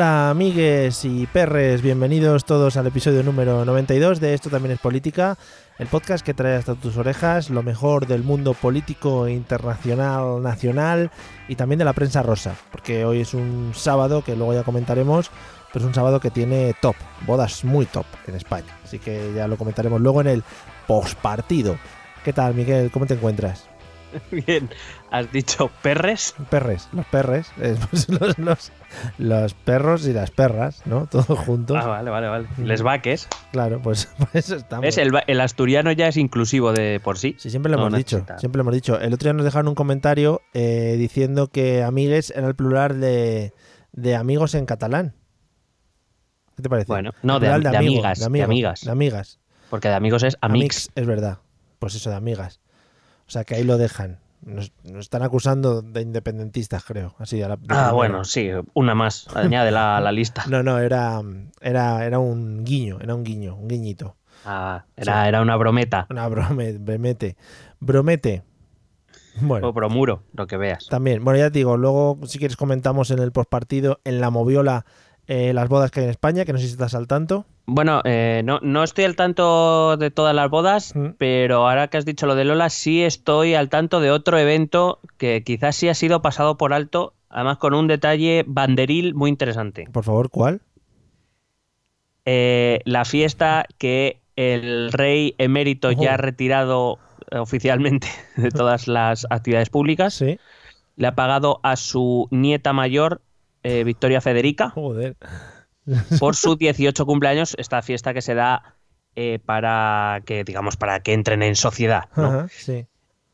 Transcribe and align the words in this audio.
Hola 0.00 0.30
amigues 0.30 1.04
y 1.04 1.26
perres, 1.26 1.82
bienvenidos 1.82 2.46
todos 2.46 2.78
al 2.78 2.86
episodio 2.86 3.22
número 3.22 3.66
92 3.66 4.18
de 4.18 4.32
Esto 4.32 4.48
también 4.48 4.72
es 4.72 4.80
política, 4.80 5.36
el 5.78 5.88
podcast 5.88 6.24
que 6.24 6.32
trae 6.32 6.56
hasta 6.56 6.74
tus 6.74 6.96
orejas 6.96 7.50
lo 7.50 7.62
mejor 7.62 8.06
del 8.06 8.22
mundo 8.22 8.54
político 8.54 9.28
internacional, 9.28 10.42
nacional 10.42 11.10
y 11.48 11.56
también 11.56 11.80
de 11.80 11.84
la 11.84 11.92
prensa 11.92 12.22
rosa, 12.22 12.54
porque 12.72 13.04
hoy 13.04 13.20
es 13.20 13.34
un 13.34 13.72
sábado 13.74 14.24
que 14.24 14.36
luego 14.36 14.54
ya 14.54 14.62
comentaremos, 14.62 15.30
pero 15.70 15.84
es 15.84 15.88
un 15.88 15.94
sábado 15.94 16.18
que 16.18 16.30
tiene 16.30 16.74
top, 16.80 16.96
bodas 17.26 17.62
muy 17.62 17.84
top 17.84 18.06
en 18.26 18.36
España, 18.36 18.78
así 18.82 18.98
que 18.98 19.34
ya 19.34 19.48
lo 19.48 19.58
comentaremos 19.58 20.00
luego 20.00 20.22
en 20.22 20.28
el 20.28 20.44
postpartido. 20.86 21.76
¿Qué 22.24 22.32
tal 22.32 22.54
Miguel? 22.54 22.90
¿Cómo 22.90 23.04
te 23.04 23.12
encuentras? 23.12 23.68
Bien, 24.30 24.70
has 25.10 25.30
dicho 25.32 25.70
perres. 25.82 26.34
Perres, 26.50 26.88
los 26.92 27.06
perres, 27.06 27.50
eh, 27.60 27.76
pues 27.90 28.08
los, 28.08 28.38
los- 28.38 28.72
los 29.18 29.54
perros 29.54 30.06
y 30.06 30.12
las 30.12 30.30
perras, 30.30 30.82
¿no? 30.86 31.06
Todos 31.06 31.26
juntos. 31.38 31.76
Ah, 31.80 31.86
vale, 31.86 32.10
vale, 32.10 32.26
vale. 32.28 32.48
Les 32.58 32.82
vaques. 32.82 33.28
Claro, 33.52 33.80
pues 33.80 34.06
por 34.18 34.28
eso 34.32 34.56
estamos. 34.56 34.82
¿Ves? 34.82 34.98
El, 34.98 35.40
asturiano 35.40 35.92
ya 35.92 36.08
es 36.08 36.16
inclusivo 36.16 36.72
de 36.72 37.00
por 37.00 37.18
sí. 37.18 37.36
Sí, 37.38 37.50
siempre 37.50 37.70
lo 37.70 37.78
No 37.78 37.86
hemos 37.86 37.98
dicho. 37.98 38.16
necesita. 38.16 38.38
Siempre 38.38 38.58
lo 38.58 38.62
hemos 38.62 38.74
dicho. 38.74 39.00
El 39.00 39.14
otro 39.14 39.26
día 39.26 39.32
nos 39.34 39.44
dejaron 39.44 39.68
un 39.68 39.74
comentario 39.74 40.40
eh, 40.54 40.96
diciendo 40.98 41.48
que 41.48 41.82
amigues 41.82 42.32
era 42.34 42.48
el 42.48 42.54
plural 42.56 43.00
de, 43.00 43.52
de 43.92 44.16
amigos 44.16 44.54
en 44.54 44.66
catalán. 44.66 45.14
¿Qué 46.56 46.62
te 46.64 46.68
parece? 46.68 46.88
Bueno, 46.88 47.12
no, 47.22 47.40
de, 47.40 47.46
de 47.48 47.54
amigo, 47.54 47.76
amigas, 48.04 48.18
de 48.18 48.24
amigas. 48.42 48.80
De 48.82 48.90
amigas. 48.90 49.38
Porque 49.70 49.88
de 49.88 49.94
amigos 49.94 50.22
es 50.24 50.36
amix. 50.40 50.60
Amix, 50.60 50.90
es 50.94 51.06
verdad. 51.06 51.38
Pues 51.78 51.94
eso, 51.94 52.10
de 52.10 52.16
amigas. 52.16 52.60
O 53.26 53.30
sea, 53.30 53.44
que 53.44 53.54
ahí 53.54 53.62
lo 53.62 53.78
dejan. 53.78 54.18
Nos, 54.42 54.72
nos 54.84 55.00
están 55.00 55.22
acusando 55.22 55.82
de 55.82 56.00
independentistas, 56.00 56.82
creo. 56.84 57.14
Así, 57.18 57.42
a 57.42 57.48
la- 57.48 57.58
Ah, 57.68 57.92
bueno, 57.92 58.24
sí, 58.24 58.48
una 58.74 58.94
más. 58.94 59.26
Añádela 59.34 59.98
a 59.98 60.00
la 60.00 60.12
lista. 60.12 60.44
No, 60.48 60.62
no, 60.62 60.78
era, 60.78 61.20
era, 61.60 62.04
era 62.06 62.18
un 62.18 62.64
guiño, 62.64 62.98
era 63.00 63.14
un 63.14 63.22
guiño, 63.22 63.54
un 63.56 63.68
guiñito. 63.68 64.16
Ah, 64.46 64.84
era, 64.96 65.28
era 65.28 65.42
una 65.42 65.56
brometa. 65.56 66.06
Una 66.10 66.26
brome, 66.28 66.72
bromete. 66.78 67.36
Bromete. 67.80 68.42
Bueno. 69.42 69.68
O 69.68 69.72
bromuro, 69.72 70.22
lo 70.34 70.46
que 70.46 70.56
veas. 70.56 70.86
También, 70.88 71.24
bueno, 71.24 71.38
ya 71.38 71.50
te 71.50 71.58
digo, 71.58 71.76
luego 71.76 72.18
si 72.24 72.38
quieres 72.38 72.56
comentamos 72.56 73.10
en 73.10 73.18
el 73.20 73.32
postpartido, 73.32 74.00
en 74.04 74.20
la 74.20 74.30
moviola, 74.30 74.84
eh, 75.26 75.52
las 75.52 75.68
bodas 75.68 75.90
que 75.90 76.00
hay 76.00 76.04
en 76.04 76.10
España, 76.10 76.44
que 76.44 76.52
no 76.52 76.58
sé 76.58 76.64
si 76.66 76.72
estás 76.72 76.94
al 76.94 77.06
tanto. 77.06 77.46
Bueno, 77.72 78.00
eh, 78.04 78.42
no, 78.44 78.58
no 78.62 78.82
estoy 78.82 79.04
al 79.04 79.14
tanto 79.14 79.96
de 79.96 80.10
todas 80.10 80.34
las 80.34 80.50
bodas, 80.50 80.92
Mm. 80.96 81.10
pero 81.18 81.68
ahora 81.68 81.86
que 81.86 81.98
has 81.98 82.04
dicho 82.04 82.26
lo 82.26 82.34
de 82.34 82.44
Lola, 82.44 82.68
sí 82.68 83.02
estoy 83.04 83.54
al 83.54 83.68
tanto 83.68 84.00
de 84.00 84.10
otro 84.10 84.38
evento 84.38 84.98
que 85.18 85.44
quizás 85.44 85.76
sí 85.76 85.88
ha 85.88 85.94
sido 85.94 86.20
pasado 86.20 86.56
por 86.56 86.72
alto, 86.72 87.14
además 87.28 87.58
con 87.58 87.74
un 87.74 87.86
detalle 87.86 88.44
banderil 88.46 89.14
muy 89.14 89.30
interesante. 89.30 89.88
Por 89.92 90.02
favor, 90.02 90.30
¿cuál? 90.30 90.62
Eh, 92.24 92.80
la 92.84 93.04
fiesta 93.04 93.66
que 93.78 94.20
el 94.34 94.90
rey 94.92 95.34
emérito 95.38 95.88
Ojo. 95.90 96.02
ya 96.02 96.16
retirado 96.16 96.98
oficialmente 97.32 98.08
de 98.36 98.50
todas 98.50 98.88
las 98.88 99.26
actividades 99.30 99.70
públicas 99.70 100.14
Sí. 100.14 100.38
le 100.96 101.06
ha 101.06 101.14
pagado 101.14 101.60
a 101.62 101.76
su 101.76 102.26
nieta 102.32 102.72
mayor, 102.72 103.20
eh, 103.62 103.84
Victoria 103.84 104.20
Federica, 104.20 104.70
Joder. 104.70 105.16
Por 106.18 106.36
su 106.36 106.56
18 106.56 107.06
cumpleaños, 107.06 107.54
esta 107.58 107.82
fiesta 107.82 108.14
que 108.14 108.22
se 108.22 108.34
da 108.34 108.76
eh, 109.16 109.38
para 109.44 110.22
que, 110.24 110.44
digamos, 110.44 110.76
para 110.76 111.00
que 111.00 111.12
entren 111.12 111.42
en 111.42 111.56
sociedad. 111.56 112.04
¿no? 112.16 112.26
Ajá, 112.26 112.48
sí. 112.50 112.86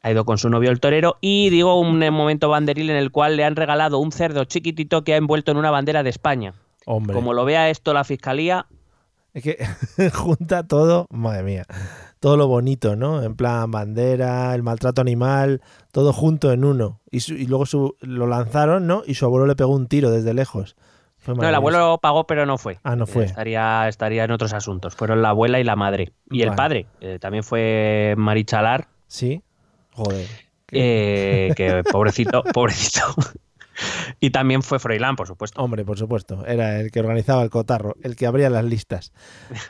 Ha 0.03 0.11
ido 0.13 0.25
con 0.25 0.39
su 0.39 0.49
novio 0.49 0.71
el 0.71 0.79
torero 0.81 1.17
y 1.21 1.51
digo 1.51 1.81
un 1.81 1.99
momento 2.13 2.49
banderil 2.49 2.91
en 2.91 2.97
el 2.97 3.11
cual 3.11 3.37
le 3.37 3.45
han 3.45 3.57
regalado 3.57 3.99
un 3.99 4.13
cerdo 4.13 4.45
chiquitito 4.45 5.03
que 5.03 5.15
ha 5.15 5.17
envuelto 5.17 5.51
en 5.51 5.57
una 5.57 5.71
bandera 5.73 6.03
de 6.05 6.11
España. 6.11 6.55
Hombre. 6.87 7.15
Como 7.15 7.33
lo 7.35 7.45
vea 7.45 7.69
esto 7.71 7.93
la 7.93 8.05
fiscalía, 8.05 8.67
Es 9.35 9.43
que 9.43 9.59
junta 10.15 10.63
todo, 10.67 11.07
madre 11.11 11.43
mía, 11.43 11.67
todo 12.21 12.37
lo 12.37 12.47
bonito, 12.47 12.95
¿no? 12.95 13.23
En 13.23 13.35
plan 13.35 13.71
bandera, 13.73 14.55
el 14.55 14.63
maltrato 14.63 15.01
animal, 15.01 15.61
todo 15.91 16.13
junto 16.13 16.53
en 16.53 16.65
uno. 16.65 17.01
Y, 17.11 17.21
su- 17.21 17.35
y 17.35 17.47
luego 17.47 17.67
su- 17.67 17.97
lo 18.01 18.27
lanzaron, 18.29 18.87
¿no? 18.87 19.03
Y 19.07 19.15
su 19.15 19.25
abuelo 19.27 19.47
le 19.47 19.57
pegó 19.57 19.75
un 19.75 19.89
tiro 19.89 20.11
desde 20.13 20.33
lejos. 20.35 20.77
No, 21.27 21.49
el 21.49 21.55
abuelo 21.55 21.99
pagó, 22.01 22.27
pero 22.27 22.47
no 22.47 22.59
fue. 22.59 22.79
Ah, 22.83 22.97
no 22.97 23.07
fue. 23.07 23.25
Estaría, 23.25 23.89
estaría 23.89 24.25
en 24.25 24.31
otros 24.31 24.53
asuntos. 24.53 24.95
Fueron 24.95 25.23
la 25.23 25.31
abuela 25.31 25.59
y 25.61 25.65
la 25.65 25.77
madre. 25.77 26.13
Y 26.31 26.43
el 26.43 26.55
padre. 26.55 26.87
eh, 27.01 27.19
también 27.21 27.43
fue 27.45 28.15
Marichalar, 28.17 28.89
Sí. 29.07 29.43
Joder. 29.93 30.27
eh, 30.73 31.53
que 31.57 31.83
pobrecito, 31.91 32.43
pobrecito. 32.53 33.03
y 34.21 34.31
también 34.31 34.63
fue 34.63 34.79
Froilán, 34.79 35.17
por 35.17 35.27
supuesto. 35.27 35.63
Hombre, 35.63 35.85
por 35.85 35.99
supuesto. 35.99 36.45
Era 36.47 36.81
el 36.81 36.91
que 36.91 37.01
organizaba 37.01 37.43
el 37.43 37.51
cotarro, 37.51 37.95
el 38.03 38.17
que 38.17 38.27
abría 38.27 38.51
las 38.51 38.65
listas. 38.65 39.13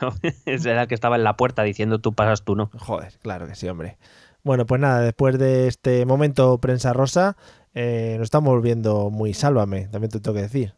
Era 0.46 0.82
el 0.82 0.88
que 0.88 0.94
estaba 0.94 1.16
en 1.16 1.24
la 1.24 1.36
puerta 1.36 1.62
diciendo 1.62 1.98
tú 2.00 2.12
pasas 2.12 2.42
tú 2.44 2.54
no. 2.56 2.70
Joder, 2.78 3.12
claro 3.22 3.46
que 3.46 3.54
sí, 3.54 3.68
hombre. 3.68 3.98
Bueno, 4.42 4.64
pues 4.64 4.80
nada, 4.80 5.00
después 5.00 5.38
de 5.38 5.66
este 5.66 6.06
momento 6.06 6.58
prensa 6.60 6.92
rosa, 6.92 7.36
eh, 7.74 8.14
nos 8.18 8.26
estamos 8.26 8.54
volviendo 8.54 9.10
muy 9.10 9.34
sálvame, 9.34 9.88
también 9.88 10.10
te 10.10 10.20
tengo 10.20 10.36
que 10.36 10.42
decir. 10.42 10.74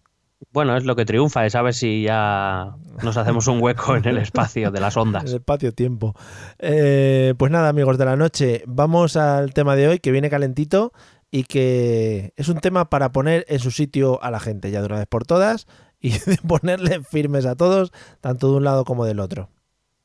Bueno, 0.53 0.77
es 0.77 0.85
lo 0.85 0.95
que 0.97 1.05
triunfa, 1.05 1.47
es 1.47 1.55
a 1.55 1.63
ver 1.63 1.75
si 1.75 2.03
ya 2.03 2.75
nos 3.03 3.17
hacemos 3.17 3.47
un 3.49 3.61
hueco 3.61 3.97
en 3.97 4.07
el 4.07 4.19
espacio 4.19 4.71
de 4.71 4.81
las 4.81 4.97
En 4.97 5.03
ondas. 5.03 5.25
el 5.25 5.35
espacio-tiempo. 5.37 6.15
Eh, 6.59 7.35
pues 7.37 7.51
nada, 7.53 7.69
amigos 7.69 7.99
de 7.99 8.05
la 8.05 8.17
noche, 8.17 8.63
vamos 8.67 9.17
al 9.17 9.53
tema 9.53 9.75
de 9.77 9.89
hoy 9.89 9.99
que 9.99 10.13
viene 10.13 10.31
calentito 10.31 10.93
y 11.31 11.45
que 11.45 12.33
es 12.37 12.49
un 12.49 12.61
tema 12.61 12.89
para 12.89 13.13
poner 13.13 13.45
en 13.49 13.59
su 13.59 13.71
sitio 13.71 14.23
a 14.23 14.31
la 14.31 14.41
gente 14.41 14.71
ya 14.71 14.81
de 14.81 14.87
una 14.87 14.99
vez 14.99 15.07
por 15.07 15.27
todas 15.27 15.67
y 16.01 16.11
de 16.13 16.37
ponerle 16.47 17.03
firmes 17.03 17.45
a 17.45 17.57
todos, 17.57 17.93
tanto 18.21 18.51
de 18.51 18.57
un 18.59 18.65
lado 18.65 18.85
como 18.85 19.05
del 19.05 19.21
otro. 19.21 19.51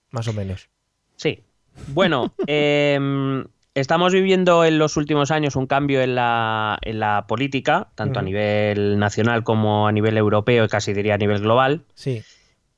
Más 0.09 0.27
o 0.27 0.33
menos. 0.33 0.69
Sí. 1.15 1.43
Bueno, 1.89 2.33
em, 2.47 3.45
estamos 3.75 4.13
viviendo 4.13 4.65
en 4.65 4.77
los 4.77 4.97
últimos 4.97 5.31
años 5.31 5.55
un 5.55 5.67
cambio 5.67 6.01
en 6.01 6.15
la, 6.15 6.77
en 6.81 6.99
la 6.99 7.25
política, 7.27 7.87
tanto 7.95 8.19
a 8.19 8.21
nivel 8.23 8.99
nacional 8.99 9.43
como 9.43 9.87
a 9.87 9.91
nivel 9.91 10.17
europeo 10.17 10.65
y 10.65 10.67
casi 10.67 10.93
diría 10.93 11.15
a 11.15 11.17
nivel 11.17 11.39
global. 11.41 11.81
Sí. 11.95 12.21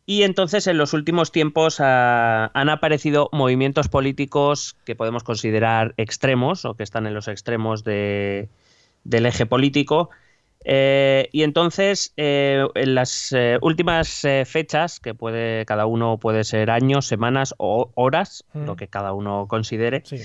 Y 0.08 0.24
entonces 0.24 0.68
en 0.68 0.78
los 0.78 0.94
últimos 0.94 1.32
tiempos 1.32 1.78
ah, 1.80 2.52
han 2.54 2.70
aparecido 2.70 3.30
movimientos 3.32 3.88
políticos 3.90 4.76
que 4.86 4.96
podemos 4.96 5.24
considerar 5.24 5.94
extremos 5.98 6.64
o 6.64 6.76
que 6.76 6.84
están 6.84 7.08
en 7.08 7.14
los 7.14 7.28
extremos 7.28 7.84
de- 7.84 8.50
del 9.04 9.26
eje 9.26 9.46
político. 9.46 10.12
Eh, 10.64 11.30
y 11.32 11.44
entonces 11.44 12.14
en 12.18 12.96
las 12.96 13.32
eh, 13.34 13.58
últimas 13.62 14.24
eh, 14.26 14.46
fechas, 14.46 15.00
que 15.00 15.14
puede 15.14 15.66
cada 15.66 15.86
uno 15.86 16.18
puede 16.20 16.44
ser 16.44 16.72
años, 16.72 17.06
semanas 17.06 17.54
o 17.58 17.92
horas, 17.96 18.46
Mm. 18.54 18.66
lo 18.66 18.76
que 18.76 18.88
cada 18.88 19.14
uno 19.14 19.48
considere, 19.48 20.02
Sí. 20.06 20.18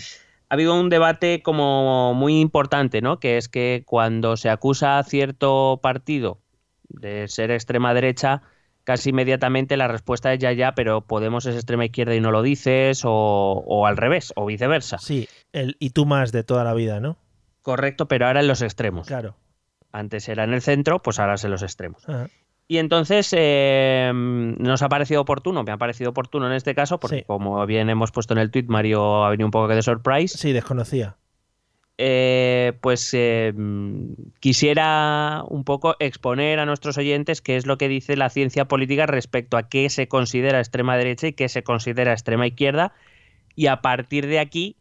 Ha 0.50 0.55
habido 0.55 0.79
un 0.79 0.88
debate 0.88 1.43
como 1.43 2.12
muy 2.12 2.41
importante, 2.41 3.00
¿no? 3.00 3.20
Que 3.20 3.37
es 3.37 3.49
que 3.49 3.85
cuando 3.87 4.37
se 4.37 4.50
acusa 4.50 4.99
a 4.99 5.05
cierto 5.05 5.79
partido 5.81 6.41
de 6.88 7.29
ser 7.29 7.52
extrema 7.52 7.94
derecha, 7.94 8.43
casi 8.82 9.11
inmediatamente 9.11 9.76
la 9.76 9.87
respuesta 9.87 10.32
es 10.32 10.41
ya, 10.41 10.50
ya, 10.50 10.75
pero 10.75 11.02
Podemos 11.02 11.47
es 11.47 11.55
extrema 11.55 11.85
izquierda 11.85 12.17
y 12.17 12.20
no 12.20 12.32
lo 12.32 12.43
dices, 12.43 13.05
o, 13.05 13.62
o 13.64 13.87
al 13.87 13.97
revés, 13.97 14.32
o 14.35 14.44
viceversa. 14.44 14.99
Sí, 14.99 15.29
el 15.52 15.76
y 15.79 15.91
tú 15.91 16.05
más 16.05 16.32
de 16.32 16.43
toda 16.43 16.64
la 16.64 16.75
vida, 16.75 16.99
¿no? 16.99 17.17
Correcto, 17.62 18.08
pero 18.08 18.26
ahora 18.26 18.41
en 18.41 18.49
los 18.49 18.61
extremos. 18.61 19.06
Claro. 19.06 19.37
Antes 19.93 20.29
era 20.29 20.43
en 20.43 20.53
el 20.53 20.62
centro, 20.62 21.00
pues 21.00 21.20
ahora 21.20 21.35
es 21.35 21.44
en 21.44 21.53
los 21.53 21.62
extremos. 21.62 22.08
Ajá. 22.08 22.29
Y 22.70 22.78
entonces 22.78 23.34
eh, 23.37 24.12
nos 24.14 24.81
ha 24.82 24.88
parecido 24.88 25.22
oportuno, 25.22 25.64
me 25.64 25.72
ha 25.72 25.76
parecido 25.76 26.11
oportuno 26.11 26.46
en 26.46 26.52
este 26.52 26.72
caso, 26.76 27.00
porque 27.00 27.17
Sí. 27.17 27.25
como 27.26 27.67
bien 27.67 27.90
hemos 27.90 28.12
puesto 28.12 28.32
en 28.32 28.38
el 28.38 28.52
tweet, 28.52 28.67
Mario 28.69 29.25
ha 29.25 29.31
venido 29.31 29.49
un 29.49 29.50
poco 29.50 29.67
de 29.67 29.82
surprise. 29.82 30.38
Sí, 30.38 30.52
desconocía. 30.52 31.17
eh, 31.99 32.72
pues 32.81 33.11
eh, 33.12 33.52
quisiera 34.38 35.43
un 35.49 35.64
poco 35.64 35.96
exponer 35.99 36.61
a 36.61 36.64
nuestros 36.64 36.96
oyentes 36.96 37.43
qué 37.43 37.56
es 37.56 37.67
lo 37.67 37.76
que 37.76 37.88
dice 37.88 38.17
la 38.17 38.31
ciencia 38.31 38.67
política 38.67 39.05
respecto 39.06 39.56
a 39.56 39.69
qué 39.69 39.90
se 39.90 40.06
considera 40.08 40.61
extrema 40.61 40.96
derecha 40.96 41.26
y 41.26 41.32
qué 41.32 41.49
se 41.49 41.62
considera 41.64 42.12
extrema 42.12 42.46
izquierda. 42.46 42.94
Y 43.56 43.67
a 43.67 43.82
partir 43.82 44.28
de 44.28 44.38
aquí, 44.38 44.76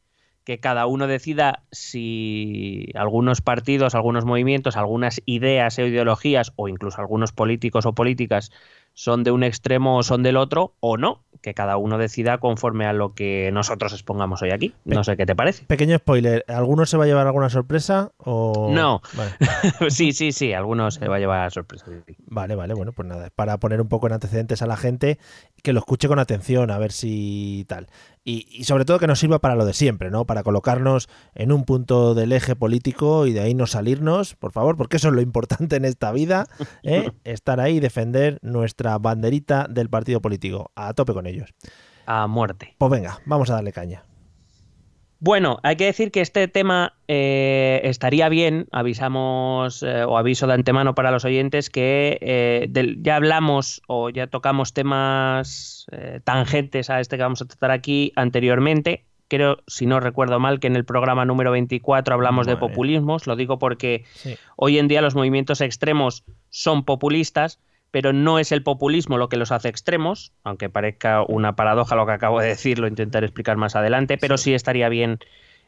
que 0.49 0.59
cada 0.59 0.87
uno 0.87 1.05
decida 1.05 1.61
si 1.71 2.89
algunos 2.95 3.39
partidos, 3.39 3.93
algunos 3.93 4.25
movimientos, 4.25 4.77
algunas 4.77 5.21
ideas 5.27 5.77
o 5.77 5.85
ideologías, 5.85 6.53
o 6.55 6.67
incluso 6.67 6.99
algunos 6.99 7.31
políticos 7.31 7.85
o 7.85 7.93
políticas, 7.93 8.51
son 8.95 9.23
de 9.23 9.29
un 9.29 9.43
extremo 9.43 9.97
o 9.97 10.01
son 10.01 10.23
del 10.23 10.37
otro, 10.37 10.73
o 10.79 10.97
no, 10.97 11.23
que 11.43 11.53
cada 11.53 11.77
uno 11.77 11.99
decida 11.99 12.39
conforme 12.39 12.87
a 12.87 12.93
lo 12.93 13.13
que 13.13 13.51
nosotros 13.53 13.93
expongamos 13.93 14.41
hoy 14.41 14.49
aquí. 14.49 14.73
No 14.85 15.03
sé 15.03 15.17
qué 15.17 15.27
te 15.27 15.35
parece. 15.35 15.65
Pequeño 15.65 15.95
spoiler, 15.99 16.43
¿alguno 16.47 16.87
se 16.87 16.97
va 16.97 17.03
a 17.03 17.07
llevar 17.07 17.27
alguna 17.27 17.51
sorpresa 17.51 18.11
o 18.17 18.71
No. 18.71 19.01
Vale. 19.13 19.31
sí, 19.89 20.13
sí, 20.13 20.31
sí, 20.31 20.53
algunos 20.53 20.95
se 20.95 21.07
va 21.07 21.17
a 21.17 21.19
llevar 21.19 21.45
a 21.45 21.49
sorpresa. 21.51 21.85
Vale, 22.25 22.55
vale, 22.55 22.73
bueno, 22.73 22.91
pues 22.91 23.07
nada, 23.07 23.29
para 23.35 23.59
poner 23.59 23.81
un 23.81 23.87
poco 23.87 24.07
en 24.07 24.13
antecedentes 24.13 24.63
a 24.63 24.65
la 24.65 24.77
gente, 24.77 25.19
que 25.61 25.73
lo 25.73 25.79
escuche 25.79 26.07
con 26.07 26.17
atención, 26.17 26.71
a 26.71 26.79
ver 26.79 26.91
si 26.91 27.65
tal. 27.69 27.87
Y, 28.23 28.47
y 28.51 28.65
sobre 28.65 28.85
todo 28.85 28.99
que 28.99 29.07
nos 29.07 29.19
sirva 29.19 29.39
para 29.39 29.55
lo 29.55 29.65
de 29.65 29.73
siempre, 29.73 30.11
¿no? 30.11 30.25
Para 30.25 30.43
colocarnos 30.43 31.09
en 31.35 31.51
un 31.51 31.63
punto 31.63 32.13
del 32.13 32.31
eje 32.31 32.55
político 32.55 33.25
y 33.25 33.33
de 33.33 33.39
ahí 33.39 33.53
no 33.53 33.65
salirnos, 33.65 34.35
por 34.35 34.51
favor, 34.51 34.77
porque 34.77 34.97
eso 34.97 35.07
es 35.07 35.13
lo 35.13 35.21
importante 35.21 35.77
en 35.77 35.85
esta 35.85 36.11
vida, 36.11 36.47
¿eh? 36.83 37.11
estar 37.23 37.59
ahí 37.59 37.77
y 37.77 37.79
defender 37.79 38.37
nuestra 38.41 38.97
banderita 38.97 39.67
del 39.69 39.89
partido 39.89 40.21
político. 40.21 40.71
A 40.75 40.93
tope 40.93 41.13
con 41.13 41.27
ellos. 41.27 41.53
A 42.05 42.27
muerte. 42.27 42.75
Pues 42.77 42.91
venga, 42.91 43.19
vamos 43.25 43.49
a 43.49 43.53
darle 43.53 43.71
caña. 43.71 44.03
Bueno, 45.21 45.59
hay 45.63 45.75
que 45.75 45.83
decir 45.85 46.11
que 46.11 46.21
este 46.21 46.47
tema 46.47 46.93
eh, 47.09 47.81
estaría 47.83 48.29
bien, 48.29 48.67
avisamos 48.71 49.83
eh, 49.83 50.05
o 50.05 50.17
aviso 50.17 50.47
de 50.47 50.53
antemano 50.53 50.95
para 50.95 51.11
los 51.11 51.25
oyentes 51.25 51.69
que 51.69 52.17
eh, 52.21 52.95
ya 53.01 53.17
hablamos 53.17 53.81
o 53.87 54.09
ya 54.09 54.27
tocamos 54.27 54.73
temas 54.73 55.87
eh, 55.91 56.21
tangentes 56.23 56.89
a 56.89 57.01
este 57.01 57.17
que 57.17 57.23
vamos 57.23 57.41
a 57.41 57.45
tratar 57.47 57.71
aquí 57.71 58.13
anteriormente. 58.15 59.03
Creo, 59.27 59.57
si 59.67 59.85
no 59.85 59.99
recuerdo 59.99 60.39
mal, 60.39 60.59
que 60.61 60.67
en 60.67 60.75
el 60.77 60.85
programa 60.85 61.25
número 61.25 61.51
24 61.51 62.15
hablamos 62.15 62.47
de 62.47 62.55
populismos. 62.57 63.27
Lo 63.27 63.35
digo 63.35 63.59
porque 63.59 64.05
Sí. 64.13 64.35
hoy 64.55 64.79
en 64.79 64.87
día 64.87 65.01
los 65.01 65.15
movimientos 65.15 65.59
extremos 65.61 66.23
son 66.49 66.83
populistas, 66.85 67.59
pero 67.91 68.13
no 68.13 68.39
es 68.39 68.51
el 68.51 68.63
populismo 68.63 69.17
lo 69.17 69.29
que 69.29 69.37
los 69.37 69.51
hace 69.51 69.69
extremos, 69.69 70.31
aunque 70.43 70.69
parezca 70.69 71.23
una 71.27 71.55
paradoja 71.55 71.95
lo 71.95 72.05
que 72.05 72.11
acabo 72.13 72.39
de 72.39 72.47
decir, 72.47 72.79
lo 72.79 72.87
intentaré 72.87 73.25
explicar 73.25 73.57
más 73.57 73.75
adelante, 73.75 74.17
pero 74.17 74.37
sí, 74.37 74.53
estaría 74.53 74.89
bien 74.89 75.19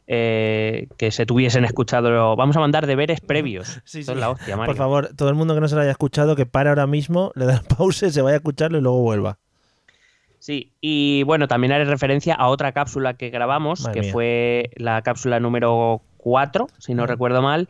eh, 0.08 0.88
que 0.98 1.12
se 1.12 1.26
tuviesen 1.26 1.64
escuchado. 1.66 2.36
Vamos 2.36 2.58
a 2.58 2.60
mandar 2.60 2.86
deberes 2.88 3.22
previos. 3.22 3.82
Sí, 3.86 4.00
Esto 4.02 4.12
sí. 4.14 4.18
es 4.18 4.22
la 4.22 4.30
hostia, 4.30 4.58
Mario. 4.58 4.72
Por 4.74 4.78
favor, 4.78 5.10
todo 5.16 5.30
el 5.30 5.36
mundo 5.36 5.54
que 5.56 5.62
no 5.62 5.68
se 5.68 5.76
lo 5.76 5.82
haya 5.82 5.92
escuchado, 5.92 6.36
que 6.36 6.46
pare 6.46 6.70
ahora 6.70 6.88
mismo, 6.88 7.32
le 7.36 7.46
da 7.46 7.62
pause, 7.78 8.12
se 8.12 8.22
vaya 8.22 8.36
a 8.36 8.38
escucharlo 8.38 8.78
y 8.78 8.82
luego 8.82 9.02
vuelva. 9.02 9.38
Sí, 10.40 10.72
y 10.82 11.22
bueno, 11.24 11.48
también 11.48 11.72
haré 11.72 11.86
referencia 11.86 12.34
a 12.34 12.48
otra 12.48 12.72
cápsula 12.72 13.14
que 13.14 13.30
grabamos, 13.30 13.82
Madre 13.82 13.94
que 13.94 14.02
mía. 14.02 14.12
fue 14.12 14.70
la 14.76 15.02
cápsula 15.04 15.40
número 15.40 16.02
4, 16.18 16.68
si 16.80 16.96
no 16.96 17.06
recuerdo 17.06 17.44
mal, 17.44 17.68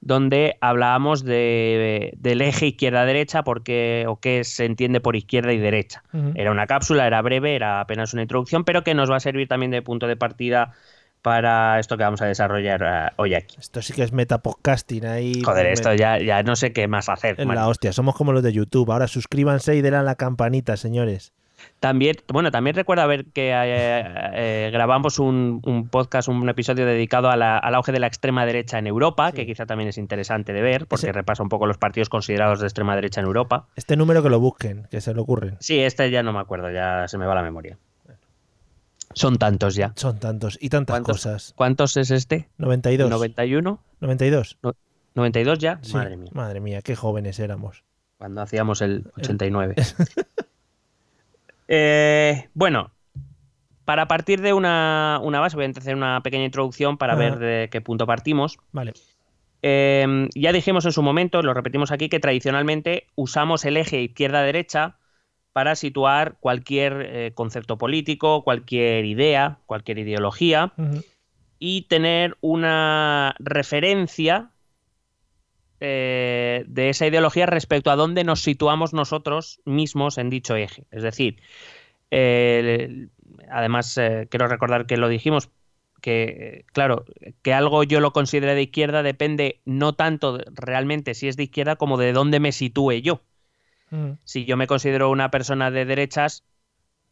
donde 0.00 0.56
hablábamos 0.60 1.24
de, 1.24 2.12
del 2.16 2.40
eje 2.40 2.66
izquierda-derecha, 2.66 3.42
porque 3.42 4.04
o 4.06 4.20
qué 4.20 4.44
se 4.44 4.64
entiende 4.64 5.00
por 5.00 5.16
izquierda 5.16 5.52
y 5.52 5.58
derecha. 5.58 6.04
Era 6.34 6.52
una 6.52 6.66
cápsula, 6.66 7.06
era 7.06 7.20
breve, 7.22 7.54
era 7.54 7.80
apenas 7.80 8.12
una 8.12 8.22
introducción, 8.22 8.64
pero 8.64 8.84
que 8.84 8.94
nos 8.94 9.10
va 9.10 9.16
a 9.16 9.20
servir 9.20 9.48
también 9.48 9.70
de 9.70 9.82
punto 9.82 10.06
de 10.06 10.16
partida 10.16 10.72
para 11.22 11.80
esto 11.80 11.96
que 11.96 12.04
vamos 12.04 12.22
a 12.22 12.26
desarrollar 12.26 12.82
eh, 12.82 13.12
hoy 13.16 13.34
aquí. 13.34 13.56
Esto 13.58 13.82
sí 13.82 13.92
que 13.92 14.02
es 14.02 14.12
metapodcasting 14.12 15.04
ahí. 15.04 15.42
Joder, 15.42 15.66
esto 15.66 15.92
ya, 15.94 16.18
ya 16.18 16.42
no 16.42 16.54
sé 16.54 16.72
qué 16.72 16.86
más 16.86 17.08
hacer. 17.08 17.36
Mario. 17.38 17.54
la 17.54 17.68
hostia, 17.68 17.92
somos 17.92 18.14
como 18.14 18.32
los 18.32 18.42
de 18.42 18.52
YouTube. 18.52 18.90
Ahora 18.92 19.08
suscríbanse 19.08 19.74
y 19.74 19.82
denle 19.82 19.98
a 19.98 20.02
la 20.02 20.14
campanita, 20.14 20.76
señores. 20.76 21.32
También, 21.80 22.16
bueno, 22.28 22.50
también 22.50 22.74
recuerda 22.76 23.06
ver 23.06 23.26
que 23.26 23.50
eh, 23.52 24.04
eh, 24.34 24.70
grabamos 24.72 25.18
un, 25.18 25.60
un 25.64 25.88
podcast, 25.88 26.28
un 26.28 26.48
episodio 26.48 26.86
dedicado 26.86 27.30
a 27.30 27.36
la- 27.36 27.58
al 27.58 27.74
auge 27.74 27.92
de 27.92 28.00
la 28.00 28.06
extrema 28.06 28.44
derecha 28.46 28.78
en 28.78 28.86
Europa, 28.86 29.32
que 29.32 29.46
quizá 29.46 29.66
también 29.66 29.88
es 29.88 29.98
interesante 29.98 30.52
de 30.52 30.62
ver, 30.62 30.86
porque 30.86 31.06
Ese- 31.06 31.12
repasa 31.12 31.42
un 31.42 31.48
poco 31.48 31.66
los 31.66 31.78
partidos 31.78 32.08
considerados 32.08 32.60
de 32.60 32.66
extrema 32.66 32.94
derecha 32.94 33.20
en 33.20 33.26
Europa. 33.26 33.66
Este 33.76 33.96
número 33.96 34.22
que 34.22 34.28
lo 34.30 34.40
busquen, 34.40 34.86
que 34.90 35.00
se 35.00 35.14
le 35.14 35.20
ocurren. 35.20 35.56
Sí, 35.60 35.78
este 35.80 36.10
ya 36.10 36.22
no 36.22 36.32
me 36.32 36.40
acuerdo, 36.40 36.70
ya 36.70 37.06
se 37.08 37.18
me 37.18 37.26
va 37.26 37.34
la 37.34 37.42
memoria. 37.42 37.78
Son 39.14 39.36
tantos 39.38 39.74
ya. 39.74 39.92
Son 39.96 40.18
tantos 40.18 40.58
y 40.60 40.68
tantas 40.68 40.94
¿Cuántos? 40.94 41.16
cosas. 41.16 41.52
¿Cuántos 41.56 41.96
es 41.96 42.10
este? 42.10 42.48
92. 42.58 43.10
¿91? 43.10 43.78
92. 44.00 44.58
¿92 45.14 45.58
ya? 45.58 45.78
Sí. 45.82 45.94
Madre 45.94 46.16
mía, 46.16 46.30
Madre 46.34 46.60
mía, 46.60 46.82
qué 46.82 46.94
jóvenes 46.94 47.38
éramos. 47.40 47.82
cuando 48.18 48.42
hacíamos 48.42 48.82
el 48.82 49.10
89. 49.16 49.74
Eh, 51.68 52.48
bueno, 52.54 52.90
para 53.84 54.08
partir 54.08 54.40
de 54.40 54.52
una, 54.52 55.20
una 55.22 55.40
base, 55.40 55.56
voy 55.56 55.66
a 55.66 55.68
hacer 55.68 55.94
una 55.94 56.22
pequeña 56.22 56.44
introducción 56.44 56.98
para 56.98 57.14
ver 57.14 57.38
de 57.38 57.68
qué 57.70 57.80
punto 57.80 58.06
partimos. 58.06 58.58
Vale. 58.72 58.94
Eh, 59.62 60.28
ya 60.34 60.52
dijimos 60.52 60.84
en 60.84 60.92
su 60.92 61.02
momento, 61.02 61.42
lo 61.42 61.54
repetimos 61.54 61.90
aquí, 61.90 62.08
que 62.08 62.20
tradicionalmente 62.20 63.06
usamos 63.14 63.64
el 63.64 63.76
eje 63.76 64.02
izquierda-derecha 64.02 64.96
para 65.52 65.74
situar 65.74 66.36
cualquier 66.38 67.02
eh, 67.04 67.32
concepto 67.34 67.78
político, 67.78 68.44
cualquier 68.44 69.04
idea, 69.04 69.58
cualquier 69.66 69.98
ideología 69.98 70.72
y 71.58 71.82
tener 71.88 72.36
una 72.40 73.34
referencia 73.40 74.50
eh, 75.80 76.64
de 76.66 76.88
esa 76.88 77.06
ideología 77.06 77.46
respecto 77.46 77.90
a 77.90 77.96
dónde 77.96 78.24
nos 78.24 78.42
situamos 78.42 78.92
nosotros 78.92 79.60
mismos 79.64 80.18
en 80.18 80.30
dicho 80.30 80.56
eje. 80.56 80.86
Es 80.90 81.02
decir, 81.02 81.40
eh, 82.10 83.08
además 83.50 83.96
eh, 83.98 84.26
quiero 84.30 84.48
recordar 84.48 84.86
que 84.86 84.96
lo 84.96 85.08
dijimos, 85.08 85.50
que 86.00 86.64
claro, 86.72 87.04
que 87.42 87.52
algo 87.52 87.82
yo 87.82 88.00
lo 88.00 88.12
considere 88.12 88.54
de 88.54 88.62
izquierda 88.62 89.02
depende 89.02 89.60
no 89.64 89.94
tanto 89.94 90.38
realmente 90.54 91.14
si 91.14 91.28
es 91.28 91.36
de 91.36 91.44
izquierda 91.44 91.76
como 91.76 91.96
de 91.96 92.12
dónde 92.12 92.40
me 92.40 92.52
sitúe 92.52 93.00
yo. 93.02 93.22
Ujú. 93.90 94.16
Si 94.24 94.44
yo 94.44 94.56
me 94.56 94.66
considero 94.66 95.10
una 95.10 95.30
persona 95.30 95.70
de 95.70 95.84
derechas, 95.84 96.44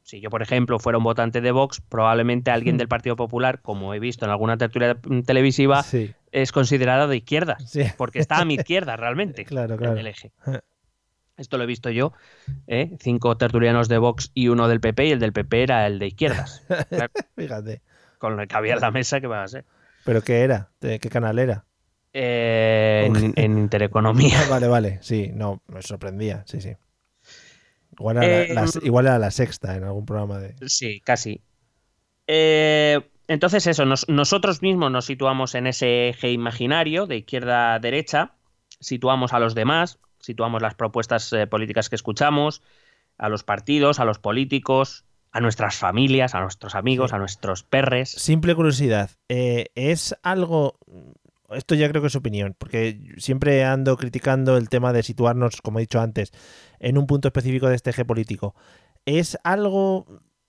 si 0.03 0.21
yo, 0.21 0.31
por 0.31 0.41
ejemplo, 0.41 0.79
fuera 0.79 0.99
un 0.99 1.05
votante 1.05 1.41
de 1.41 1.51
Vox, 1.51 1.81
probablemente 1.81 2.53
alguien 2.53 2.77
Mm. 2.77 2.79
del 2.79 2.89
Partido 2.89 3.17
Popular, 3.17 3.61
como 3.61 3.93
he 3.93 3.99
visto 3.99 4.25
en 4.25 4.31
alguna 4.31 4.57
tertulia 4.57 4.97
mm, 5.03 5.23
televisiva, 5.23 5.83
Sí, 5.83 6.15
es 6.43 6.53
considerado 6.53 7.09
de 7.09 7.17
izquierda, 7.17 7.57
sí. 7.67 7.85
porque 7.97 8.19
está 8.19 8.39
a 8.39 8.45
mi 8.45 8.55
izquierda 8.61 8.97
realmente, 8.97 9.45
Claro, 9.45 9.75
en 9.75 9.79
claro. 9.79 9.97
el 9.97 10.07
eje. 10.07 10.33
Eh. 10.47 10.61
Esto 11.37 11.59
lo 11.59 11.65
he 11.65 11.67
visto 11.67 11.91
yo, 11.91 12.13
¿eh? 12.67 12.97
cinco 13.01 13.37
tertulianos 13.37 13.89
de 13.89 13.99
Vox 13.99 14.31
y 14.35 14.49
uno 14.49 14.69
del 14.69 14.81
PP, 14.81 15.07
y 15.07 15.11
el 15.13 15.19
del 15.21 15.33
PP 15.33 15.63
era 15.63 15.87
el 15.87 15.99
de 15.99 16.07
izquierdas, 16.09 16.63
Claro, 16.91 17.13
Fíjate. 17.37 17.83
con 18.19 18.37
lo 18.37 18.47
que 18.47 18.57
había 18.57 18.75
en 18.75 18.81
la 18.81 18.91
mesa, 18.91 19.21
que 19.21 19.27
va 19.27 19.43
a 19.43 19.49
ser? 19.49 19.65
¿Pero 20.05 20.23
qué 20.23 20.41
era? 20.41 20.71
¿De 20.81 20.99
qué 20.99 21.09
canal 21.11 21.39
era? 21.39 21.65
Eh, 22.13 23.05
en, 23.07 23.33
en 23.37 23.59
Intereconomía. 23.59 24.39
Vale, 24.49 24.69
vale. 24.69 24.99
Sí, 25.03 25.31
no, 25.35 25.63
me 25.67 25.83
sorprendía. 25.83 26.45
Sí, 26.47 26.61
sí. 26.63 26.75
Igual 27.99 28.17
era, 28.19 28.27
Eh, 28.43 28.55
la, 28.55 28.63
la- 28.63 28.71
igual 28.83 29.07
era 29.07 29.19
la 29.19 29.31
sexta 29.31 29.77
en 29.77 29.85
algún 29.85 30.07
programa 30.07 30.39
de. 30.39 30.55
Sí, 30.67 31.01
casi. 31.01 31.43
Eh, 32.27 33.01
entonces 33.29 33.67
eso, 33.67 33.85
nos- 33.85 34.09
nosotros 34.09 34.63
mismos 34.63 34.91
nos 34.91 35.05
situamos 35.07 35.55
en 35.55 35.67
ese 35.67 36.09
eje 36.11 36.31
imaginario 36.33 37.07
de 37.07 37.17
izquierda 37.19 37.75
a 37.75 37.79
derecha, 37.79 38.33
situamos 38.81 39.33
a 39.33 39.39
los 39.39 39.55
demás, 39.55 39.99
situamos 40.21 40.63
las 40.63 40.75
propuestas 40.75 41.33
eh, 41.33 41.47
políticas 41.47 41.89
que 41.89 41.97
escuchamos, 41.97 42.63
a 43.19 43.29
los 43.29 43.45
partidos, 43.45 43.99
a 44.01 44.05
los 44.05 44.19
políticos, 44.19 45.05
a 45.33 45.41
nuestras 45.41 45.77
familias, 45.77 46.35
a 46.35 46.41
nuestros 46.41 46.75
amigos, 46.75 47.13
a 47.13 47.19
nuestros 47.19 47.63
perres. 47.63 48.11
Simple 48.11 48.55
curiosidad. 48.55 49.11
eh, 49.29 49.67
¿Es 49.75 50.15
algo. 50.23 50.79
Esto 51.51 51.75
ya 51.77 51.89
creo 51.89 52.03
que 52.03 52.09
es 52.09 52.17
opinión, 52.17 52.57
porque 52.59 52.99
siempre 53.19 53.65
ando 53.65 53.97
criticando 53.97 54.57
el 54.57 54.69
tema 54.69 54.93
de 54.93 55.03
situarnos, 55.05 55.63
como 55.63 55.79
he 55.79 55.83
dicho 55.83 56.01
antes, 56.01 56.33
en 56.81 56.99
un 56.99 57.07
punto 57.07 57.29
específico 57.29 57.69
de 57.69 57.77
este 57.77 57.91
eje 57.91 58.05
político. 58.05 58.55
¿Es 59.05 59.39
algo 59.45 60.07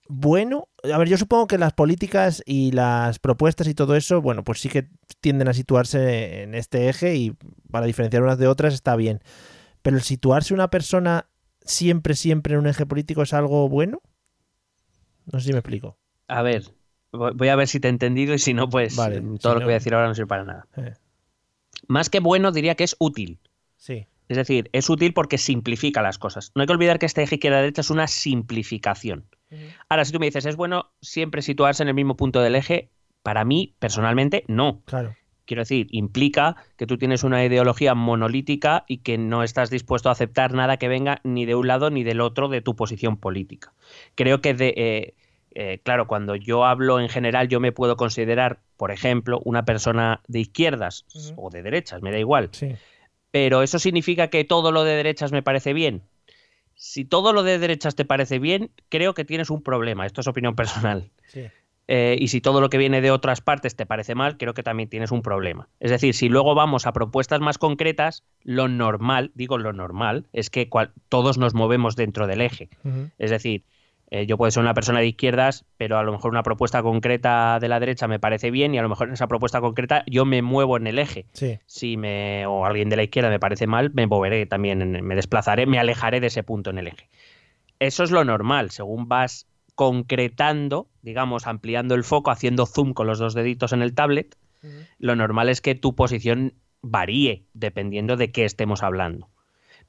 bueno? 0.09 0.69
A 0.91 0.97
ver, 0.97 1.07
yo 1.09 1.17
supongo 1.17 1.47
que 1.47 1.57
las 1.57 1.73
políticas 1.73 2.41
y 2.45 2.71
las 2.71 3.19
propuestas 3.19 3.67
y 3.67 3.73
todo 3.73 3.95
eso, 3.95 4.21
bueno, 4.21 4.43
pues 4.43 4.59
sí 4.61 4.69
que 4.69 4.87
tienden 5.21 5.47
a 5.47 5.53
situarse 5.53 6.43
en 6.43 6.55
este 6.55 6.89
eje 6.89 7.15
y 7.15 7.31
para 7.71 7.85
diferenciar 7.85 8.23
unas 8.23 8.37
de 8.37 8.47
otras 8.47 8.73
está 8.73 8.95
bien. 8.95 9.21
Pero 9.81 9.97
el 9.97 10.03
situarse 10.03 10.53
una 10.53 10.69
persona 10.69 11.27
siempre, 11.61 12.15
siempre 12.15 12.53
en 12.53 12.59
un 12.59 12.67
eje 12.67 12.85
político 12.85 13.21
es 13.21 13.33
algo 13.33 13.67
bueno? 13.69 14.01
No 15.31 15.39
sé 15.39 15.47
si 15.47 15.51
me 15.53 15.59
explico. 15.59 15.97
A 16.27 16.41
ver, 16.41 16.63
voy 17.11 17.47
a 17.49 17.55
ver 17.55 17.67
si 17.67 17.79
te 17.79 17.87
he 17.87 17.91
entendido 17.91 18.33
y 18.33 18.39
si 18.39 18.53
no, 18.53 18.69
pues 18.69 18.95
Vale, 18.95 19.21
si 19.21 19.37
todo 19.39 19.53
lo 19.53 19.55
no- 19.55 19.59
que 19.59 19.65
voy 19.65 19.73
a 19.73 19.79
decir 19.79 19.93
ahora 19.93 20.07
no 20.07 20.15
sirve 20.15 20.27
para 20.27 20.43
nada. 20.45 20.67
Eh, 20.77 20.93
Más 21.87 22.09
que 22.09 22.19
bueno, 22.19 22.51
diría 22.51 22.75
que 22.75 22.83
es 22.83 22.95
útil. 22.99 23.39
sí. 23.77 24.07
Es 24.29 24.35
decir, 24.35 24.69
es 24.73 24.89
útil 24.89 25.13
porque 25.13 25.37
simplifica 25.37 26.01
las 26.01 26.17
cosas. 26.17 26.51
No 26.53 26.61
hay 26.61 26.67
que 26.67 26.73
olvidar 26.73 26.99
que 26.99 27.05
este 27.05 27.23
eje 27.23 27.35
izquierda-derecha 27.35 27.79
es 27.79 27.89
una 27.89 28.07
simplificación. 28.07 29.25
Ahora, 29.89 30.05
si 30.05 30.11
tú 30.11 30.19
me 30.19 30.25
dices, 30.25 30.45
¿es 30.45 30.55
bueno 30.55 30.91
siempre 31.01 31.41
situarse 31.41 31.83
en 31.83 31.89
el 31.89 31.95
mismo 31.95 32.17
punto 32.17 32.41
del 32.41 32.55
eje? 32.55 32.89
Para 33.23 33.45
mí, 33.45 33.75
personalmente, 33.79 34.43
no. 34.47 34.81
Claro. 34.85 35.15
Quiero 35.45 35.61
decir, 35.61 35.87
implica 35.91 36.57
que 36.75 36.85
tú 36.85 36.97
tienes 36.97 37.23
una 37.23 37.43
ideología 37.43 37.95
monolítica 37.95 38.83
y 38.87 38.97
que 38.97 39.17
no 39.17 39.43
estás 39.43 39.69
dispuesto 39.69 40.09
a 40.09 40.11
aceptar 40.11 40.53
nada 40.53 40.75
que 40.75 40.89
venga 40.89 41.21
ni 41.23 41.45
de 41.45 41.55
un 41.55 41.67
lado 41.67 41.89
ni 41.89 42.03
del 42.03 42.19
otro 42.19 42.49
de 42.49 42.61
tu 42.61 42.75
posición 42.75 43.15
política. 43.15 43.73
Creo 44.15 44.41
que, 44.41 44.53
de, 44.53 44.73
eh, 44.75 45.13
eh, 45.55 45.79
claro, 45.83 46.05
cuando 46.05 46.35
yo 46.35 46.65
hablo 46.65 46.99
en 46.99 47.07
general, 47.07 47.47
yo 47.47 47.61
me 47.61 47.71
puedo 47.71 47.95
considerar, 47.95 48.59
por 48.75 48.91
ejemplo, 48.91 49.39
una 49.45 49.63
persona 49.63 50.21
de 50.27 50.41
izquierdas 50.41 51.05
o 51.37 51.49
de 51.49 51.63
derechas, 51.63 52.01
me 52.01 52.11
da 52.11 52.19
igual. 52.19 52.49
Sí. 52.51 52.75
Pero 53.31 53.63
eso 53.63 53.79
significa 53.79 54.27
que 54.27 54.43
todo 54.43 54.73
lo 54.73 54.83
de 54.83 54.95
derechas 54.95 55.31
me 55.31 55.43
parece 55.43 55.71
bien. 55.71 56.03
Si 56.77 57.05
todo 57.05 57.33
lo 57.33 57.43
de 57.43 57.57
derechas 57.57 57.95
te 57.95 58.05
parece 58.05 58.37
bien, 58.39 58.69
creo 58.89 59.13
que 59.13 59.25
tienes 59.25 59.49
un 59.49 59.63
problema. 59.63 60.05
Esto 60.05 60.21
es 60.21 60.27
opinión 60.27 60.55
personal. 60.55 61.09
Sí. 61.27 61.47
Eh, 61.87 62.17
y 62.19 62.27
si 62.27 62.41
todo 62.41 62.61
lo 62.61 62.69
que 62.69 62.77
viene 62.77 63.01
de 63.01 63.11
otras 63.11 63.41
partes 63.41 63.75
te 63.75 63.85
parece 63.85 64.13
mal, 64.13 64.37
creo 64.37 64.53
que 64.53 64.61
también 64.61 64.89
tienes 64.89 65.11
un 65.11 65.21
problema. 65.21 65.69
Es 65.79 65.89
decir, 65.89 66.13
si 66.13 66.29
luego 66.29 66.53
vamos 66.53 66.85
a 66.85 66.93
propuestas 66.93 67.39
más 67.39 67.57
concretas, 67.57 68.23
lo 68.43 68.67
normal, 68.67 69.31
digo 69.35 69.57
lo 69.57 69.73
normal, 69.73 70.25
es 70.33 70.49
que 70.49 70.69
todos 71.09 71.37
nos 71.37 71.53
movemos 71.53 71.95
dentro 71.95 72.27
del 72.27 72.41
eje. 72.41 72.69
Es 73.17 73.31
decir, 73.31 73.63
eh, 74.09 74.25
yo 74.25 74.37
puedo 74.37 74.49
ser 74.51 74.61
una 74.63 74.73
persona 74.73 74.99
de 74.99 75.07
izquierdas, 75.07 75.65
pero 75.77 75.97
a 75.97 76.03
lo 76.03 76.11
mejor 76.13 76.31
una 76.31 76.43
propuesta 76.43 76.81
concreta 76.81 77.59
de 77.59 77.67
la 77.67 77.79
derecha 77.79 78.07
me 78.07 78.19
parece 78.19 78.51
bien 78.51 78.73
y 78.73 78.77
a 78.77 78.81
lo 78.81 78.89
mejor 78.89 79.07
en 79.09 79.13
esa 79.15 79.27
propuesta 79.27 79.59
concreta 79.59 80.03
yo 80.07 80.23
me 80.25 80.41
muevo 80.41 80.77
en 80.77 80.87
el 80.87 80.97
eje. 80.99 81.25
Sí. 81.33 81.59
Si 81.65 81.97
me 81.97 82.45
o 82.45 82.65
alguien 82.65 82.89
de 82.89 82.95
la 82.95 83.03
izquierda 83.03 83.29
me 83.29 83.39
parece 83.39 83.67
mal, 83.67 83.91
me 83.93 84.07
moveré 84.07 84.45
también, 84.45 84.81
en- 84.81 85.05
me 85.05 85.15
desplazaré, 85.15 85.65
me 85.65 85.77
alejaré 85.79 86.19
de 86.21 86.27
ese 86.27 86.43
punto 86.43 86.69
en 86.69 86.77
el 86.77 86.87
eje. 86.87 87.09
Eso 87.79 88.03
es 88.03 88.11
lo 88.11 88.23
normal, 88.23 88.71
según 88.71 89.07
vas 89.07 89.45
concretando, 89.75 90.87
digamos, 91.01 91.47
ampliando 91.47 91.95
el 91.95 92.03
foco, 92.03 92.31
haciendo 92.31 92.65
zoom 92.65 92.93
con 92.93 93.07
los 93.07 93.19
dos 93.19 93.33
deditos 93.33 93.73
en 93.73 93.81
el 93.81 93.93
tablet, 93.93 94.35
lo 94.99 95.15
normal 95.15 95.49
es 95.49 95.61
que 95.61 95.75
tu 95.75 95.95
posición 95.95 96.53
varíe 96.81 97.43
dependiendo 97.53 98.17
de 98.17 98.31
qué 98.31 98.43
estemos 98.45 98.83
hablando. 98.83 99.29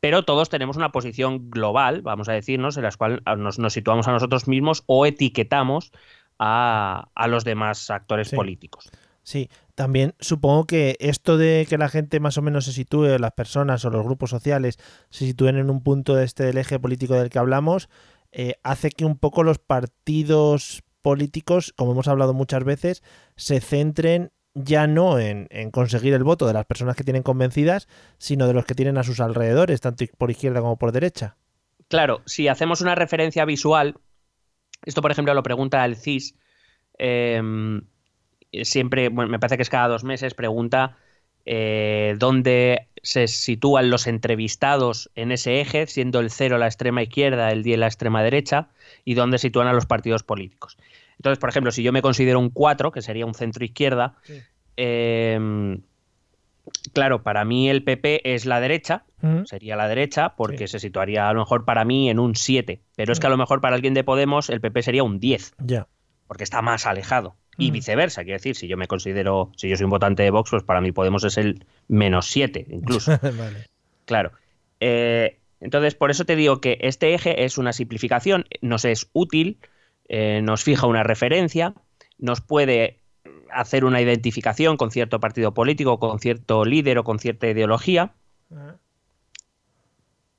Pero 0.00 0.24
todos 0.24 0.48
tenemos 0.48 0.76
una 0.76 0.92
posición 0.92 1.50
global, 1.50 2.02
vamos 2.02 2.28
a 2.28 2.32
decirnos, 2.32 2.76
en 2.76 2.84
la 2.84 2.92
cual 2.92 3.22
nos, 3.36 3.58
nos 3.58 3.72
situamos 3.72 4.06
a 4.08 4.12
nosotros 4.12 4.46
mismos 4.48 4.84
o 4.86 5.06
etiquetamos 5.06 5.92
a, 6.38 7.08
a 7.14 7.26
los 7.28 7.44
demás 7.44 7.90
actores 7.90 8.28
Sí. 8.28 8.36
políticos. 8.36 8.90
Sí, 9.22 9.50
también 9.74 10.14
supongo 10.20 10.64
que 10.66 10.96
esto 11.00 11.36
de 11.36 11.66
que 11.68 11.76
la 11.76 11.90
gente 11.90 12.18
más 12.18 12.38
o 12.38 12.42
menos 12.42 12.64
se 12.64 12.72
sitúe, 12.72 13.18
las 13.18 13.32
personas 13.32 13.84
o 13.84 13.90
los 13.90 14.02
grupos 14.04 14.30
sociales 14.30 14.78
se 15.10 15.26
sitúen 15.26 15.56
en 15.56 15.68
un 15.68 15.82
punto 15.82 16.14
de 16.14 16.24
este 16.24 16.44
del 16.44 16.56
eje 16.56 16.78
político 16.78 17.14
del 17.14 17.28
que 17.28 17.38
hablamos, 17.38 17.90
eh, 18.32 18.54
hace 18.62 18.88
que 18.90 19.04
un 19.04 19.18
poco 19.18 19.42
los 19.42 19.58
partidos 19.58 20.82
políticos, 21.02 21.74
como 21.76 21.92
hemos 21.92 22.08
hablado 22.08 22.32
muchas 22.32 22.64
veces, 22.64 23.02
se 23.36 23.60
centren 23.60 24.30
ya 24.54 24.86
no 24.86 25.18
en, 25.18 25.48
conseguir 25.70 26.14
el 26.14 26.24
voto 26.24 26.46
de 26.46 26.52
las 26.52 26.66
personas 26.66 26.96
que 26.96 27.04
tienen 27.04 27.22
convencidas, 27.22 27.88
sino 28.18 28.46
de 28.46 28.54
los 28.54 28.64
que 28.64 28.74
tienen 28.74 28.98
a 28.98 29.04
sus 29.04 29.20
alrededores, 29.20 29.80
tanto 29.80 30.04
por 30.16 30.30
izquierda 30.30 30.60
como 30.60 30.78
por 30.78 30.92
derecha. 30.92 31.36
Claro, 31.88 32.22
si 32.26 32.48
hacemos 32.48 32.80
una 32.80 32.94
referencia 32.94 33.44
visual, 33.44 33.96
esto 34.84 35.02
por 35.02 35.10
ejemplo 35.10 35.34
lo 35.34 35.42
pregunta 35.42 35.84
el 35.84 35.96
CIS, 35.96 36.34
eh, 36.98 37.40
siempre, 38.62 39.08
bueno, 39.08 39.30
me 39.30 39.38
parece 39.38 39.56
que 39.56 39.62
es 39.62 39.70
cada 39.70 39.88
dos 39.88 40.04
meses, 40.04 40.34
pregunta 40.34 40.96
eh, 41.50 42.14
dónde 42.18 42.88
se 43.02 43.26
sitúan 43.26 43.88
los 43.88 44.06
entrevistados 44.06 45.10
en 45.14 45.32
ese 45.32 45.62
eje, 45.62 45.86
siendo 45.86 46.20
el 46.20 46.30
0 46.30 46.58
la 46.58 46.66
extrema 46.66 47.02
izquierda, 47.02 47.50
el 47.50 47.62
10 47.62 47.78
la 47.78 47.86
extrema 47.86 48.22
derecha, 48.22 48.68
y 49.04 49.14
dónde 49.14 49.38
sitúan 49.38 49.66
a 49.66 49.72
los 49.72 49.86
partidos 49.86 50.22
políticos. 50.22 50.76
Entonces, 51.18 51.38
por 51.38 51.48
ejemplo, 51.50 51.70
si 51.72 51.82
yo 51.82 51.92
me 51.92 52.02
considero 52.02 52.38
un 52.38 52.50
4, 52.50 52.92
que 52.92 53.02
sería 53.02 53.26
un 53.26 53.34
centro 53.34 53.64
izquierda, 53.64 54.14
eh, 54.76 55.78
claro, 56.92 57.22
para 57.22 57.44
mí 57.44 57.68
el 57.68 57.82
PP 57.82 58.34
es 58.34 58.46
la 58.46 58.60
derecha, 58.60 59.04
sería 59.46 59.74
la 59.76 59.88
derecha, 59.88 60.34
porque 60.36 60.68
Sí. 60.68 60.72
se 60.72 60.78
situaría 60.80 61.28
a 61.28 61.32
lo 61.32 61.40
mejor 61.40 61.64
para 61.64 61.84
mí 61.84 62.08
en 62.10 62.18
un 62.18 62.36
7, 62.36 62.80
pero 62.96 63.12
es 63.12 63.18
que 63.20 63.26
a 63.26 63.30
lo 63.30 63.36
mejor 63.36 63.60
para 63.60 63.74
alguien 63.74 63.94
de 63.94 64.04
Podemos 64.04 64.48
el 64.50 64.60
PP 64.60 64.82
sería 64.82 65.02
un 65.02 65.18
10, 65.18 65.54
Ya. 65.58 65.86
porque 66.28 66.44
está 66.44 66.62
más 66.62 66.86
alejado. 66.86 67.34
Y 67.60 67.72
viceversa, 67.72 68.22
quiero 68.22 68.36
decir, 68.38 68.54
si 68.54 68.68
yo 68.68 68.76
me 68.76 68.86
considero, 68.86 69.50
si 69.56 69.68
yo 69.68 69.76
soy 69.76 69.82
un 69.84 69.90
votante 69.90 70.22
de 70.22 70.30
Vox, 70.30 70.50
pues 70.50 70.62
para 70.62 70.80
mí 70.80 70.92
Podemos 70.92 71.24
es 71.24 71.36
el 71.38 71.64
menos 71.88 72.26
7, 72.28 72.64
incluso. 72.70 73.10
vale. 73.36 73.66
Claro. 74.04 74.30
Eh, 74.78 75.38
entonces, 75.60 75.96
por 75.96 76.12
eso 76.12 76.24
te 76.24 76.36
digo 76.36 76.60
que 76.60 76.78
este 76.82 77.14
eje 77.14 77.42
es 77.44 77.58
una 77.58 77.72
simplificación, 77.72 78.44
nos 78.60 78.84
es 78.84 79.10
útil, 79.12 79.58
eh, 80.08 80.40
nos 80.42 80.64
fija 80.64 80.86
una 80.86 81.02
referencia, 81.02 81.74
nos 82.18 82.40
puede 82.40 82.98
hacer 83.50 83.84
una 83.84 84.00
identificación 84.00 84.76
con 84.76 84.90
cierto 84.90 85.20
partido 85.20 85.54
político, 85.54 85.98
con 85.98 86.18
cierto 86.18 86.64
líder 86.64 86.98
o 86.98 87.04
con 87.04 87.18
cierta 87.18 87.48
ideología, 87.48 88.12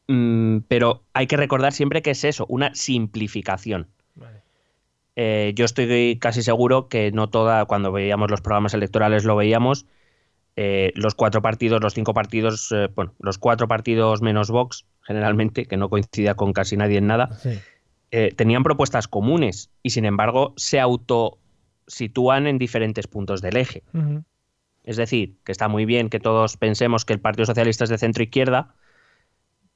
mm, 0.07 0.59
pero 0.67 1.03
hay 1.13 1.27
que 1.27 1.37
recordar 1.37 1.73
siempre 1.73 2.01
que 2.01 2.11
es 2.11 2.23
eso, 2.23 2.45
una 2.49 2.73
simplificación. 2.75 3.87
Vale. 4.15 4.41
Eh, 5.15 5.53
yo 5.55 5.65
estoy 5.65 6.17
casi 6.19 6.43
seguro 6.43 6.87
que 6.87 7.11
no 7.11 7.29
toda, 7.29 7.65
cuando 7.65 7.91
veíamos 7.91 8.31
los 8.31 8.41
programas 8.41 8.73
electorales 8.73 9.25
lo 9.25 9.35
veíamos, 9.35 9.85
eh, 10.55 10.91
los 10.95 11.15
cuatro 11.15 11.41
partidos, 11.41 11.81
los 11.81 11.93
cinco 11.93 12.13
partidos, 12.13 12.71
eh, 12.71 12.89
bueno, 12.93 13.13
los 13.19 13.37
cuatro 13.37 13.67
partidos 13.67 14.21
menos 14.21 14.49
Vox, 14.49 14.85
generalmente, 15.01 15.65
que 15.65 15.77
no 15.77 15.89
coincidía 15.89 16.35
con 16.35 16.53
casi 16.53 16.75
nadie 16.75 16.97
en 16.97 17.07
nada, 17.07 17.31
Sí. 17.37 17.59
Eh, 18.11 18.33
tenían 18.35 18.63
propuestas 18.63 19.07
comunes 19.07 19.69
y 19.83 19.91
sin 19.91 20.05
embargo 20.05 20.53
se 20.57 20.79
autositúan 20.79 22.47
en 22.47 22.57
diferentes 22.57 23.07
puntos 23.07 23.41
del 23.41 23.57
eje. 23.57 23.83
Es 24.83 24.97
decir, 24.97 25.35
que 25.43 25.51
está 25.51 25.67
muy 25.67 25.85
bien 25.85 26.09
que 26.09 26.19
todos 26.19 26.57
pensemos 26.57 27.05
que 27.05 27.13
el 27.13 27.19
Partido 27.19 27.45
Socialista 27.45 27.83
es 27.83 27.89
de 27.89 27.97
centro 27.97 28.23
izquierda, 28.23 28.73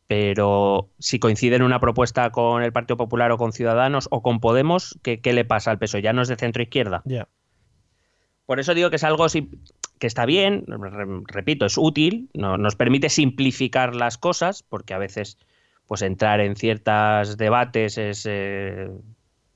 pero 0.07 0.89
si 0.99 1.19
coincide 1.19 1.55
en 1.55 1.63
una 1.63 1.79
propuesta 1.79 2.29
con 2.31 2.61
el 2.63 2.73
Partido 2.73 2.97
Popular 2.97 3.31
o 3.31 3.37
con 3.37 3.53
Ciudadanos 3.53 4.07
o 4.11 4.21
con 4.21 4.39
Podemos, 4.39 4.97
¿qué, 5.01 5.21
qué 5.21 5.33
le 5.33 5.45
pasa 5.45 5.71
al 5.71 5.79
PSOE? 5.79 6.01
Ya 6.01 6.13
no 6.13 6.21
es 6.21 6.27
de 6.27 6.35
centro 6.35 6.61
izquierda. 6.61 7.01
Por 8.45 8.59
eso 8.59 8.73
digo 8.73 8.89
que 8.89 8.97
es 8.97 9.03
algo 9.03 9.25
que 9.99 10.07
está 10.07 10.25
bien, 10.25 10.65
re- 10.67 11.21
repito, 11.27 11.65
es 11.65 11.77
útil, 11.77 12.29
no- 12.33 12.57
nos 12.57 12.75
permite 12.75 13.09
simplificar 13.09 13.95
las 13.95 14.17
cosas, 14.17 14.63
porque 14.63 14.93
a 14.93 14.97
veces 14.97 15.37
pues 15.87 16.01
entrar 16.01 16.39
en 16.41 16.55
ciertos 16.55 17.37
debates 17.37 17.97
es 17.97 18.25
eh, 18.29 18.89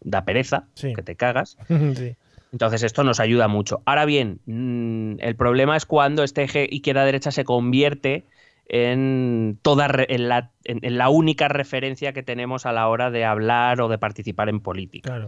da 0.01 0.25
pereza, 0.25 0.65
Sí. 0.73 0.93
que 0.93 1.01
te 1.03 1.15
cagas. 1.15 1.57
sí. 1.95 2.15
Entonces 2.51 2.83
esto 2.83 3.03
nos 3.03 3.19
ayuda 3.19 3.47
mucho. 3.47 3.81
Ahora 3.85 4.05
bien, 4.05 4.39
mm, 4.45 5.19
el 5.19 5.35
problema 5.35 5.75
es 5.75 5.85
cuando 5.85 6.23
este 6.23 6.43
eje 6.43 6.67
izquierda-derecha 6.71 7.31
se 7.31 7.43
convierte 7.43 8.25
en 8.69 9.59
toda 9.61 9.89
en 10.09 10.27
la, 10.29 10.51
en- 10.63 10.79
en 10.81 10.97
la 10.97 11.09
única 11.09 11.47
referencia 11.47 12.13
que 12.13 12.23
tenemos 12.23 12.65
a 12.65 12.71
la 12.73 12.87
hora 12.87 13.11
de 13.11 13.23
hablar 13.25 13.79
o 13.81 13.87
de 13.89 13.97
participar 13.97 14.49
en 14.49 14.59
política. 14.61 15.09
Claro. 15.09 15.27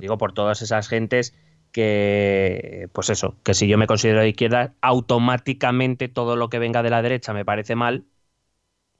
Digo 0.00 0.18
por 0.18 0.32
todas 0.32 0.60
esas 0.62 0.88
gentes 0.88 1.34
que, 1.72 2.88
pues 2.92 3.10
eso, 3.10 3.36
que 3.42 3.54
si 3.54 3.66
yo 3.68 3.78
me 3.78 3.86
considero 3.86 4.20
de 4.20 4.28
izquierda, 4.28 4.74
automáticamente 4.80 6.08
todo 6.08 6.36
lo 6.36 6.48
que 6.50 6.58
venga 6.58 6.82
de 6.82 6.90
la 6.90 7.02
derecha 7.02 7.32
me 7.32 7.44
parece 7.44 7.74
mal, 7.76 8.04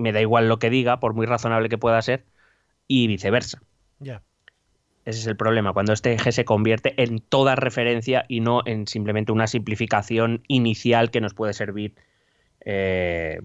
me 0.00 0.12
da 0.12 0.21
igual 0.21 0.49
lo 0.49 0.59
que 0.59 0.71
diga, 0.71 0.99
por 1.00 1.14
muy 1.14 1.26
razonable 1.26 1.69
que 1.69 1.78
pueda 1.78 2.00
ser, 2.02 2.25
y 2.88 3.07
viceversa. 3.07 3.62
Ya. 4.00 4.23
Ese 5.04 5.21
es 5.21 5.26
el 5.26 5.37
problema, 5.37 5.73
cuando 5.73 5.92
este 5.92 6.12
eje 6.12 6.33
se 6.33 6.45
convierte 6.45 7.00
en 7.02 7.21
toda 7.21 7.57
referencia 7.57 8.25
y 8.28 8.40
no 8.40 8.62
en 8.66 8.87
simplemente 8.87 9.33
una 9.33 9.47
simplificación 9.47 10.42
inicial 10.47 11.11
que 11.11 11.21
nos 11.21 11.35
puede 11.35 11.52
servir, 11.52 11.95
eh, 12.64 13.40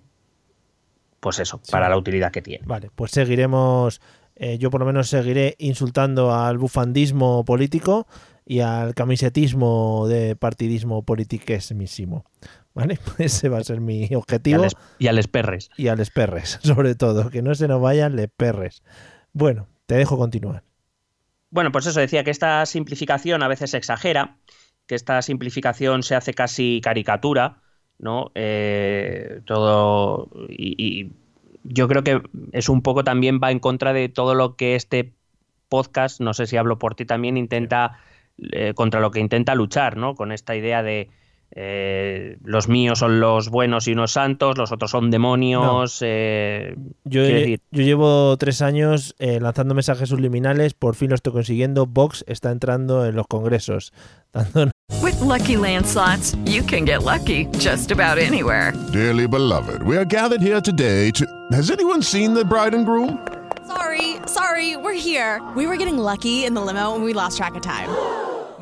pues 1.20 1.40
eso, 1.40 1.60
Sí. 1.64 1.72
para 1.72 1.90
la 1.90 1.98
utilidad 1.98 2.32
que 2.32 2.42
tiene. 2.42 2.66
Vale, 2.68 2.90
pues 2.94 3.12
seguiremos, 3.12 4.02
eh, 4.36 4.58
yo 4.58 4.70
por 4.70 4.82
lo 4.82 4.86
menos 4.86 5.08
seguiré 5.08 5.56
insultando 5.58 6.34
al 6.34 6.58
bufandismo 6.58 7.46
político 7.46 8.06
y 8.46 8.60
al 8.60 8.94
camisetismo 8.94 10.08
de 10.08 10.36
partidismo 10.36 11.04
politiquesmísimo. 11.04 12.26
¿Vale? 12.75 13.00
Ese 13.17 13.50
va 13.50 13.60
a 13.60 13.63
ser 13.63 13.82
mi 13.82 14.10
Y 14.10 14.13
a, 14.13 14.17
objetivo. 14.20 14.60
les, 14.60 14.77
y 15.00 15.08
a 15.08 15.13
les 15.13 15.27
perres. 15.27 15.72
Y 15.77 15.88
a 15.88 15.96
les 15.96 16.12
perres, 16.12 16.60
sobre 16.63 16.96
todo, 16.96 17.29
que 17.32 17.41
no 17.41 17.55
se 17.55 17.67
nos 17.67 17.82
vayan 17.82 18.15
les 18.15 18.29
perres. 18.29 18.84
Bueno, 19.34 19.67
te 19.88 19.96
dejo 19.96 20.17
continuar. 20.17 20.63
Bueno, 21.50 21.72
pues 21.72 21.86
eso 21.86 22.00
decía 22.00 22.24
que 22.24 22.32
esta 22.32 22.65
simplificación 22.65 23.41
a 23.44 23.48
veces 23.48 23.72
se 23.72 23.77
exagera, 23.77 24.38
que 24.88 24.96
esta 24.96 25.22
simplificación 25.22 26.03
se 26.03 26.15
hace 26.15 26.34
casi 26.34 26.82
caricatura, 26.84 27.62
¿no? 27.98 28.32
Eh, 28.36 29.41
todo. 29.46 30.29
Y, 30.50 30.75
y 30.77 31.13
yo 31.63 31.88
creo 31.88 32.03
que 32.03 32.22
es 32.51 32.70
un 32.70 32.82
poco 32.82 33.03
también 33.03 33.39
va 33.41 33.51
en 33.51 33.60
contra 33.60 33.94
de 33.94 34.10
todo 34.10 34.36
lo 34.36 34.55
que 34.58 34.75
este 34.75 35.15
podcast, 35.70 36.20
no 36.22 36.34
sé 36.34 36.46
si 36.48 36.58
hablo 36.58 36.77
por 36.79 36.96
ti 36.96 37.05
también, 37.05 37.38
intenta. 37.38 38.00
eh, 38.51 38.74
contra 38.75 39.00
lo 39.00 39.12
que 39.12 39.22
intenta 39.22 39.55
luchar, 39.55 39.96
¿no? 39.98 40.15
Con 40.15 40.32
esta 40.34 40.55
idea 40.58 40.84
de 40.84 41.10
eh, 41.58 42.38
los 42.44 42.68
míos 42.68 43.00
son 43.00 43.22
los 43.22 43.50
buenos 43.50 43.88
y 43.88 43.94
unos 43.94 44.12
santos, 44.12 44.58
los 44.58 44.74
otros 44.74 44.92
son 44.92 45.10
demonios. 45.10 46.00
Eh, 46.02 46.76
yo, 47.06 47.24
yo, 47.24 47.58
llevo 47.72 48.36
tres 48.38 48.62
años 48.62 49.16
eh, 49.20 49.40
lanzando 49.40 49.74
mensajes 49.74 50.10
subliminales, 50.10 50.74
por 50.74 50.96
fin 50.96 51.10
lo 51.10 51.16
estoy 51.16 51.32
consiguiendo. 51.32 51.86
Vox 51.86 52.26
está 52.28 52.52
entrando 52.52 53.06
en 53.06 53.16
los 53.16 53.26
congresos. 53.28 53.94
Dando... 54.34 54.70
With 55.02 55.20
lucky 55.22 55.56
landslots, 55.56 56.36
you 56.46 56.62
can 56.62 56.84
get 56.84 57.04
lucky 57.04 57.46
just 57.58 57.90
about 57.90 58.18
anywhere. 58.18 58.74
Dearly 58.92 59.28
beloved, 59.28 59.82
we 59.84 59.98
are 59.98 60.06
gathered 60.06 60.42
here 60.42 60.60
today 60.60 61.10
to. 61.12 61.26
Has 61.54 61.72
anyone 61.72 62.04
seen 62.04 62.34
the 62.34 62.44
bride 62.44 62.76
and 62.76 62.86
groom? 62.86 63.26
Sorry, 63.66 64.18
sorry, 64.28 64.76
we're 64.76 64.94
here. 64.94 65.42
We 65.56 65.68
were 65.68 65.78
getting 65.78 65.98
lucky 65.98 66.44
in 66.44 66.54
the 66.54 66.62
limo 66.62 66.94
and 66.96 67.04
we 67.04 67.14
lost 67.14 67.38
track 67.38 67.56
of 67.56 67.62
time. 67.62 67.90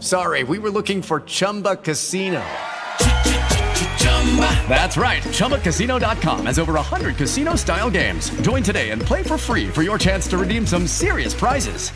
Sorry, 0.00 0.44
we 0.44 0.58
were 0.58 0.70
looking 0.70 1.02
for 1.02 1.20
Chumba 1.20 1.76
Casino. 1.76 2.44
That's 4.68 4.96
right. 4.96 5.22
ChumbaCasino.com 5.32 6.46
has 6.46 6.58
over 6.58 6.74
100 6.74 7.16
casino 7.16 7.56
style 7.56 7.90
games. 7.90 8.30
Join 8.42 8.62
today 8.62 8.90
and 8.90 9.00
play 9.02 9.22
for 9.22 9.38
free 9.38 9.68
for 9.68 9.82
your 9.82 9.98
chance 9.98 10.28
to 10.28 10.38
redeem 10.38 10.66
some 10.66 10.86
serious 10.86 11.34
prizes. 11.34 11.90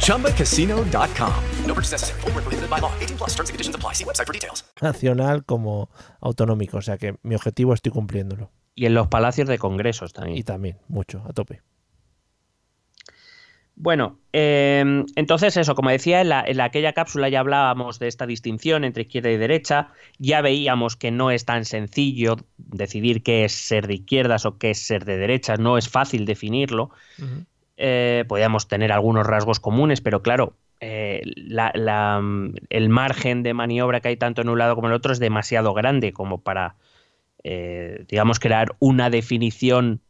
ChumbaCasino.com. 0.00 1.44
No 1.66 1.74
purchase 1.74 1.92
necessary. 1.92 2.20
Full 2.22 2.30
prohibited 2.30 2.70
by 2.70 2.78
law. 2.78 2.92
18 3.00 3.16
plus 3.18 3.30
terms 3.34 3.50
and 3.50 3.54
conditions 3.54 3.76
apply. 3.76 3.92
See 3.92 4.04
website 4.04 4.26
for 4.26 4.32
details. 4.32 4.64
Nacional 4.80 5.44
como 5.44 5.90
autonómico. 6.20 6.78
O 6.78 6.82
sea 6.82 6.96
que 6.96 7.16
mi 7.22 7.34
objetivo 7.34 7.74
estoy 7.74 7.92
cumpliéndolo. 7.92 8.50
Y 8.74 8.86
en 8.86 8.94
los 8.94 9.08
palacios 9.08 9.46
de 9.46 9.58
congresos 9.58 10.12
también. 10.14 10.38
Y 10.38 10.42
también, 10.42 10.78
mucho, 10.88 11.22
a 11.28 11.32
tope. 11.32 11.60
Bueno, 13.76 14.20
em, 14.32 15.04
entonces 15.16 15.56
eso, 15.56 15.74
como 15.74 15.90
decía, 15.90 16.20
en, 16.20 16.28
la, 16.28 16.44
en, 16.46 16.60
aquella 16.60 16.92
cápsula 16.92 17.28
ya 17.28 17.40
hablábamos 17.40 17.98
de 17.98 18.06
esta 18.06 18.26
distinción 18.26 18.84
entre 18.84 19.02
izquierda 19.02 19.30
y 19.30 19.36
derecha, 19.36 19.88
ya 20.18 20.40
veíamos 20.42 20.96
que 20.96 21.10
no 21.10 21.32
es 21.32 21.44
tan 21.44 21.64
sencillo 21.64 22.36
decidir 22.56 23.24
qué 23.24 23.44
es 23.44 23.52
ser 23.52 23.88
de 23.88 23.94
izquierdas 23.94 24.46
o 24.46 24.58
qué 24.58 24.70
es 24.70 24.86
ser 24.86 25.04
de 25.04 25.16
derechas, 25.16 25.58
no 25.58 25.76
es 25.76 25.88
fácil 25.88 26.24
definirlo, 26.24 26.90
uh 27.18 27.44
eh, 27.76 28.24
podíamos 28.28 28.68
tener 28.68 28.92
algunos 28.92 29.26
rasgos 29.26 29.58
comunes, 29.58 30.00
pero 30.00 30.22
claro, 30.22 30.56
eh, 30.80 31.22
la, 31.24 31.72
la, 31.74 32.22
el 32.70 32.88
margen 32.88 33.42
de 33.42 33.54
maniobra 33.54 34.00
que 34.00 34.08
hay 34.08 34.16
tanto 34.16 34.42
en 34.42 34.48
un 34.48 34.58
lado 34.58 34.74
como 34.74 34.86
en 34.86 34.92
el 34.92 34.96
otro 34.96 35.12
es 35.12 35.18
demasiado 35.18 35.74
grande 35.74 36.12
como 36.12 36.40
para, 36.42 36.76
eh, 37.42 38.04
digamos, 38.08 38.38
crear 38.38 38.76
una 38.78 39.10
definición 39.10 40.00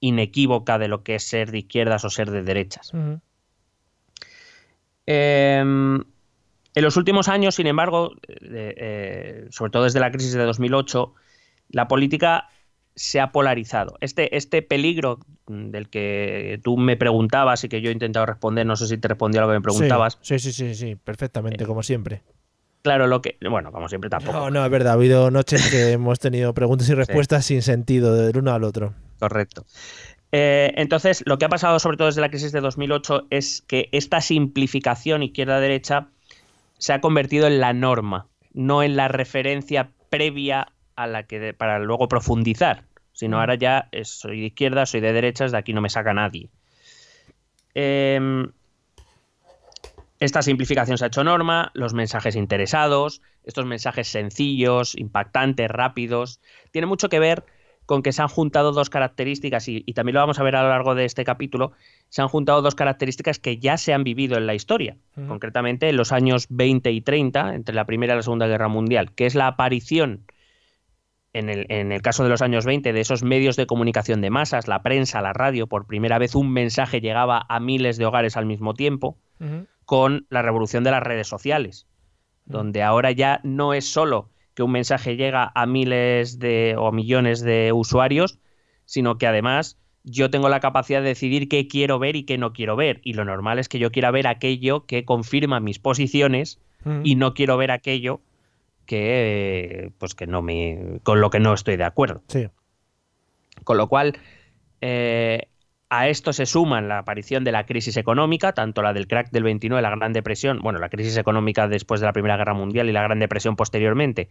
inequívoca 0.00 0.78
de 0.78 0.88
lo 0.88 1.02
que 1.02 1.16
es 1.16 1.24
ser 1.24 1.50
de 1.50 1.58
izquierdas 1.58 2.04
o 2.04 2.10
ser 2.10 2.30
de 2.30 2.42
derechas. 2.42 2.92
eh, 5.06 5.64
en 6.78 6.84
los 6.84 6.96
últimos 6.96 7.26
años, 7.26 7.56
sin 7.56 7.66
embargo, 7.66 8.12
eh, 8.28 8.74
eh, 8.76 9.46
sobre 9.50 9.72
todo 9.72 9.82
desde 9.82 9.98
la 9.98 10.12
crisis 10.12 10.32
de 10.32 10.44
2008, 10.44 11.12
la 11.70 11.88
política 11.88 12.50
se 12.94 13.18
ha 13.18 13.32
polarizado. 13.32 13.96
Este, 14.00 14.36
este 14.36 14.62
peligro 14.62 15.18
del 15.48 15.88
que 15.88 16.60
tú 16.62 16.76
me 16.76 16.96
preguntabas 16.96 17.64
y 17.64 17.68
que 17.68 17.80
yo 17.80 17.90
he 17.90 17.92
intentado 17.92 18.26
responder, 18.26 18.64
no 18.64 18.76
sé 18.76 18.86
si 18.86 18.96
te 18.96 19.08
respondí 19.08 19.38
a 19.38 19.40
lo 19.40 19.48
que 19.48 19.54
me 19.54 19.60
preguntabas. 19.60 20.18
Sí, 20.20 20.38
sí, 20.38 20.52
sí, 20.52 20.74
sí, 20.76 20.94
perfectamente, 20.94 21.66
como 21.66 21.82
siempre. 21.82 22.22
Claro, 22.82 23.08
lo 23.08 23.22
que. 23.22 23.38
Bueno, 23.48 23.72
como 23.72 23.88
siempre 23.88 24.08
tampoco. 24.08 24.38
No, 24.38 24.50
no, 24.50 24.64
es 24.64 24.70
verdad. 24.70 24.92
Ha 24.92 24.94
habido 24.94 25.32
noches 25.32 25.70
que 25.70 25.90
hemos 25.92 26.20
tenido 26.20 26.54
preguntas 26.54 26.88
y 26.88 26.94
respuestas 26.94 27.44
sí. 27.44 27.54
sin 27.54 27.62
sentido 27.62 28.14
del 28.14 28.36
uno 28.36 28.52
al 28.52 28.62
otro. 28.62 28.94
Correcto. 29.18 29.64
Eh, 30.30 30.72
entonces, 30.76 31.22
lo 31.26 31.38
que 31.38 31.46
ha 31.46 31.48
pasado, 31.48 31.78
sobre 31.78 31.96
todo 31.96 32.06
desde 32.06 32.20
la 32.20 32.28
crisis 32.28 32.52
de 32.52 32.60
2008, 32.60 33.28
es 33.30 33.62
que 33.62 33.88
esta 33.92 34.20
simplificación 34.20 35.22
izquierda-derecha 35.22 36.08
se 36.78 36.92
ha 36.92 37.00
convertido 37.00 37.46
en 37.46 37.60
la 37.60 37.72
norma, 37.72 38.26
no 38.52 38.82
en 38.82 38.96
la 38.96 39.08
referencia 39.08 39.90
previa 40.10 40.72
a 40.96 41.06
la 41.06 41.24
que 41.24 41.38
de, 41.40 41.54
para 41.54 41.78
luego 41.78 42.08
profundizar, 42.08 42.84
sino 43.12 43.40
ahora 43.40 43.54
ya 43.54 43.88
es, 43.92 44.08
soy 44.08 44.40
de 44.40 44.46
izquierda, 44.46 44.86
soy 44.86 45.00
de 45.00 45.12
derechas, 45.12 45.52
de 45.52 45.58
aquí 45.58 45.72
no 45.72 45.80
me 45.80 45.88
saca 45.88 46.12
nadie. 46.12 46.50
Eh, 47.74 48.48
esta 50.20 50.42
simplificación 50.42 50.98
se 50.98 51.04
ha 51.04 51.08
hecho 51.08 51.22
norma, 51.22 51.70
los 51.74 51.94
mensajes 51.94 52.34
interesados, 52.34 53.22
estos 53.44 53.66
mensajes 53.66 54.08
sencillos, 54.08 54.96
impactantes, 54.96 55.70
rápidos, 55.70 56.40
tiene 56.72 56.86
mucho 56.86 57.08
que 57.08 57.20
ver 57.20 57.44
con 57.88 58.02
que 58.02 58.12
se 58.12 58.20
han 58.20 58.28
juntado 58.28 58.72
dos 58.72 58.90
características, 58.90 59.66
y, 59.66 59.82
y, 59.86 59.94
también 59.94 60.12
lo 60.12 60.20
vamos 60.20 60.38
a 60.38 60.42
ver 60.42 60.56
a 60.56 60.62
lo 60.62 60.68
largo 60.68 60.94
de 60.94 61.06
este 61.06 61.24
capítulo, 61.24 61.72
se 62.10 62.20
han 62.20 62.28
juntado 62.28 62.60
dos 62.60 62.74
características 62.74 63.38
que 63.38 63.56
ya 63.56 63.78
se 63.78 63.94
han 63.94 64.04
vivido 64.04 64.36
en 64.36 64.46
la 64.46 64.54
historia, 64.54 64.98
uh 65.16 65.22
-huh. 65.22 65.26
concretamente 65.28 65.88
en 65.88 65.96
los 65.96 66.12
años 66.12 66.48
20 66.50 66.92
y 66.92 67.00
30, 67.00 67.54
entre 67.54 67.74
la 67.74 67.86
Primera 67.86 68.12
y 68.12 68.16
la 68.16 68.22
Segunda 68.22 68.46
Guerra 68.46 68.68
Mundial, 68.68 69.12
que 69.12 69.24
es 69.24 69.34
la 69.34 69.46
aparición, 69.46 70.26
en 71.32 71.48
el, 71.48 71.64
en 71.70 71.90
el 71.90 72.02
caso 72.02 72.24
de 72.24 72.28
los 72.28 72.42
años 72.42 72.66
20, 72.66 72.92
de 72.92 73.00
esos 73.00 73.22
medios 73.22 73.56
de 73.56 73.66
comunicación 73.66 74.20
de 74.20 74.28
masas, 74.28 74.68
la 74.68 74.82
prensa, 74.82 75.22
la 75.22 75.32
radio, 75.32 75.66
por 75.66 75.86
primera 75.86 76.18
vez 76.18 76.34
un 76.34 76.52
mensaje 76.52 77.00
llegaba 77.00 77.46
a 77.48 77.58
miles 77.58 77.96
de 77.96 78.04
hogares 78.04 78.36
al 78.36 78.44
mismo 78.44 78.74
tiempo, 78.74 79.16
uh 79.40 79.44
-huh. 79.44 79.66
con 79.86 80.26
la 80.28 80.42
revolución 80.42 80.84
de 80.84 80.90
las 80.90 81.02
redes 81.02 81.26
sociales, 81.26 81.86
uh 81.86 82.50
-huh. 82.50 82.52
donde 82.52 82.82
ahora 82.82 83.12
ya 83.12 83.40
no 83.44 83.72
es 83.72 83.90
solo 83.90 84.28
que 84.58 84.64
un 84.64 84.72
mensaje 84.72 85.14
llega 85.14 85.52
a 85.54 85.66
miles 85.66 86.40
de 86.40 86.74
o 86.76 86.90
millones 86.90 87.42
de 87.42 87.70
usuarios, 87.72 88.40
sino 88.86 89.16
que 89.16 89.28
además 89.28 89.78
yo 90.02 90.30
tengo 90.30 90.48
la 90.48 90.58
capacidad 90.58 91.00
de 91.00 91.06
decidir 91.06 91.48
qué 91.48 91.68
quiero 91.68 92.00
ver 92.00 92.16
y 92.16 92.24
qué 92.24 92.38
no 92.38 92.52
quiero 92.52 92.74
ver. 92.74 93.00
Y 93.04 93.12
lo 93.12 93.24
normal 93.24 93.60
es 93.60 93.68
que 93.68 93.78
yo 93.78 93.92
quiera 93.92 94.10
ver 94.10 94.26
aquello 94.26 94.84
que 94.84 95.04
confirma 95.04 95.60
mis 95.60 95.78
posiciones 95.78 96.58
mm. 96.82 97.02
y 97.04 97.14
no 97.14 97.34
quiero 97.34 97.56
ver 97.56 97.70
aquello 97.70 98.20
que 98.84 99.92
pues 99.98 100.16
que 100.16 100.26
no 100.26 100.42
me. 100.42 100.98
con 101.04 101.20
lo 101.20 101.30
que 101.30 101.38
no 101.38 101.54
estoy 101.54 101.76
de 101.76 101.84
acuerdo. 101.84 102.24
Sí. 102.26 102.48
Con 103.62 103.76
lo 103.76 103.86
cual, 103.86 104.18
eh, 104.80 105.46
a 105.90 106.08
esto 106.08 106.32
se 106.32 106.46
suman 106.46 106.88
la 106.88 106.98
aparición 106.98 107.44
de 107.44 107.52
la 107.52 107.64
crisis 107.64 107.96
económica, 107.96 108.52
tanto 108.52 108.82
la 108.82 108.92
del 108.92 109.06
crack 109.06 109.30
del 109.30 109.44
29, 109.44 109.80
la 109.80 109.90
Gran 109.90 110.12
Depresión, 110.12 110.60
bueno, 110.60 110.78
la 110.78 110.90
crisis 110.90 111.16
económica 111.16 111.66
después 111.66 112.00
de 112.00 112.06
la 112.06 112.12
Primera 112.12 112.36
Guerra 112.36 112.54
Mundial 112.54 112.88
y 112.88 112.92
la 112.92 113.02
Gran 113.02 113.18
Depresión 113.18 113.56
posteriormente, 113.56 114.28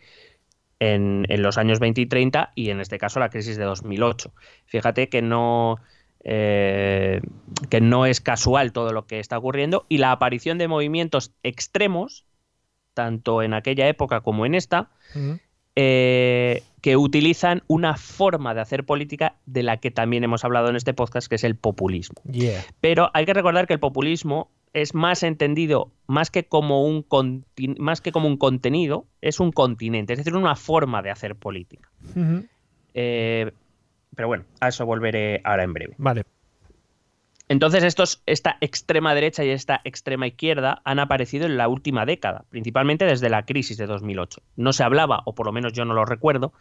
en, 0.79 1.25
los 1.41 1.57
años 1.57 1.79
20 1.79 2.01
y 2.01 2.05
30, 2.05 2.51
y 2.53 2.69
en 2.69 2.79
este 2.79 2.99
caso 2.99 3.19
la 3.19 3.29
crisis 3.29 3.57
de 3.57 3.63
2008. 3.63 4.31
Fíjate 4.65 5.09
que 5.09 5.23
no, 5.23 5.77
eh, 6.23 7.21
que 7.69 7.81
no 7.81 8.05
es 8.05 8.21
casual 8.21 8.71
todo 8.71 8.93
lo 8.93 9.07
que 9.07 9.19
está 9.19 9.37
ocurriendo, 9.37 9.87
y 9.89 9.97
la 9.97 10.11
aparición 10.11 10.59
de 10.59 10.67
movimientos 10.67 11.33
extremos, 11.41 12.25
tanto 12.93 13.41
en 13.41 13.55
aquella 13.55 13.87
época 13.87 14.21
como 14.21 14.45
en 14.45 14.53
esta. 14.53 14.91
Eh, 15.79 16.63
que 16.81 16.97
utilizan 16.97 17.61
una 17.67 17.97
forma 17.97 18.55
de 18.55 18.61
hacer 18.61 18.83
política 18.83 19.35
de 19.45 19.61
la 19.61 19.77
que 19.77 19.91
también 19.91 20.23
hemos 20.23 20.43
hablado 20.43 20.69
en 20.69 20.75
este 20.75 20.95
podcast, 20.95 21.27
que 21.27 21.35
es 21.35 21.43
el 21.43 21.55
populismo. 21.55 22.19
Yeah. 22.31 22.65
Pero 22.81 23.11
hay 23.13 23.27
que 23.27 23.33
recordar 23.35 23.67
que 23.67 23.73
el 23.73 23.79
populismo 23.79 24.49
es 24.73 24.95
más 24.95 25.21
entendido 25.21 25.91
más 26.07 26.31
que 26.31 26.45
como 26.45 26.83
un 26.83 27.05
más 27.77 28.01
que 28.01 28.11
como 28.11 28.27
un 28.27 28.37
contenido, 28.37 29.05
es 29.21 29.39
un 29.39 29.51
continente, 29.51 30.13
es 30.13 30.17
decir, 30.17 30.35
una 30.35 30.55
forma 30.55 31.03
de 31.03 31.11
hacer 31.11 31.35
política. 31.35 31.89
Uh 32.15 32.19
-huh. 32.19 32.49
eh, 32.95 33.51
pero 34.15 34.27
bueno, 34.27 34.45
a 34.59 34.69
eso 34.69 34.83
volveré 34.83 35.41
ahora 35.43 35.63
en 35.63 35.73
breve. 35.73 35.93
Vale. 35.99 36.23
Entonces, 37.49 37.83
estos, 37.83 38.21
esta 38.25 38.57
extrema 38.59 39.15
derecha 39.15 39.43
y 39.45 39.49
esta 39.49 39.79
extrema 39.85 40.27
izquierda 40.27 40.81
han 40.83 40.99
aparecido 40.99 41.45
en 41.45 41.55
la 41.55 41.69
última 41.69 42.05
década, 42.05 42.43
principalmente 42.49 43.05
desde 43.05 43.29
la 43.29 43.45
crisis 43.45 43.77
de 43.77 43.85
2008. 43.85 44.41
No 44.57 44.73
se 44.73 44.83
hablaba, 44.83 45.21
o 45.25 45.33
por 45.33 45.45
lo 45.45 45.53
menos 45.53 45.71
yo 45.71 45.85
no 45.85 45.93
lo 45.93 46.03
recuerdo, 46.03 46.51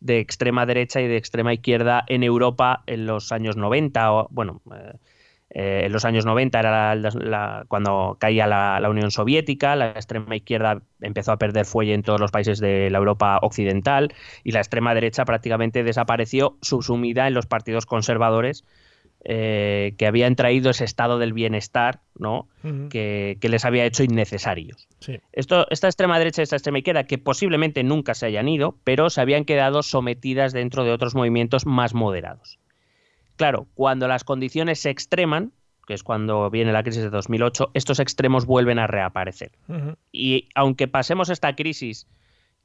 de 0.00 0.18
extrema 0.18 0.66
derecha 0.66 1.00
y 1.00 1.08
de 1.08 1.16
extrema 1.16 1.54
izquierda 1.54 2.04
en 2.06 2.22
Europa 2.22 2.82
en 2.86 3.06
los 3.06 3.32
años 3.32 3.56
90, 3.56 4.12
o 4.12 4.28
bueno, 4.30 4.60
eh, 5.48 5.84
en 5.84 5.92
los 5.92 6.04
años 6.04 6.26
90 6.26 6.58
era 6.58 7.64
cuando 7.68 8.18
caía 8.20 8.46
la, 8.46 8.78
la, 8.78 8.90
Unión 8.90 9.10
Soviética, 9.10 9.74
la 9.74 9.92
extrema 9.92 10.36
izquierda 10.36 10.82
empezó 11.00 11.32
a 11.32 11.38
perder 11.38 11.64
fuelle 11.64 11.94
en 11.94 12.02
todos 12.02 12.20
los 12.20 12.30
países 12.30 12.58
de 12.58 12.90
la 12.90 12.98
Europa 12.98 13.38
occidental 13.40 14.12
y 14.44 14.52
la 14.52 14.58
extrema 14.58 14.92
derecha 14.92 15.24
prácticamente 15.24 15.82
desapareció 15.82 16.58
subsumida 16.60 17.26
en 17.26 17.32
los 17.32 17.46
partidos 17.46 17.86
conservadores 17.86 18.64
eh, 19.28 19.94
que 19.98 20.06
habían 20.06 20.36
traído 20.36 20.70
ese 20.70 20.84
estado 20.84 21.18
del 21.18 21.32
bienestar 21.32 22.00
¿no? 22.18 22.46
Que, 22.90 23.38
que 23.40 23.48
les 23.48 23.64
había 23.64 23.84
hecho 23.84 24.04
innecesarios. 24.04 24.88
Sí. 25.00 25.18
Esto, 25.32 25.66
esta 25.70 25.88
extrema 25.88 26.18
derecha 26.18 26.42
y 26.42 26.44
esta 26.44 26.56
extrema 26.56 26.78
izquierda, 26.78 27.04
que 27.04 27.18
posiblemente 27.18 27.82
nunca 27.82 28.14
se 28.14 28.26
hayan 28.26 28.48
ido, 28.48 28.76
pero 28.84 29.10
se 29.10 29.20
habían 29.20 29.44
quedado 29.44 29.82
sometidas 29.82 30.52
dentro 30.52 30.84
de 30.84 30.92
otros 30.92 31.14
movimientos 31.14 31.66
más 31.66 31.92
moderados. 31.92 32.58
Claro, 33.36 33.66
cuando 33.74 34.08
las 34.08 34.22
condiciones 34.22 34.80
se 34.80 34.90
extreman, 34.90 35.52
que 35.86 35.94
es 35.94 36.02
cuando 36.02 36.50
viene 36.50 36.72
la 36.72 36.84
crisis 36.84 37.02
de 37.02 37.10
2008, 37.10 37.70
estos 37.74 38.00
extremos 38.00 38.46
vuelven 38.46 38.78
a 38.78 38.86
reaparecer. 38.86 39.52
Y 40.10 40.48
aunque 40.54 40.88
pasemos 40.88 41.30
esta 41.30 41.54
crisis 41.54 42.06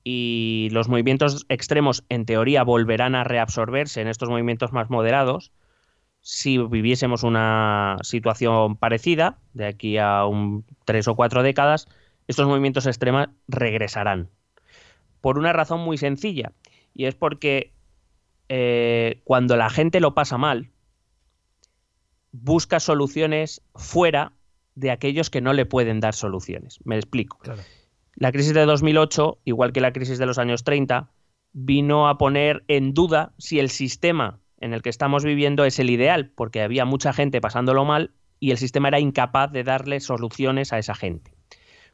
y 0.04 0.70
los 0.72 0.90
movimientos 0.90 1.46
extremos 1.50 2.04
en 2.10 2.26
teoría 2.26 2.64
volverán 2.64 3.16
a 3.16 3.24
reabsorberse 3.24 4.02
en 4.02 4.08
estos 4.08 4.30
movimientos 4.30 4.72
más 4.74 4.90
moderados, 4.90 5.52
si 6.22 6.58
viviésemos 6.60 7.24
una 7.24 7.98
situación 8.04 8.78
parecida 8.78 9.40
de 9.54 9.66
aquí 9.66 9.98
a 9.98 10.26
un 10.26 10.66
tres 10.86 11.08
o 11.08 11.16
cuatro 11.16 11.44
décadas, 11.44 11.88
estos 12.28 12.48
movimientos 12.48 12.86
extremos 12.86 13.28
regresarán. 13.48 14.30
Por 15.20 15.38
una 15.38 15.54
razón 15.54 15.82
muy 15.82 15.98
sencilla, 15.98 16.54
y 16.94 17.06
es 17.06 17.16
porque 17.16 17.74
eh, 18.50 19.22
cuando 19.24 19.56
la 19.56 19.70
gente 19.70 20.00
lo 20.00 20.14
pasa 20.14 20.38
mal, 20.38 20.70
busca 22.32 22.80
soluciones 22.80 23.62
fuera 23.76 24.34
de 24.76 24.92
aquellos 24.92 25.30
que 25.30 25.42
no 25.42 25.54
le 25.54 25.66
pueden 25.66 26.00
dar 26.00 26.14
soluciones. 26.14 26.80
Me 26.84 26.96
explico. 26.96 27.38
Claro. 27.40 27.62
La 28.16 28.32
crisis 28.32 28.54
de 28.54 28.66
2008, 28.66 29.40
igual 29.46 29.74
que 29.74 29.82
la 29.82 29.94
crisis 29.94 30.18
de 30.18 30.26
los 30.26 30.38
años 30.38 30.64
30, 30.64 31.10
vino 31.54 32.08
a 32.08 32.18
poner 32.18 32.64
en 32.68 32.94
duda 32.94 33.34
si 33.38 33.60
el 33.60 33.70
sistema 33.70 34.41
en 34.62 34.74
el 34.74 34.82
que 34.82 34.90
estamos 34.90 35.24
viviendo 35.26 35.66
es 35.66 35.80
el 35.80 35.90
ideal, 35.90 36.32
porque 36.36 36.62
había 36.62 36.86
mucha 36.86 37.12
gente 37.14 37.42
pasándolo 37.42 37.84
mal 37.86 38.12
y 38.40 38.52
el 38.52 38.58
sistema 38.58 38.88
era 38.88 39.00
incapaz 39.00 39.52
de 39.52 39.64
darle 39.64 40.00
soluciones 40.00 40.72
a 40.74 40.80
esa 40.80 40.96
gente. 40.96 41.34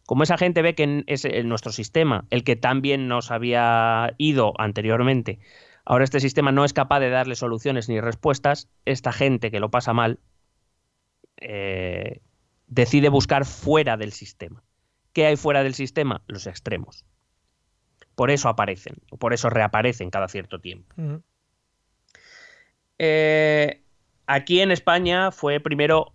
Como 0.06 0.23
esa 0.23 0.38
gente 0.38 0.62
ve 0.62 0.75
que 0.75 1.03
ese- 1.08 1.39
en 1.39 1.49
nuestro 1.49 1.71
sistema, 1.71 2.25
el 2.30 2.43
que 2.43 2.56
tan 2.56 2.82
bien 2.82 3.08
nos 3.08 3.32
había 3.32 4.13
ido 4.17 4.53
anteriormente, 4.58 5.39
ahora 5.84 6.03
este 6.06 6.19
sistema 6.21 6.51
no 6.51 6.63
es 6.63 6.71
capaz 6.73 6.99
de 7.01 7.10
darle 7.10 7.36
soluciones 7.36 7.89
ni 7.89 7.99
respuestas, 7.99 8.69
esta 8.86 9.12
gente 9.12 9.51
que 9.51 9.60
lo 9.60 9.69
pasa 9.71 9.93
mal 9.93 10.19
eh, 11.38 12.21
decide 12.67 13.10
buscar 13.10 13.45
fuera 13.45 13.97
del 13.97 14.12
sistema. 14.13 14.63
¿Qué 15.13 15.25
hay 15.25 15.36
fuera 15.36 15.63
del 15.63 15.73
sistema? 15.73 16.21
Los 16.27 16.47
extremos. 16.47 17.06
Por 18.15 18.32
eso 18.32 18.49
aparecen, 18.49 18.95
por 19.19 19.34
eso 19.34 19.49
reaparecen 19.49 20.10
cada 20.10 20.27
cierto 20.27 20.60
tiempo. 20.60 20.95
Eh, 22.99 23.81
aquí 24.25 24.60
en 24.62 24.71
España 24.71 25.31
fue 25.31 25.60
primero 25.60 26.13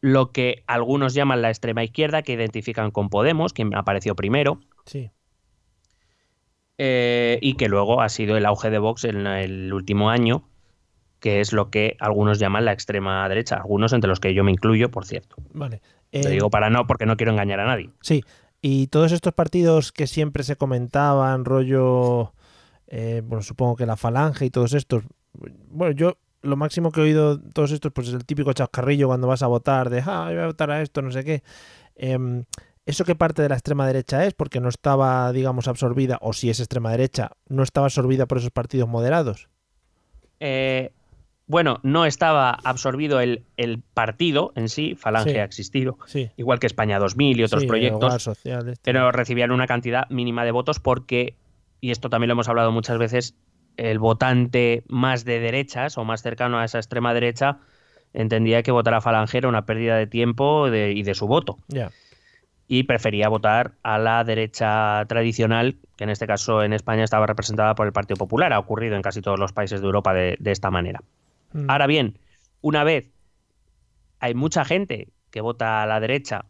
lo 0.00 0.30
que 0.32 0.62
algunos 0.66 1.14
llaman 1.14 1.42
la 1.42 1.48
extrema 1.50 1.82
izquierda, 1.84 2.22
que 2.22 2.32
identifican 2.32 2.90
con 2.90 3.08
Podemos, 3.10 3.52
quien 3.52 3.74
apareció 3.74 4.14
primero, 4.14 4.60
Sí. 4.86 5.10
eh, 6.78 7.38
y 7.42 7.54
que 7.54 7.68
luego 7.68 8.00
ha 8.00 8.08
sido 8.08 8.36
el 8.36 8.46
auge 8.46 8.70
de 8.70 8.78
Vox 8.78 9.04
en 9.04 9.26
el 9.26 9.72
último 9.72 10.10
año, 10.10 10.48
que 11.18 11.40
es 11.40 11.52
lo 11.52 11.70
que 11.70 11.96
algunos 11.98 12.38
llaman 12.38 12.64
la 12.64 12.72
extrema 12.72 13.28
derecha, 13.28 13.56
algunos 13.56 13.92
entre 13.92 14.08
los 14.08 14.20
que 14.20 14.34
yo 14.34 14.44
me 14.44 14.52
incluyo, 14.52 14.90
por 14.90 15.04
cierto. 15.04 15.36
Vale. 15.52 15.80
Lo 16.12 16.20
Eh, 16.20 16.28
digo 16.30 16.48
para 16.50 16.70
no, 16.70 16.86
porque 16.86 17.04
no 17.06 17.16
quiero 17.16 17.32
engañar 17.32 17.58
a 17.60 17.66
nadie. 17.66 17.90
Sí, 18.00 18.22
y 18.62 18.86
todos 18.86 19.10
estos 19.12 19.34
partidos 19.34 19.90
que 19.90 20.06
siempre 20.06 20.44
se 20.44 20.54
comentaban, 20.56 21.44
rollo, 21.44 22.32
eh, 22.86 23.22
bueno, 23.24 23.42
supongo 23.42 23.74
que 23.74 23.84
la 23.84 23.96
Falange 23.96 24.44
y 24.46 24.50
todos 24.50 24.72
estos, 24.74 25.02
bueno, 25.70 25.94
yo 25.94 26.18
lo 26.42 26.56
máximo 26.56 26.92
que 26.92 27.00
he 27.00 27.04
oído 27.04 27.40
todos 27.40 27.72
estos, 27.72 27.92
pues 27.92 28.08
es 28.08 28.14
el 28.14 28.24
típico 28.24 28.52
chascarrillo 28.52 29.08
cuando 29.08 29.26
vas 29.26 29.42
a 29.42 29.46
votar, 29.48 29.90
de, 29.90 30.02
ah, 30.06 30.26
voy 30.28 30.38
a 30.38 30.46
votar 30.46 30.70
a 30.70 30.82
esto, 30.82 31.02
no 31.02 31.10
sé 31.10 31.24
qué. 31.24 31.42
Em, 31.96 32.44
¿Eso 32.86 33.04
qué 33.04 33.14
parte 33.14 33.42
de 33.42 33.50
la 33.50 33.54
extrema 33.56 33.86
derecha 33.86 34.24
es? 34.24 34.32
Porque 34.34 34.60
no 34.60 34.68
estaba, 34.70 35.30
digamos, 35.32 35.68
absorbida, 35.68 36.16
o 36.22 36.32
si 36.32 36.48
es 36.48 36.58
extrema 36.58 36.90
derecha, 36.90 37.32
no 37.48 37.62
estaba 37.62 37.86
absorbida 37.86 38.24
por 38.26 38.38
esos 38.38 38.50
partidos 38.50 38.88
moderados. 38.88 39.48
Eh, 40.40 40.92
bueno, 41.46 41.80
no 41.82 42.04
estaba 42.06 42.50
absorbido 42.50 43.20
el, 43.20 43.44
el 43.56 43.80
partido 43.80 44.52
en 44.54 44.68
sí, 44.68 44.94
Falange 44.94 45.32
Sí. 45.32 45.36
ha 45.38 45.44
existido, 45.44 45.98
Sí. 46.06 46.30
igual 46.36 46.60
que 46.60 46.66
España 46.66 46.98
2000 46.98 47.38
y 47.40 47.44
otros 47.44 47.62
Sí, 47.62 47.68
proyectos. 47.68 48.22
Social, 48.22 48.68
este. 48.68 48.80
pero 48.84 49.10
recibían 49.12 49.50
una 49.50 49.66
cantidad 49.66 50.08
mínima 50.10 50.44
de 50.44 50.52
votos 50.52 50.78
porque, 50.78 51.36
y 51.80 51.90
esto 51.90 52.08
también 52.10 52.28
lo 52.28 52.32
hemos 52.32 52.48
hablado 52.48 52.70
muchas 52.72 52.98
veces, 52.98 53.34
el 53.78 53.98
votante 53.98 54.82
más 54.88 55.24
de 55.24 55.40
derechas 55.40 55.96
o 55.96 56.04
más 56.04 56.20
cercano 56.22 56.58
a 56.58 56.64
esa 56.64 56.78
extrema 56.78 57.14
derecha 57.14 57.58
entendía 58.12 58.62
que 58.62 58.70
votar 58.72 58.92
a 58.94 59.00
Falange 59.00 59.38
era 59.38 59.48
una 59.48 59.64
pérdida 59.66 59.96
de 59.96 60.06
tiempo 60.06 60.70
de- 60.70 60.92
y 60.92 61.02
de 61.02 61.14
su 61.14 61.26
voto 61.26 61.56
y 62.66 62.82
prefería 62.82 63.28
votar 63.28 63.72
a 63.82 63.98
la 63.98 64.24
derecha 64.24 65.04
tradicional, 65.08 65.76
que 65.96 66.04
en 66.04 66.10
este 66.10 66.26
caso 66.26 66.62
en 66.62 66.72
España 66.72 67.04
estaba 67.04 67.26
representada 67.26 67.74
por 67.74 67.86
el 67.86 67.92
Partido 67.92 68.16
Popular. 68.18 68.52
Ha 68.52 68.58
ocurrido 68.58 68.96
en 68.96 69.02
casi 69.02 69.22
todos 69.22 69.38
los 69.38 69.52
países 69.52 69.80
de 69.80 69.86
Europa 69.86 70.12
de, 70.12 70.36
de 70.38 70.50
esta 70.50 70.70
manera. 70.70 71.00
Mm. 71.52 71.70
Ahora 71.70 71.86
bien, 71.86 72.18
una 72.60 72.84
vez 72.84 73.10
hay 74.20 74.34
mucha 74.34 74.64
gente 74.64 75.08
que 75.30 75.40
vota 75.40 75.82
a 75.82 75.86
la 75.86 76.00
derecha 76.00 76.44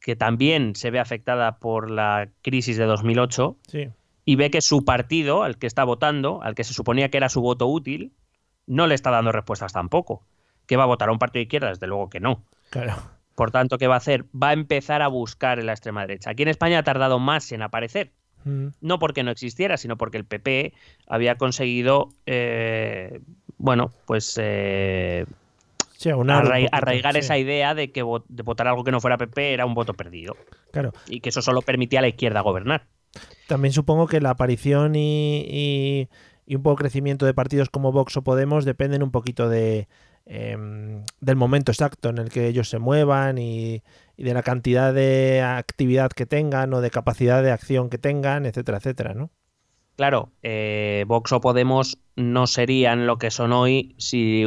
que 0.00 0.16
también 0.16 0.74
se 0.74 0.90
ve 0.90 0.98
afectada 1.00 1.58
por 1.58 1.90
la 1.90 2.28
crisis 2.42 2.76
de 2.76 2.84
2008 2.84 3.56
Sí. 3.68 3.88
Y 4.28 4.36
ve 4.36 4.50
que 4.50 4.60
su 4.60 4.84
partido, 4.84 5.42
al 5.42 5.56
que 5.56 5.66
está 5.66 5.84
votando, 5.84 6.42
al 6.42 6.54
que 6.54 6.62
se 6.62 6.74
suponía 6.74 7.08
que 7.08 7.16
era 7.16 7.30
su 7.30 7.40
voto 7.40 7.66
útil, 7.66 8.12
no 8.66 8.86
le 8.86 8.94
está 8.94 9.10
dando 9.10 9.32
respuestas 9.32 9.72
tampoco. 9.72 10.22
¿Que 10.66 10.76
va 10.76 10.82
a 10.82 10.86
votar 10.86 11.08
a 11.08 11.12
un 11.12 11.18
partido 11.18 11.40
de 11.40 11.44
izquierda? 11.44 11.70
Desde 11.70 11.86
luego 11.86 12.10
que 12.10 12.20
no. 12.20 12.44
Claro. 12.68 12.94
Por 13.34 13.50
tanto, 13.52 13.78
¿qué 13.78 13.86
va 13.86 13.94
a 13.94 13.96
hacer? 13.96 14.26
Va 14.26 14.50
a 14.50 14.52
empezar 14.52 15.00
a 15.00 15.08
buscar 15.08 15.58
en 15.58 15.64
la 15.64 15.72
extrema 15.72 16.02
derecha. 16.02 16.28
Aquí 16.28 16.42
en 16.42 16.50
España 16.50 16.80
ha 16.80 16.82
tardado 16.82 17.18
más 17.18 17.50
en 17.52 17.62
aparecer. 17.62 18.12
Mm. 18.44 18.66
No 18.82 18.98
porque 18.98 19.22
no 19.22 19.30
existiera, 19.30 19.78
sino 19.78 19.96
porque 19.96 20.18
el 20.18 20.26
PP 20.26 20.74
había 21.06 21.36
conseguido, 21.36 22.10
eh, 22.26 23.22
bueno, 23.56 23.92
pues 24.04 24.38
eh, 24.38 25.24
Sí, 25.96 26.10
arraigar 26.10 27.14
sí. 27.14 27.20
esa 27.20 27.38
idea 27.38 27.74
de 27.74 27.92
que 27.92 28.04
de 28.28 28.42
votar 28.42 28.68
algo 28.68 28.84
que 28.84 28.92
no 28.92 29.00
fuera 29.00 29.16
PP 29.16 29.54
era 29.54 29.64
un 29.64 29.72
voto 29.72 29.94
perdido. 29.94 30.36
Claro. 30.70 30.92
Y 31.08 31.20
que 31.20 31.30
eso 31.30 31.40
solo 31.40 31.62
permitía 31.62 32.00
a 32.00 32.02
la 32.02 32.08
izquierda 32.08 32.42
gobernar. 32.42 32.86
También 33.48 33.72
supongo 33.72 34.06
que 34.06 34.20
la 34.20 34.30
aparición 34.30 34.94
y, 34.94 35.40
y- 35.48 36.08
y 36.46 36.54
un 36.54 36.62
poco 36.62 36.76
crecimiento 36.76 37.26
de 37.26 37.34
partidos 37.34 37.68
como 37.70 37.90
Vox 37.92 38.16
o 38.16 38.22
Podemos 38.22 38.64
dependen 38.64 39.02
un 39.02 39.10
poquito 39.10 39.48
de 39.48 39.88
em, 40.30 41.04
del 41.20 41.36
momento 41.36 41.72
exacto 41.72 42.10
en 42.10 42.18
el 42.18 42.28
que 42.28 42.46
ellos 42.48 42.68
se 42.68 42.78
muevan 42.78 43.38
y, 43.38 43.82
y 44.16 44.22
de 44.22 44.34
la 44.34 44.42
cantidad 44.42 44.92
de 44.94 45.40
actividad 45.42 46.10
que 46.10 46.26
tengan 46.26 46.72
o 46.74 46.80
de 46.82 46.90
capacidad 46.90 47.42
de 47.42 47.50
acción 47.50 47.88
que 47.88 47.96
tengan, 47.98 48.44
etcétera, 48.46 48.76
etcétera, 48.78 49.14
¿no? 49.14 49.30
Claro, 49.96 50.30
eh, 50.42 51.04
Vox 51.08 51.32
o 51.32 51.40
Podemos 51.40 51.98
no 52.14 52.46
serían 52.46 53.06
lo 53.06 53.16
que 53.18 53.30
son 53.30 53.52
hoy 53.52 53.94
si, 53.98 54.46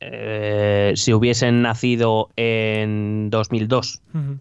eh, 0.00 0.92
si 0.96 1.12
hubiesen 1.12 1.62
nacido 1.62 2.30
en 2.36 3.30
2002. 3.30 4.02
Ujú. 4.14 4.38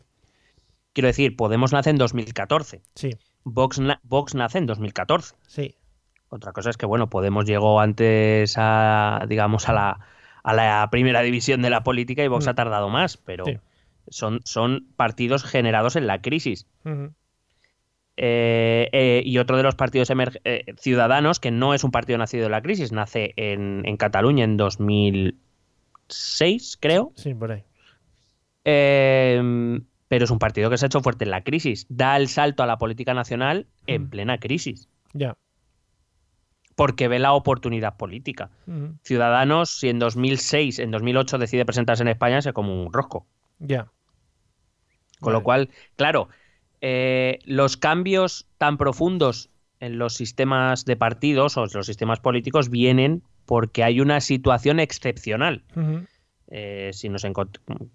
Quiero 0.93 1.07
decir, 1.07 1.35
Podemos 1.35 1.73
nace 1.73 1.89
en 1.89 1.97
2014. 1.97 2.81
Sí, 2.95 3.09
Vox, 3.43 3.79
na- 3.79 3.99
Vox 4.03 4.35
nace 4.35 4.59
en 4.59 4.65
2014. 4.67 5.35
sí, 5.47 5.75
Otra 6.29 6.51
cosa 6.53 6.69
es 6.71 6.77
que, 6.77 6.85
bueno, 6.85 7.09
Podemos 7.09 7.45
llegó 7.45 7.79
antes 7.79 8.55
a, 8.57 9.25
digamos, 9.27 9.67
a 9.69 9.73
la, 9.73 9.99
a 10.43 10.53
la 10.53 10.87
primera 10.91 11.21
división 11.21 11.61
de 11.61 11.69
la 11.69 11.83
política 11.83 12.23
y 12.23 12.27
Vox 12.27 12.45
Mm. 12.45 12.49
ha 12.49 12.55
tardado 12.55 12.89
más, 12.89 13.17
pero 13.17 13.45
Sí. 13.45 13.57
son, 14.09 14.41
son 14.43 14.87
partidos 14.95 15.43
generados 15.43 15.95
en 15.95 16.07
la 16.07 16.21
crisis. 16.21 16.67
Eh, 18.15 18.89
eh, 18.91 19.23
y 19.25 19.39
otro 19.39 19.57
de 19.57 19.63
los 19.63 19.73
partidos 19.75 20.11
eh, 20.43 20.65
ciudadanos, 20.77 21.39
que 21.39 21.49
no 21.51 21.73
es 21.73 21.83
un 21.83 21.89
partido 21.91 22.17
nacido 22.19 22.45
en 22.45 22.51
la 22.51 22.61
crisis, 22.61 22.91
nace 22.91 23.33
en, 23.37 23.81
en 23.85 23.97
Cataluña 23.97 24.43
en 24.43 24.55
2006, 24.57 26.77
creo. 26.79 27.11
sí, 27.15 27.33
por 27.33 27.51
ahí. 27.53 27.63
Pero 30.13 30.25
es 30.25 30.29
un 30.29 30.37
partido 30.37 30.69
que 30.69 30.77
se 30.77 30.85
ha 30.85 30.89
hecho 30.89 31.01
fuerte 31.01 31.23
en 31.23 31.31
la 31.31 31.41
crisis. 31.43 31.87
Da 31.89 32.17
el 32.17 32.27
salto 32.27 32.61
a 32.61 32.67
la 32.67 32.77
política 32.77 33.15
nacional 33.15 33.65
en 33.87 34.03
Mm. 34.03 34.09
plena 34.11 34.37
crisis, 34.37 34.87
Ya. 35.11 35.35
porque 36.75 37.07
ve 37.07 37.17
la 37.17 37.33
oportunidad 37.33 37.97
política. 37.97 38.51
Ujú. 38.67 38.93
Ciudadanos, 39.01 39.71
si 39.71 39.89
en 39.89 39.97
2006, 39.97 40.77
en 40.77 40.91
2008 40.91 41.39
decide 41.39 41.65
presentarse 41.65 42.03
en 42.03 42.09
España, 42.09 42.43
se 42.43 42.53
come 42.53 42.69
un 42.69 42.93
rosco. 42.93 43.25
Ya. 43.57 43.85
Con 45.19 45.31
Vale. 45.31 45.33
lo 45.39 45.43
cual, 45.43 45.69
claro, 45.95 46.29
eh, 46.81 47.39
los 47.45 47.75
cambios 47.75 48.45
tan 48.59 48.77
profundos 48.77 49.49
en 49.79 49.97
los 49.97 50.13
sistemas 50.13 50.85
de 50.85 50.95
partidos 50.95 51.57
o 51.57 51.63
en 51.63 51.69
los 51.73 51.87
sistemas 51.87 52.19
políticos 52.19 52.69
vienen 52.69 53.23
porque 53.47 53.83
hay 53.83 53.99
una 53.99 54.21
situación 54.21 54.79
excepcional. 54.79 55.63
Eh, 56.49 56.91
si 56.93 57.09
nos 57.09 57.25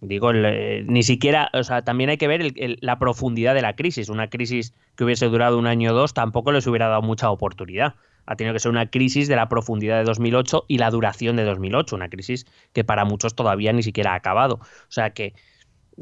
digo, 0.00 0.30
el, 0.30 0.44
eh, 0.46 0.84
ni 0.87 1.02
siquiera, 1.02 1.50
o 1.52 1.62
sea, 1.62 1.82
también 1.82 2.11
hay 2.11 2.16
que 2.16 2.26
ver 2.28 2.40
el- 2.40 2.54
el- 2.56 2.78
la 2.80 2.98
profundidad 2.98 3.54
de 3.54 3.62
la 3.62 3.76
crisis. 3.76 4.08
Una 4.08 4.28
crisis 4.30 4.74
que 4.96 5.04
hubiese 5.04 5.26
durado 5.26 5.58
un 5.58 5.66
año 5.66 5.92
o 5.92 5.94
dos 5.94 6.14
tampoco 6.14 6.50
les 6.52 6.66
hubiera 6.66 6.88
dado 6.88 7.02
mucha 7.02 7.30
oportunidad 7.30 7.94
Ha 8.30 8.37
tenido 8.37 8.52
que 8.52 8.61
ser 8.61 8.70
una 8.70 8.90
crisis 8.90 9.26
de 9.26 9.37
la 9.37 9.48
profundidad 9.48 9.96
de 9.96 10.04
2008 10.04 10.66
y 10.68 10.76
la 10.76 10.90
duración 10.90 11.37
de 11.37 11.44
2008, 11.44 11.96
una 11.96 12.11
crisis 12.11 12.44
que 12.74 12.84
para 12.84 13.06
muchos 13.06 13.34
todavía 13.34 13.72
ni 13.72 13.82
siquiera 13.82 14.12
ha 14.12 14.16
acabado. 14.16 14.56
O 14.56 14.90
sea 14.90 15.11
que, 15.14 15.32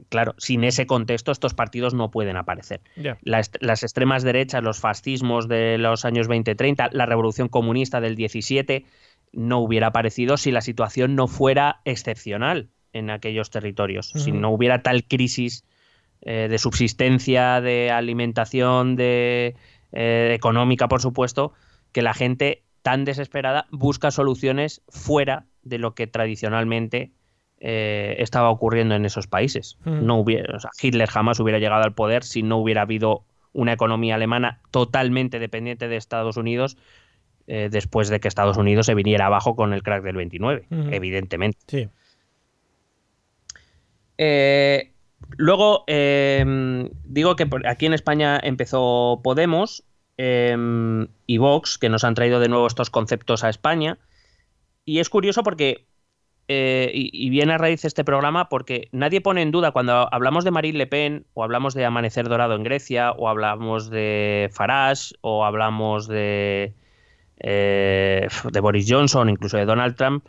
claro, 0.08 0.34
sin 0.36 0.64
ese 0.64 0.86
contexto 0.88 1.30
estos 1.30 1.54
partidos 1.54 1.94
no 1.94 2.10
pueden 2.10 2.36
aparecer. 2.36 2.80
Las, 3.22 3.52
las 3.60 3.84
extremas 3.84 4.24
derechas, 4.24 4.60
los 4.64 4.80
fascismos 4.80 5.46
de 5.46 5.78
los 5.78 6.04
años 6.04 6.28
20-30, 6.28 6.88
la 6.90 7.06
revolución 7.06 7.46
comunista 7.48 8.00
del 8.00 8.16
17, 8.16 8.84
no 9.36 9.58
hubiera 9.58 9.88
aparecido 9.88 10.38
si 10.38 10.50
la 10.50 10.62
situación 10.62 11.14
no 11.14 11.28
fuera 11.28 11.80
excepcional 11.84 12.70
en 12.92 13.10
aquellos 13.10 13.50
territorios, 13.50 14.10
si 14.14 14.32
no 14.32 14.50
hubiera 14.50 14.82
tal 14.82 15.04
crisis 15.04 15.64
eh, 16.22 16.48
de 16.48 16.58
subsistencia, 16.58 17.60
de 17.60 17.90
alimentación, 17.90 18.96
de 18.96 19.54
eh, 19.92 20.32
económica, 20.34 20.88
por 20.88 21.02
supuesto, 21.02 21.52
que 21.92 22.00
la 22.00 22.14
gente 22.14 22.64
tan 22.80 23.04
desesperada 23.04 23.66
busca 23.70 24.10
soluciones 24.10 24.82
fuera 24.88 25.44
de 25.62 25.78
lo 25.78 25.94
que 25.94 26.06
tradicionalmente 26.06 27.12
eh, 27.60 28.16
estaba 28.18 28.48
ocurriendo 28.48 28.94
en 28.94 29.04
esos 29.04 29.26
países. 29.26 29.76
No 29.84 30.16
hubiera, 30.16 30.56
o 30.56 30.60
sea, 30.60 30.70
Hitler 30.80 31.08
jamás 31.08 31.38
hubiera 31.40 31.58
llegado 31.58 31.84
al 31.84 31.94
poder 31.94 32.24
si 32.24 32.42
no 32.42 32.56
hubiera 32.56 32.82
habido 32.82 33.24
una 33.52 33.74
economía 33.74 34.14
alemana 34.14 34.60
totalmente 34.70 35.38
dependiente 35.38 35.88
de 35.88 35.96
Estados 35.96 36.38
Unidos 36.38 36.78
eh, 37.46 37.68
después 37.70 38.08
de 38.08 38.20
que 38.20 38.28
Estados 38.28 38.56
Unidos 38.56 38.86
se 38.86 38.94
viniera 38.94 39.26
abajo 39.26 39.54
con 39.56 39.72
el 39.72 39.82
crack 39.82 40.02
del 40.02 40.16
29, 40.16 40.66
Ujú. 40.70 40.88
evidentemente. 40.90 41.58
Sí. 41.66 41.88
Eh, 44.18 44.92
luego, 45.36 45.84
eh, 45.86 46.88
digo 47.04 47.36
que 47.36 47.48
aquí 47.66 47.86
en 47.86 47.94
España 47.94 48.40
empezó 48.42 49.20
Podemos 49.22 49.84
eh, 50.18 51.06
y 51.26 51.38
Vox, 51.38 51.78
que 51.78 51.88
nos 51.88 52.04
han 52.04 52.14
traído 52.14 52.40
de 52.40 52.48
nuevo 52.48 52.66
estos 52.66 52.90
conceptos 52.90 53.44
a 53.44 53.50
España. 53.50 53.98
Y 54.84 55.00
es 55.00 55.10
curioso 55.10 55.42
porque, 55.42 55.86
eh, 56.48 56.90
y, 56.94 57.10
y 57.12 57.28
viene 57.30 57.54
a 57.54 57.58
raíz 57.58 57.82
de 57.82 57.88
este 57.88 58.04
programa, 58.04 58.48
porque 58.48 58.88
nadie 58.92 59.20
pone 59.20 59.42
en 59.42 59.50
duda 59.50 59.72
cuando 59.72 60.08
hablamos 60.12 60.44
de 60.44 60.52
Marine 60.52 60.78
Le 60.78 60.86
Pen, 60.86 61.26
o 61.34 61.42
hablamos 61.42 61.74
de 61.74 61.84
Amanecer 61.84 62.28
Dorado 62.28 62.54
en 62.54 62.62
Grecia, 62.62 63.10
o 63.12 63.28
hablamos 63.28 63.90
de 63.90 64.48
Farage, 64.52 65.14
o 65.22 65.44
hablamos 65.44 66.06
de, 66.06 66.72
eh, 67.38 68.28
de 68.50 68.60
Boris 68.60 68.86
Johnson, 68.88 69.28
incluso 69.28 69.56
de 69.56 69.64
Donald 69.64 69.96
Trump, 69.96 70.26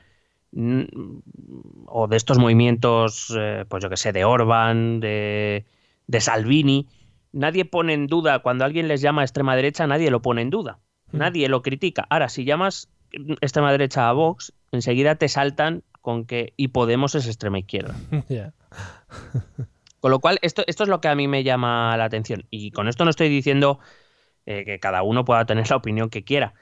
o 1.86 2.08
de 2.08 2.17
estos 2.17 2.38
movimientos, 2.38 3.34
eh, 3.38 3.65
pues 3.67 3.84
yo 3.84 3.89
que 3.89 3.98
sé, 3.98 4.13
de 4.13 4.26
Orban, 4.26 5.00
de, 5.00 5.65
de 6.08 6.22
Salvini, 6.22 6.88
nadie 7.32 7.65
pone 7.65 7.93
en 7.93 8.08
duda, 8.08 8.39
cuando 8.39 8.65
alguien 8.65 8.88
les 8.88 9.02
llama 9.02 9.24
extrema 9.24 9.56
derecha, 9.56 9.88
nadie 9.88 10.10
lo 10.10 10.22
pone 10.22 10.41
en 10.41 10.50
duda, 10.50 10.80
nadie 11.12 11.50
lo 11.50 11.62
critica. 11.62 12.08
Ahora, 12.10 12.30
si 12.30 12.46
llamas 12.46 12.89
extrema 13.41 13.72
derecha 13.72 14.10
a 14.10 14.13
Vox, 14.13 14.54
enseguida 14.72 15.15
te 15.15 15.28
saltan 15.28 15.84
con 16.02 16.26
que 16.26 16.54
y 16.56 16.70
Podemos 16.70 17.15
es 17.15 17.28
extrema 17.28 17.60
izquierda. 17.60 17.96
Con 20.00 20.12
lo 20.12 20.20
cual, 20.20 20.38
esto, 20.41 20.63
esto 20.67 20.84
es 20.84 20.89
lo 20.89 21.02
que 21.02 21.08
a 21.08 21.15
mí 21.15 21.28
me 21.28 21.43
llama 21.43 21.98
la 21.98 22.06
atención. 22.06 22.46
Y 22.52 22.72
con 22.72 22.88
esto 22.88 23.04
no 23.04 23.10
estoy 23.10 23.30
diciendo 23.30 23.80
eh, 24.46 24.63
que 24.63 24.80
cada 24.80 25.02
uno 25.02 25.26
pueda 25.26 25.46
tener 25.46 25.70
la 25.70 25.76
opinión 25.76 26.10
que 26.10 26.24
quiera. 26.24 26.54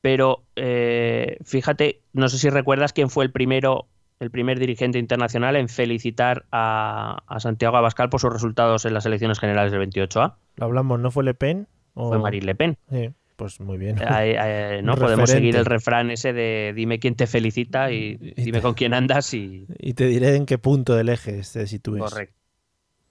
Pero 0.00 0.44
eh, 0.56 1.38
fíjate, 1.44 2.02
no 2.12 2.28
sé 2.28 2.38
si 2.38 2.50
recuerdas 2.50 2.92
quién 2.92 3.10
fue 3.10 3.24
el 3.24 3.32
primero, 3.32 3.88
el 4.20 4.30
primer 4.30 4.58
dirigente 4.58 4.98
internacional 4.98 5.56
en 5.56 5.68
felicitar 5.68 6.46
a, 6.52 7.22
a 7.26 7.40
Santiago 7.40 7.76
Abascal 7.76 8.08
por 8.08 8.20
sus 8.20 8.32
resultados 8.32 8.84
en 8.84 8.94
las 8.94 9.06
elecciones 9.06 9.40
generales 9.40 9.72
del 9.72 9.80
28A. 9.80 10.36
Lo 10.56 10.64
hablamos, 10.66 11.00
¿no 11.00 11.10
fue 11.10 11.24
Le 11.24 11.34
Pen? 11.34 11.66
O- 11.94 12.10
Fue 12.10 12.18
Marine 12.18 12.46
Le 12.46 12.54
Pen. 12.54 12.76
Sí, 12.90 13.10
pues 13.36 13.60
muy 13.60 13.76
bien. 13.76 13.96
Eh, 13.98 14.36
eh, 14.40 14.80
no 14.84 14.94
podemos 14.94 15.30
seguir 15.30 15.56
el 15.56 15.64
refrán 15.64 16.10
ese 16.12 16.32
de 16.32 16.72
dime 16.76 17.00
quién 17.00 17.16
te 17.16 17.26
felicita 17.26 17.90
y 17.90 18.16
dime 18.36 18.60
con 18.62 18.74
quién 18.74 18.94
andas 18.94 19.34
y, 19.34 19.66
Y 19.78 19.94
te 19.94 20.06
diré 20.06 20.36
en 20.36 20.46
qué 20.46 20.58
punto 20.58 20.94
del 20.94 21.08
eje 21.08 21.42
te 21.52 21.66
sitúes. 21.66 22.02
Correcto. 22.02 22.36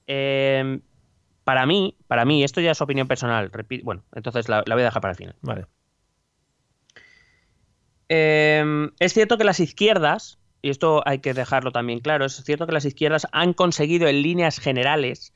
Eh, 0.07 0.79
para 1.43 1.65
mí, 1.65 1.95
para 2.07 2.25
mí, 2.25 2.43
esto 2.43 2.61
ya 2.61 2.71
es 2.71 2.81
opinión 2.81 3.07
personal. 3.07 3.51
repi- 3.51 3.83
bueno, 3.83 4.03
entonces 4.13 4.47
la, 4.49 4.63
la 4.65 4.75
voy 4.75 4.81
a 4.83 4.85
dejar 4.85 5.01
para 5.01 5.11
el 5.11 5.17
final. 5.17 5.35
Vale. 5.41 5.65
Eh, 8.09 8.89
es 8.99 9.13
cierto 9.13 9.37
que 9.37 9.43
las 9.43 9.59
izquierdas, 9.59 10.39
y 10.61 10.69
esto 10.69 11.01
hay 11.05 11.19
que 11.19 11.33
dejarlo 11.33 11.71
también 11.71 11.99
claro, 11.99 12.25
es 12.25 12.35
cierto 12.43 12.65
que 12.65 12.71
las 12.73 12.85
izquierdas 12.85 13.27
han 13.31 13.53
conseguido 13.53 14.07
en 14.07 14.21
líneas 14.21 14.59
generales 14.59 15.33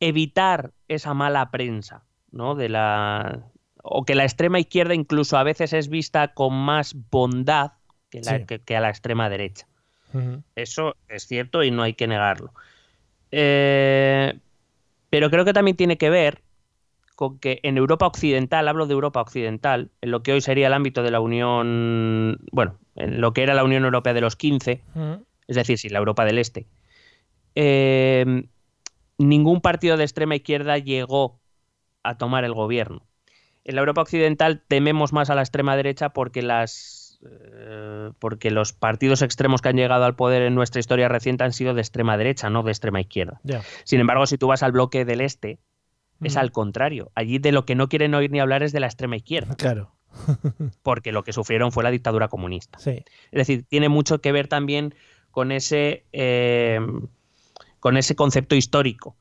evitar 0.00 0.72
esa 0.88 1.14
mala 1.14 1.50
prensa, 1.50 2.04
¿no? 2.30 2.54
De 2.54 2.68
la 2.68 3.44
o 3.86 4.04
que 4.04 4.14
la 4.14 4.24
extrema 4.24 4.58
izquierda 4.58 4.94
incluso 4.94 5.36
a 5.36 5.42
veces 5.42 5.72
es 5.74 5.88
vista 5.88 6.28
con 6.28 6.54
más 6.54 6.94
bondad 7.10 7.72
que, 8.10 8.22
la- 8.22 8.38
Sí. 8.38 8.46
que- 8.46 8.58
que 8.60 8.76
a 8.76 8.80
la 8.80 8.88
extrema 8.88 9.28
derecha. 9.28 9.66
Eso 10.54 10.94
es 11.08 11.26
cierto 11.26 11.64
y 11.64 11.70
no 11.72 11.82
hay 11.82 11.94
que 11.94 12.06
negarlo. 12.06 12.54
Eh, 13.32 14.38
pero 15.10 15.28
creo 15.28 15.44
que 15.44 15.52
también 15.52 15.76
tiene 15.76 15.98
que 15.98 16.08
ver 16.08 16.40
con 17.14 17.38
que 17.38 17.60
en 17.62 17.76
Europa 17.76 18.06
Occidental, 18.06 18.66
hablo 18.68 18.86
de 18.86 18.94
Europa 18.94 19.20
Occidental, 19.20 19.90
en 20.00 20.10
lo 20.10 20.22
que 20.22 20.32
hoy 20.32 20.40
sería 20.40 20.66
el 20.66 20.72
ámbito 20.72 21.02
de 21.02 21.10
la 21.10 21.20
Unión, 21.20 22.40
bueno, 22.50 22.78
en 22.96 23.20
lo 23.20 23.32
que 23.32 23.42
era 23.42 23.54
la 23.54 23.64
Unión 23.64 23.84
Europea 23.84 24.14
de 24.14 24.20
los 24.20 24.36
15, 24.36 24.82
Ujú. 24.94 25.24
es 25.46 25.56
decir, 25.56 25.78
sí, 25.78 25.88
la 25.88 25.98
Europa 25.98 26.24
del 26.24 26.38
Este, 26.38 26.66
eh, 27.54 28.44
ningún 29.18 29.60
partido 29.60 29.96
de 29.96 30.04
extrema 30.04 30.36
izquierda 30.36 30.78
llegó 30.78 31.40
a 32.02 32.18
tomar 32.18 32.44
el 32.44 32.52
gobierno. 32.52 33.06
En 33.64 33.76
la 33.76 33.80
Europa 33.80 34.02
Occidental 34.02 34.62
tememos 34.66 35.12
más 35.12 35.30
a 35.30 35.34
la 35.34 35.42
extrema 35.42 35.76
derecha 35.76 36.10
porque 36.10 36.42
las 36.42 37.18
eh, 37.26 38.10
porque 38.18 38.50
los 38.50 38.72
partidos 38.72 39.22
extremos 39.22 39.62
que 39.62 39.70
han 39.70 39.76
llegado 39.76 40.04
al 40.04 40.14
poder 40.16 40.42
en 40.42 40.54
nuestra 40.54 40.80
historia 40.80 41.08
reciente 41.08 41.44
han 41.44 41.52
sido 41.52 41.72
de 41.72 41.80
extrema 41.80 42.18
derecha, 42.18 42.50
no 42.50 42.62
de 42.62 42.72
extrema 42.72 43.00
izquierda. 43.00 43.40
Sin 43.84 44.00
embargo, 44.00 44.26
si 44.26 44.36
tú 44.36 44.48
vas 44.48 44.62
al 44.62 44.72
bloque 44.72 45.06
del 45.06 45.22
este, 45.22 45.58
es 46.22 46.32
Ujú. 46.34 46.40
al 46.40 46.52
contrario. 46.52 47.10
Allí 47.14 47.38
de 47.38 47.52
lo 47.52 47.64
que 47.66 47.74
no 47.74 47.88
quieren 47.88 48.14
oír 48.14 48.30
ni 48.30 48.40
hablar 48.40 48.62
es 48.62 48.72
de 48.72 48.80
la 48.80 48.86
extrema 48.86 49.16
izquierda, 49.16 49.54
Claro. 49.56 49.92
porque 50.82 51.12
lo 51.12 51.24
que 51.24 51.32
sufrieron 51.32 51.72
fue 51.72 51.82
la 51.82 51.90
dictadura 51.90 52.28
comunista. 52.28 52.78
Sí. 52.78 53.04
Es 53.32 53.38
decir, 53.46 53.64
tiene 53.68 53.88
mucho 53.88 54.20
que 54.20 54.32
ver 54.32 54.46
también 54.48 54.94
con 55.30 55.50
ese, 55.52 56.04
eh, 56.12 56.80
con 57.80 57.96
ese 57.96 58.14
concepto 58.14 58.54
histórico, 58.54 59.16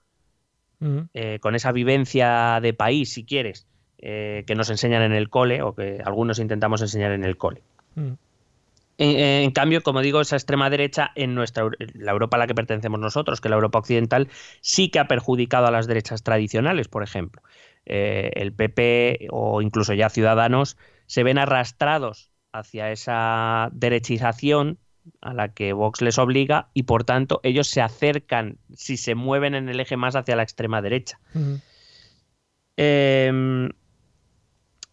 eh, 1.14 1.40
con 1.42 1.56
esa 1.56 1.72
vivencia 1.72 2.60
de 2.62 2.74
país, 2.74 3.14
si 3.14 3.24
quieres, 3.26 3.66
eh, 3.98 4.44
que 4.46 4.54
nos 4.54 4.70
enseñan 4.70 5.02
en 5.02 5.14
el 5.14 5.30
cole 5.30 5.62
o 5.62 5.74
que 5.74 6.02
algunos 6.06 6.38
intentamos 6.40 6.82
enseñar 6.82 7.14
en 7.14 7.24
el 7.24 7.38
cole. 7.38 7.64
En, 8.98 9.44
en 9.44 9.52
cambio, 9.52 9.82
como 9.82 10.02
digo, 10.02 10.22
esa 10.22 10.36
extrema 10.36 10.70
derecha 10.70 11.12
en 11.16 11.36
nuestra 11.36 11.68
la 11.94 12.12
Europa 12.12 12.38
a 12.38 12.40
la 12.40 12.48
que 12.48 12.56
pertenecemos 12.56 13.00
nosotros, 13.00 13.42
que 13.42 13.50
la 13.50 13.56
Europa 13.56 13.80
occidental, 13.80 14.30
sí 14.62 14.90
que 14.90 15.00
ha 15.00 15.08
perjudicado 15.08 15.68
a 15.68 15.72
las 15.72 15.88
derechas 15.88 16.24
tradicionales, 16.24 16.88
por 16.88 17.04
ejemplo. 17.04 17.42
Eh, 17.86 18.32
el 18.36 18.54
PP 18.54 19.28
o 19.32 19.62
incluso 19.62 19.94
ya 19.94 20.10
Ciudadanos 20.10 20.78
se 21.06 21.24
ven 21.24 21.38
arrastrados 21.38 22.32
hacia 22.54 22.92
esa 22.92 23.70
derechización 23.74 24.78
a 25.20 25.34
la 25.34 25.50
que 25.50 25.74
Vox 25.74 26.02
les 26.02 26.18
obliga 26.18 26.70
y 26.74 26.84
por 26.84 27.04
tanto 27.04 27.42
ellos 27.44 27.68
se 27.68 27.82
acercan, 27.82 28.58
si 28.74 28.96
se 28.96 29.16
mueven 29.16 29.54
en 29.54 29.68
el 29.68 29.80
eje 29.80 29.98
más 29.98 30.16
hacia 30.16 30.36
la 30.36 30.44
extrema 30.44 30.82
derecha. 30.82 31.20
Eh, 32.78 33.70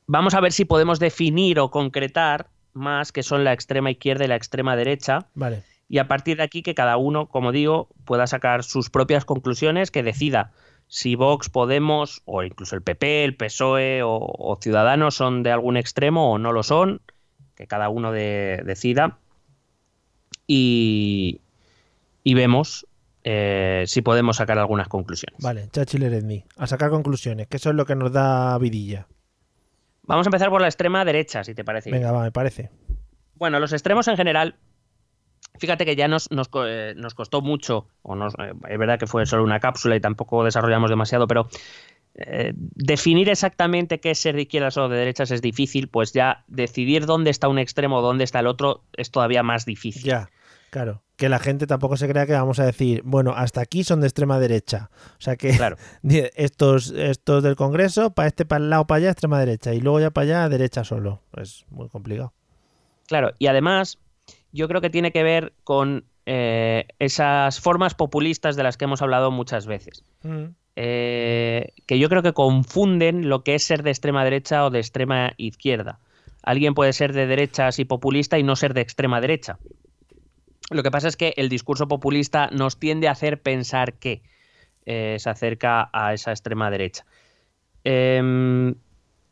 vamos 0.06 0.34
a 0.34 0.40
ver 0.40 0.52
si 0.52 0.64
podemos 0.64 0.98
definir 0.98 1.60
o 1.60 1.70
concretar 1.70 2.50
más 2.72 3.12
qué 3.12 3.22
son 3.22 3.44
la 3.44 3.52
extrema 3.52 3.90
izquierda 3.90 4.24
y 4.24 4.28
la 4.28 4.36
extrema 4.36 4.76
derecha. 4.76 5.26
Vale. 5.34 5.62
Y 5.88 5.98
a 5.98 6.06
partir 6.08 6.36
de 6.36 6.44
aquí 6.44 6.62
que 6.62 6.74
cada 6.74 6.96
uno, 6.96 7.26
como 7.26 7.50
digo, 7.52 7.88
pueda 8.04 8.26
sacar 8.26 8.62
sus 8.62 8.90
propias 8.90 9.24
conclusiones, 9.24 9.90
que 9.90 10.02
decida 10.02 10.52
si 10.86 11.14
Vox, 11.16 11.48
Podemos 11.50 12.22
o 12.24 12.42
incluso 12.42 12.74
el 12.76 12.82
PP, 12.82 13.24
el 13.24 13.36
PSOE 13.36 14.02
o, 14.02 14.16
o 14.20 14.58
Ciudadanos 14.60 15.14
son 15.14 15.42
de 15.42 15.50
algún 15.52 15.76
extremo 15.76 16.32
o 16.32 16.38
no 16.38 16.52
lo 16.52 16.62
son, 16.62 17.00
que 17.56 17.66
cada 17.66 17.88
uno 17.88 18.12
de- 18.12 18.62
decida. 18.64 19.18
Y, 20.46 21.40
y 22.24 22.34
vemos 22.34 22.86
eh, 23.22 23.84
si 23.86 24.02
podemos 24.02 24.36
sacar 24.36 24.58
algunas 24.58 24.88
conclusiones. 24.88 25.40
Vale, 25.42 25.68
Chachiller 25.72 26.12
Edmi. 26.12 26.44
A 26.56 26.66
sacar 26.66 26.90
conclusiones, 26.90 27.46
que 27.48 27.56
eso 27.58 27.70
es 27.70 27.76
lo 27.76 27.84
que 27.86 27.94
nos 27.94 28.12
da 28.12 28.56
vidilla. 28.58 29.06
Vamos 30.10 30.26
a 30.26 30.28
empezar 30.28 30.50
por 30.50 30.60
la 30.60 30.66
extrema 30.66 31.04
derecha, 31.04 31.44
si 31.44 31.54
te 31.54 31.64
parece. 31.64 31.90
Venga, 31.90 32.10
va, 32.10 32.22
me 32.22 32.32
parece. 32.32 32.70
Bueno, 33.36 33.60
los 33.60 33.72
extremos 33.72 34.08
en 34.08 34.16
general, 34.16 34.56
fíjate 35.58 35.84
que 35.84 35.94
ya 35.94 36.08
nos, 36.08 36.30
nos, 36.32 36.50
eh, 36.66 36.94
nos 36.96 37.14
costó 37.14 37.42
mucho, 37.42 37.86
o 38.02 38.16
nos, 38.16 38.34
eh, 38.34 38.52
es 38.68 38.78
verdad 38.78 38.98
que 38.98 39.06
fue 39.06 39.24
solo 39.24 39.44
una 39.44 39.60
cápsula 39.60 39.94
y 39.94 40.00
tampoco 40.00 40.44
desarrollamos 40.44 40.90
demasiado, 40.90 41.28
pero 41.28 41.48
eh, 42.16 42.52
definir 42.54 43.28
exactamente 43.28 44.00
qué 44.00 44.10
es 44.10 44.18
ser 44.18 44.34
de 44.34 44.42
izquierdas 44.42 44.76
o 44.78 44.88
de 44.88 44.98
derechas 44.98 45.30
es 45.30 45.42
difícil, 45.42 45.88
pues 45.88 46.12
ya 46.12 46.44
decidir 46.48 47.06
dónde 47.06 47.30
está 47.30 47.46
un 47.46 47.60
extremo 47.60 47.98
o 47.98 48.02
dónde 48.02 48.24
está 48.24 48.40
el 48.40 48.48
otro 48.48 48.82
es 48.96 49.12
todavía 49.12 49.44
más 49.44 49.64
difícil. 49.64 50.02
Ya, 50.02 50.28
claro. 50.70 51.02
Que 51.20 51.28
la 51.28 51.38
gente 51.38 51.66
tampoco 51.66 51.98
se 51.98 52.08
crea 52.08 52.24
que 52.24 52.32
vamos 52.32 52.58
a 52.60 52.64
decir, 52.64 53.02
bueno, 53.04 53.34
hasta 53.36 53.60
aquí 53.60 53.84
son 53.84 54.00
de 54.00 54.06
extrema 54.06 54.40
derecha. 54.40 54.88
O 55.18 55.20
sea 55.20 55.36
que 55.36 55.54
Claro. 55.54 55.76
estos, 56.34 56.92
estos 56.92 57.42
del 57.42 57.56
Congreso, 57.56 58.10
para 58.12 58.28
este, 58.28 58.46
para 58.46 58.64
el 58.64 58.70
lado, 58.70 58.86
para 58.86 58.96
allá, 58.96 59.10
extrema 59.10 59.38
derecha, 59.38 59.74
y 59.74 59.80
luego 59.80 60.00
ya 60.00 60.10
para 60.10 60.24
allá, 60.24 60.48
derecha 60.48 60.82
solo. 60.82 61.20
Es 61.36 61.66
muy 61.68 61.90
complicado. 61.90 62.32
Claro, 63.06 63.32
y 63.38 63.48
además 63.48 63.98
yo 64.50 64.66
creo 64.66 64.80
que 64.80 64.88
tiene 64.88 65.12
que 65.12 65.22
ver 65.22 65.52
con 65.62 66.04
eh, 66.24 66.86
esas 66.98 67.60
formas 67.60 67.94
populistas 67.94 68.56
de 68.56 68.62
las 68.62 68.78
que 68.78 68.86
hemos 68.86 69.02
hablado 69.02 69.30
muchas 69.30 69.66
veces. 69.66 70.02
Eh, 70.76 71.74
que 71.84 71.98
yo 71.98 72.08
creo 72.08 72.22
que 72.22 72.32
confunden 72.32 73.28
lo 73.28 73.44
que 73.44 73.56
es 73.56 73.64
ser 73.64 73.82
de 73.82 73.90
extrema 73.90 74.24
derecha 74.24 74.64
o 74.64 74.70
de 74.70 74.78
extrema 74.78 75.34
izquierda. 75.36 75.98
Alguien 76.42 76.72
puede 76.72 76.94
ser 76.94 77.12
de 77.12 77.26
derechas 77.26 77.78
y 77.78 77.84
populista 77.84 78.38
y 78.38 78.42
no 78.42 78.56
ser 78.56 78.72
de 78.72 78.80
extrema 78.80 79.20
derecha. 79.20 79.58
Lo 80.70 80.82
que 80.82 80.90
pasa 80.90 81.08
es 81.08 81.16
que 81.16 81.34
el 81.36 81.48
discurso 81.48 81.88
populista 81.88 82.48
nos 82.52 82.78
tiende 82.78 83.08
a 83.08 83.12
hacer 83.12 83.42
pensar 83.42 83.94
que 83.94 84.22
eh, 84.86 85.16
se 85.18 85.28
acerca 85.28 85.90
a 85.92 86.14
esa 86.14 86.30
extrema 86.30 86.70
derecha. 86.70 87.04
Em, 87.84 88.74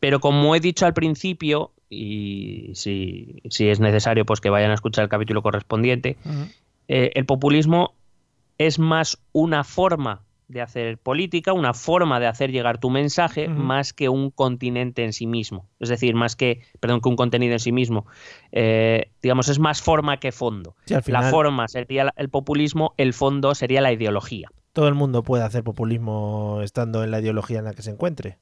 pero 0.01 0.20
como 0.20 0.55
he 0.55 0.61
dicho 0.61 0.85
al 0.85 0.94
principio, 0.94 1.72
y 1.88 2.72
si, 2.74 3.42
si 3.48 3.68
es 3.68 3.81
necesario, 3.81 4.27
pues 4.27 4.40
que 4.40 4.51
vayan 4.51 4.72
a 4.72 4.74
escuchar 4.74 5.05
el 5.05 5.09
capítulo 5.09 5.42
correspondiente, 5.42 6.16
eh, 6.88 7.12
el 7.14 7.24
populismo 7.24 7.94
es 8.59 8.79
más 8.79 9.18
una 9.33 9.64
forma 9.64 10.22
de 10.48 10.62
hacer 10.62 10.98
política, 10.98 11.52
una 11.52 11.74
forma 11.74 12.18
de 12.20 12.26
hacer 12.26 12.50
llegar 12.50 12.78
tu 12.78 12.90
mensaje, 12.90 13.48
más 13.48 13.92
que 13.92 14.08
un 14.08 14.30
continente 14.30 15.04
en 15.04 15.12
sí 15.12 15.26
mismo. 15.26 15.68
Es 15.78 15.90
decir, 15.90 16.14
más 16.14 16.37
que, 16.37 16.62
perdón, 16.80 17.00
que 17.02 17.08
un 17.11 17.16
contenido 17.16 17.52
en 17.52 17.61
sí 17.61 17.70
mismo. 17.70 18.06
Eh, 18.50 19.11
digamos, 19.22 19.48
es 19.48 19.58
más 19.58 19.82
forma 19.82 20.18
que 20.18 20.32
fondo. 20.32 20.74
Sí, 20.87 20.94
La 21.06 21.22
forma 21.24 21.68
sería 21.68 22.12
el 22.16 22.30
populismo, 22.30 22.94
el 22.96 23.12
fondo 23.12 23.54
sería 23.54 23.82
la 23.82 23.92
ideología. 23.92 24.48
Todo 24.72 24.88
el 24.88 24.94
mundo 24.94 25.22
puede 25.22 25.44
hacer 25.44 25.62
populismo 25.64 26.61
estando 26.62 27.04
en 27.04 27.11
la 27.11 27.20
ideología 27.20 27.58
en 27.58 27.64
la 27.66 27.74
que 27.74 27.82
se 27.82 27.90
encuentre. 27.90 28.38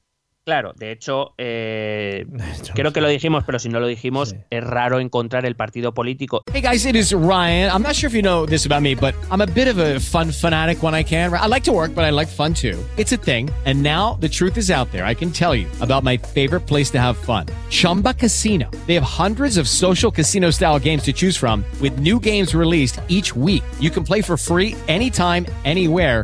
Claro, 0.47 0.71
de 0.77 0.93
hecho, 0.93 1.33
eh, 1.37 2.25
creo 2.73 2.93
que 2.93 3.01
lo 3.01 3.09
dijimos, 3.09 3.43
pero 3.43 3.59
si 3.59 3.67
no 3.67 3.81
lo 3.81 3.87
dijimos, 3.87 4.33
es 4.49 4.63
raro 4.63 5.01
encontrar 5.01 5.45
el 5.45 5.57
partido 5.57 5.93
político. 5.93 6.41
Hey 6.49 6.61
guys, 6.61 6.85
it 6.85 6.95
is 6.95 7.13
Ryan. 7.13 7.69
I'm 7.69 7.83
not 7.83 7.95
sure 7.95 8.07
if 8.07 8.13
you 8.13 8.21
know 8.21 8.45
this 8.45 8.65
about 8.65 8.81
me, 8.81 8.95
but 8.95 9.13
I'm 9.29 9.41
a 9.41 9.45
bit 9.45 9.67
of 9.67 9.77
a 9.77 9.99
fun 9.99 10.31
fanatic 10.31 10.81
when 10.81 10.95
I 10.95 11.03
can. 11.03 11.33
I 11.33 11.47
like 11.47 11.65
to 11.65 11.73
work, 11.73 11.93
but 11.93 12.05
I 12.05 12.11
like 12.11 12.29
fun 12.29 12.53
too. 12.53 12.81
It's 12.95 13.11
a 13.11 13.17
thing. 13.17 13.49
And 13.65 13.83
now 13.83 14.13
the 14.21 14.29
truth 14.29 14.55
is 14.55 14.71
out 14.71 14.89
there. 14.93 15.03
I 15.03 15.15
can 15.15 15.31
tell 15.31 15.53
you 15.53 15.67
about 15.81 16.05
my 16.05 16.15
favorite 16.15 16.61
place 16.61 16.89
to 16.91 16.97
have 17.01 17.17
fun 17.17 17.47
Chumba 17.69 18.13
Casino. 18.13 18.71
They 18.85 18.93
have 18.93 19.03
hundreds 19.03 19.57
of 19.57 19.67
social 19.67 20.09
casino 20.09 20.49
style 20.51 20.79
games 20.79 21.03
to 21.03 21.11
choose 21.11 21.35
from, 21.35 21.65
with 21.81 21.99
new 21.99 22.21
games 22.21 22.55
released 22.55 23.01
each 23.09 23.35
week. 23.35 23.63
You 23.81 23.89
can 23.89 24.05
play 24.05 24.21
for 24.21 24.37
free 24.37 24.77
anytime, 24.87 25.45
anywhere. 25.65 26.23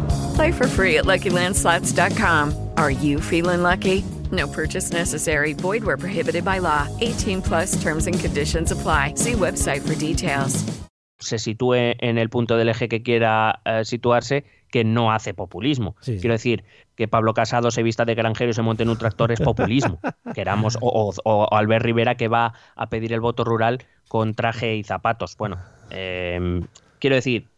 Play 0.35 0.51
for 0.51 0.67
free 0.67 0.97
at 0.97 1.05
LuckyLandSlots.com. 1.05 2.53
Are 2.77 2.91
you 2.91 3.19
feeling 3.19 3.61
lucky? 3.63 4.03
No 4.31 4.47
purchase 4.47 4.91
necessary. 4.91 5.53
Void 5.53 5.83
where 5.83 5.97
prohibited 5.97 6.43
by 6.45 6.59
law. 6.59 6.87
18 7.01 7.41
plus 7.41 7.81
terms 7.81 8.07
and 8.07 8.17
conditions 8.19 8.71
apply. 8.71 9.13
See 9.15 9.33
website 9.33 9.81
for 9.81 9.95
details. 9.95 10.63
se 11.19 11.37
sitúe 11.37 11.75
en 11.99 12.17
el 12.17 12.29
punto 12.29 12.57
del 12.57 12.69
eje 12.69 12.87
que 12.89 13.03
quiera 13.03 13.61
eh, 13.63 13.85
situarse, 13.85 14.43
que 14.71 14.83
no 14.83 15.11
hace 15.11 15.35
populismo. 15.35 15.95
Sí, 16.01 16.15
sí. 16.15 16.19
Quiero 16.19 16.33
decir, 16.33 16.63
que 16.95 17.07
Pablo 17.07 17.35
Casado 17.35 17.69
se 17.69 17.83
vista 17.83 18.05
de 18.05 18.15
granjero 18.15 18.49
y 18.49 18.53
se 18.55 18.63
monte 18.63 18.81
en 18.81 18.89
un 18.89 18.97
tractor 18.97 19.31
es 19.31 19.39
populismo. 19.39 19.99
Queramos, 20.33 20.79
o, 20.81 20.89
o- 20.89 21.13
o 21.23 21.53
Albert 21.55 21.85
Rivera 21.85 22.15
que 22.15 22.27
va 22.27 22.53
a 22.75 22.89
pedir 22.89 23.13
el 23.13 23.19
voto 23.19 23.43
rural 23.43 23.83
con 24.07 24.33
traje 24.33 24.75
y 24.77 24.83
zapatos. 24.83 25.37
Bueno, 25.37 25.59
eh, 25.91 26.61
quiero 26.97 27.15
decir, 27.17 27.49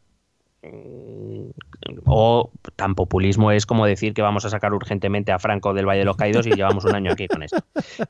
o 2.06 2.52
tan 2.76 2.96
populismo 2.96 3.52
es 3.52 3.66
como 3.66 3.86
decir 3.86 4.14
que 4.14 4.22
vamos 4.22 4.46
a 4.46 4.50
sacar 4.50 4.74
urgentemente 4.74 5.32
a 5.32 5.40
Franco 5.40 5.74
del 5.74 5.86
Valle 5.88 6.00
de 6.00 6.06
los 6.06 6.18
Caídos 6.18 6.48
y 6.48 6.52
llevamos 6.52 6.86
un 6.86 6.96
año 6.96 7.12
aquí 7.12 7.28
con 7.28 7.44
esto. 7.44 7.58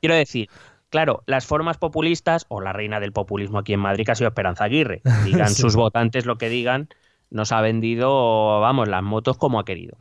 Quiero 0.01 0.15
decir, 0.15 0.49
claro, 0.89 1.23
las 1.25 1.45
formas 1.45 1.77
populistas, 1.77 2.45
o 2.49 2.61
la 2.61 2.73
reina 2.73 2.99
del 2.99 3.11
populismo 3.11 3.59
aquí 3.59 3.73
en 3.73 3.79
Madrid, 3.79 4.05
que 4.05 4.11
ha 4.11 4.15
sido 4.15 4.27
Esperanza 4.29 4.65
Aguirre, 4.65 5.01
digan 5.25 5.49
Sí. 5.49 5.61
sus 5.61 5.75
votantes 5.75 6.25
lo 6.25 6.37
que 6.37 6.49
digan, 6.49 6.89
nos 7.29 7.51
ha 7.51 7.61
vendido, 7.61 8.59
vamos, 8.59 8.87
las 8.87 9.01
motos 9.03 9.37
como 9.37 9.59
ha 9.59 9.65
querido. 9.65 9.97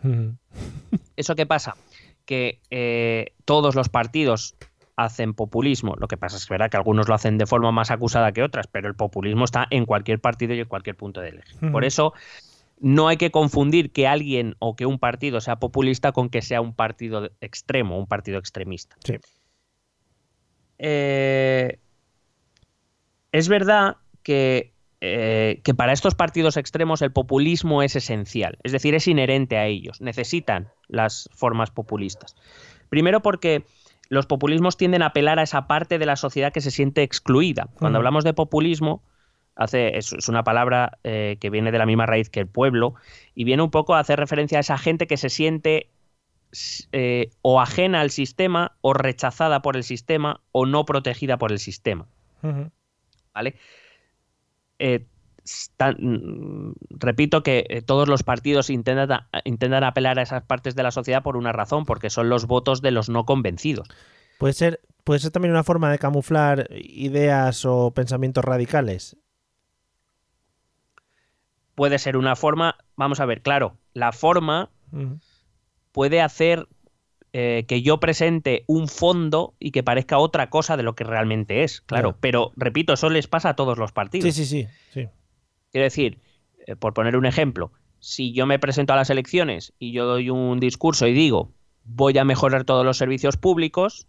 ¿Eso 1.17 1.35
qué 1.35 1.47
pasa? 1.47 1.77
Que 2.27 2.61
eh, 2.71 3.33
todos 3.45 3.75
los 3.75 3.89
partidos 3.89 4.55
hacen 5.05 5.35
populismo. 5.35 5.95
Lo 5.97 6.09
que 6.09 6.17
pasa 6.17 6.37
es 6.37 6.47
que, 6.47 6.55
verdad 6.55 6.71
que 6.71 6.77
algunos 6.77 7.09
lo 7.09 7.15
hacen 7.15 7.39
de 7.39 7.47
forma 7.47 7.73
más 7.73 7.91
acusada 7.91 8.33
que 8.33 8.43
otras, 8.43 8.67
pero 8.67 8.89
el 8.89 8.95
populismo 8.95 9.45
está 9.45 9.67
en 9.71 9.87
cualquier 9.87 10.21
partido 10.21 10.55
y 10.55 10.61
en 10.61 10.69
cualquier 10.69 10.97
punto 10.97 11.21
del 11.21 11.39
eje. 11.39 11.71
Por 11.71 11.85
eso 11.85 12.13
no 12.81 13.09
hay 13.09 13.17
que 13.17 13.31
confundir 13.31 13.93
que 13.93 14.09
alguien 14.09 14.57
o 14.59 14.75
que 14.75 14.87
un 14.87 14.99
partido 14.99 15.41
sea 15.41 15.57
populista 15.57 16.13
con 16.13 16.29
que 16.29 16.43
sea 16.43 16.61
un 16.61 16.75
partido 16.75 17.31
extremo, 17.41 17.99
un 17.99 18.07
partido 18.07 18.39
extremista. 18.39 18.97
Sí. 19.05 19.15
Eh, 20.79 21.79
es 23.31 23.49
verdad 23.49 23.99
que, 24.25 24.73
eh, 25.01 25.61
que 25.63 25.75
para 25.75 25.93
estos 25.93 26.17
partidos 26.17 26.57
extremos 26.57 27.03
el 27.03 27.13
populismo 27.13 27.85
es 27.85 27.95
esencial, 27.95 28.59
es 28.65 28.73
decir, 28.73 28.97
es 28.97 29.07
inherente 29.07 29.57
a 29.59 29.67
ellos, 29.67 30.01
necesitan 30.01 30.69
las 30.89 31.31
formas 31.33 31.71
populistas. 31.71 32.35
Primero 32.89 33.23
porque 33.23 33.65
los 34.13 34.27
populismos 34.27 34.77
tienden 34.77 35.01
a 35.01 35.07
apelar 35.07 35.39
a 35.39 35.43
esa 35.43 35.67
parte 35.67 35.99
de 35.99 36.05
la 36.05 36.17
sociedad 36.17 36.53
que 36.53 36.61
se 36.61 36.71
siente 36.71 37.03
excluida. 37.03 37.71
Cuando 37.79 37.97
hablamos 37.97 38.25
de 38.25 38.35
populismo, 38.35 39.03
hace, 39.57 39.97
es, 39.97 40.13
es 40.13 40.29
una 40.29 40.45
palabra 40.45 40.99
eh, 41.03 41.39
que 41.41 41.49
viene 41.49 41.73
de 41.73 41.79
la 41.79 41.87
misma 41.87 42.05
raíz 42.05 42.29
que 42.29 42.41
el 42.41 42.47
pueblo 42.47 42.95
y 43.35 43.45
viene 43.45 43.63
un 43.63 43.71
poco 43.71 43.95
a 43.95 44.01
hacer 44.01 44.19
referencia 44.19 44.59
a 44.59 44.61
esa 44.61 44.77
gente 44.77 45.07
que 45.07 45.17
se 45.17 45.31
siente 45.31 45.89
eh, 46.93 47.31
o 47.41 47.59
ajena 47.59 48.03
al 48.03 48.11
sistema 48.11 48.77
o 48.83 48.93
rechazada 48.93 49.63
por 49.63 49.79
el 49.79 49.83
sistema 49.83 50.43
o 50.53 50.67
no 50.67 50.85
protegida 50.85 51.39
por 51.39 51.51
el 51.51 51.59
sistema. 51.59 52.07
¿vale? 53.33 53.55
Eh, 54.79 55.07
repito 56.91 57.43
que 57.43 57.67
eh, 57.69 57.83
todos 57.83 58.09
los 58.09 58.23
partidos 58.23 58.71
intentan, 58.71 59.27
intentan 59.45 59.85
apelar 59.85 60.19
a 60.19 60.23
esas 60.23 60.45
partes 60.45 60.75
de 60.75 60.83
la 60.83 60.91
sociedad 60.91 61.23
por 61.23 61.37
una 61.37 61.53
razón, 61.53 61.85
porque 61.85 62.11
son 62.11 62.29
los 62.29 62.47
votos 62.47 62.83
de 62.83 62.93
los 62.93 63.09
no 63.09 63.25
convencidos. 63.25 63.89
Puede 64.39 64.55
ser, 64.55 64.81
puede 65.05 65.21
ser 65.21 65.31
también 65.31 65.53
una 65.53 65.65
forma 65.65 65.91
de 65.91 65.99
camuflar 65.99 66.69
ideas 66.73 67.65
o 67.65 67.93
pensamientos 67.93 68.45
radicales. 68.45 69.17
Puede 71.75 71.99
ser 71.99 72.17
una 72.17 72.37
forma, 72.37 72.77
vamos 72.97 73.21
a 73.21 73.27
ver, 73.27 73.43
claro, 73.43 73.79
la 73.95 74.13
forma 74.13 74.71
puede 75.93 76.21
hacer 76.21 76.69
eh, 77.33 77.65
que 77.67 77.81
yo 77.81 77.99
presente 77.99 78.65
un 78.67 78.89
fondo 78.89 79.55
y 79.59 79.71
que 79.71 79.83
parezca 79.83 80.19
otra 80.19 80.51
cosa 80.51 80.77
de 80.77 80.83
lo 80.83 80.95
que 80.95 81.05
realmente 81.05 81.65
es, 81.65 81.81
claro. 81.81 82.11
Claro. 82.11 82.19
Pero, 82.21 82.53
repito, 82.57 82.93
eso 82.93 83.09
les 83.09 83.27
pasa 83.27 83.51
a 83.51 83.57
todos 83.57 83.79
los 83.79 83.93
partidos. 83.93 84.35
Sí, 84.35 84.45
sí, 84.45 84.45
sí, 84.45 84.69
sí. 84.93 85.09
Quiero 85.73 85.85
decir, 85.85 86.19
eh, 86.67 86.77
por 86.77 86.95
poner 86.95 87.17
un 87.17 87.27
ejemplo, 87.27 87.73
si 87.99 88.33
yo 88.33 88.47
me 88.47 88.59
presento 88.59 88.93
a 88.93 88.97
las 88.97 89.11
elecciones 89.11 89.73
y 89.79 89.93
yo 89.93 90.07
doy 90.07 90.31
un 90.31 90.61
discurso 90.61 91.07
y 91.07 91.13
digo 91.13 91.53
voy 91.85 92.17
a 92.19 92.25
mejorar 92.25 92.63
todos 92.65 92.85
los 92.85 92.97
servicios 92.97 93.37
públicos, 93.37 94.07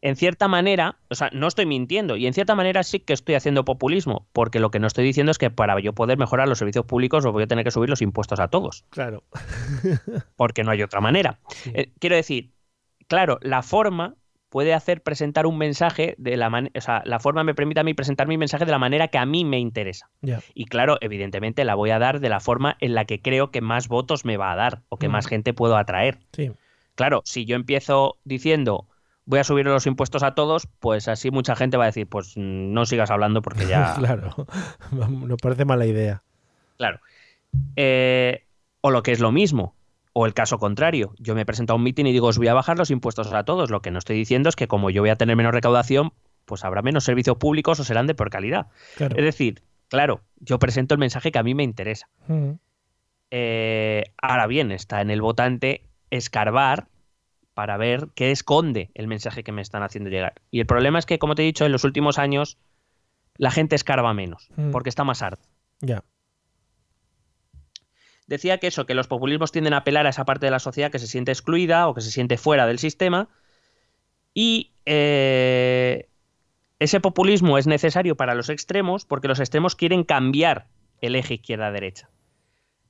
en 0.00 0.14
cierta 0.14 0.46
manera, 0.46 1.00
o 1.10 1.16
sea, 1.16 1.28
no 1.32 1.48
estoy 1.48 1.66
mintiendo 1.66 2.16
y 2.16 2.26
en 2.28 2.32
cierta 2.34 2.54
manera 2.54 2.84
sí 2.84 3.00
que 3.00 3.12
estoy 3.12 3.34
haciendo 3.34 3.64
populismo, 3.64 4.28
porque 4.32 4.60
lo 4.60 4.70
que 4.70 4.78
no 4.78 4.86
estoy 4.86 5.04
diciendo 5.04 5.32
es 5.32 5.38
que 5.38 5.50
para 5.50 5.80
yo 5.80 5.92
poder 5.92 6.18
mejorar 6.18 6.46
los 6.48 6.58
servicios 6.58 6.84
públicos 6.86 7.24
os 7.24 7.32
voy 7.32 7.42
a 7.42 7.46
tener 7.48 7.64
que 7.64 7.72
subir 7.72 7.90
los 7.90 8.00
impuestos 8.00 8.38
a 8.38 8.46
todos, 8.48 8.84
Claro. 8.90 9.24
porque 10.36 10.62
no 10.62 10.70
hay 10.70 10.82
otra 10.82 11.00
manera. 11.00 11.40
Eh, 11.66 11.92
quiero 11.98 12.14
decir, 12.14 12.52
claro, 13.08 13.38
la 13.42 13.62
forma 13.62 14.14
puede 14.48 14.72
hacer 14.74 15.02
presentar 15.02 15.46
un 15.46 15.58
mensaje 15.58 16.14
de 16.18 16.36
la 16.36 16.48
manera, 16.50 16.72
o 16.76 16.80
sea, 16.80 17.02
la 17.04 17.18
forma 17.20 17.44
me 17.44 17.54
permite 17.54 17.80
a 17.80 17.84
mí 17.84 17.94
presentar 17.94 18.26
mi 18.28 18.38
mensaje 18.38 18.64
de 18.64 18.70
la 18.70 18.78
manera 18.78 19.08
que 19.08 19.18
a 19.18 19.26
mí 19.26 19.44
me 19.44 19.58
interesa. 19.58 20.08
Y 20.54 20.64
claro, 20.66 20.96
evidentemente 21.00 21.64
la 21.64 21.74
voy 21.74 21.90
a 21.90 21.98
dar 21.98 22.20
de 22.20 22.28
la 22.28 22.40
forma 22.40 22.76
en 22.80 22.94
la 22.94 23.04
que 23.04 23.20
creo 23.20 23.50
que 23.50 23.60
más 23.60 23.88
votos 23.88 24.24
me 24.24 24.36
va 24.36 24.52
a 24.52 24.56
dar 24.56 24.82
o 24.88 24.96
que 24.98 25.08
Mm. 25.08 25.12
más 25.12 25.26
gente 25.26 25.52
puedo 25.52 25.76
atraer. 25.76 26.18
Sí. 26.32 26.50
Claro, 26.94 27.22
si 27.24 27.44
yo 27.44 27.56
empiezo 27.56 28.16
diciendo 28.24 28.86
voy 29.26 29.40
a 29.40 29.44
subir 29.44 29.66
los 29.66 29.86
impuestos 29.86 30.22
a 30.22 30.34
todos, 30.34 30.66
pues 30.80 31.06
así 31.06 31.30
mucha 31.30 31.54
gente 31.54 31.76
va 31.76 31.84
a 31.84 31.88
decir, 31.88 32.06
pues 32.06 32.32
no 32.38 32.86
sigas 32.86 33.10
hablando 33.10 33.42
porque 33.42 33.66
ya... 33.66 33.94
claro. 33.98 34.34
Nos 34.90 35.38
parece 35.42 35.66
mala 35.66 35.84
idea. 35.84 36.22
Claro. 36.78 37.00
Eh, 37.76 38.44
o 38.80 38.90
lo 38.90 39.02
que 39.02 39.12
es 39.12 39.20
lo 39.20 39.30
mismo, 39.32 39.74
o 40.20 40.26
el 40.26 40.34
caso 40.34 40.58
contrario. 40.58 41.14
Yo 41.18 41.34
me 41.36 41.46
presento 41.46 41.72
a 41.74 41.76
un 41.76 41.82
mitin 41.84 42.06
y 42.08 42.12
digo, 42.12 42.26
os 42.26 42.38
voy 42.38 42.48
a 42.48 42.54
bajar 42.54 42.76
los 42.76 42.90
impuestos 42.90 43.32
a 43.32 43.44
todos. 43.44 43.70
Lo 43.70 43.82
que 43.82 43.92
no 43.92 43.98
estoy 44.00 44.16
diciendo 44.16 44.48
es 44.48 44.56
que 44.56 44.66
como 44.66 44.90
yo 44.90 45.00
voy 45.02 45.10
a 45.10 45.16
tener 45.16 45.36
menos 45.36 45.52
recaudación, 45.52 46.12
pues 46.44 46.64
habrá 46.64 46.82
menos 46.82 47.04
servicios 47.04 47.36
públicos 47.36 47.78
o 47.78 47.84
serán 47.84 48.06
de 48.08 48.14
peor 48.16 48.30
calidad. 48.30 48.66
Claro. 48.96 49.16
Es 49.16 49.22
decir, 49.24 49.62
claro, 49.88 50.22
yo 50.40 50.58
presento 50.58 50.94
el 50.94 50.98
mensaje 50.98 51.30
que 51.30 51.38
a 51.38 51.42
mí 51.44 51.54
me 51.54 51.62
interesa. 51.62 52.08
Mm. 52.26 52.52
Eh, 53.30 54.04
ahora 54.20 54.46
bien, 54.46 54.72
está 54.72 55.00
en 55.02 55.10
el 55.10 55.20
votante 55.20 55.82
escarbar 56.10 56.88
para 57.54 57.76
ver 57.76 58.08
qué 58.14 58.30
esconde 58.30 58.90
el 58.94 59.06
mensaje 59.08 59.42
que 59.44 59.52
me 59.52 59.62
están 59.62 59.82
haciendo 59.82 60.10
llegar. 60.10 60.34
Y 60.50 60.60
el 60.60 60.66
problema 60.66 60.98
es 60.98 61.06
que, 61.06 61.18
como 61.18 61.34
te 61.34 61.42
he 61.42 61.46
dicho, 61.46 61.64
en 61.66 61.72
los 61.72 61.84
últimos 61.84 62.18
años 62.18 62.58
la 63.36 63.50
gente 63.50 63.76
escarba 63.76 64.12
menos, 64.14 64.48
Mm. 64.56 64.70
porque 64.70 64.88
está 64.88 65.04
más 65.04 65.22
harta. 65.22 65.46
Ya. 65.80 66.02
Decía 68.28 68.58
que 68.58 68.66
eso, 68.66 68.84
que 68.84 68.94
los 68.94 69.08
populismos 69.08 69.52
tienden 69.52 69.72
a 69.72 69.78
apelar 69.78 70.06
a 70.06 70.10
esa 70.10 70.26
parte 70.26 70.46
de 70.46 70.52
la 70.52 70.58
sociedad 70.58 70.92
que 70.92 70.98
se 70.98 71.06
siente 71.06 71.32
excluida 71.32 71.88
o 71.88 71.94
que 71.94 72.02
se 72.02 72.10
siente 72.10 72.36
fuera 72.36 72.66
del 72.66 72.78
sistema. 72.78 73.28
Y 74.34 74.70
eh, 74.84 76.08
ese 76.78 77.00
populismo 77.00 77.56
es 77.56 77.66
necesario 77.66 78.16
para 78.16 78.34
los 78.34 78.50
extremos 78.50 79.06
porque 79.06 79.28
los 79.28 79.40
extremos 79.40 79.74
quieren 79.74 80.04
cambiar 80.04 80.66
el 81.00 81.16
eje 81.16 81.34
izquierda-derecha. 81.34 82.10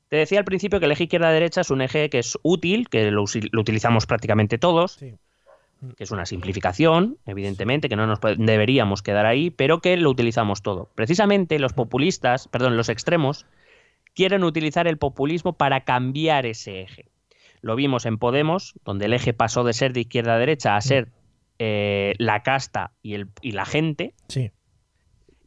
Te 0.09 0.17
decía 0.17 0.41
al 0.41 0.45
principio 0.45 0.81
que 0.81 0.87
el 0.87 0.93
eje 0.93 1.05
izquierda-derecha 1.05 1.61
es 1.61 1.71
un 1.71 1.83
eje 1.83 2.11
que 2.11 2.19
es 2.19 2.37
útil, 2.43 2.89
que 2.89 3.13
lo, 3.13 3.23
utilizamos 3.23 4.07
prácticamente 4.07 4.59
todos, 4.59 4.97
que 4.97 5.17
es 5.99 6.11
una 6.11 6.27
simplificación, 6.27 7.19
evidentemente, 7.27 7.89
que 7.89 7.95
no 7.95 8.09
nos 8.09 8.19
deberíamos 8.39 9.03
quedar 9.03 9.25
ahí, 9.27 9.51
pero 9.51 9.81
que 9.81 9.97
lo 9.97 10.11
utilizamos 10.11 10.63
todo. 10.63 10.91
Precisamente 10.97 11.61
los 11.61 11.75
populistas, 11.75 12.49
perdón, 12.49 12.77
los 12.77 12.89
extremos, 12.89 13.47
quieren 14.19 14.43
utilizar 14.43 14.89
el 14.89 14.99
populismo 14.99 15.53
para 15.53 15.83
cambiar 15.85 16.45
ese 16.45 16.81
eje. 16.83 17.05
Lo 17.61 17.77
vimos 17.77 18.05
en 18.05 18.19
Podemos, 18.19 18.75
donde 18.85 19.05
el 19.07 19.13
eje 19.13 19.33
pasó 19.33 19.63
de 19.63 19.73
ser 19.73 19.93
de 19.93 20.01
izquierda 20.01 20.35
a 20.35 20.39
derecha 20.39 20.75
a 20.75 20.81
ser 20.81 21.07
eh, 21.61 22.15
la 22.19 22.43
casta 22.43 22.91
y, 23.01 23.15
el, 23.15 23.29
y 23.43 23.53
la 23.53 23.65
gente, 23.65 24.15
Sí. 24.27 24.51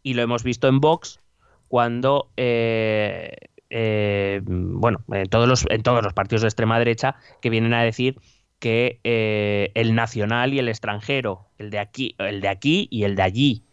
y 0.03 0.13
lo 0.13 0.21
hemos 0.21 0.43
visto 0.43 0.69
en 0.69 0.79
Vox 0.79 1.19
cuando, 1.67 2.31
eh, 2.37 3.35
eh, 3.69 4.39
bueno, 4.45 5.03
en 5.11 5.27
todos, 5.27 5.49
los, 5.49 5.65
en 5.69 5.83
todos 5.83 6.01
los 6.01 6.13
partidos 6.13 6.41
de 6.43 6.47
extrema 6.47 6.79
derecha 6.79 7.15
que 7.41 7.49
vienen 7.49 7.73
a 7.73 7.83
decir 7.83 8.19
que 8.59 9.01
el 9.73 9.95
nacional 9.95 10.53
y 10.53 10.59
el 10.59 10.69
extranjero, 10.69 11.47
el 11.57 11.71
de 11.71 11.79
aquí, 11.79 12.15
el 12.19 12.39
de 12.39 12.47
aquí 12.47 12.87
y 12.89 13.03
el 13.03 13.17
de 13.17 13.21
allí, 13.23 13.63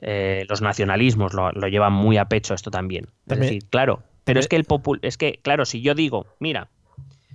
eh, 0.00 0.44
los 0.48 0.60
nacionalismos 0.60 1.34
lo, 1.34 1.52
lo 1.52 1.68
llevan 1.68 1.92
muy 1.92 2.16
a 2.16 2.24
pecho 2.24 2.52
esto 2.54 2.72
también. 2.72 3.06
También- 3.28 3.44
Es 3.44 3.54
decir, 3.54 3.70
claro, 3.70 4.02
pero 4.24 4.40
es 4.40 4.48
que 4.48 4.56
el 4.56 4.64
popul 4.64 4.98
es 5.02 5.16
que, 5.16 5.40
claro, 5.42 5.64
si 5.64 5.80
yo 5.82 5.94
digo, 5.94 6.26
mira, 6.40 6.70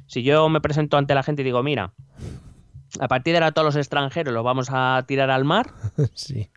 si 0.07 0.23
yo 0.23 0.49
me 0.49 0.61
presento 0.61 0.97
ante 0.97 1.13
la 1.13 1.23
gente 1.23 1.43
y 1.43 1.45
digo, 1.45 1.61
mira, 1.63 1.93
a 2.99 3.07
partir 3.07 3.33
de 3.33 3.37
ahora 3.37 3.51
todos 3.51 3.67
los 3.67 3.75
extranjeros 3.75 4.33
los 4.33 4.43
vamos 4.43 4.69
a 4.71 5.03
tirar 5.07 5.29
al 5.29 5.45
mar, 5.45 5.71
sí. 6.13 6.49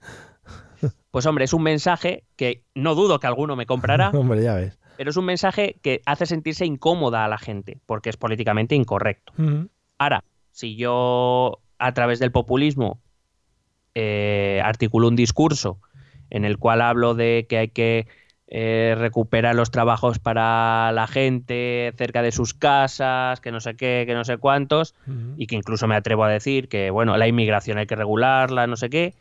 pues 1.10 1.26
hombre, 1.26 1.44
es 1.44 1.52
un 1.52 1.62
mensaje 1.62 2.24
que 2.36 2.64
no 2.74 2.94
dudo 2.94 3.20
que 3.20 3.26
alguno 3.26 3.56
me 3.56 3.66
comprará, 3.66 4.10
Hombre, 4.14 4.42
ya 4.42 4.54
ves. 4.54 4.78
pero 4.96 5.10
es 5.10 5.16
un 5.16 5.26
mensaje 5.26 5.76
que 5.82 6.00
hace 6.06 6.26
sentirse 6.26 6.64
incómoda 6.64 7.24
a 7.24 7.28
la 7.28 7.38
gente, 7.38 7.80
porque 7.86 8.10
es 8.10 8.16
políticamente 8.16 8.74
incorrecto. 8.74 9.32
Ahora, 9.98 10.24
si 10.50 10.76
yo 10.76 11.60
a 11.78 11.92
través 11.92 12.18
del 12.18 12.32
populismo 12.32 13.00
eh, 13.94 14.60
articulo 14.64 15.08
un 15.08 15.16
discurso 15.16 15.78
en 16.30 16.46
el 16.46 16.56
cual 16.56 16.80
hablo 16.80 17.14
de 17.14 17.46
que 17.46 17.58
hay 17.58 17.68
que 17.68 18.06
eh, 18.54 18.94
recuperar 18.98 19.54
los 19.54 19.70
trabajos 19.70 20.18
para 20.18 20.92
la 20.92 21.06
gente 21.06 21.90
cerca 21.96 22.20
de 22.20 22.32
sus 22.32 22.52
casas, 22.52 23.40
que 23.40 23.50
no 23.50 23.60
sé 23.60 23.76
qué, 23.76 24.04
que 24.06 24.12
no 24.12 24.24
sé 24.24 24.36
cuántos, 24.36 24.94
y 25.38 25.46
que 25.46 25.56
incluso 25.56 25.88
me 25.88 25.94
atrevo 25.94 26.24
a 26.24 26.28
decir 26.28 26.68
que 26.68 26.90
bueno, 26.90 27.16
la 27.16 27.26
inmigración 27.26 27.78
hay 27.78 27.86
que 27.86 27.96
regularla, 27.96 28.66
no 28.66 28.76
sé 28.76 28.90
qué, 28.90 29.14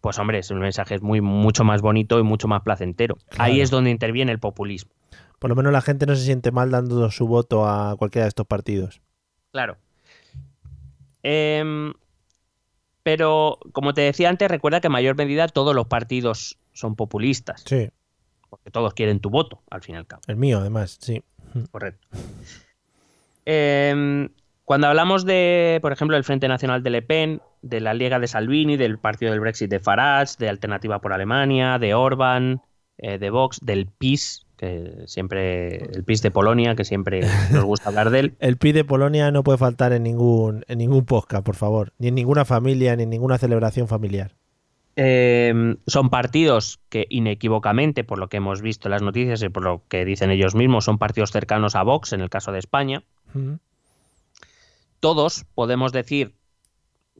pues 0.00 0.18
hombre, 0.18 0.40
es 0.40 0.50
un 0.50 0.58
mensaje 0.58 0.96
es 0.96 1.00
muy 1.00 1.20
mucho 1.20 1.62
más 1.62 1.80
bonito 1.80 2.18
y 2.18 2.24
mucho 2.24 2.48
más 2.48 2.62
placentero. 2.62 3.18
Ahí 3.38 3.60
es 3.60 3.70
donde 3.70 3.90
interviene 3.90 4.32
el 4.32 4.40
populismo. 4.40 4.90
Por 5.38 5.50
lo 5.50 5.54
menos 5.54 5.72
la 5.72 5.80
gente 5.80 6.04
no 6.06 6.16
se 6.16 6.24
siente 6.24 6.50
mal 6.50 6.72
dando 6.72 7.08
su 7.12 7.28
voto 7.28 7.68
a 7.68 7.94
cualquiera 7.96 8.24
de 8.24 8.30
estos 8.30 8.48
partidos. 8.48 9.00
Claro. 9.52 9.76
Em, 11.22 11.92
pero, 13.04 13.60
como 13.70 13.94
te 13.94 14.00
decía 14.00 14.28
antes, 14.28 14.50
recuerda 14.50 14.80
que 14.80 14.88
en 14.88 14.92
mayor 14.92 15.16
medida 15.16 15.46
todos 15.46 15.72
los 15.72 15.86
partidos 15.86 16.58
son 16.72 16.96
populistas, 16.96 17.62
Sí. 17.64 17.90
Porque 18.50 18.70
todos 18.70 18.92
quieren 18.92 19.20
tu 19.20 19.30
voto, 19.30 19.62
al 19.70 19.82
fin 19.82 19.94
y 19.94 19.98
al 19.98 20.06
cabo. 20.06 20.22
El 20.26 20.36
mío, 20.36 20.58
además, 20.58 20.98
sí. 21.00 21.22
Correcto. 21.70 22.06
Em, 23.46 24.28
cuando 24.64 24.86
hablamos 24.86 25.24
de, 25.24 25.78
por 25.82 25.92
ejemplo, 25.92 26.16
del 26.16 26.24
Frente 26.24 26.48
Nacional 26.48 26.82
de 26.82 26.90
Le 26.90 27.02
Pen, 27.02 27.40
de 27.62 27.80
la 27.80 27.94
Liga 27.94 28.18
de 28.18 28.28
Salvini, 28.28 28.76
del 28.76 28.98
partido 28.98 29.32
del 29.32 29.40
Brexit 29.40 29.70
de 29.70 29.80
Farage, 29.80 30.34
de 30.38 30.48
Alternativa 30.48 31.00
por 31.00 31.12
Alemania, 31.12 31.78
de 31.78 31.94
Orban, 31.94 32.62
eh, 32.98 33.18
de 33.18 33.30
Vox, 33.30 33.60
del 33.62 33.86
PIS, 33.86 34.46
que 34.56 35.04
siempre, 35.06 35.76
el 35.76 36.04
PIS 36.04 36.20
de 36.20 36.30
Polonia, 36.30 36.74
que 36.76 36.84
siempre 36.84 37.22
nos 37.50 37.64
gusta 37.64 37.88
hablar 37.88 38.10
de 38.10 38.20
él. 38.20 38.34
El 38.40 38.58
PIB 38.58 38.74
de 38.74 38.84
Polonia 38.84 39.30
no 39.30 39.42
puede 39.42 39.58
faltar 39.58 39.92
en 39.92 40.02
ningún, 40.02 40.64
en 40.68 40.78
ningún 40.78 41.04
podcast, 41.06 41.44
por 41.44 41.56
favor. 41.56 41.92
Ni 41.98 42.08
en 42.08 42.14
ninguna 42.14 42.44
familia, 42.44 42.94
ni 42.94 43.04
en 43.04 43.10
ninguna 43.10 43.38
celebración 43.38 43.88
familiar. 43.88 44.36
Eh, 44.96 45.76
son 45.86 46.10
partidos 46.10 46.80
que 46.88 47.06
inequívocamente, 47.08 48.04
por 48.04 48.18
lo 48.18 48.28
que 48.28 48.36
hemos 48.38 48.60
visto 48.60 48.88
en 48.88 48.92
las 48.92 49.02
noticias 49.02 49.42
y 49.42 49.48
por 49.48 49.62
lo 49.62 49.82
que 49.88 50.04
dicen 50.04 50.30
ellos 50.30 50.54
mismos, 50.54 50.84
son 50.84 50.98
partidos 50.98 51.30
cercanos 51.30 51.74
a 51.76 51.82
Vox, 51.82 52.12
en 52.12 52.20
el 52.20 52.28
caso 52.30 52.52
de 52.52 52.58
España. 52.58 53.02
Todos 55.00 55.44
podemos 55.54 55.92
decir, 55.92 56.34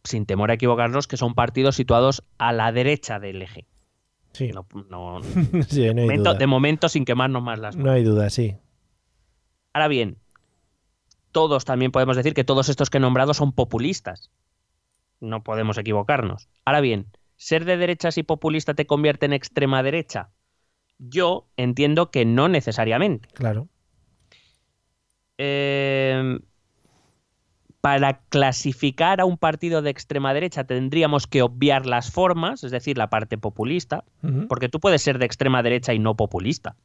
sin 0.05 0.27
temor 0.27 0.51
a 0.51 0.55
equivocarnos, 0.55 1.07
que 1.07 1.16
son 1.16 1.35
partidos 1.35 1.77
situados 1.77 2.23
a 2.39 2.53
la 2.53 2.73
derecha 2.73 3.18
del 3.18 3.43
eje. 3.43 3.66
Sí. 4.33 4.51
No, 4.53 4.66
no- 4.91 5.21
Sí, 5.68 5.87
no 5.87 5.95
de, 5.95 5.95
momento, 6.03 6.35
de 6.35 6.47
momento 6.47 6.89
sin 6.89 7.05
quemarnos 7.05 7.43
más 7.43 7.59
las 7.59 7.77
manos. 7.77 7.87
No 7.87 7.93
hay 7.93 8.05
duda, 8.05 8.31
sí. 8.31 8.57
Ahora 9.73 9.89
bien, 9.89 10.18
todos 11.33 11.64
también 11.64 11.93
podemos 11.93 12.16
decir 12.16 12.35
que 12.35 12.45
todos 12.45 12.68
estos 12.68 12.91
que 12.91 12.99
he 12.99 13.01
nombrado 13.01 13.33
son 13.35 13.53
populistas. 13.53 14.31
No 15.21 15.43
podemos 15.43 15.79
equivocarnos. 15.79 16.49
Ahora 16.64 16.81
bien, 16.81 17.07
¿ser 17.41 17.64
de 17.64 17.78
derechas 17.78 18.18
y 18.18 18.22
populista 18.22 18.74
te 18.74 18.86
convierte 18.86 19.24
en 19.24 19.32
extrema 19.32 19.82
derecha? 19.82 20.28
Yo 20.99 21.49
entiendo 21.57 22.11
que 22.11 22.26
no 22.26 22.51
necesariamente. 22.51 23.30
Claro. 23.32 23.66
Eh, 25.38 26.38
para 27.80 28.20
clasificar 28.28 29.22
a 29.22 29.24
un 29.24 29.38
partido 29.38 29.80
de 29.80 29.88
extrema 29.88 30.34
derecha 30.34 30.64
tendríamos 30.64 31.26
que 31.26 31.41
obviar 31.41 31.86
las 31.86 32.11
formas, 32.11 32.62
es 32.62 32.72
decir, 32.72 32.99
la 32.99 33.09
parte 33.09 33.38
populista, 33.38 34.05
porque 34.51 34.68
tú 34.68 34.78
puedes 34.78 35.01
ser 35.01 35.18
de 35.18 35.24
extrema 35.24 35.62
derecha 35.62 35.95
y 35.95 35.99
no 35.99 36.16
populista. 36.16 36.76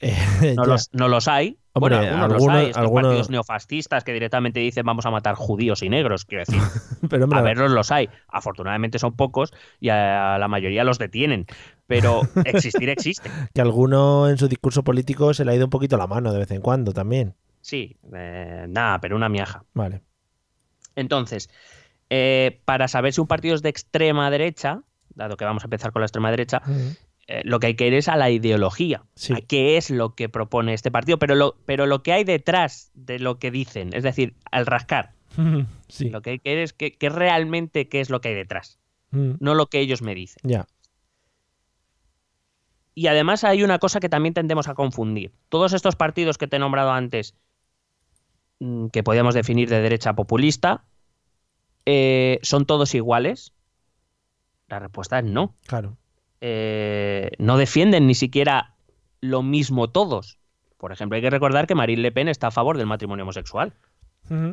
No 0.00 0.64
Ya. 0.64 0.64
los, 0.66 0.90
no 0.92 1.08
los 1.08 1.26
hay. 1.28 1.58
Hombre, 1.72 1.96
bueno, 1.96 2.24
algunos, 2.24 2.32
algunos- 2.32 2.42
los 2.46 2.54
hay. 2.56 2.66
Estos 2.66 2.82
algunos- 2.82 3.02
partidos 3.04 3.30
neofascistas 3.30 4.04
que 4.04 4.12
directamente 4.12 4.60
dicen 4.60 4.84
vamos 4.86 5.04
a 5.06 5.10
matar 5.10 5.34
judíos 5.34 5.82
y 5.82 5.88
negros, 5.88 6.24
quiero 6.24 6.44
decir. 6.46 6.60
Pero, 7.10 7.24
hombre, 7.24 7.38
a 7.38 7.42
verlos 7.42 7.70
los 7.70 7.90
hay. 7.92 8.08
Afortunadamente 8.28 8.98
son 8.98 9.14
pocos 9.14 9.52
y 9.80 9.88
a 9.90 10.36
la 10.38 10.48
mayoría 10.48 10.84
los 10.84 10.98
detienen. 10.98 11.46
Pero 11.86 12.20
existir 12.44 12.88
existe. 12.88 13.30
que 13.54 13.60
alguno 13.60 14.28
en 14.28 14.38
su 14.38 14.48
discurso 14.48 14.82
político 14.84 15.32
se 15.34 15.44
le 15.44 15.52
ha 15.52 15.54
ido 15.54 15.64
un 15.66 15.70
poquito 15.70 15.96
la 15.96 16.06
mano 16.06 16.32
de 16.32 16.38
vez 16.40 16.50
en 16.50 16.60
cuando 16.62 16.92
también. 16.92 17.34
Sí, 17.60 17.96
eh, 18.14 18.66
nada, 18.68 19.00
pero 19.00 19.16
una 19.16 19.28
miaja. 19.28 19.64
Vale. 19.74 20.02
Entonces, 20.94 21.50
eh, 22.10 22.60
para 22.64 22.88
saber 22.88 23.12
si 23.12 23.20
un 23.20 23.26
partido 23.26 23.54
es 23.54 23.62
de 23.62 23.68
extrema 23.68 24.30
derecha, 24.30 24.82
dado 25.14 25.36
que 25.36 25.44
vamos 25.44 25.62
a 25.64 25.66
empezar 25.66 25.92
con 25.92 26.00
la 26.00 26.06
extrema 26.06 26.30
derecha. 26.30 26.62
Eh, 27.28 27.42
lo 27.44 27.58
que 27.60 27.68
hay 27.68 27.74
que 27.76 27.86
ir 27.86 27.94
es 27.94 28.08
a 28.08 28.16
la 28.16 28.30
ideología, 28.30 29.04
Sí. 29.14 29.32
a 29.32 29.40
qué 29.40 29.76
es 29.76 29.90
lo 29.90 30.14
que 30.14 30.28
propone 30.28 30.74
este 30.74 30.90
partido, 30.90 31.18
pero 31.18 31.34
lo, 31.34 31.56
pero 31.66 31.86
lo 31.86 32.02
que 32.02 32.12
hay 32.12 32.24
detrás 32.24 32.90
de 32.94 33.18
lo 33.18 33.38
que 33.38 33.50
dicen, 33.50 33.90
es 33.94 34.02
decir, 34.04 34.34
al 34.50 34.66
rascar, 34.66 35.12
Sí. 35.88 36.08
lo 36.10 36.22
que 36.22 36.30
hay 36.30 36.38
que 36.38 36.52
ir 36.52 36.58
es 36.58 36.72
que, 36.72 36.92
que 36.96 37.08
realmente 37.08 37.88
qué 37.88 38.00
es 38.00 38.10
lo 38.10 38.20
que 38.20 38.28
hay 38.30 38.34
detrás, 38.34 38.78
Mm, 39.12 39.34
no 39.38 39.54
lo 39.54 39.66
que 39.66 39.78
ellos 39.78 40.02
me 40.02 40.14
dicen. 40.16 40.40
Ya. 40.42 40.66
Y 42.94 43.08
además 43.08 43.44
hay 43.44 43.62
una 43.62 43.78
cosa 43.78 44.00
que 44.00 44.08
también 44.08 44.34
tendemos 44.34 44.68
a 44.68 44.74
confundir. 44.74 45.32
Todos 45.48 45.72
estos 45.74 45.96
partidos 45.96 46.38
que 46.38 46.46
te 46.48 46.56
he 46.56 46.58
nombrado 46.58 46.90
antes, 46.92 47.34
mm, 48.58 48.86
que 48.88 49.02
podríamos 49.02 49.34
definir 49.34 49.68
de 49.68 49.80
derecha 49.82 50.14
populista, 50.14 50.84
eh, 51.84 52.38
¿son 52.42 52.64
todos 52.66 52.94
iguales? 52.94 53.52
La 54.68 54.78
respuesta 54.80 55.18
es 55.18 55.24
no. 55.24 55.54
Claro. 55.66 55.96
Eh, 56.48 57.32
no 57.38 57.56
defienden 57.56 58.06
ni 58.06 58.14
siquiera 58.14 58.76
lo 59.20 59.42
mismo 59.42 59.90
todos. 59.90 60.38
Por 60.78 60.92
ejemplo, 60.92 61.16
hay 61.16 61.22
que 61.22 61.30
recordar 61.30 61.66
que 61.66 61.74
Marine 61.74 62.02
Le 62.02 62.12
Pen 62.12 62.28
está 62.28 62.46
a 62.46 62.50
favor 62.52 62.78
del 62.78 62.86
matrimonio 62.86 63.24
homosexual, 63.24 63.74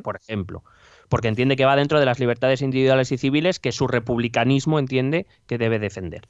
por 0.02 0.16
ejemplo, 0.16 0.64
porque 1.08 1.28
entiende 1.28 1.56
que 1.56 1.66
va 1.66 1.76
dentro 1.76 2.00
de 2.00 2.08
las 2.08 2.20
libertades 2.20 2.64
individuales 2.64 3.12
y 3.12 3.20
civiles 3.20 3.60
que 3.60 3.72
su 3.72 3.86
republicanismo 3.86 4.80
entiende 4.80 5.28
que 5.46 5.60
debe 5.60 5.78
defender. 5.78 6.28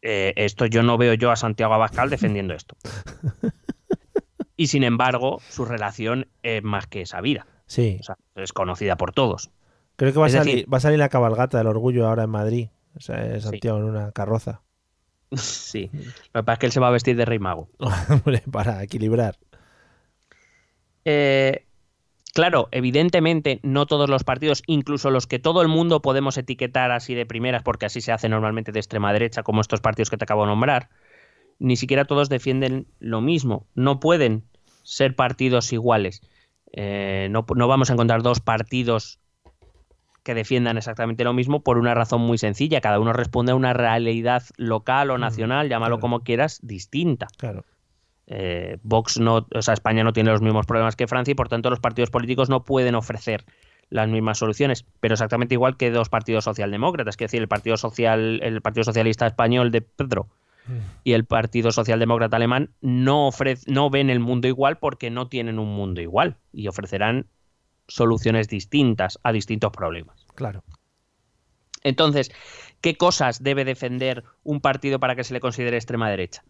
Eh, 0.00 0.32
esto 0.36 0.64
yo 0.64 0.82
no 0.82 0.96
veo 0.96 1.12
yo 1.12 1.30
a 1.30 1.36
Santiago 1.36 1.74
Abascal 1.74 2.08
defendiendo 2.08 2.54
esto. 2.54 2.76
y 4.56 4.68
sin 4.68 4.84
embargo, 4.84 5.42
su 5.50 5.66
relación 5.66 6.28
es 6.42 6.62
más 6.62 6.86
que 6.86 7.04
sabida. 7.04 7.46
Sí. 7.66 7.98
O 8.00 8.02
sea, 8.02 8.16
es 8.36 8.54
conocida 8.54 8.96
por 8.96 9.12
todos. 9.12 9.50
Creo 9.96 10.14
que 10.14 10.18
va 10.18 10.26
a, 10.26 10.30
salir, 10.30 10.72
va 10.72 10.78
a 10.78 10.80
salir 10.80 10.98
la 10.98 11.10
cabalgata 11.10 11.58
del 11.58 11.66
orgullo 11.66 12.08
ahora 12.08 12.24
en 12.24 12.30
Madrid. 12.30 12.68
O 12.96 13.00
sea, 13.00 13.34
es 13.34 13.44
Santiago 13.44 13.78
en 13.78 13.84
una 13.84 14.12
carroza. 14.12 14.62
Sí. 15.36 15.90
Lo 16.32 16.42
que 16.42 16.44
pasa 16.44 16.52
es 16.52 16.58
que 16.60 16.66
él 16.66 16.72
se 16.72 16.80
va 16.80 16.88
a 16.88 16.92
vestir 16.92 17.16
de 17.16 17.24
rey 17.24 17.40
mago. 17.40 17.68
Hombre, 18.08 18.42
para 18.52 18.82
equilibrar. 18.84 19.36
Eh, 21.04 21.66
claro, 22.34 22.68
evidentemente 22.70 23.58
no 23.64 23.86
todos 23.86 24.08
los 24.08 24.22
partidos, 24.22 24.62
incluso 24.66 25.10
los 25.10 25.26
que 25.26 25.40
todo 25.40 25.62
el 25.62 25.68
mundo 25.68 26.02
podemos 26.02 26.38
etiquetar 26.38 26.92
así 26.92 27.14
de 27.14 27.26
primeras, 27.26 27.64
porque 27.64 27.86
así 27.86 28.00
se 28.00 28.12
hace 28.12 28.28
normalmente 28.28 28.70
de 28.70 28.78
extrema 28.78 29.12
derecha, 29.12 29.42
como 29.42 29.60
estos 29.60 29.80
partidos 29.80 30.10
que 30.10 30.16
te 30.16 30.24
acabo 30.24 30.42
de 30.42 30.50
nombrar, 30.50 30.88
ni 31.58 31.76
siquiera 31.76 32.04
todos 32.04 32.28
defienden 32.28 32.86
lo 33.00 33.20
mismo. 33.20 33.66
No 33.74 33.98
pueden 33.98 34.44
ser 34.84 35.16
partidos 35.16 35.72
iguales. 35.72 36.22
Eh, 36.72 37.28
no, 37.30 37.44
no 37.54 37.68
vamos 37.68 37.90
a 37.90 37.94
encontrar 37.94 38.22
dos 38.22 38.40
partidos 38.40 39.20
que 40.24 40.34
defiendan 40.34 40.78
exactamente 40.78 41.22
lo 41.22 41.32
mismo 41.32 41.62
por 41.62 41.78
una 41.78 41.94
razón 41.94 42.22
muy 42.22 42.38
sencilla. 42.38 42.80
Cada 42.80 42.98
uno 42.98 43.12
responde 43.12 43.52
a 43.52 43.54
una 43.54 43.74
realidad 43.74 44.42
local 44.56 45.10
o 45.10 45.18
nacional, 45.18 45.68
llámalo 45.68 46.00
como 46.00 46.20
quieras, 46.20 46.58
distinta. 46.62 47.28
Claro. 47.36 47.64
Eh, 48.26 48.78
Vox 48.82 49.20
no, 49.20 49.46
o 49.54 49.62
sea, 49.62 49.74
España 49.74 50.02
no 50.02 50.14
tiene 50.14 50.30
los 50.30 50.40
mismos 50.40 50.64
problemas 50.64 50.96
que 50.96 51.06
Francia 51.06 51.32
y 51.32 51.34
por 51.34 51.50
tanto 51.50 51.68
los 51.68 51.78
partidos 51.78 52.10
políticos 52.10 52.48
no 52.48 52.64
pueden 52.64 52.94
ofrecer 52.94 53.44
las 53.90 54.08
mismas 54.08 54.38
soluciones, 54.38 54.86
pero 55.00 55.12
exactamente 55.12 55.54
igual 55.54 55.76
que 55.76 55.90
dos 55.90 56.08
partidos 56.08 56.44
socialdemócratas, 56.44 57.18
que 57.18 57.26
decir, 57.26 57.42
el 57.42 57.48
Partido 57.48 57.76
Social, 57.76 58.40
el 58.42 58.62
Partido 58.62 58.84
Socialista 58.84 59.26
Español 59.26 59.70
de 59.70 59.82
Pedro 59.82 60.28
y 61.04 61.12
el 61.12 61.26
Partido 61.26 61.70
Socialdemócrata 61.70 62.36
Alemán 62.36 62.70
no 62.80 63.26
ofrece, 63.26 63.70
no 63.70 63.90
ven 63.90 64.08
el 64.08 64.20
mundo 64.20 64.48
igual 64.48 64.78
porque 64.78 65.10
no 65.10 65.28
tienen 65.28 65.58
un 65.58 65.68
mundo 65.68 66.00
igual 66.00 66.38
y 66.50 66.68
ofrecerán 66.68 67.26
soluciones 67.88 68.48
distintas 68.48 69.18
a 69.22 69.32
distintos 69.32 69.70
problemas. 69.72 70.26
Claro. 70.34 70.64
Entonces, 71.82 72.32
¿qué 72.80 72.96
cosas 72.96 73.42
debe 73.42 73.64
defender 73.64 74.24
un 74.42 74.60
partido 74.60 74.98
para 74.98 75.14
que 75.14 75.24
se 75.24 75.34
le 75.34 75.40
considere 75.40 75.76
extrema 75.76 76.08
derecha? 76.10 76.42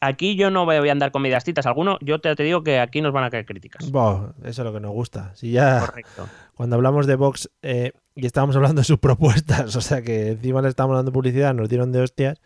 Aquí 0.00 0.34
yo 0.34 0.50
no 0.50 0.64
voy 0.64 0.88
a 0.88 0.92
andar 0.92 1.12
con 1.12 1.22
medias 1.22 1.44
tintas. 1.44 1.64
Alguno, 1.66 1.96
yo 2.00 2.20
te, 2.20 2.34
te 2.34 2.42
digo 2.42 2.64
que 2.64 2.80
aquí 2.80 3.00
nos 3.00 3.12
van 3.12 3.22
a 3.22 3.30
caer 3.30 3.46
críticas. 3.46 3.84
Eso 3.86 4.34
es 4.42 4.58
lo 4.58 4.72
que 4.72 4.80
nos 4.80 4.90
gusta. 4.90 5.32
Si 5.36 5.52
ya 5.52 5.78
Correcto. 5.86 6.28
cuando 6.54 6.74
hablamos 6.74 7.06
de 7.06 7.14
Vox 7.14 7.50
eh, 7.62 7.92
y 8.16 8.26
estábamos 8.26 8.56
hablando 8.56 8.80
de 8.80 8.84
sus 8.84 8.98
propuestas, 8.98 9.76
o 9.76 9.80
sea 9.80 10.02
que 10.02 10.30
encima 10.30 10.60
le 10.60 10.68
estábamos 10.68 10.96
dando 10.96 11.12
publicidad, 11.12 11.54
nos 11.54 11.68
dieron 11.68 11.92
de 11.92 12.00
hostias, 12.00 12.40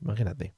imagínate. 0.00 0.54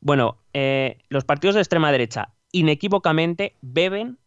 Bueno, 0.00 0.36
eh, 0.52 0.98
los 1.08 1.24
partidos 1.24 1.54
de 1.54 1.62
extrema 1.62 1.90
derecha 1.90 2.34
inequívocamente 2.52 3.56
beben 3.62 4.18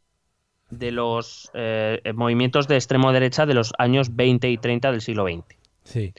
de 0.80 0.92
los 0.92 1.50
eh, 1.54 2.02
movimientos 2.16 2.68
de 2.68 2.76
extrema 2.76 3.12
derecha 3.14 3.46
de 3.46 3.54
los 3.54 3.74
años 3.78 4.16
20 4.16 4.50
y 4.50 4.58
30 4.58 4.92
del 4.92 5.02
siglo 5.02 5.26
XX. 5.26 5.44
Sí. 5.84 6.14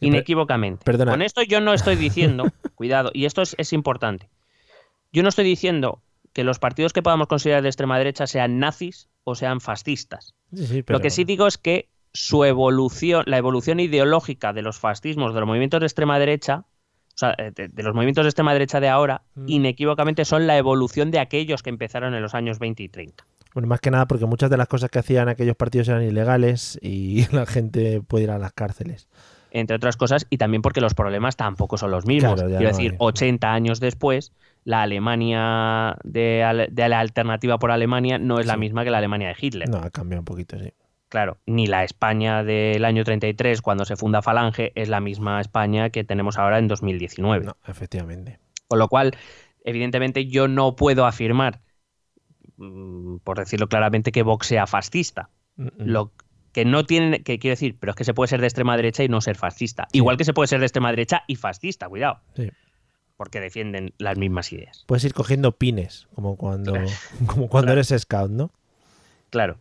Inequívocamente. 0.00 0.84
Perdona. 0.84 1.10
Con 1.12 1.22
esto 1.22 1.42
yo 1.42 1.60
no 1.60 1.72
estoy 1.74 1.96
diciendo, 1.96 2.44
cuidado, 2.74 3.10
y 3.12 3.24
esto 3.24 3.42
es, 3.42 3.54
es 3.58 3.72
importante. 3.72 4.28
Yo 5.12 5.22
no 5.22 5.28
estoy 5.28 5.44
diciendo 5.44 6.02
que 6.32 6.44
los 6.44 6.58
partidos 6.58 6.92
que 6.92 7.02
podamos 7.02 7.26
considerar 7.26 7.62
de 7.62 7.68
extrema 7.68 7.98
derecha 7.98 8.26
sean 8.26 8.58
nazis 8.58 9.08
o 9.24 9.34
sean 9.34 9.60
fascistas. 9.60 10.34
Sí, 10.54 10.66
sí, 10.66 10.82
pero- 10.82 10.98
Lo 10.98 11.02
que 11.02 11.10
sí 11.10 11.24
digo 11.24 11.46
es 11.46 11.58
que 11.58 11.88
su 12.12 12.44
evolución, 12.44 13.24
la 13.26 13.38
evolución 13.38 13.80
ideológica 13.80 14.52
de 14.52 14.62
los 14.62 14.78
fascismos, 14.78 15.34
de 15.34 15.40
los 15.40 15.46
movimientos 15.46 15.80
de 15.80 15.86
extrema 15.86 16.18
derecha, 16.18 16.64
o 17.14 17.18
sea, 17.18 17.34
eh, 17.36 17.50
de, 17.54 17.68
de 17.68 17.82
los 17.82 17.94
movimientos 17.94 18.24
de 18.24 18.28
extrema 18.28 18.52
derecha 18.52 18.78
de 18.80 18.88
ahora, 18.88 19.22
Mm. 19.34 19.44
inequívocamente 19.48 20.24
son 20.24 20.46
la 20.46 20.56
evolución 20.56 21.10
de 21.10 21.18
aquellos 21.18 21.62
que 21.62 21.70
empezaron 21.70 22.14
en 22.14 22.22
los 22.22 22.34
años 22.34 22.58
20 22.60 22.82
y 22.84 22.88
30. 22.88 23.26
Bueno, 23.54 23.68
más 23.68 23.80
que 23.80 23.90
nada 23.90 24.06
porque 24.06 24.26
muchas 24.26 24.50
de 24.50 24.56
las 24.56 24.68
cosas 24.68 24.90
que 24.90 24.98
hacían 24.98 25.28
aquellos 25.28 25.56
partidos 25.56 25.88
eran 25.88 26.02
ilegales 26.02 26.78
y 26.82 27.26
la 27.34 27.46
gente 27.46 28.00
puede 28.00 28.24
ir 28.24 28.30
a 28.30 28.38
las 28.38 28.52
cárceles. 28.52 29.08
entre 29.50 29.76
otras 29.76 29.96
cosas, 29.96 30.26
y 30.30 30.38
también 30.38 30.62
porque 30.62 30.80
los 30.80 30.94
problemas 30.94 31.36
tampoco 31.36 31.78
son 31.78 31.90
los 31.90 32.06
mismos. 32.06 32.34
Claro, 32.34 32.48
Quiero 32.48 32.70
no 32.70 32.76
decir, 32.76 32.92
hay. 32.92 32.96
80 32.98 33.52
años 33.52 33.80
después, 33.80 34.32
la 34.64 34.82
Alemania 34.82 35.96
de, 36.04 36.68
la 36.76 37.00
alternativa 37.00 37.58
por 37.58 37.70
Alemania 37.70 38.18
no 38.18 38.38
es 38.38 38.46
la 38.46 38.56
misma 38.56 38.84
que 38.84 38.90
la 38.90 38.98
Alemania 38.98 39.28
de 39.28 39.36
Hitler. 39.40 39.68
No, 39.68 39.78
ha 39.78 39.90
cambiado 39.90 40.20
un 40.20 40.26
poquito, 40.26 40.58
sí. 40.58 40.72
Claro, 41.08 41.38
ni 41.46 41.66
la 41.66 41.84
España 41.84 42.44
del 42.44 42.84
año 42.84 43.02
33, 43.02 43.62
cuando 43.62 43.86
se 43.86 43.96
funda 43.96 44.20
Falange, 44.20 44.72
es 44.74 44.90
la 44.90 45.00
misma 45.00 45.40
España 45.40 45.88
que 45.88 46.04
tenemos 46.04 46.38
ahora 46.38 46.58
en 46.58 46.68
2019. 46.68 47.46
No, 47.46 47.56
efectivamente. 47.66 48.38
Con 48.66 48.78
lo 48.78 48.88
cual, 48.88 49.16
evidentemente, 49.64 50.26
yo 50.26 50.48
no 50.48 50.76
puedo 50.76 51.06
afirmar, 51.06 51.62
por 53.24 53.38
decirlo 53.38 53.68
claramente, 53.68 54.12
que 54.12 54.22
Vox 54.22 54.46
sea 54.46 54.66
fascista. 54.66 55.30
Mm, 55.56 55.68
Lo 55.78 56.12
que 56.52 56.64
no 56.64 56.84
tienen, 56.84 57.22
que 57.22 57.38
quiero 57.38 57.52
decir, 57.52 57.76
pero 57.78 57.90
es 57.92 57.96
que 57.96 58.04
se 58.04 58.14
puede 58.14 58.28
ser 58.28 58.40
de 58.40 58.46
extrema 58.46 58.76
derecha 58.76 59.04
y 59.04 59.08
no 59.08 59.20
ser 59.20 59.36
fascista. 59.36 59.86
Igual 59.92 60.16
que 60.16 60.24
se 60.24 60.32
puede 60.32 60.48
ser 60.48 60.60
de 60.60 60.66
extrema 60.66 60.90
derecha 60.90 61.22
y 61.26 61.36
fascista, 61.36 61.88
cuidado. 61.88 62.20
Sí. 62.34 62.50
Porque 63.16 63.40
defienden 63.40 63.92
las 63.98 64.16
mismas 64.16 64.52
ideas. 64.52 64.84
Puedes 64.86 65.04
ir 65.04 65.12
cogiendo 65.14 65.52
pines, 65.52 66.08
como 66.14 66.36
cuando, 66.36 66.74
como 67.26 67.48
cuando 67.48 67.72
eres 67.72 67.94
scout, 67.96 68.30
¿no? 68.30 68.50
Claro. 69.30 69.58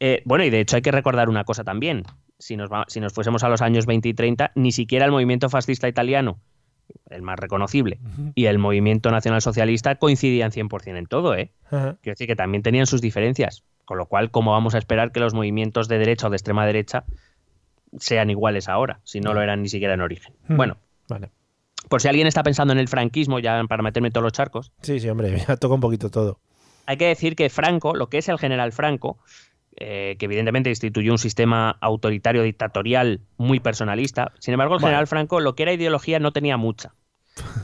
Eh, 0.00 0.22
bueno, 0.24 0.44
y 0.44 0.50
de 0.50 0.60
hecho 0.60 0.76
hay 0.76 0.82
que 0.82 0.92
recordar 0.92 1.28
una 1.28 1.44
cosa 1.44 1.64
también. 1.64 2.04
Si 2.38 2.56
nos, 2.56 2.70
va- 2.70 2.84
si 2.88 3.00
nos 3.00 3.12
fuésemos 3.12 3.42
a 3.44 3.48
los 3.48 3.62
años 3.62 3.86
20 3.86 4.08
y 4.08 4.14
30, 4.14 4.52
ni 4.54 4.72
siquiera 4.72 5.04
el 5.06 5.10
movimiento 5.10 5.48
fascista 5.48 5.88
italiano, 5.88 6.38
el 7.10 7.22
más 7.22 7.38
reconocible, 7.38 7.98
y 8.34 8.46
el 8.46 8.58
movimiento 8.58 9.10
nacionalsocialista 9.10 9.94
coincidían 9.96 10.50
100% 10.50 10.96
en 10.98 11.06
todo, 11.06 11.34
¿eh? 11.34 11.52
Quiero 11.70 11.96
decir 12.02 12.26
que 12.26 12.36
también 12.36 12.62
tenían 12.62 12.86
sus 12.86 13.00
diferencias. 13.00 13.62
Con 13.84 13.98
lo 13.98 14.06
cual, 14.06 14.30
¿cómo 14.32 14.50
vamos 14.52 14.74
a 14.74 14.78
esperar 14.78 15.12
que 15.12 15.20
los 15.20 15.32
movimientos 15.34 15.86
de 15.86 15.98
derecha 15.98 16.26
o 16.26 16.30
de 16.30 16.36
extrema 16.36 16.66
derecha 16.66 17.04
sean 17.98 18.30
iguales 18.30 18.68
ahora, 18.68 19.00
si 19.04 19.20
no 19.20 19.32
lo 19.34 19.42
eran 19.42 19.62
ni 19.62 19.68
siquiera 19.68 19.94
en 19.94 20.00
origen? 20.00 20.34
Bueno, 20.48 20.76
Vale. 21.08 21.30
por 21.88 22.02
si 22.02 22.08
alguien 22.08 22.26
está 22.26 22.42
pensando 22.42 22.72
en 22.72 22.78
el 22.80 22.88
franquismo, 22.88 23.38
ya 23.38 23.62
para 23.68 23.82
meterme 23.84 24.10
todos 24.10 24.24
los 24.24 24.32
charcos, 24.32 24.72
Sí, 24.82 24.98
sí, 25.00 25.08
hombre, 25.08 25.36
ya 25.48 25.56
toca 25.56 25.74
un 25.74 25.80
poquito 25.80 26.10
todo. 26.10 26.40
hay 26.86 26.96
que 26.96 27.06
decir 27.06 27.36
que 27.36 27.48
Franco, 27.48 27.94
lo 27.94 28.08
que 28.08 28.18
es 28.18 28.28
el 28.28 28.38
general 28.38 28.72
Franco, 28.72 29.18
eh, 29.76 30.16
que 30.18 30.24
evidentemente 30.24 30.70
instituyó 30.70 31.12
un 31.12 31.18
sistema 31.18 31.76
autoritario 31.80 32.42
dictatorial 32.42 33.20
muy 33.36 33.60
personalista, 33.60 34.32
sin 34.38 34.52
embargo 34.54 34.74
el 34.74 34.78
Vale. 34.80 34.88
general 34.92 35.06
Franco 35.06 35.40
lo 35.40 35.54
que 35.54 35.62
era 35.64 35.72
ideología 35.72 36.18
no 36.18 36.32
tenía 36.32 36.56
mucha. 36.56 36.94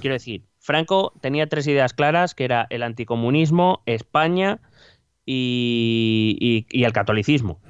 Quiero 0.01 0.15
decir, 0.15 0.45
Franco 0.59 1.15
tenía 1.23 1.49
tres 1.49 1.67
ideas 1.67 1.95
claras, 1.95 2.35
que 2.35 2.45
era 2.45 2.67
el 2.71 2.83
anticomunismo, 2.83 3.83
España 3.87 4.61
y, 5.25 6.37
y- 6.41 6.67
y 6.71 6.85
el 6.85 6.93
catolicismo. 6.93 7.61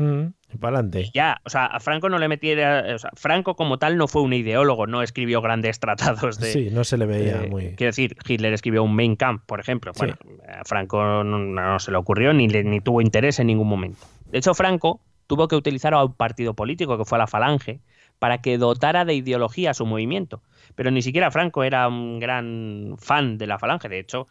Para 0.61 0.79
adelante. 0.79 1.11
Ya, 1.15 1.41
o 1.45 1.51
sea, 1.51 1.65
a 1.67 1.81
Franco 1.81 2.09
no 2.11 2.19
le 2.19 2.29
metiera. 2.29 2.95
O 2.95 2.99
sea, 2.99 3.11
Franco 3.15 3.57
como 3.57 3.79
tal 3.79 3.97
no 3.97 4.07
fue 4.07 4.21
un 4.23 4.33
ideólogo, 4.35 4.87
no 4.87 5.03
escribió 5.03 5.41
grandes 5.41 5.81
tratados 5.81 6.39
de. 6.41 6.53
Sí, 6.53 6.69
no 6.71 6.85
se 6.85 6.99
le 6.99 7.07
veía 7.07 7.47
muy. 7.49 7.75
Quiero 7.77 7.89
decir, 7.89 8.17
Hitler 8.27 8.53
escribió 8.53 8.83
un 8.83 8.95
Mein 8.95 9.17
Kampf, 9.17 9.45
por 9.47 9.61
ejemplo. 9.61 9.93
Bueno, 9.97 10.15
a 10.49 10.65
Franco 10.65 11.25
no, 11.25 11.39
no 11.39 11.79
se 11.79 11.91
le 11.91 11.97
ocurrió 11.97 12.35
ni, 12.35 12.49
le- 12.49 12.65
ni 12.65 12.81
tuvo 12.81 13.01
interés 13.01 13.39
en 13.41 13.47
ningún 13.47 13.69
momento. 13.69 14.01
De 14.33 14.39
hecho, 14.39 14.55
Franco 14.55 15.01
tuvo 15.29 15.47
que 15.47 15.55
utilizar 15.55 15.95
a 15.95 16.05
un 16.05 16.15
partido 16.15 16.55
político, 16.55 16.99
que 16.99 17.05
fue 17.05 17.19
la 17.19 17.27
Falange, 17.29 17.79
para 18.19 18.39
que 18.39 18.59
dotara 18.59 19.05
de 19.05 19.15
ideología 19.15 19.71
a 19.71 19.75
su 19.75 19.87
movimiento. 19.87 20.43
Pero 20.75 20.91
ni 20.91 21.03
siquiera 21.03 21.31
Franco 21.31 21.63
era 21.65 21.87
un 21.87 22.19
gran 22.19 22.97
fan 22.99 23.39
de 23.39 23.47
la 23.47 23.59
Falange. 23.59 23.89
De 23.89 23.99
hecho, 23.99 24.27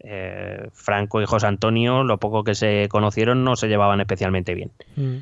eh, 0.00 0.68
Franco 0.72 1.22
y 1.22 1.26
José 1.26 1.46
Antonio, 1.46 2.04
lo 2.04 2.18
poco 2.18 2.44
que 2.44 2.54
se 2.54 2.88
conocieron, 2.88 3.44
no 3.44 3.56
se 3.56 3.68
llevaban 3.68 4.00
especialmente 4.00 4.54
bien. 4.54 4.72
Mm. 4.96 5.16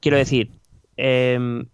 Quiero 0.00 0.16
decir, 0.16 0.50
eh, 0.96 1.64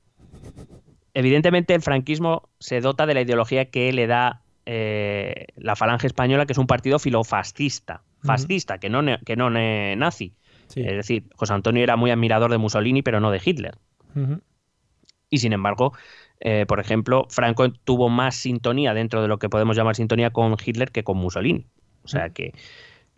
evidentemente 1.15 1.75
el 1.75 1.83
franquismo 1.83 2.49
se 2.59 2.81
dota 2.81 3.07
de 3.07 3.15
la 3.15 3.23
ideología 3.23 3.67
que 3.67 3.93
le 3.93 4.07
da 4.07 4.43
eh, 4.67 5.47
la 5.57 5.77
falange 5.77 6.07
española, 6.07 6.47
que 6.47 6.53
es 6.53 6.59
un 6.59 6.67
partido 6.67 6.99
filofascista, 6.99 8.03
fascista, 8.23 8.79
que 8.79 8.89
no, 8.89 9.03
que 9.25 9.37
no 9.37 9.51
ne- 9.51 9.97
Es 10.77 10.97
decir, 10.97 11.25
José 11.37 11.55
Antonio 11.55 11.83
era 11.83 11.97
muy 11.97 12.11
admirador 12.11 12.51
de 12.51 12.59
Mussolini, 12.59 13.03
pero 13.03 13.21
no 13.21 13.31
de 13.31 13.41
Hitler. 13.45 13.77
Y 15.31 15.39
sin 15.39 15.53
embargo, 15.53 15.93
eh, 16.41 16.67
por 16.67 16.81
ejemplo, 16.81 17.27
Franco 17.31 17.71
tuvo 17.73 18.09
más 18.09 18.37
sintonía 18.37 18.95
dentro 18.95 19.23
de 19.23 19.29
lo 19.29 19.39
que 19.39 19.49
podemos 19.49 19.77
llamar 19.77 19.97
sintonía 19.97 20.31
con 20.31 20.57
Hitler 20.65 20.91
que 20.91 21.05
con 21.05 21.17
Mussolini. 21.17 21.67
O 22.05 22.09
sea 22.09 22.31
que 22.31 22.53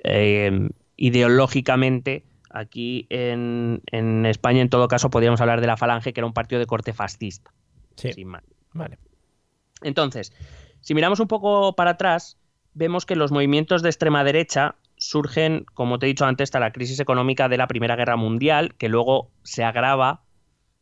eh, 0.04 0.68
ideológicamente 0.96 2.24
aquí 2.50 3.06
en, 3.10 3.82
en 3.90 4.24
España, 4.26 4.62
en 4.62 4.70
todo 4.70 4.88
caso, 4.88 5.10
podríamos 5.10 5.40
hablar 5.40 5.60
de 5.60 5.66
la 5.66 5.76
Falange, 5.76 6.12
que 6.12 6.20
era 6.20 6.26
un 6.26 6.32
partido 6.32 6.58
de 6.58 6.66
corte 6.66 6.92
fascista. 6.92 7.52
Sí. 7.96 8.12
Sin 8.12 8.28
más. 8.28 8.42
Vale. 8.72 8.98
Entonces, 9.82 10.32
si 10.80 10.94
miramos 10.94 11.20
un 11.20 11.28
poco 11.28 11.74
para 11.74 11.92
atrás, 11.92 12.38
vemos 12.74 13.06
que 13.06 13.16
los 13.16 13.32
movimientos 13.32 13.82
de 13.82 13.88
extrema 13.88 14.24
derecha 14.24 14.76
surgen, 14.98 15.64
como 15.74 15.98
te 15.98 16.06
he 16.06 16.08
dicho 16.08 16.24
antes, 16.26 16.44
hasta 16.46 16.60
la 16.60 16.72
crisis 16.72 17.00
económica 17.00 17.48
de 17.48 17.58
la 17.58 17.66
Primera 17.68 17.96
Guerra 17.96 18.16
Mundial, 18.16 18.74
que 18.76 18.88
luego 18.88 19.30
se 19.42 19.64
agrava. 19.64 20.22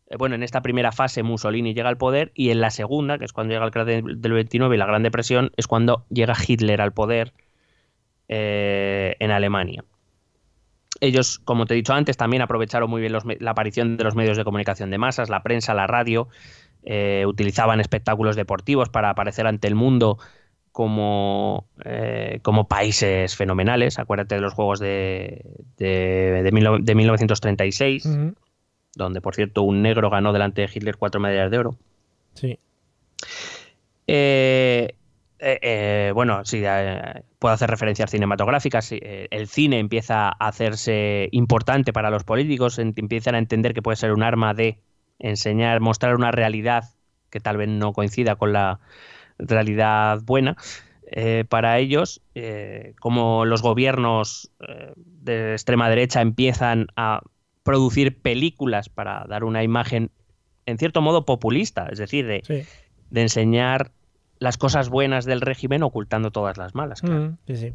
eh, 0.09 0.17
Bueno, 0.19 0.35
en 0.37 0.43
esta 0.43 0.63
primera 0.63 0.93
fase 0.93 1.23
Mussolini 1.23 1.75
llega 1.75 1.89
al 1.89 1.99
poder 1.99 2.33
y 2.35 2.51
en 2.51 2.61
la 2.61 2.71
segunda, 2.71 3.19
que 3.19 3.25
es 3.27 3.33
cuando 3.33 3.55
llega 3.55 3.65
el 3.67 3.71
crack 3.73 3.87
del 3.87 4.21
del 4.21 4.33
29 4.33 4.77
y 4.77 4.79
la 4.79 4.87
Gran 4.87 5.03
Depresión, 5.03 5.53
es 5.57 5.67
cuando 5.67 6.07
llega 6.11 6.35
Hitler 6.47 6.81
al 6.81 6.93
poder 6.93 7.33
eh, 8.29 9.17
en 9.21 9.31
Alemania. 9.31 9.85
Ellos, 11.01 11.41
como 11.41 11.67
te 11.67 11.75
he 11.75 11.77
dicho 11.77 11.93
antes, 11.93 12.17
también 12.17 12.43
aprovecharon 12.43 12.89
muy 12.89 13.01
bien 13.01 13.13
la 13.13 13.51
aparición 13.51 13.97
de 13.97 14.05
los 14.05 14.15
medios 14.15 14.37
de 14.37 14.45
comunicación 14.45 14.91
de 14.91 14.99
masas, 14.99 15.29
la 15.29 15.43
prensa, 15.43 15.75
la 15.75 15.87
radio, 15.87 16.29
eh, 16.85 17.25
utilizaban 17.27 17.81
espectáculos 17.81 18.37
deportivos 18.37 18.89
para 18.91 19.11
aparecer 19.11 19.47
ante 19.47 19.67
el 19.69 19.75
mundo 19.75 20.19
como, 20.75 21.69
eh, 21.85 22.41
como 22.43 22.67
países 22.67 23.37
fenomenales. 23.37 24.01
Acuérdate 24.01 24.35
de 24.35 24.41
los 24.41 24.55
Juegos 24.55 24.81
de, 24.81 25.47
de, 25.79 26.43
de, 26.43 26.51
mil, 26.51 26.67
de 26.85 26.95
1936, 26.97 28.07
uh 28.07 28.09
-huh. 28.09 28.35
donde, 28.97 29.21
por 29.21 29.37
cierto, 29.37 29.63
un 29.63 29.83
negro 29.83 30.11
ganó 30.11 30.33
delante 30.33 30.63
de 30.63 30.71
Hitler 30.75 30.97
cuatro 30.97 31.21
medallas 31.21 31.53
de 31.53 31.59
oro. 31.59 31.77
Sí. 32.35 32.59
Eh, 34.09 34.97
eh, 35.39 36.11
bueno, 36.13 36.45
sí, 36.45 36.65
eh, 36.67 37.23
puedo 37.39 37.55
hacer 37.55 37.71
referencias 37.71 38.11
cinematográficas. 38.11 38.91
Eh, 38.91 39.29
el 39.31 39.47
cine 39.47 39.79
empieza 39.79 40.27
a 40.27 40.49
hacerse 40.49 41.29
importante 41.31 41.93
para 41.93 42.11
los 42.11 42.25
políticos, 42.25 42.81
empiezan 42.81 43.37
a 43.37 43.39
entender 43.39 43.75
que 43.75 43.83
puede 43.83 43.97
ser 43.97 44.13
un 44.13 44.25
arma 44.25 44.55
de 44.55 44.81
enseñar, 45.21 45.79
mostrar 45.79 46.17
una 46.17 46.33
realidad 46.33 46.83
que 47.31 47.39
tal 47.39 47.59
vez 47.59 47.69
no 47.69 47.93
coincida 47.93 48.35
con 48.35 48.53
la 48.53 48.81
realidad 49.39 50.21
buena. 50.23 50.57
Eh, 51.07 51.45
para 51.49 51.79
ellos, 51.79 52.23
eh, 52.35 52.95
como 52.99 53.45
los 53.45 53.63
gobiernos 53.63 54.51
de 54.97 55.53
extrema 55.53 55.89
derecha 55.89 56.21
empiezan 56.21 56.89
a 56.97 57.21
producir 57.63 58.21
películas 58.21 58.89
para 58.89 59.25
dar 59.29 59.45
una 59.45 59.63
imagen, 59.63 60.11
en 60.67 60.79
cierto 60.79 61.01
modo, 61.03 61.25
populista, 61.25 61.89
es 61.91 61.99
decir, 61.99 62.27
de, 62.27 62.43
sí. 62.45 62.63
de 63.11 63.21
enseñar 63.23 63.93
las 64.39 64.59
cosas 64.59 64.89
buenas 64.89 65.25
del 65.25 65.41
régimen 65.41 65.83
ocultando 65.83 66.31
todas 66.31 66.57
las 66.57 66.75
malas. 66.75 67.01
Claro. 67.01 67.21
Mm, 67.21 67.39
sí, 67.47 67.57
sí. 67.57 67.75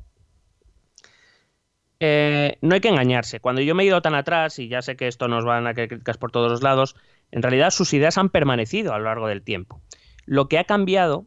Eh, 2.00 2.58
no 2.62 2.76
hay 2.76 2.82
que 2.82 2.88
engañarse. 2.88 3.40
Cuando 3.42 3.62
yo 3.62 3.76
me 3.76 3.84
he 3.84 3.88
ido 3.88 4.02
tan 4.02 4.16
atrás, 4.16 4.58
y 4.60 4.70
ya 4.70 4.82
sé 4.82 4.96
que 4.96 5.08
esto 5.08 5.28
nos 5.28 5.44
van 5.44 5.68
a 5.68 5.74
críticas 5.74 6.18
por 6.18 6.32
todos 6.32 6.50
los 6.50 6.64
lados, 6.64 6.96
en 7.32 7.42
realidad 7.42 7.72
sus 7.72 7.94
ideas 7.94 8.18
han 8.18 8.30
permanecido 8.30 8.94
a 8.94 9.00
lo 9.00 9.06
largo 9.06 9.28
del 9.28 9.42
tiempo. 9.42 9.82
Lo 10.26 10.48
que 10.48 10.60
ha 10.60 10.64
cambiado 10.64 11.26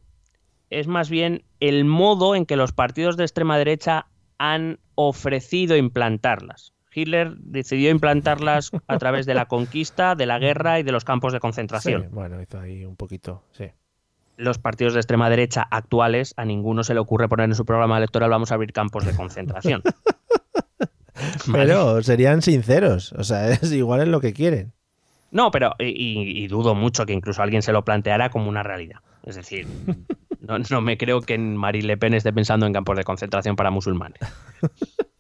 es 0.72 0.86
más 0.86 1.10
bien 1.10 1.44
el 1.60 1.84
modo 1.84 2.34
en 2.34 2.46
que 2.46 2.56
los 2.56 2.72
partidos 2.72 3.16
de 3.16 3.24
extrema 3.24 3.58
derecha 3.58 4.06
han 4.38 4.78
ofrecido 4.94 5.76
implantarlas. 5.76 6.72
Hitler 6.94 7.36
decidió 7.38 7.90
implantarlas 7.90 8.70
a 8.86 8.98
través 8.98 9.24
de 9.24 9.34
la 9.34 9.46
conquista, 9.46 10.14
de 10.14 10.26
la 10.26 10.38
guerra 10.38 10.78
y 10.78 10.82
de 10.82 10.92
los 10.92 11.04
campos 11.04 11.32
de 11.32 11.40
concentración. 11.40 12.02
Sí, 12.02 12.08
bueno, 12.10 12.42
hizo 12.42 12.60
ahí 12.60 12.84
un 12.84 12.96
poquito, 12.96 13.44
sí 13.52 13.66
los 14.36 14.58
partidos 14.58 14.94
de 14.94 15.00
extrema 15.00 15.30
derecha 15.30 15.66
actuales, 15.70 16.34
a 16.36 16.44
ninguno 16.44 16.84
se 16.84 16.94
le 16.94 17.00
ocurre 17.00 17.28
poner 17.28 17.48
en 17.48 17.54
su 17.54 17.64
programa 17.64 17.98
electoral 17.98 18.30
vamos 18.30 18.50
a 18.50 18.54
abrir 18.54 18.72
campos 18.72 19.04
de 19.04 19.14
concentración. 19.14 19.82
pero 21.52 22.02
serían 22.02 22.42
sinceros, 22.42 23.12
o 23.12 23.24
sea, 23.24 23.50
es 23.52 23.72
igual 23.72 24.00
es 24.00 24.08
lo 24.08 24.20
que 24.20 24.32
quieren. 24.32 24.72
No, 25.30 25.50
pero 25.50 25.74
y, 25.78 26.44
y, 26.44 26.46
dudo 26.48 26.74
mucho 26.74 27.06
que 27.06 27.14
incluso 27.14 27.42
alguien 27.42 27.62
se 27.62 27.72
lo 27.72 27.84
planteara 27.86 28.28
como 28.28 28.50
una 28.50 28.62
realidad. 28.62 28.98
Es 29.24 29.34
decir, 29.34 29.66
no, 30.42 30.58
no 30.58 30.80
me 30.80 30.96
creo 30.98 31.20
que 31.20 31.38
Marine 31.38 31.86
Le 31.86 31.96
Pen 31.96 32.14
esté 32.14 32.32
pensando 32.32 32.66
en 32.66 32.72
campos 32.72 32.96
de 32.96 33.04
concentración 33.04 33.56
para 33.56 33.70
musulmanes. 33.70 34.20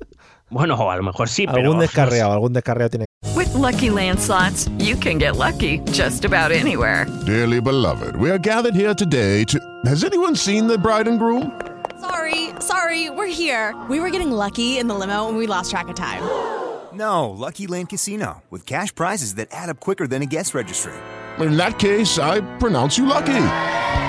Bueno, 0.52 0.74
o 0.74 0.90
a 0.90 0.96
lo 0.96 1.02
mejor 1.02 1.30
sí, 1.30 1.46
algún 1.48 1.62
pero... 1.62 1.80
Descarriado, 1.80 2.30
algún 2.30 2.52
descarriado 2.52 2.90
tiene 2.90 3.06
With 3.34 3.54
lucky 3.54 3.88
landslots, 3.88 4.68
you 4.78 4.96
can 4.96 5.16
get 5.16 5.36
lucky 5.36 5.78
just 5.92 6.26
about 6.26 6.52
anywhere. 6.52 7.06
Dearly 7.24 7.58
beloved, 7.58 8.16
we 8.16 8.30
are 8.30 8.36
gathered 8.36 8.74
here 8.74 8.92
today 8.94 9.44
to. 9.44 9.58
Has 9.86 10.04
anyone 10.04 10.36
seen 10.36 10.66
the 10.66 10.76
bride 10.76 11.08
and 11.08 11.18
groom? 11.18 11.58
Sorry, 11.98 12.50
sorry, 12.60 13.08
we're 13.08 13.32
here. 13.32 13.74
We 13.88 13.98
were 13.98 14.10
getting 14.10 14.30
lucky 14.30 14.78
in 14.78 14.88
the 14.88 14.94
limo 14.94 15.28
and 15.28 15.38
we 15.38 15.46
lost 15.46 15.70
track 15.70 15.88
of 15.88 15.94
time. 15.94 16.22
No, 16.92 17.30
Lucky 17.30 17.66
Land 17.66 17.88
Casino, 17.88 18.42
with 18.50 18.66
cash 18.66 18.94
prizes 18.94 19.36
that 19.36 19.48
add 19.50 19.70
up 19.70 19.80
quicker 19.80 20.06
than 20.06 20.20
a 20.20 20.26
guest 20.26 20.52
registry. 20.52 20.92
In 21.40 21.56
that 21.56 21.78
case, 21.78 22.18
I 22.18 22.40
pronounce 22.58 22.98
you 22.98 23.06
lucky. 23.06 23.44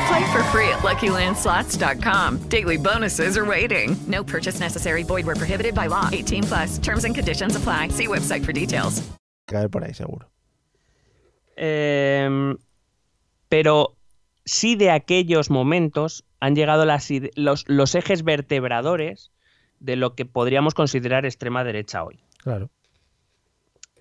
Play 0.07 0.31
for 0.31 0.43
free 0.51 0.67
at 0.69 0.79
LuckyLandSlots.com. 0.79 2.49
Daily 2.49 2.77
bonuses 2.77 3.37
are 3.37 3.45
waiting. 3.45 3.95
No 4.07 4.23
purchase 4.23 4.59
necessary. 4.59 5.03
Void 5.03 5.25
were 5.25 5.35
prohibited 5.35 5.73
by 5.73 5.87
law. 5.87 6.09
18 6.11 6.43
plus. 6.43 6.77
Terms 6.79 7.05
and 7.05 7.15
conditions 7.15 7.55
apply. 7.55 7.89
See 7.89 8.07
website 8.07 8.43
for 8.43 8.51
details. 8.51 9.01
Caer 9.47 9.69
por 9.69 9.83
ahí 9.83 9.93
seguro. 9.93 10.27
Eh, 11.55 12.55
pero 13.49 13.95
sí 14.45 14.75
de 14.75 14.89
aquellos 14.91 15.49
momentos 15.49 16.25
han 16.39 16.55
llegado 16.55 16.85
las, 16.85 17.09
los, 17.35 17.65
los 17.67 17.95
ejes 17.95 18.23
vertebradores 18.23 19.31
de 19.79 19.95
lo 19.95 20.15
que 20.15 20.25
podríamos 20.25 20.73
considerar 20.73 21.25
extrema 21.25 21.63
derecha 21.63 22.03
hoy. 22.03 22.19
Claro. 22.39 22.69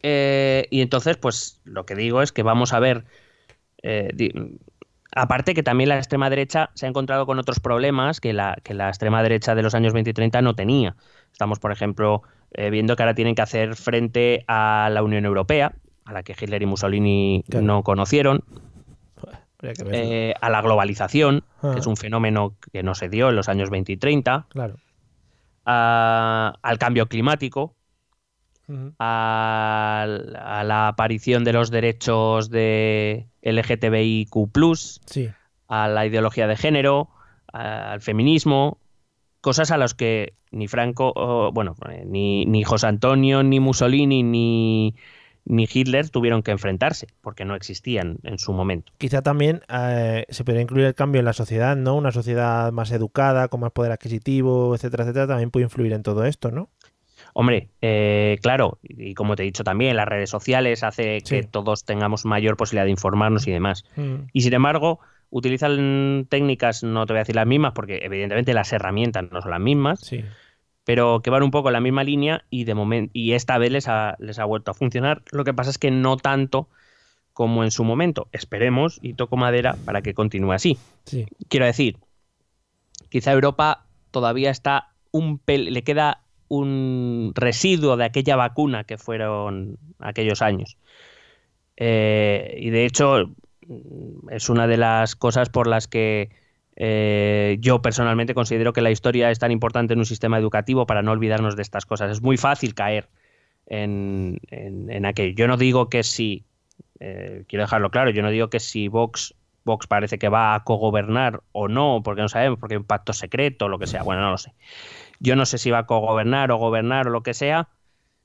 Eh, 0.03 0.66
y 0.70 0.80
entonces, 0.80 1.16
pues 1.16 1.61
lo 1.64 1.86
que 1.86 1.94
digo 1.94 2.22
es 2.22 2.32
que 2.32 2.42
vamos 2.42 2.72
a 2.72 2.80
ver. 2.80 3.05
Eh, 3.82 4.11
di, 4.14 4.32
aparte 5.14 5.55
que 5.55 5.62
también 5.62 5.88
la 5.88 5.96
extrema 5.96 6.30
derecha 6.30 6.70
se 6.74 6.86
ha 6.86 6.88
encontrado 6.88 7.26
con 7.26 7.38
otros 7.38 7.61
problemas 7.61 8.20
que 8.20 8.32
la, 8.32 8.57
que 8.62 8.74
la 8.74 8.88
extrema 8.88 9.22
derecha 9.22 9.55
de 9.55 9.62
los 9.62 9.74
años 9.74 9.92
20 9.92 10.11
y 10.11 10.14
30 10.14 10.42
no 10.42 10.55
tenía. 10.55 10.96
Estamos, 11.30 11.59
por 11.59 11.72
ejemplo, 11.72 12.22
eh, 12.53 12.70
viendo 12.70 12.96
que 12.96 13.03
ahora 13.03 13.14
tienen 13.14 13.34
que 13.34 13.42
hacer 13.42 13.76
frente 13.76 14.44
a 14.48 14.88
la 14.92 15.03
Unión 15.03 15.24
Europea, 15.24 15.74
a 16.05 16.12
la 16.12 16.22
que 16.22 16.34
Hitler 16.38 16.62
y 16.62 16.66
Mussolini 16.66 17.44
claro. 17.48 17.66
no 17.66 17.82
conocieron. 17.82 18.44
Eh, 19.62 20.34
a 20.40 20.50
la 20.50 20.61
globalización, 20.61 21.44
ah. 21.62 21.70
que 21.72 21.78
es 21.78 21.86
un 21.86 21.96
fenómeno 21.96 22.57
que 22.72 22.82
no 22.82 22.96
se 22.96 23.09
dio 23.09 23.28
en 23.28 23.36
los 23.36 23.48
años 23.48 23.70
20 23.70 23.92
y 23.92 23.96
30. 23.96 24.46
Claro. 24.48 24.74
A, 25.64 26.55
al 26.62 26.78
cambio 26.78 27.07
climático, 27.07 27.76
Uh 28.72 28.76
-huh. 28.76 28.94
a, 28.98 30.06
a, 30.58 30.64
la 30.64 30.88
aparición 30.88 31.44
de 31.44 31.52
los 31.52 31.70
derechos 31.70 32.50
de 32.50 33.26
LGTBIQ, 33.42 34.30
sí. 35.06 35.30
a 35.68 35.88
la 35.88 36.06
ideología 36.06 36.46
de 36.46 36.56
género, 36.56 37.10
a, 37.52 37.92
al 37.92 38.00
feminismo, 38.00 38.78
cosas 39.40 39.70
a 39.70 39.76
las 39.76 39.94
que 39.94 40.34
ni 40.52 40.68
Franco, 40.68 41.50
bueno, 41.52 41.74
ni, 42.06 42.44
ni 42.46 42.62
José 42.62 42.86
Antonio, 42.86 43.42
ni 43.42 43.58
Mussolini, 43.58 44.22
ni, 44.22 44.94
ni 45.44 45.66
Hitler 45.70 46.08
tuvieron 46.10 46.42
que 46.42 46.50
enfrentarse, 46.50 47.08
porque 47.20 47.44
no 47.44 47.54
existían 47.54 48.18
en 48.22 48.38
su 48.38 48.52
momento. 48.52 48.92
Quizá 48.98 49.22
también 49.22 49.62
eh, 49.68 50.26
se 50.28 50.44
podría 50.44 50.62
incluir 50.62 50.86
el 50.86 50.94
cambio 50.94 51.18
en 51.18 51.24
la 51.24 51.32
sociedad, 51.32 51.76
¿no? 51.76 51.96
Una 51.96 52.12
sociedad 52.12 52.70
más 52.70 52.92
educada, 52.92 53.48
con 53.48 53.60
más 53.60 53.72
poder 53.72 53.92
adquisitivo, 53.92 54.74
etcétera, 54.74 55.04
etcétera, 55.04 55.26
también 55.26 55.50
puede 55.50 55.64
influir 55.64 55.92
en 55.92 56.02
todo 56.02 56.24
esto, 56.24 56.50
¿no? 56.50 56.68
Hombre, 57.34 57.68
eh, 57.80 58.38
claro, 58.42 58.78
y 58.82 59.14
como 59.14 59.36
te 59.36 59.42
he 59.42 59.46
dicho 59.46 59.64
también, 59.64 59.96
las 59.96 60.06
redes 60.06 60.28
sociales 60.28 60.82
hace 60.82 61.20
sí. 61.24 61.36
que 61.36 61.42
todos 61.44 61.84
tengamos 61.84 62.24
mayor 62.24 62.56
posibilidad 62.56 62.84
de 62.84 62.90
informarnos 62.90 63.46
y 63.46 63.52
demás. 63.52 63.84
Mm. 63.96 64.26
Y 64.32 64.42
sin 64.42 64.52
embargo, 64.52 65.00
utilizan 65.30 66.26
técnicas, 66.28 66.82
no 66.82 67.06
te 67.06 67.14
voy 67.14 67.18
a 67.18 67.22
decir 67.22 67.36
las 67.36 67.46
mismas, 67.46 67.72
porque 67.72 68.00
evidentemente 68.02 68.52
las 68.52 68.72
herramientas 68.72 69.24
no 69.30 69.40
son 69.40 69.50
las 69.50 69.60
mismas, 69.60 70.00
sí. 70.00 70.24
pero 70.84 71.20
que 71.20 71.30
van 71.30 71.42
un 71.42 71.50
poco 71.50 71.70
en 71.70 71.72
la 71.72 71.80
misma 71.80 72.04
línea 72.04 72.44
y 72.50 72.64
de 72.64 72.74
momento 72.74 73.10
y 73.14 73.32
esta 73.32 73.56
vez 73.56 73.72
les 73.72 73.88
ha, 73.88 74.16
les 74.18 74.38
ha 74.38 74.44
vuelto 74.44 74.70
a 74.70 74.74
funcionar. 74.74 75.22
Lo 75.30 75.44
que 75.44 75.54
pasa 75.54 75.70
es 75.70 75.78
que 75.78 75.90
no 75.90 76.18
tanto 76.18 76.68
como 77.32 77.64
en 77.64 77.70
su 77.70 77.84
momento. 77.84 78.28
Esperemos 78.32 78.98
y 79.02 79.14
toco 79.14 79.36
madera 79.36 79.76
para 79.84 80.02
que 80.02 80.14
continúe 80.14 80.52
así. 80.52 80.78
Sí. 81.06 81.26
Quiero 81.48 81.66
decir, 81.66 81.96
quizá 83.08 83.32
Europa 83.32 83.86
todavía 84.10 84.50
está 84.50 84.90
un 85.10 85.38
pel 85.38 85.72
le 85.72 85.82
queda 85.82 86.21
un 86.53 87.32
residuo 87.34 87.96
de 87.96 88.05
aquella 88.05 88.36
vacuna 88.36 88.84
que 88.84 88.98
fueron 88.98 89.78
aquellos 89.98 90.42
años. 90.42 90.76
Eh, 91.78 92.57
y 92.59 92.68
de 92.68 92.84
hecho 92.84 93.34
es 94.30 94.50
una 94.50 94.66
de 94.66 94.76
las 94.76 95.16
cosas 95.16 95.48
por 95.48 95.66
las 95.66 95.88
que 95.88 96.28
eh, 96.76 97.57
yo 97.61 97.80
personalmente 97.80 98.34
considero 98.34 98.74
que 98.74 98.82
la 98.82 98.90
historia 98.90 99.30
es 99.30 99.38
tan 99.38 99.50
importante 99.50 99.94
en 99.94 100.00
un 100.00 100.05
sistema 100.05 100.38
educativo 100.38 100.86
para 100.86 101.00
no 101.00 101.12
olvidarnos 101.12 101.57
de 101.57 101.62
estas 101.62 101.86
cosas. 101.86 102.11
Es 102.11 102.20
muy 102.20 102.36
fácil 102.36 102.74
caer 102.74 103.09
en, 103.66 104.38
en, 104.50 105.07
aquello. 105.07 105.34
Yo 105.34 105.48
no 105.48 105.57
digo 105.57 105.88
que 105.88 106.03
si, 106.03 106.44
eh, 107.00 107.44
quiero 107.48 107.62
dejarlo 107.62 107.90
claro, 107.90 108.11
yo 108.11 108.22
no 108.22 108.30
digo 108.30 108.50
que 108.50 108.61
si 108.61 108.88
Vox, 108.88 109.34
Vox 109.64 109.86
parece 109.86 110.18
que 110.18 110.28
va 110.28 110.55
a 110.55 110.64
cogobernar 110.64 111.42
o 111.53 111.68
no, 111.68 112.03
porque 112.05 112.20
no 112.20 112.28
sabemos, 112.28 112.59
porque 112.59 112.74
hay 112.74 112.78
un 112.78 112.84
pacto 112.84 113.14
secreto 113.14 113.68
lo 113.68 113.78
que 113.78 113.86
sea, 113.86 114.03
bueno, 114.03 114.20
no 114.20 114.32
lo 114.32 114.38
sé. 114.38 114.53
Yo 115.22 115.36
no 115.36 115.46
sé 115.46 115.58
si 115.58 115.70
va 115.70 115.78
a 115.78 115.86
cogobernar 115.86 116.50
o 116.50 116.56
gobernar 116.56 117.06
o 117.06 117.10
lo 117.10 117.22
que 117.22 117.32
sea. 117.32 117.68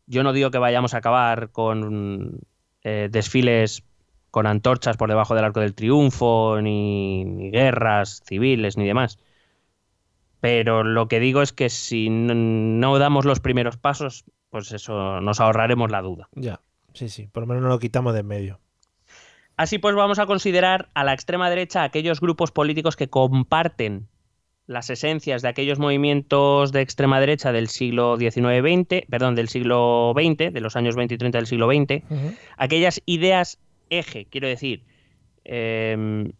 Yo 0.08 0.24
no 0.24 0.34
digo 0.34 0.50
que 0.50 0.58
vayamos 0.58 0.96
a 0.96 0.98
acabar 0.98 1.52
con 1.52 2.40
eh, 2.82 3.08
desfiles 3.12 3.84
con 4.32 4.48
antorchas 4.48 4.98
por 4.98 5.08
debajo 5.08 5.36
del 5.36 5.46
arco 5.46 5.60
del 5.60 5.76
triunfo, 5.76 6.60
ni, 6.60 7.24
ni, 7.24 7.52
guerras 7.52 8.24
civiles, 8.26 8.78
ni 8.78 8.86
demás. 8.86 9.20
Pero 10.40 10.84
lo 10.84 11.08
que 11.08 11.20
digo 11.20 11.44
es 11.44 11.54
que 11.54 11.70
si 11.70 12.10
no, 12.10 12.34
no 12.34 12.98
damos 12.98 13.26
los 13.26 13.40
primeros 13.40 13.78
pasos, 13.78 14.26
pues 14.50 14.72
eso, 14.72 15.22
nos 15.22 15.40
ahorraremos 15.40 15.92
la 15.92 16.02
duda. 16.02 16.30
Ya, 16.34 16.62
sí, 16.94 17.10
sí, 17.10 17.28
por 17.28 17.44
lo 17.44 17.48
menos 17.48 17.64
no 17.64 17.70
lo 17.70 17.80
quitamos 17.80 18.14
de 18.14 18.22
en 18.22 18.28
medio. 18.28 18.60
Así 19.56 19.78
pues, 19.78 19.94
vamos 19.94 20.18
a 20.18 20.26
considerar 20.26 20.90
a 20.96 21.04
la 21.04 21.14
extrema 21.14 21.50
derecha 21.50 21.84
aquellos 21.84 22.22
grupos 22.22 22.52
políticos 22.52 22.96
que 22.96 23.08
comparten 23.08 24.08
las 24.68 24.90
esencias 24.90 25.42
de 25.42 25.48
aquellos 25.48 25.80
movimientos 25.80 26.72
de 26.72 26.82
extrema 26.82 27.20
derecha 27.20 27.52
del 27.52 27.70
siglo 27.70 28.18
XIX-XX, 28.18 29.06
perdón, 29.10 29.34
del 29.36 29.48
siglo 29.48 30.14
XX, 30.16 30.54
de 30.54 30.62
los 30.62 30.76
años 30.76 30.96
20 30.96 31.16
y 31.16 31.18
30 31.18 31.38
del 31.38 31.48
siglo 31.48 31.68
XX, 31.68 32.04
aquellas 32.58 33.02
ideas 33.06 33.60
eje, 33.90 34.28
quiero 34.30 34.48
decir, 34.48 34.84
em, 35.46 36.34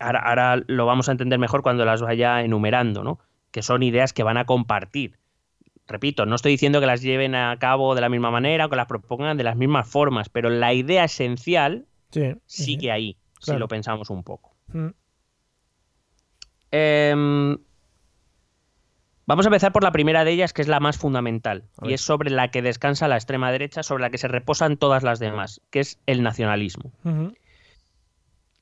ahora, 0.00 0.20
ahora 0.20 0.62
lo 0.66 0.86
vamos 0.86 1.08
a 1.08 1.12
entender 1.12 1.38
mejor 1.38 1.62
cuando 1.62 1.84
las 1.84 2.00
vaya 2.00 2.42
enumerando, 2.42 3.04
¿no? 3.04 3.18
Que 3.50 3.62
son 3.62 3.82
ideas 3.82 4.12
que 4.12 4.22
van 4.22 4.38
a 4.38 4.46
compartir. 4.46 5.18
Repito, 5.86 6.26
no 6.26 6.36
estoy 6.36 6.52
diciendo 6.52 6.80
que 6.80 6.86
las 6.86 7.02
lleven 7.02 7.34
a 7.34 7.56
cabo 7.58 7.94
de 7.94 8.00
la 8.00 8.08
misma 8.08 8.30
manera 8.30 8.66
o 8.66 8.68
que 8.70 8.76
las 8.76 8.86
propongan 8.86 9.36
de 9.36 9.44
las 9.44 9.56
mismas 9.56 9.88
formas, 9.88 10.28
pero 10.28 10.50
la 10.50 10.72
idea 10.72 11.04
esencial 11.04 11.86
Sí, 12.10 12.34
sigue 12.46 12.90
ahí, 12.90 13.16
si 13.40 13.54
lo 13.56 13.68
pensamos 13.68 14.10
un 14.10 14.22
poco. 14.22 14.54
Mm. 14.68 14.88
Em, 16.70 17.56
vamos 19.26 19.46
a 19.46 19.48
empezar 19.48 19.72
por 19.72 19.82
la 19.82 19.92
primera 19.92 20.24
de 20.24 20.32
ellas, 20.32 20.52
que 20.52 20.62
es 20.62 20.68
la 20.68 20.80
más 20.80 20.98
fundamental, 20.98 21.64
y 21.82 21.92
es 21.92 22.00
sobre 22.00 22.30
la 22.30 22.48
que 22.48 22.62
descansa 22.62 23.08
la 23.08 23.16
extrema 23.16 23.50
derecha, 23.50 23.82
sobre 23.82 24.02
la 24.02 24.10
que 24.10 24.18
se 24.18 24.28
reposan 24.28 24.76
todas 24.76 25.02
las 25.02 25.18
demás, 25.18 25.60
que 25.70 25.80
es 25.80 25.98
el 26.06 26.22
nacionalismo. 26.22 26.92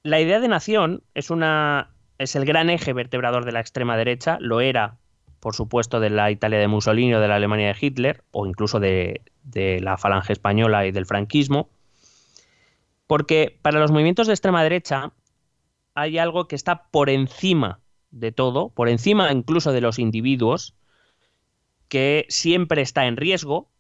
La 0.03 0.21
idea 0.21 0.39
de 0.39 0.49
nación 0.49 1.03
es 1.15 1.31
una 1.31 1.91
es 2.19 2.35
el 2.35 2.47
gran 2.47 2.71
eje 2.71 2.95
vertebrador 2.95 3.45
de 3.45 3.53
la 3.53 3.61
extrema 3.61 3.97
derecha, 3.97 4.39
lo 4.41 4.61
era, 4.61 4.97
por 5.41 5.55
supuesto, 5.55 6.01
de 6.01 6.09
la 6.09 6.31
Italia 6.31 6.59
de 6.59 6.67
Mussolini 6.67 7.15
o 7.15 7.21
de 7.21 7.29
la 7.29 7.35
Alemania 7.35 7.69
de 7.69 7.77
Hitler, 7.79 8.23
o 8.31 8.47
incluso 8.47 8.81
de, 8.81 9.21
de 9.43 9.81
la 9.81 9.99
falange 9.99 10.33
española 10.33 10.87
y 10.87 10.93
del 10.93 11.05
franquismo, 11.05 11.69
porque 13.07 13.59
para 13.61 13.81
los 13.81 13.91
movimientos 13.91 14.27
de 14.27 14.33
extrema 14.33 14.63
derecha 14.63 15.13
hay 15.95 16.19
algo 16.19 16.49
que 16.49 16.57
está 16.57 16.85
por 16.85 17.11
encima 17.11 17.81
de 18.19 18.33
todo, 18.33 18.71
por 18.71 18.89
encima 18.89 19.33
incluso 19.33 19.73
de 19.73 19.81
los 19.81 19.99
individuos, 19.99 20.75
que 21.89 22.27
siempre 22.29 22.83
está 22.83 23.07
en 23.07 23.17
riesgo. 23.17 23.71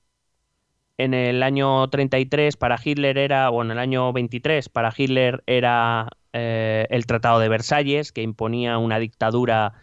En 0.98 1.12
el 1.12 1.42
año 1.42 1.88
33 1.88 2.56
para 2.56 2.78
Hitler 2.82 3.18
era, 3.18 3.50
o 3.50 3.62
en 3.62 3.70
el 3.70 3.78
año 3.78 4.12
23 4.12 4.68
para 4.70 4.92
Hitler 4.96 5.42
era 5.46 6.08
eh, 6.32 6.86
el 6.90 7.06
Tratado 7.06 7.38
de 7.38 7.48
Versalles, 7.48 8.12
que 8.12 8.22
imponía 8.22 8.78
una 8.78 8.98
dictadura 8.98 9.74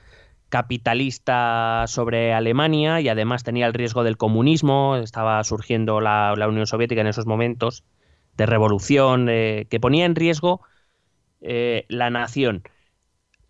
capitalista 0.50 1.86
sobre 1.88 2.34
Alemania 2.34 3.02
y 3.02 3.10
además 3.10 3.44
tenía 3.44 3.66
el 3.66 3.74
riesgo 3.74 4.04
del 4.04 4.18
comunismo, 4.18 4.98
estaba 4.98 5.44
surgiendo 5.44 6.00
la, 6.00 6.36
Unión 6.48 6.68
Soviética 6.68 7.02
en 7.02 7.08
esos 7.08 7.26
momentos 7.26 7.84
de 8.38 8.46
revolución, 8.46 9.30
eh, 9.30 9.66
que 9.70 9.80
ponía 9.80 10.06
en 10.06 10.16
riesgo 10.16 10.62
eh, 11.42 11.86
la 11.90 12.10
nación. 12.10 12.64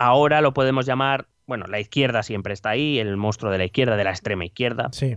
Ahora 0.04 0.42
lo 0.42 0.54
podemos 0.54 0.86
llamar, 0.86 1.28
bueno, 1.48 1.66
la 1.66 1.80
izquierda 1.80 2.24
siempre 2.24 2.54
está 2.54 2.72
ahí, 2.72 3.00
el 3.00 3.16
monstruo 3.16 3.54
de 3.54 3.58
la 3.58 3.64
izquierda, 3.64 3.96
de 3.96 4.04
la 4.04 4.10
extrema 4.10 4.44
izquierda. 4.44 4.90
Sí. 4.92 5.16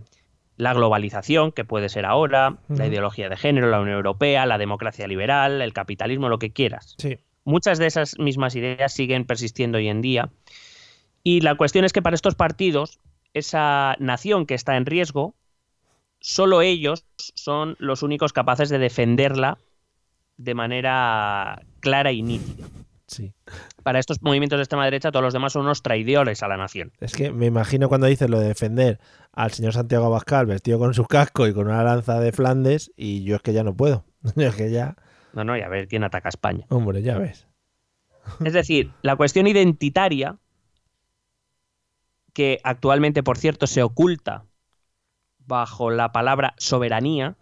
La 0.56 0.74
globalización, 0.74 1.50
que 1.50 1.64
puede 1.64 1.88
ser 1.88 2.06
ahora, 2.06 2.58
la 2.68 2.86
ideología 2.86 3.28
de 3.28 3.36
género, 3.36 3.68
la 3.68 3.80
Unión 3.80 3.96
Europea, 3.96 4.46
la 4.46 4.58
democracia 4.58 5.08
liberal, 5.08 5.60
el 5.60 5.72
capitalismo, 5.72 6.28
lo 6.28 6.38
que 6.38 6.52
quieras. 6.52 6.94
Sí. 6.98 7.18
Muchas 7.42 7.78
de 7.78 7.86
esas 7.86 8.16
mismas 8.20 8.54
ideas 8.54 8.92
siguen 8.92 9.24
persistiendo 9.24 9.78
hoy 9.78 9.88
en 9.88 10.02
día. 10.02 10.30
Y 11.24 11.40
la 11.40 11.56
cuestión 11.56 11.84
es 11.84 11.92
que 11.92 12.00
para 12.00 12.14
estos 12.14 12.36
partidos, 12.36 13.00
esa 13.34 13.96
nación 13.98 14.46
que 14.46 14.54
está 14.54 14.76
en 14.76 14.86
riesgo, 14.86 15.34
solo 16.20 16.62
ellos 16.62 17.04
son 17.34 17.74
los 17.80 18.04
únicos 18.04 18.32
capaces 18.32 18.68
de 18.68 18.78
defenderla 18.78 19.58
de 20.36 20.54
manera 20.54 21.62
clara 21.80 22.12
y 22.12 22.22
nítida. 22.22 22.68
Sí. 23.08 23.32
Para 23.84 24.00
estos 24.00 24.20
movimientos 24.20 24.58
de 24.58 24.62
extrema 24.64 24.84
derecha, 24.84 25.12
todos 25.12 25.22
los 25.22 25.32
demás 25.32 25.52
son 25.52 25.62
unos 25.62 25.82
traidores 25.82 26.42
a 26.42 26.48
la 26.48 26.56
nación. 26.56 26.92
Es 27.00 27.14
que 27.14 27.30
me 27.30 27.46
imagino 27.46 27.88
cuando 27.88 28.06
dices 28.08 28.28
lo 28.28 28.40
de 28.40 28.48
defender 28.48 28.98
al 29.32 29.52
señor 29.52 29.74
Santiago 29.74 30.06
Abascal 30.06 30.46
vestido 30.46 30.78
con 30.78 30.92
su 30.92 31.04
casco 31.04 31.46
y 31.46 31.54
con 31.54 31.66
una 31.66 31.84
lanza 31.84 32.18
de 32.18 32.32
Flandes 32.32 32.92
y 32.96 33.22
yo 33.22 33.36
es 33.36 33.42
que 33.42 33.52
ya 33.52 33.62
no 33.62 33.76
puedo. 33.76 34.04
Yo 34.34 34.48
es 34.48 34.56
que 34.56 34.70
ya, 34.72 34.96
No, 35.34 35.44
no, 35.44 35.56
y 35.56 35.60
a 35.60 35.68
ver 35.68 35.86
quién 35.86 36.02
ataca 36.02 36.28
a 36.28 36.30
España. 36.30 36.66
hombre, 36.68 37.00
ya 37.02 37.16
ves. 37.16 37.46
Es 38.44 38.52
decir, 38.52 38.90
la 39.02 39.14
cuestión 39.14 39.46
identitaria, 39.46 40.38
que 42.32 42.58
actualmente, 42.64 43.22
por 43.22 43.38
cierto, 43.38 43.68
se 43.68 43.84
oculta 43.84 44.46
bajo 45.38 45.90
la 45.90 46.10
palabra 46.10 46.54
soberanía. 46.58 47.36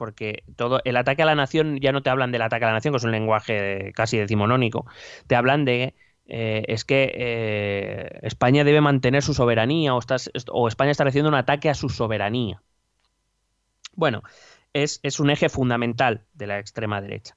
Porque 0.00 0.44
todo 0.56 0.80
el 0.86 0.96
ataque 0.96 1.20
a 1.22 1.26
la 1.26 1.34
nación 1.34 1.78
ya 1.78 1.92
no 1.92 2.00
te 2.02 2.08
hablan 2.08 2.32
del 2.32 2.40
ataque 2.40 2.64
a 2.64 2.68
la 2.68 2.72
nación, 2.74 2.94
que 2.94 2.96
es 2.96 3.04
un 3.04 3.10
lenguaje 3.10 3.92
casi 3.94 4.16
decimonónico, 4.16 4.86
te 5.26 5.36
hablan 5.36 5.66
de 5.66 5.94
eh, 6.26 6.64
es 6.68 6.86
que 6.86 7.12
eh, 7.14 8.18
España 8.22 8.64
debe 8.64 8.80
mantener 8.80 9.22
su 9.22 9.34
soberanía 9.34 9.94
o, 9.94 9.98
estás- 9.98 10.30
o 10.50 10.68
España 10.68 10.90
está 10.90 11.04
haciendo 11.04 11.28
un 11.28 11.34
ataque 11.34 11.68
a 11.68 11.74
su 11.74 11.90
soberanía. 11.90 12.62
Bueno, 13.94 14.22
es, 14.72 15.00
es 15.02 15.20
un 15.20 15.28
eje 15.28 15.48
fundamental 15.50 16.22
de 16.32 16.46
la 16.46 16.58
extrema 16.58 17.00
derecha. 17.02 17.36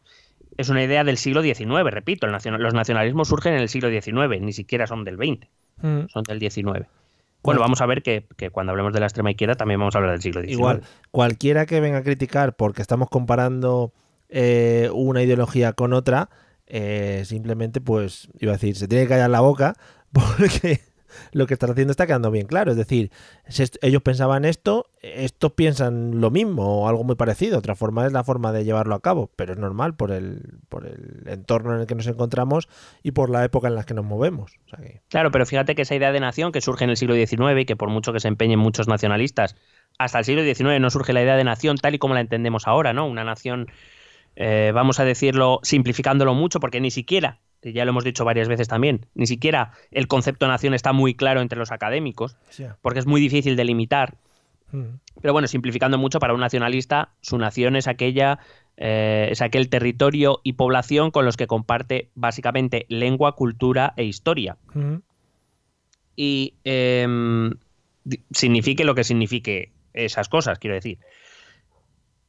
Es 0.57 0.69
una 0.69 0.83
idea 0.83 1.03
del 1.03 1.17
siglo 1.17 1.41
XIX, 1.41 1.83
repito, 1.91 2.27
nacional- 2.27 2.61
los 2.61 2.73
nacionalismos 2.73 3.27
surgen 3.27 3.55
en 3.55 3.59
el 3.61 3.69
siglo 3.69 3.89
XIX, 3.89 4.39
ni 4.41 4.53
siquiera 4.53 4.87
son 4.87 5.03
del 5.03 5.17
XX, 5.17 5.47
Mm. 5.81 6.07
son 6.07 6.23
del 6.23 6.39
XIX. 6.39 6.87
Bueno, 7.43 7.59
vamos 7.59 7.81
a 7.81 7.85
ver 7.85 8.03
que, 8.03 8.25
que 8.37 8.49
cuando 8.49 8.71
hablemos 8.71 8.93
de 8.93 8.99
la 8.99 9.05
extrema 9.05 9.31
izquierda 9.31 9.55
también 9.55 9.79
vamos 9.79 9.95
a 9.95 9.97
hablar 9.97 10.13
del 10.13 10.21
siglo 10.21 10.41
XIX. 10.41 10.53
Igual, 10.53 10.81
cualquiera 11.11 11.65
que 11.65 11.79
venga 11.79 11.99
a 11.99 12.03
criticar 12.03 12.55
porque 12.55 12.81
estamos 12.81 13.09
comparando 13.09 13.93
eh, 14.29 14.89
una 14.93 15.21
ideología 15.21 15.73
con 15.73 15.93
otra, 15.93 16.29
eh, 16.67 17.23
simplemente, 17.25 17.81
pues, 17.81 18.29
iba 18.39 18.53
a 18.53 18.55
decir, 18.55 18.75
se 18.75 18.87
tiene 18.87 19.03
que 19.03 19.09
callar 19.09 19.29
la 19.29 19.41
boca 19.41 19.75
porque 20.11 20.79
lo 21.31 21.47
que 21.47 21.53
estás 21.53 21.69
haciendo 21.69 21.91
está 21.91 22.07
quedando 22.07 22.31
bien 22.31 22.47
claro. 22.47 22.71
Es 22.71 22.77
decir, 22.77 23.11
ellos 23.81 24.01
pensaban 24.01 24.45
esto, 24.45 24.87
estos 25.01 25.53
piensan 25.53 26.21
lo 26.21 26.31
mismo 26.31 26.81
o 26.81 26.87
algo 26.87 27.03
muy 27.03 27.15
parecido. 27.15 27.59
Otra 27.59 27.75
forma 27.75 28.05
es 28.05 28.13
la 28.13 28.23
forma 28.23 28.51
de 28.51 28.63
llevarlo 28.63 28.95
a 28.95 29.01
cabo, 29.01 29.31
pero 29.35 29.53
es 29.53 29.59
normal 29.59 29.95
por 29.95 30.11
el, 30.11 30.59
por 30.69 30.85
el 30.85 31.23
entorno 31.27 31.75
en 31.75 31.81
el 31.81 31.87
que 31.87 31.95
nos 31.95 32.07
encontramos 32.07 32.67
y 33.01 33.11
por 33.11 33.29
la 33.29 33.43
época 33.43 33.67
en 33.67 33.75
la 33.75 33.83
que 33.83 33.93
nos 33.93 34.05
movemos. 34.05 34.59
Claro, 35.09 35.31
pero 35.31 35.45
fíjate 35.45 35.75
que 35.75 35.83
esa 35.83 35.95
idea 35.95 36.11
de 36.11 36.19
nación 36.19 36.51
que 36.51 36.61
surge 36.61 36.83
en 36.83 36.89
el 36.89 36.97
siglo 36.97 37.15
XIX 37.15 37.61
y 37.61 37.65
que 37.65 37.75
por 37.75 37.89
mucho 37.89 38.13
que 38.13 38.19
se 38.19 38.27
empeñen 38.27 38.59
muchos 38.59 38.87
nacionalistas, 38.87 39.55
hasta 39.97 40.19
el 40.19 40.25
siglo 40.25 40.43
XIX 40.43 40.79
no 40.79 40.89
surge 40.89 41.13
la 41.13 41.21
idea 41.21 41.35
de 41.35 41.43
nación 41.43 41.77
tal 41.77 41.95
y 41.95 41.99
como 41.99 42.13
la 42.13 42.21
entendemos 42.21 42.67
ahora, 42.67 42.93
¿no? 42.93 43.07
Una 43.07 43.23
nación, 43.23 43.67
eh, 44.35 44.71
vamos 44.73 44.99
a 44.99 45.05
decirlo, 45.05 45.59
simplificándolo 45.63 46.33
mucho, 46.33 46.59
porque 46.59 46.81
ni 46.81 46.91
siquiera, 46.91 47.39
ya 47.71 47.85
lo 47.85 47.91
hemos 47.91 48.03
dicho 48.03 48.25
varias 48.25 48.49
veces 48.49 48.67
también, 48.67 49.05
ni 49.15 49.25
siquiera 49.27 49.71
el 49.91 50.07
concepto 50.07 50.47
nación 50.47 50.73
está 50.73 50.91
muy 50.91 51.13
claro 51.15 51.39
entre 51.41 51.57
los 51.57 51.71
académicos, 51.71 52.35
porque 52.81 52.99
es 52.99 53.05
muy 53.05 53.21
difícil 53.21 53.55
de 53.55 53.63
limitar. 53.63 54.15
mm, 54.71 54.83
Pero 55.21 55.31
bueno, 55.33 55.47
simplificando 55.47 55.97
mucho, 55.97 56.19
para 56.19 56.33
un 56.33 56.41
nacionalista, 56.41 57.13
su 57.21 57.37
nación 57.37 57.75
es 57.77 57.87
aquella, 57.87 58.39
eh, 58.75 59.27
es 59.31 59.41
aquel 59.41 59.69
territorio 59.69 60.41
y 60.43 60.53
población 60.53 61.11
con 61.11 61.23
los 61.23 61.37
que 61.37 61.47
comparte 61.47 62.09
básicamente 62.15 62.85
lengua, 62.89 63.35
cultura 63.35 63.93
e 63.95 64.03
historia. 64.03 64.57
mm, 64.73 64.95
Y 66.15 66.53
em, 66.63 67.53
signifique 68.31 68.83
lo 68.83 68.93
que 68.95 69.03
signifique 69.03 69.71
esas 69.93 70.27
cosas, 70.27 70.59
quiero 70.59 70.75
decir. 70.75 70.99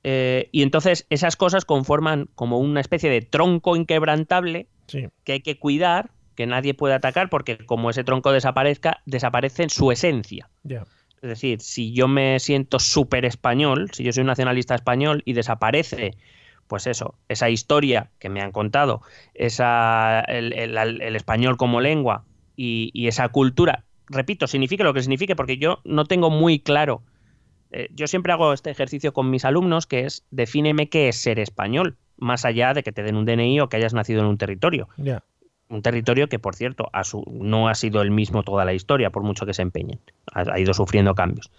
Eh, 0.04 0.48
y 0.52 0.62
entonces 0.62 1.06
esas 1.08 1.34
cosas 1.36 1.64
conforman 1.64 2.28
como 2.34 2.58
una 2.58 2.80
especie 2.80 3.08
de 3.08 3.22
tronco 3.22 3.74
inquebrantable 3.74 4.66
sí. 4.86 5.08
que 5.24 5.32
hay 5.32 5.40
que 5.40 5.58
cuidar, 5.58 6.10
que 6.34 6.46
nadie 6.46 6.74
puede 6.74 6.94
atacar, 6.94 7.30
porque 7.30 7.58
como 7.58 7.90
ese 7.90 8.04
tronco 8.04 8.32
desaparezca, 8.32 9.02
desaparece 9.06 9.62
en 9.64 9.70
su 9.70 9.92
esencia. 9.92 10.50
Es 11.22 11.28
decir, 11.30 11.60
si 11.62 11.92
yo 11.94 12.06
me 12.08 12.38
siento 12.40 12.78
súper 12.78 13.24
español, 13.24 13.90
si 13.92 14.04
yo 14.04 14.12
soy 14.12 14.22
un 14.22 14.26
nacionalista 14.28 14.74
español 14.74 15.22
y 15.24 15.32
desaparece, 15.32 16.12
pues 16.66 16.86
eso, 16.86 17.18
esa 17.28 17.48
historia 17.50 18.10
que 18.18 18.28
me 18.28 18.40
han 18.42 18.52
contado, 18.52 19.02
esa, 19.34 20.20
el, 20.22 20.52
el- 20.52 20.76
el 21.02 21.16
español 21.16 21.56
como 21.56 21.80
lengua 21.80 22.26
y, 22.56 22.90
y 22.92 23.08
esa 23.08 23.28
cultura, 23.30 23.84
repito, 24.08 24.46
signifique 24.46 24.84
lo 24.84 24.92
que 24.94 25.00
signifique, 25.02 25.36
porque 25.36 25.58
yo 25.58 25.80
no 25.84 26.04
tengo 26.06 26.30
muy 26.30 26.58
claro. 26.60 27.02
eh, 27.70 27.88
yo 27.92 28.06
siempre 28.06 28.32
hago 28.32 28.52
este 28.52 28.70
ejercicio 28.70 29.12
con 29.12 29.30
mis 29.30 29.44
alumnos, 29.44 29.86
que 29.86 30.00
es 30.06 30.24
defíneme 30.30 30.88
qué 30.88 31.08
es 31.08 31.16
ser 31.20 31.38
español, 31.38 31.98
más 32.16 32.44
allá 32.44 32.74
de 32.74 32.82
que 32.82 32.92
te 32.92 33.02
den 33.02 33.16
un 33.16 33.24
DNI 33.24 33.60
o 33.60 33.68
que 33.68 33.76
hayas 33.76 33.94
nacido 33.94 34.20
en 34.20 34.26
un 34.26 34.38
territorio 34.38 34.88
un 35.70 35.80
territorio 35.82 36.28
que, 36.28 36.38
por 36.38 36.54
cierto, 36.54 36.90
a 36.92 37.04
su- 37.04 37.24
no 37.40 37.68
ha 37.68 37.74
sido 37.74 38.02
el 38.02 38.10
mismo 38.10 38.42
toda 38.42 38.64
la 38.66 38.74
historia, 38.74 39.10
por 39.10 39.22
mucho 39.22 39.46
que 39.46 39.54
se 39.54 39.62
empeñen. 39.62 39.98
Ha, 40.32 40.40
ha 40.52 40.60
ido 40.60 40.74
sufriendo 40.74 41.14
cambios. 41.14 41.50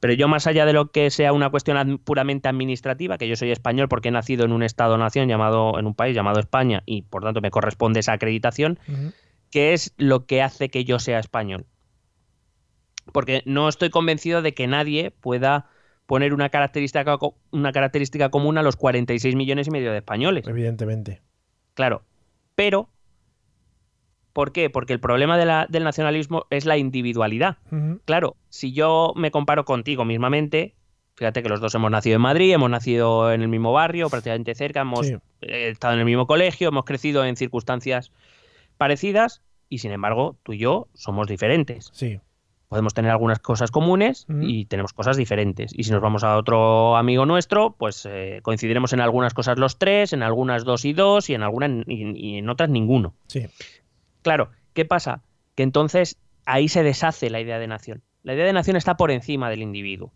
Pero 0.00 0.12
yo, 0.14 0.26
más 0.26 0.48
allá 0.48 0.66
de 0.66 0.72
lo 0.72 0.90
que 0.90 1.08
sea 1.10 1.32
una 1.32 1.48
cuestión 1.48 1.98
puramente 1.98 2.48
administrativa, 2.48 3.18
que 3.18 3.28
yo 3.28 3.36
soy 3.36 3.52
español 3.52 3.88
porque 3.88 4.08
he 4.08 4.12
nacido 4.12 4.44
en 4.44 4.52
un 4.52 4.64
Estado-nación 4.64 5.28
llamado, 5.28 5.78
en 5.78 5.86
un 5.86 5.94
país 5.94 6.14
llamado 6.14 6.40
España, 6.40 6.82
y 6.86 7.02
por 7.02 7.22
tanto 7.22 7.40
me 7.40 7.52
corresponde 7.52 8.00
esa 8.00 8.12
acreditación, 8.14 8.78
Ujú. 8.88 9.12
¿qué 9.52 9.72
es 9.74 9.94
lo 9.96 10.26
que 10.26 10.42
hace 10.42 10.68
que 10.68 10.84
yo 10.84 10.98
sea 10.98 11.20
español? 11.20 11.64
Porque 13.12 13.42
no 13.46 13.68
estoy 13.68 13.90
convencido 13.90 14.42
de 14.42 14.54
que 14.54 14.66
nadie 14.66 15.10
pueda 15.12 15.66
poner 16.06 16.34
una 16.34 16.48
característica, 16.50 17.18
una 17.50 17.72
característica 17.72 18.30
común 18.30 18.58
a 18.58 18.62
los 18.62 18.76
46 18.76 19.34
millones 19.36 19.68
y 19.68 19.70
medio 19.70 19.92
de 19.92 19.98
españoles. 19.98 20.46
Evidentemente. 20.46 21.22
Claro, 21.74 22.02
pero 22.54 22.88
¿Por 24.32 24.52
qué? 24.52 24.70
Porque 24.70 24.94
el 24.94 25.00
problema 25.00 25.36
de 25.36 25.44
la- 25.44 25.66
del 25.68 25.84
nacionalismo 25.84 26.46
es 26.48 26.64
la 26.64 26.78
individualidad. 26.78 27.58
Claro, 28.06 28.36
si 28.48 28.72
yo 28.72 29.12
me 29.14 29.30
comparo 29.30 29.66
contigo 29.66 30.06
mismamente, 30.06 30.74
fíjate 31.16 31.42
que 31.42 31.50
los 31.50 31.60
dos 31.60 31.74
hemos 31.74 31.90
nacido 31.90 32.16
en 32.16 32.22
Madrid, 32.22 32.50
hemos 32.54 32.70
nacido 32.70 33.30
en 33.30 33.42
el 33.42 33.48
mismo 33.48 33.74
barrio, 33.74 34.08
prácticamente 34.08 34.54
cerca, 34.54 34.80
hemos 34.80 35.06
Sí. 35.06 35.16
eh, 35.42 35.68
estado 35.68 35.92
en 35.92 36.00
el 36.00 36.06
mismo 36.06 36.26
colegio, 36.26 36.68
hemos 36.68 36.84
crecido 36.86 37.26
en 37.26 37.36
circunstancias 37.36 38.10
parecidas 38.78 39.42
y 39.68 39.78
sin 39.78 39.92
embargo 39.92 40.38
tú 40.44 40.54
y 40.54 40.58
yo 40.58 40.88
somos 40.94 41.26
diferentes. 41.28 41.90
Sí. 41.92 42.18
Podemos 42.72 42.94
tener 42.94 43.10
algunas 43.10 43.38
cosas 43.38 43.70
comunes 43.70 44.24
y 44.40 44.64
tenemos 44.64 44.94
cosas 44.94 45.18
diferentes. 45.18 45.72
Y 45.76 45.84
si 45.84 45.90
nos 45.90 46.00
vamos 46.00 46.24
a 46.24 46.38
otro 46.38 46.96
amigo 46.96 47.26
nuestro, 47.26 47.72
pues 47.76 48.08
eh, 48.10 48.40
coincidiremos 48.42 48.94
en 48.94 49.00
algunas 49.00 49.34
cosas 49.34 49.58
los 49.58 49.76
tres, 49.76 50.14
en 50.14 50.22
algunas 50.22 50.64
dos 50.64 50.86
y 50.86 50.94
dos 50.94 51.28
y 51.28 51.34
en 51.34 51.42
algunas 51.42 51.70
y, 51.86 52.12
y 52.16 52.38
en 52.38 52.48
otras 52.48 52.70
ninguno. 52.70 53.12
Sí. 53.26 53.46
Claro, 54.22 54.52
¿qué 54.72 54.86
pasa? 54.86 55.20
Que 55.54 55.64
entonces 55.64 56.16
ahí 56.46 56.68
se 56.68 56.82
deshace 56.82 57.28
la 57.28 57.42
idea 57.42 57.58
de 57.58 57.66
nación. 57.66 58.00
La 58.22 58.32
idea 58.32 58.46
de 58.46 58.54
nación 58.54 58.76
está 58.76 58.96
por 58.96 59.10
encima 59.10 59.50
del 59.50 59.60
individuo. 59.60 60.10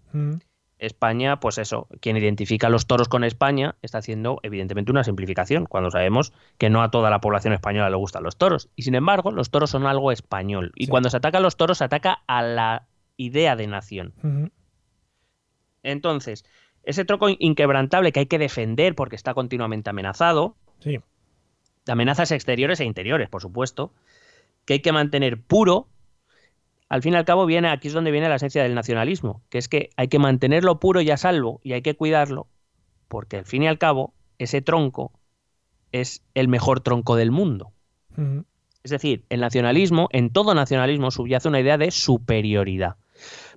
España, 0.78 1.40
pues 1.40 1.56
eso, 1.58 1.88
quien 2.00 2.16
identifica 2.18 2.66
a 2.66 2.70
los 2.70 2.86
toros 2.86 3.08
con 3.08 3.24
España 3.24 3.76
está 3.82 3.98
haciendo 3.98 4.40
evidentemente 4.42 4.90
una 4.90 5.04
simplificación, 5.04 5.64
cuando 5.66 5.90
sabemos 5.90 6.32
que 6.58 6.68
no 6.68 6.82
a 6.82 6.90
toda 6.90 7.08
la 7.08 7.20
población 7.20 7.54
española 7.54 7.88
le 7.88 7.96
gustan 7.96 8.22
los 8.22 8.36
toros. 8.36 8.68
Y 8.76 8.82
sin 8.82 8.94
embargo, 8.94 9.30
los 9.32 9.50
toros 9.50 9.70
son 9.70 9.86
algo 9.86 10.12
español. 10.12 10.72
Y 10.76 10.84
Sí. 10.84 10.90
cuando 10.90 11.08
se 11.08 11.16
ataca 11.16 11.38
a 11.38 11.40
los 11.40 11.56
toros, 11.56 11.78
se 11.78 11.84
ataca 11.84 12.22
a 12.26 12.42
la 12.42 12.88
idea 13.16 13.56
de 13.56 13.66
nación. 13.66 14.12
Entonces, 15.82 16.44
ese 16.82 17.04
troco 17.04 17.28
inquebrantable 17.30 18.12
que 18.12 18.20
hay 18.20 18.26
que 18.26 18.38
defender 18.38 18.94
porque 18.94 19.16
está 19.16 19.34
continuamente 19.34 19.90
amenazado, 19.90 20.56
Sí. 20.80 20.98
de 21.86 21.92
amenazas 21.92 22.32
exteriores 22.32 22.80
e 22.80 22.84
interiores, 22.84 23.28
por 23.28 23.40
supuesto, 23.40 23.92
que 24.64 24.74
hay 24.74 24.80
que 24.80 24.92
mantener 24.92 25.40
puro. 25.40 25.88
Al 26.88 27.02
fin 27.02 27.14
y 27.14 27.16
al 27.16 27.24
cabo, 27.24 27.46
viene, 27.46 27.68
aquí 27.68 27.88
es 27.88 27.94
donde 27.94 28.10
viene 28.10 28.28
la 28.28 28.36
esencia 28.36 28.62
del 28.62 28.74
nacionalismo, 28.74 29.42
que 29.48 29.58
es 29.58 29.68
que 29.68 29.90
hay 29.96 30.08
que 30.08 30.18
mantenerlo 30.18 30.78
puro 30.78 31.00
y 31.00 31.10
a 31.10 31.16
salvo 31.16 31.60
y 31.64 31.72
hay 31.72 31.82
que 31.82 31.96
cuidarlo, 31.96 32.46
porque 33.08 33.38
al 33.38 33.44
fin 33.44 33.64
y 33.64 33.68
al 33.68 33.78
cabo, 33.78 34.14
ese 34.38 34.62
tronco 34.62 35.12
es 35.92 36.22
el 36.34 36.48
mejor 36.48 36.80
tronco 36.80 37.16
del 37.16 37.30
mundo. 37.30 37.72
Es 38.84 38.90
decir, 38.90 39.24
el 39.30 39.40
nacionalismo, 39.40 40.08
en 40.12 40.30
todo 40.30 40.54
nacionalismo, 40.54 41.10
subyace 41.10 41.48
una 41.48 41.60
idea 41.60 41.76
de 41.76 41.90
superioridad. 41.90 42.96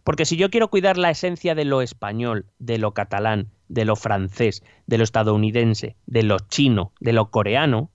Porque 0.03 0.25
si 0.25 0.37
yo 0.37 0.49
quiero 0.49 0.69
cuidar 0.69 0.97
la 0.97 1.11
esencia 1.11 1.55
de 1.55 1.65
lo 1.65 1.81
español, 1.81 2.47
de 2.57 2.77
lo 2.77 2.93
catalán, 2.93 3.49
de 3.67 3.85
lo 3.85 3.95
francés, 3.95 4.63
de 4.87 4.97
lo 4.97 5.03
estadounidense, 5.03 5.95
de 6.07 6.23
lo 6.23 6.39
chino, 6.39 6.93
de 6.99 7.13
lo 7.13 7.29
coreano, 7.29 7.91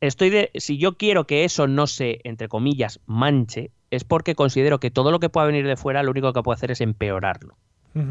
estoy 0.00 0.30
de, 0.30 0.50
si 0.54 0.78
yo 0.78 0.96
quiero 0.96 1.26
que 1.26 1.44
eso 1.44 1.66
no 1.68 1.86
se, 1.86 2.20
entre 2.24 2.48
comillas, 2.48 3.00
manche, 3.06 3.70
es 3.90 4.04
porque 4.04 4.34
considero 4.34 4.80
que 4.80 4.90
todo 4.90 5.10
lo 5.10 5.20
que 5.20 5.28
pueda 5.28 5.46
venir 5.46 5.66
de 5.66 5.76
fuera 5.76 6.02
lo 6.02 6.10
único 6.10 6.32
que 6.32 6.42
puedo 6.42 6.54
hacer 6.54 6.70
es 6.70 6.80
empeorarlo. 6.80 7.56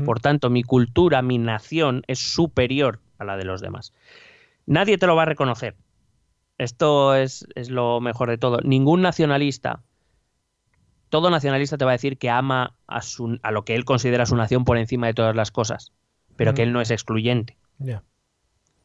Por 0.04 0.20
tanto, 0.20 0.50
mi 0.50 0.64
cultura, 0.64 1.22
mi 1.22 1.38
nación 1.38 2.04
es 2.08 2.20
superior 2.20 3.00
a 3.20 3.24
la 3.24 3.38
de 3.38 3.46
los 3.46 3.62
demás. 3.62 3.94
Nadie 4.66 4.98
te 4.98 5.08
lo 5.08 5.16
va 5.16 5.22
a 5.22 5.28
reconocer. 5.28 5.76
Esto 6.58 7.16
es, 7.16 7.48
es 7.56 7.70
lo 7.70 8.02
mejor 8.02 8.30
de 8.30 8.38
todo. 8.38 8.60
Ningún 8.64 9.02
nacionalista, 9.02 9.82
todo 11.08 11.30
nacionalista 11.30 11.78
te 11.78 11.86
va 11.86 11.92
a 11.92 11.94
decir 11.94 12.18
que 12.18 12.30
ama 12.30 12.76
a, 12.86 13.02
su, 13.02 13.40
a 13.44 13.52
lo 13.52 13.64
que 13.64 13.76
él 13.76 13.86
considera 13.86 14.26
su 14.26 14.36
nación 14.36 14.66
por 14.66 14.78
encima 14.78 15.08
de 15.08 15.14
todas 15.14 15.38
las 15.38 15.52
cosas, 15.52 15.94
pero 16.36 16.54
que 16.54 16.64
él 16.64 16.74
no 16.74 16.82
es 16.82 16.92
excluyente. 16.92 17.56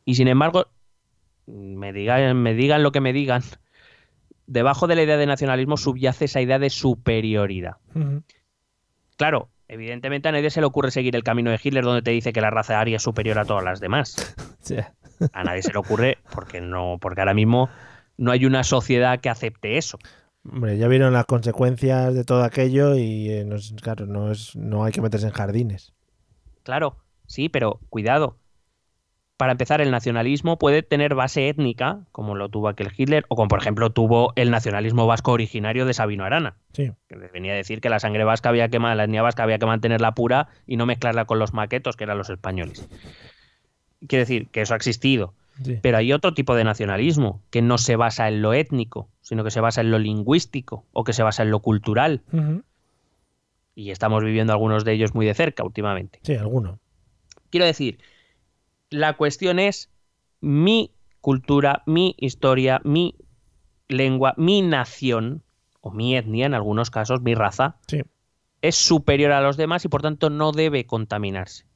Y 0.04 0.14
sin 0.14 0.28
embargo, 0.28 0.68
me 1.46 1.92
digan, 1.92 2.36
me 2.36 2.54
digan 2.54 2.84
lo 2.84 2.92
que 2.92 3.00
me 3.00 3.12
digan, 3.12 3.42
debajo 4.46 4.86
de 4.86 4.96
la 4.96 5.02
idea 5.02 5.16
de 5.16 5.26
nacionalismo 5.26 5.76
subyace 5.76 6.26
esa 6.26 6.40
idea 6.40 6.58
de 6.58 6.70
superioridad. 6.70 7.76
Claro, 9.16 9.50
evidentemente 9.68 10.28
a 10.28 10.32
nadie 10.32 10.50
se 10.50 10.60
le 10.60 10.66
ocurre 10.66 10.90
seguir 10.90 11.16
el 11.16 11.22
camino 11.22 11.50
de 11.50 11.60
Hitler 11.62 11.84
donde 11.84 12.02
te 12.02 12.10
dice 12.10 12.32
que 12.32 12.40
la 12.40 12.50
raza 12.50 12.80
aria 12.80 12.96
es 12.96 13.02
superior 13.02 13.38
a 13.38 13.44
todas 13.44 13.64
las 13.64 13.80
demás. 13.80 14.34
A 15.32 15.44
nadie 15.44 15.62
se 15.62 15.72
le 15.72 15.78
ocurre 15.78 16.18
porque 16.34 16.60
no, 16.60 16.98
porque 17.00 17.20
ahora 17.20 17.34
mismo 17.34 17.68
no 18.16 18.32
hay 18.32 18.44
una 18.44 18.64
sociedad 18.64 19.20
que 19.20 19.28
acepte 19.28 19.78
eso. 19.78 19.98
Hombre, 20.44 20.76
ya 20.76 20.88
vieron 20.88 21.12
las 21.12 21.26
consecuencias 21.26 22.12
de 22.14 22.24
todo 22.24 22.42
aquello 22.42 22.96
y 22.96 23.30
eh, 23.30 23.44
no 23.44 23.56
claro, 23.80 24.06
no 24.06 24.32
es, 24.32 24.56
no 24.56 24.82
hay 24.82 24.92
que 24.92 25.00
meterse 25.00 25.26
en 25.26 25.32
jardines. 25.32 25.92
Claro, 26.64 26.96
sí, 27.26 27.48
pero 27.48 27.78
cuidado. 27.88 28.36
Para 29.42 29.50
empezar, 29.50 29.80
el 29.80 29.90
nacionalismo 29.90 30.56
puede 30.56 30.84
tener 30.84 31.16
base 31.16 31.48
étnica, 31.48 31.98
como 32.12 32.36
lo 32.36 32.48
tuvo 32.48 32.68
aquel 32.68 32.92
Hitler, 32.96 33.24
o 33.26 33.34
como 33.34 33.48
por 33.48 33.58
ejemplo 33.58 33.90
tuvo 33.90 34.32
el 34.36 34.52
nacionalismo 34.52 35.04
vasco 35.08 35.32
originario 35.32 35.84
de 35.84 35.94
Sabino 35.94 36.24
Arana, 36.24 36.54
Sí. 36.74 36.92
que 37.08 37.16
venía 37.16 37.50
a 37.52 37.56
decir 37.56 37.80
que 37.80 37.88
la 37.90 37.98
sangre 37.98 38.22
vasca 38.22 38.50
había 38.50 38.68
que 38.68 38.78
la 38.78 39.02
etnia 39.02 39.20
vasca 39.20 39.42
había 39.42 39.58
que 39.58 39.66
mantenerla 39.66 40.14
pura 40.14 40.46
y 40.64 40.76
no 40.76 40.86
mezclarla 40.86 41.24
con 41.24 41.40
los 41.40 41.54
maquetos, 41.54 41.96
que 41.96 42.04
eran 42.04 42.18
los 42.18 42.30
españoles. 42.30 42.88
Quiere 44.06 44.20
decir 44.20 44.48
que 44.50 44.60
eso 44.60 44.74
ha 44.74 44.76
existido. 44.76 45.34
Sí. 45.60 45.76
Pero 45.82 45.96
hay 45.96 46.12
otro 46.12 46.34
tipo 46.34 46.54
de 46.54 46.62
nacionalismo 46.62 47.42
que 47.50 47.62
no 47.62 47.78
se 47.78 47.96
basa 47.96 48.28
en 48.28 48.42
lo 48.42 48.52
étnico, 48.54 49.08
sino 49.22 49.42
que 49.42 49.50
se 49.50 49.60
basa 49.60 49.80
en 49.80 49.90
lo 49.90 49.98
lingüístico 49.98 50.84
o 50.92 51.02
que 51.02 51.14
se 51.14 51.24
basa 51.24 51.42
en 51.42 51.50
lo 51.50 51.58
cultural. 51.58 52.22
Y 53.74 53.90
estamos 53.90 54.22
viviendo 54.22 54.52
algunos 54.52 54.84
de 54.84 54.92
ellos 54.92 55.16
muy 55.16 55.26
de 55.26 55.34
cerca 55.34 55.64
últimamente. 55.64 56.20
Sí, 56.22 56.36
alguno. 56.36 56.78
Quiero 57.50 57.66
decir, 57.66 57.98
la 58.92 59.16
cuestión 59.16 59.58
es 59.58 59.90
mi 60.40 60.92
cultura, 61.20 61.82
mi 61.86 62.14
historia, 62.18 62.80
mi 62.84 63.14
lengua, 63.88 64.34
mi 64.36 64.62
nación, 64.62 65.42
o 65.80 65.90
mi 65.90 66.16
etnia 66.16 66.46
en 66.46 66.54
algunos 66.54 66.90
casos, 66.90 67.20
mi 67.22 67.34
raza, 67.34 67.76
Sí. 67.88 68.02
es 68.60 68.76
superior 68.76 69.32
a 69.32 69.40
los 69.40 69.56
demás 69.56 69.84
y 69.84 69.88
por 69.88 70.02
tanto 70.02 70.30
no 70.30 70.52
debe 70.52 70.86
contaminarse. 70.86 71.66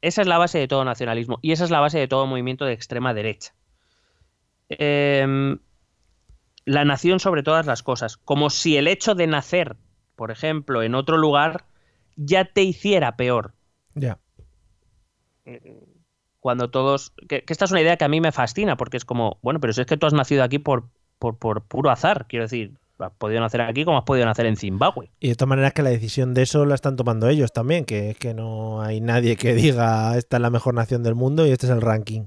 Esa 0.00 0.22
es 0.22 0.28
la 0.28 0.38
base 0.38 0.58
de 0.58 0.68
todo 0.68 0.84
nacionalismo 0.84 1.38
y 1.42 1.52
esa 1.52 1.64
es 1.64 1.70
la 1.70 1.80
base 1.80 1.98
de 1.98 2.06
todo 2.08 2.26
movimiento 2.26 2.64
de 2.64 2.72
extrema 2.72 3.12
derecha. 3.12 3.54
Em, 4.68 5.58
la 6.64 6.84
nación 6.84 7.18
sobre 7.18 7.42
todas 7.42 7.66
las 7.66 7.82
cosas, 7.82 8.16
como 8.16 8.50
si 8.50 8.76
el 8.76 8.86
hecho 8.86 9.14
de 9.14 9.26
nacer, 9.26 9.76
por 10.14 10.30
ejemplo, 10.30 10.82
en 10.82 10.94
otro 10.94 11.16
lugar, 11.16 11.64
ya 12.16 12.44
te 12.44 12.62
hiciera 12.62 13.16
peor. 13.16 13.54
Ya. 13.94 14.18
Cuando 16.40 16.70
todos... 16.70 17.12
Que, 17.28 17.42
que 17.42 17.52
esta 17.52 17.64
es 17.64 17.70
una 17.70 17.80
idea 17.80 17.96
que 17.96 18.04
a 18.04 18.08
mí 18.08 18.20
me 18.20 18.32
fascina, 18.32 18.76
porque 18.76 18.96
es 18.96 19.04
como, 19.04 19.38
bueno, 19.42 19.60
pero 19.60 19.72
si 19.72 19.80
es 19.80 19.86
que 19.86 19.96
tú 19.96 20.06
has 20.06 20.12
nacido 20.12 20.42
aquí 20.42 20.58
por, 20.58 20.88
por, 21.18 21.38
por 21.38 21.62
puro 21.62 21.90
azar, 21.90 22.26
quiero 22.28 22.44
decir, 22.44 22.78
has 23.04 23.12
podido 23.12 23.40
nacer 23.40 23.60
aquí 23.62 23.84
como 23.84 23.98
has 23.98 24.04
podido 24.04 24.26
nacer 24.26 24.46
en 24.46 24.56
Zimbabue. 24.56 25.10
Y 25.20 25.28
de 25.28 25.34
todas 25.34 25.48
maneras 25.48 25.72
que 25.72 25.82
la 25.82 25.90
decisión 25.90 26.34
de 26.34 26.42
eso 26.42 26.64
la 26.66 26.74
están 26.74 26.96
tomando 26.96 27.28
ellos 27.28 27.52
también, 27.52 27.84
que 27.84 28.10
es 28.10 28.18
que 28.18 28.34
no 28.34 28.82
hay 28.82 29.00
nadie 29.00 29.36
que 29.36 29.54
diga 29.54 30.16
esta 30.16 30.36
es 30.36 30.42
la 30.42 30.50
mejor 30.50 30.74
nación 30.74 31.02
del 31.02 31.14
mundo 31.14 31.46
y 31.46 31.50
este 31.50 31.66
es 31.66 31.72
el 31.72 31.80
ranking. 31.80 32.26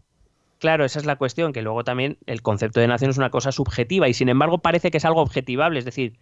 Claro, 0.59 0.85
esa 0.85 0.99
es 0.99 1.05
la 1.05 1.17
cuestión, 1.17 1.51
que 1.51 1.61
luego 1.61 1.83
también 1.83 2.17
el 2.25 2.41
concepto 2.41 2.79
de 2.79 2.87
nación 2.87 3.11
es 3.11 3.17
una 3.17 3.29
cosa 3.29 3.51
subjetiva 3.51 4.07
y 4.07 4.13
sin 4.13 4.29
embargo 4.29 4.59
parece 4.59 4.91
que 4.91 4.97
es 4.97 5.05
algo 5.05 5.21
objetivable, 5.21 5.79
es 5.79 5.85
decir, 5.85 6.17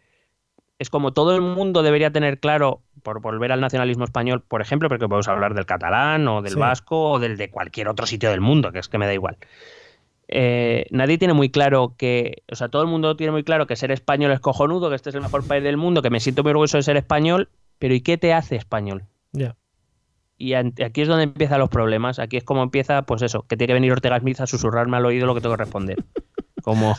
es 0.82 0.90
como 0.90 1.14
todo 1.14 1.36
el 1.36 1.42
mundo 1.42 1.84
debería 1.84 2.12
tener 2.12 2.40
claro, 2.40 2.82
por 3.04 3.22
volver 3.22 3.52
al 3.52 3.62
nacionalismo 3.62 4.04
español, 4.04 4.42
por 4.42 4.62
ejemplo, 4.62 4.90
porque 4.90 5.08
podemos 5.08 5.28
hablar 5.28 5.54
del 5.54 5.68
catalán 5.68 6.28
o 6.28 6.42
del 6.42 6.54
Sí. 6.54 6.60
vasco 6.60 7.12
o 7.12 7.20
del 7.20 7.38
de 7.38 7.52
cualquier 7.52 7.88
otro 7.88 8.08
sitio 8.08 8.32
del 8.32 8.42
mundo, 8.42 8.72
que 8.72 8.80
es 8.80 8.90
que 8.90 8.98
me 8.98 9.06
da 9.06 9.14
igual. 9.14 9.38
Eh, 10.28 10.88
nadie 10.90 11.20
tiene 11.20 11.36
muy 11.36 11.50
claro 11.52 11.94
que, 11.98 12.42
o 12.52 12.56
sea, 12.56 12.70
todo 12.70 12.82
el 12.82 12.88
mundo 12.88 13.16
tiene 13.16 13.32
muy 13.32 13.44
claro 13.44 13.68
que 13.68 13.76
ser 13.76 13.92
español 13.92 14.32
es 14.32 14.40
cojonudo, 14.40 14.90
que 14.90 14.96
este 14.96 15.10
es 15.10 15.16
el 15.16 15.22
mejor 15.22 15.46
país 15.46 15.64
del 15.64 15.78
mundo, 15.78 16.02
que 16.02 16.10
me 16.10 16.20
siento 16.20 16.42
muy 16.42 16.50
orgulloso 16.50 16.78
de 16.78 16.84
ser 16.84 16.98
español, 16.98 17.50
pero 17.78 17.94
¿y 17.94 18.02
qué 18.02 18.18
te 18.18 18.34
hace 18.34 18.56
español? 18.56 19.04
Ya. 19.34 19.56
Y 20.38 20.54
aquí 20.56 21.02
es 21.02 21.08
donde 21.08 21.26
empiezan 21.26 21.60
los 21.60 21.70
problemas. 21.70 22.18
Aquí 22.18 22.38
es 22.38 22.44
como 22.44 22.64
empieza, 22.64 23.04
pues 23.04 23.22
eso, 23.22 23.44
que 23.44 23.56
tiene 23.56 23.68
que 23.68 23.74
venir 23.76 23.92
Ortega 23.92 24.20
Smith 24.20 24.40
a 24.42 24.48
susurrarme 24.48 24.98
al 24.98 25.06
oído 25.06 25.28
lo 25.28 25.36
que 25.36 25.42
tengo 25.42 25.56
que 25.56 25.64
responder. 25.64 25.98
Como, 26.62 26.96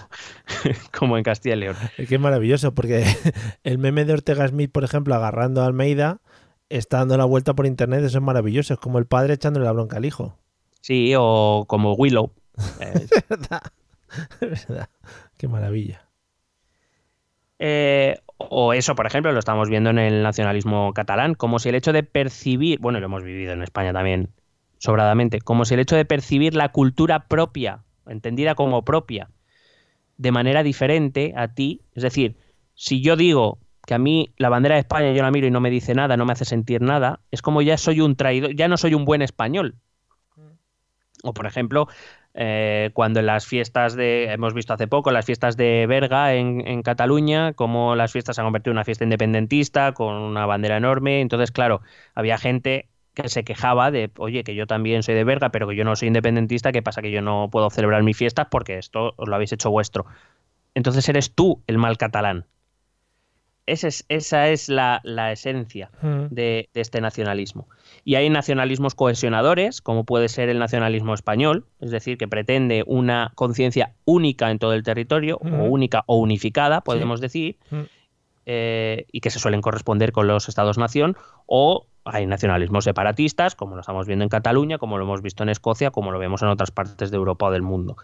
como 0.98 1.16
en 1.16 1.24
Castilla 1.24 1.54
y 1.54 1.58
León. 1.58 1.76
Es 1.96 2.20
maravilloso, 2.20 2.74
porque 2.74 3.04
el 3.64 3.78
meme 3.78 4.04
de 4.04 4.14
Ortega 4.14 4.46
Smith, 4.48 4.70
por 4.70 4.84
ejemplo, 4.84 5.14
agarrando 5.14 5.62
a 5.62 5.66
Almeida, 5.66 6.20
está 6.68 6.98
dando 6.98 7.16
la 7.16 7.24
vuelta 7.24 7.54
por 7.54 7.66
internet, 7.66 8.04
eso 8.04 8.18
es 8.18 8.24
maravilloso, 8.24 8.74
es 8.74 8.80
como 8.80 8.98
el 8.98 9.06
padre 9.06 9.34
echándole 9.34 9.64
la 9.64 9.72
bronca 9.72 9.96
al 9.96 10.04
hijo. 10.04 10.38
Sí, 10.80 11.14
o 11.16 11.64
como 11.68 11.94
Willow. 11.94 12.32
Es 12.80 13.10
verdad, 13.28 13.62
es 14.40 14.68
verdad. 14.68 14.88
Qué 15.38 15.48
maravilla. 15.48 16.06
Eh, 17.58 18.18
o 18.36 18.72
eso, 18.72 18.94
por 18.94 19.06
ejemplo, 19.06 19.32
lo 19.32 19.38
estamos 19.38 19.68
viendo 19.68 19.90
en 19.90 19.98
el 19.98 20.22
nacionalismo 20.22 20.92
catalán, 20.92 21.34
como 21.34 21.58
si 21.58 21.68
el 21.68 21.76
hecho 21.76 21.92
de 21.92 22.02
percibir, 22.02 22.78
bueno, 22.80 23.00
lo 23.00 23.06
hemos 23.06 23.22
vivido 23.22 23.52
en 23.52 23.62
España 23.62 23.92
también 23.92 24.34
sobradamente, 24.78 25.40
como 25.40 25.64
si 25.64 25.74
el 25.74 25.80
hecho 25.80 25.94
de 25.94 26.04
percibir 26.04 26.56
la 26.56 26.70
cultura 26.70 27.28
propia, 27.28 27.84
entendida 28.06 28.56
como 28.56 28.84
propia, 28.84 29.30
de 30.23 30.31
manera 30.31 30.62
diferente 30.62 31.35
a 31.37 31.49
ti, 31.49 31.83
es 31.95 32.05
decir, 32.05 32.37
si 32.75 33.03
yo 33.03 33.16
digo 33.16 33.59
que 33.85 33.95
a 33.95 33.99
mí 33.99 34.33
la 34.37 34.51
bandera 34.51 34.77
de 34.77 34.83
España 34.83 35.12
yo 35.12 35.20
la 35.20 35.33
miro 35.33 35.49
y 35.49 35.51
no 35.51 35.61
me 35.61 35.68
dice 35.68 35.95
nada, 35.95 36.16
no 36.16 36.25
me 36.25 36.33
hace 36.33 36.45
sentir 36.45 36.81
nada, 36.81 37.20
es 37.33 37.43
como 37.43 37.61
ya 37.61 37.77
soy 37.77 38.01
un 38.01 38.14
traidor, 38.14 38.55
ya 38.55 38.68
no 38.68 38.77
soy 38.77 38.95
un 38.95 39.05
buen 39.05 39.20
español. 39.20 39.75
O 41.25 41.35
por 41.35 41.47
ejemplo, 41.47 41.89
eh, 42.35 42.91
cuando 42.95 43.18
en 43.18 43.27
las 43.27 43.47
fiestas 43.47 43.97
de, 43.97 44.33
hemos 44.33 44.55
visto 44.55 44.73
hace 44.73 44.87
poco, 44.87 45.11
las 45.11 45.27
fiestas 45.27 45.57
de 45.57 45.87
Berga 45.89 46.35
en, 46.35 46.66
en 46.68 46.83
Cataluña, 46.83 47.53
como 47.55 47.97
las 47.97 48.12
fiestas 48.12 48.37
se 48.37 48.43
han 48.43 48.47
convertido 48.47 48.70
en 48.70 48.77
una 48.77 48.85
fiesta 48.85 49.03
independentista 49.03 49.93
con 49.93 50.14
una 50.14 50.47
bandera 50.47 50.77
enorme. 50.77 51.20
Entonces, 51.20 51.51
claro, 51.51 51.81
había 52.14 52.39
gente 52.39 52.91
que 53.14 53.28
se 53.28 53.44
quejaba 53.44 53.90
de, 53.90 54.10
oye, 54.18 54.42
que 54.44 54.54
yo 54.54 54.66
también 54.66 55.02
soy 55.02 55.14
de 55.14 55.24
Berga, 55.24 55.50
pero 55.50 55.68
que 55.68 55.76
yo 55.76 55.84
no 55.84 55.94
soy 55.96 56.08
independentista, 56.08 56.72
¿qué 56.72 56.82
pasa? 56.82 57.02
Que 57.02 57.10
yo 57.10 57.20
no 57.22 57.48
puedo 57.50 57.68
celebrar 57.70 58.02
mis 58.02 58.16
fiestas 58.16 58.46
porque 58.50 58.78
esto 58.78 59.12
os 59.16 59.28
lo 59.28 59.34
habéis 59.34 59.52
hecho 59.52 59.70
vuestro. 59.70 60.06
Entonces 60.74 61.08
eres 61.08 61.32
tú 61.34 61.62
el 61.66 61.76
mal 61.78 61.98
catalán. 61.98 62.46
Esa 63.64 63.86
es, 63.86 64.04
esa 64.08 64.48
es 64.48 64.68
la, 64.68 65.00
la 65.04 65.30
esencia 65.30 65.90
Mm. 66.02 66.26
de, 66.34 66.68
de 66.74 66.80
este 66.80 67.00
nacionalismo. 67.00 67.68
Y 68.04 68.16
hay 68.16 68.28
nacionalismos 68.28 68.96
cohesionadores, 68.96 69.80
como 69.80 70.04
puede 70.04 70.28
ser 70.28 70.48
el 70.48 70.58
nacionalismo 70.58 71.14
español, 71.14 71.66
es 71.80 71.90
decir, 71.92 72.18
que 72.18 72.26
pretende 72.26 72.82
una 72.86 73.30
conciencia 73.36 73.92
única 74.04 74.50
en 74.50 74.58
todo 74.58 74.72
el 74.72 74.82
territorio, 74.82 75.36
o 75.36 75.46
Ujú. 75.46 75.64
única 75.66 76.02
o 76.06 76.16
unificada, 76.16 76.80
podemos 76.80 77.20
decir, 77.20 77.56
Mm. 77.70 77.80
eh, 78.46 79.06
y 79.12 79.20
que 79.20 79.30
se 79.30 79.38
suelen 79.38 79.60
corresponder 79.60 80.10
con 80.10 80.26
los 80.26 80.48
estados-nación, 80.48 81.16
o 81.46 81.86
hay 82.05 82.26
nacionalismos 82.26 82.84
separatistas, 82.84 83.55
como 83.55 83.74
lo 83.74 83.80
estamos 83.80 84.07
viendo 84.07 84.24
en 84.24 84.28
Cataluña, 84.28 84.78
como 84.78 84.98
lo 84.98 85.05
hemos 85.05 85.22
visto 85.22 85.42
en 85.42 85.48
Escocia, 85.48 85.90
como 85.90 86.11
lo 86.11 86.18
vemos 86.18 86.42
en 86.42 86.48
otras 86.48 86.70
partes 86.70 87.11
de 87.11 87.16
Europa 87.16 87.46
o 87.46 87.50
del 87.50 87.62
mundo. 87.62 87.96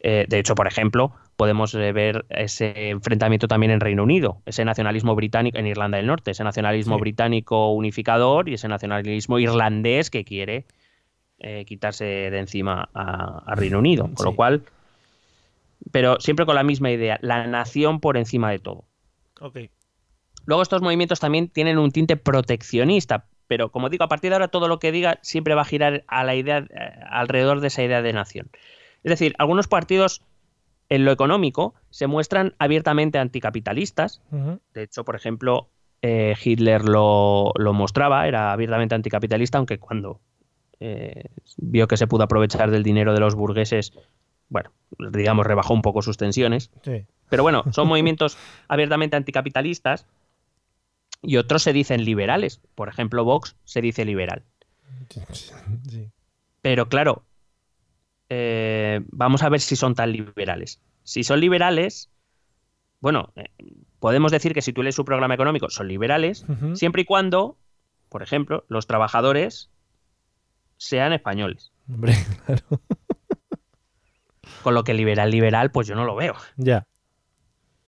Eh, 0.00 0.26
de 0.28 0.38
hecho, 0.38 0.54
por 0.54 0.66
ejemplo, 0.68 1.12
podemos 1.36 1.74
eh, 1.74 1.92
ver 1.92 2.24
ese 2.28 2.90
enfrentamiento 2.90 3.48
también 3.48 3.72
en 3.72 3.80
Reino 3.80 4.04
Unido, 4.04 4.42
ese 4.46 4.64
nacionalismo 4.64 5.14
británico 5.16 5.58
en 5.58 5.66
Irlanda 5.66 5.96
del 5.96 6.06
Norte, 6.06 6.30
ese 6.30 6.44
nacionalismo 6.44 6.96
Sí. 6.96 7.00
británico 7.00 7.72
unificador 7.72 8.48
y 8.48 8.54
ese 8.54 8.68
nacionalismo 8.68 9.38
irlandés 9.40 10.10
que 10.10 10.24
quiere 10.24 10.66
eh, 11.40 11.64
quitarse 11.64 12.04
de 12.04 12.38
encima 12.38 12.88
a, 12.94 13.42
a 13.46 13.54
Reino 13.56 13.78
Unido. 13.78 14.08
Con 14.14 14.26
lo 14.26 14.34
cual, 14.36 14.62
pero 15.90 16.20
siempre 16.20 16.46
con 16.46 16.54
la 16.54 16.62
misma 16.62 16.90
idea, 16.90 17.18
la 17.22 17.46
nación 17.46 18.00
por 18.00 18.16
encima 18.16 18.50
de 18.50 18.58
todo. 18.58 18.84
Ok. 19.40 19.58
Luego 20.46 20.62
estos 20.62 20.80
movimientos 20.82 21.20
también 21.20 21.48
tienen 21.48 21.78
un 21.78 21.90
tinte 21.90 22.16
proteccionista, 22.16 23.26
pero 23.48 23.70
como 23.70 23.88
digo, 23.88 24.04
a 24.04 24.08
partir 24.08 24.30
de 24.30 24.36
ahora 24.36 24.48
todo 24.48 24.68
lo 24.68 24.78
que 24.78 24.92
diga 24.92 25.18
siempre 25.22 25.54
va 25.54 25.62
a 25.62 25.66
girar 25.66 26.04
a 26.06 26.22
la 26.22 26.36
idea 26.36 26.58
eh, 26.58 27.00
alrededor 27.10 27.60
de 27.60 27.68
esa 27.68 27.82
idea 27.82 28.02
de 28.02 28.12
nación. 28.12 28.50
Es 29.02 29.10
decir, 29.10 29.34
algunos 29.38 29.66
partidos 29.66 30.22
en 30.88 31.04
lo 31.04 31.12
económico 31.12 31.74
se 31.90 32.06
muestran 32.06 32.54
abiertamente 32.58 33.18
anticapitalistas. 33.18 34.22
De 34.74 34.82
hecho, 34.82 35.04
por 35.04 35.16
ejemplo, 35.16 35.68
eh, 36.02 36.34
Hitler 36.42 36.84
lo, 36.84 37.52
lo 37.56 37.72
mostraba, 37.72 38.26
era 38.26 38.52
abiertamente 38.52 38.94
anticapitalista, 38.94 39.58
aunque 39.58 39.78
cuando 39.78 40.20
eh, 40.80 41.24
vio 41.56 41.88
que 41.88 41.96
se 41.96 42.06
pudo 42.06 42.24
aprovechar 42.24 42.70
del 42.70 42.82
dinero 42.82 43.12
de 43.12 43.20
los 43.20 43.34
burgueses, 43.34 43.92
bueno, 44.48 44.70
digamos, 44.98 45.46
rebajó 45.46 45.74
un 45.74 45.82
poco 45.82 46.02
sus 46.02 46.16
tensiones. 46.16 46.70
Sí. 46.82 47.04
Pero 47.28 47.42
bueno, 47.42 47.64
son 47.72 47.88
movimientos 47.88 48.38
abiertamente 48.68 49.16
anticapitalistas 49.16 50.06
y 51.22 51.36
otros 51.36 51.62
se 51.62 51.72
dicen 51.72 52.04
liberales. 52.04 52.60
Por 52.74 52.88
ejemplo, 52.88 53.24
Vox 53.24 53.56
se 53.64 53.80
dice 53.80 54.04
liberal. 54.04 54.44
Sí. 55.88 56.10
Pero 56.60 56.88
claro, 56.88 57.24
eh, 58.28 59.00
vamos 59.10 59.42
a 59.42 59.48
ver 59.48 59.60
si 59.60 59.76
son 59.76 59.94
tan 59.94 60.12
liberales. 60.12 60.80
Si 61.02 61.24
son 61.24 61.40
liberales, 61.40 62.10
bueno, 63.00 63.32
eh, 63.36 63.50
podemos 64.00 64.32
decir 64.32 64.52
que 64.52 64.62
si 64.62 64.72
tú 64.72 64.82
lees 64.82 64.94
su 64.94 65.04
programa 65.04 65.34
económico, 65.34 65.70
son 65.70 65.88
liberales, 65.88 66.44
siempre 66.74 67.02
y 67.02 67.04
cuando, 67.04 67.58
por 68.08 68.22
ejemplo, 68.22 68.64
los 68.68 68.86
trabajadores 68.86 69.70
sean 70.76 71.12
españoles. 71.12 71.72
Hombre, 71.88 72.14
claro. 72.46 72.62
Con 74.62 74.74
lo 74.74 74.84
que 74.84 74.94
liberal, 74.94 75.30
liberal, 75.30 75.70
pues 75.70 75.86
yo 75.86 75.94
no 75.94 76.04
lo 76.04 76.16
veo. 76.16 76.34
Ya. 76.56 76.86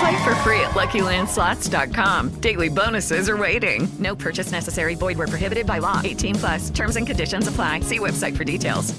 Play 0.00 0.16
for 0.24 0.34
free 0.36 0.60
at 0.60 0.70
LuckyLandSlots.com. 0.74 2.30
Daily 2.40 2.68
bonuses 2.70 3.28
are 3.28 3.36
waiting. 3.36 3.86
No 3.98 4.14
purchase 4.16 4.50
necessary. 4.52 4.94
Void 4.94 5.18
where 5.18 5.28
prohibited 5.28 5.66
by 5.66 5.78
law. 5.80 6.00
18 6.02 6.36
plus. 6.36 6.70
Terms 6.70 6.96
and 6.96 7.06
conditions 7.06 7.46
apply. 7.48 7.80
See 7.82 7.98
website 7.98 8.34
for 8.36 8.44
details. 8.44 8.94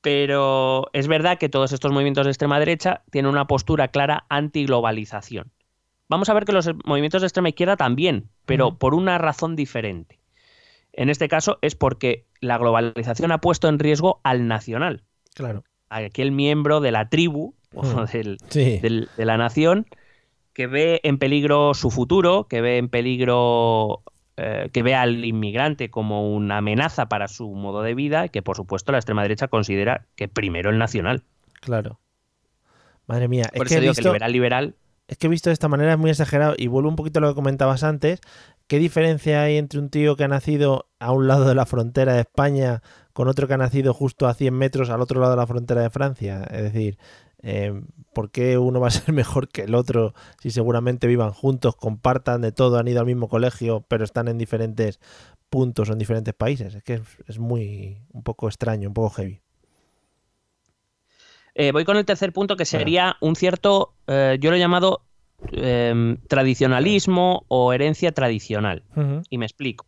Pero 0.00 0.84
es 0.92 1.08
verdad 1.08 1.38
que 1.38 1.48
todos 1.48 1.72
estos 1.72 1.90
movimientos 1.90 2.26
de 2.26 2.30
extrema 2.30 2.58
derecha 2.58 3.02
tienen 3.10 3.30
una 3.32 3.46
postura 3.46 3.88
clara 3.88 4.26
antiglobalización. 4.28 5.50
Vamos 6.10 6.28
a 6.28 6.34
ver 6.34 6.44
que 6.44 6.52
los 6.52 6.70
movimientos 6.84 7.22
de 7.22 7.26
extrema 7.26 7.48
izquierda 7.48 7.76
también, 7.78 8.28
pero 8.44 8.76
por 8.78 8.94
una 8.94 9.16
razón 9.16 9.56
diferente. 9.56 10.20
En 10.92 11.08
este 11.08 11.26
caso 11.28 11.58
es 11.62 11.74
porque 11.74 12.26
la 12.40 12.58
globalización 12.58 13.32
ha 13.32 13.38
puesto 13.40 13.66
en 13.68 13.78
riesgo 13.78 14.20
al 14.24 14.46
nacional, 14.46 15.02
Claro. 15.34 15.64
a 15.88 15.96
aquel 15.96 16.30
miembro 16.32 16.80
de 16.80 16.92
la 16.92 17.08
tribu 17.08 17.54
o 17.74 17.82
Hmm. 17.82 18.04
del- 18.12 18.38
Sí. 18.48 18.78
del- 18.78 19.08
de 19.16 19.24
la 19.24 19.36
nación 19.36 19.86
que 20.52 20.66
ve 20.66 21.00
en 21.02 21.18
peligro 21.18 21.74
su 21.74 21.90
futuro, 21.90 22.46
que 22.48 22.60
ve 22.60 22.78
en 22.78 22.88
peligro, 22.88 24.02
eh, 24.36 24.70
que 24.72 24.82
ve 24.82 24.94
al 24.94 25.24
inmigrante 25.24 25.90
como 25.90 26.32
una 26.34 26.58
amenaza 26.58 27.06
para 27.08 27.26
su 27.28 27.48
modo 27.54 27.82
de 27.82 27.94
vida 27.94 28.26
y 28.26 28.28
que 28.28 28.42
por 28.42 28.56
supuesto 28.56 28.92
la 28.92 28.98
extrema 28.98 29.22
derecha 29.22 29.48
considera 29.48 30.06
que 30.16 30.28
primero 30.28 30.70
el 30.70 30.78
nacional. 30.78 31.24
Claro. 31.60 31.98
Madre 33.06 33.28
mía. 33.28 33.50
Por 33.54 33.66
es 33.66 33.72
eso 33.72 33.76
que 33.76 33.80
digo 33.82 33.90
visto, 33.92 34.02
que 34.02 34.08
liberal, 34.08 34.32
liberal, 34.32 34.74
es 35.08 35.18
que 35.18 35.26
he 35.26 35.30
visto 35.30 35.50
de 35.50 35.54
esta 35.54 35.68
manera 35.68 35.92
es 35.92 35.98
muy 35.98 36.10
exagerado 36.10 36.54
y 36.56 36.68
vuelvo 36.68 36.88
un 36.88 36.96
poquito 36.96 37.18
a 37.18 37.22
lo 37.22 37.28
que 37.28 37.34
comentabas 37.34 37.82
antes. 37.84 38.20
¿Qué 38.66 38.78
diferencia 38.78 39.42
hay 39.42 39.58
entre 39.58 39.78
un 39.78 39.90
tío 39.90 40.16
que 40.16 40.24
ha 40.24 40.28
nacido 40.28 40.86
a 40.98 41.12
un 41.12 41.28
lado 41.28 41.46
de 41.46 41.54
la 41.54 41.66
frontera 41.66 42.14
de 42.14 42.20
España 42.20 42.80
con 43.12 43.28
otro 43.28 43.46
que 43.46 43.54
ha 43.54 43.58
nacido 43.58 43.92
justo 43.92 44.26
a 44.26 44.32
100 44.34 44.54
metros 44.54 44.88
al 44.88 45.02
otro 45.02 45.20
lado 45.20 45.32
de 45.32 45.36
la 45.38 45.46
frontera 45.46 45.82
de 45.82 45.90
Francia? 45.90 46.44
Es 46.50 46.62
decir, 46.62 46.96
eh, 47.46 47.78
¿por 48.14 48.30
qué 48.30 48.56
uno 48.56 48.80
va 48.80 48.88
a 48.88 48.90
ser 48.90 49.12
mejor 49.14 49.48
que 49.48 49.62
el 49.62 49.74
otro 49.74 50.14
si 50.40 50.50
seguramente 50.50 51.06
vivan 51.06 51.32
juntos, 51.32 51.76
compartan 51.76 52.40
de 52.40 52.52
todo, 52.52 52.78
han 52.78 52.88
ido 52.88 53.00
al 53.00 53.06
mismo 53.06 53.28
colegio, 53.28 53.84
pero 53.86 54.02
están 54.02 54.28
en 54.28 54.38
diferentes 54.38 54.98
puntos 55.50 55.90
o 55.90 55.92
en 55.92 55.98
diferentes 55.98 56.32
países? 56.32 56.74
Es 56.74 56.82
que 56.82 56.94
es, 56.94 57.02
es 57.26 57.38
muy 57.38 57.98
un 58.12 58.22
poco 58.22 58.48
extraño, 58.48 58.88
un 58.88 58.94
poco 58.94 59.10
heavy. 59.10 59.40
Eh, 61.54 61.70
voy 61.70 61.84
con 61.84 61.98
el 61.98 62.06
tercer 62.06 62.32
punto 62.32 62.56
que 62.56 62.64
sería 62.64 63.16
un 63.20 63.36
cierto, 63.36 63.94
eh, 64.06 64.38
yo 64.40 64.50
lo 64.50 64.56
he 64.56 64.60
llamado 64.60 65.02
tradicionalismo 66.28 67.44
o 67.48 67.74
herencia 67.74 68.12
tradicional. 68.12 68.82
Y 69.28 69.36
me 69.36 69.44
explico. 69.44 69.84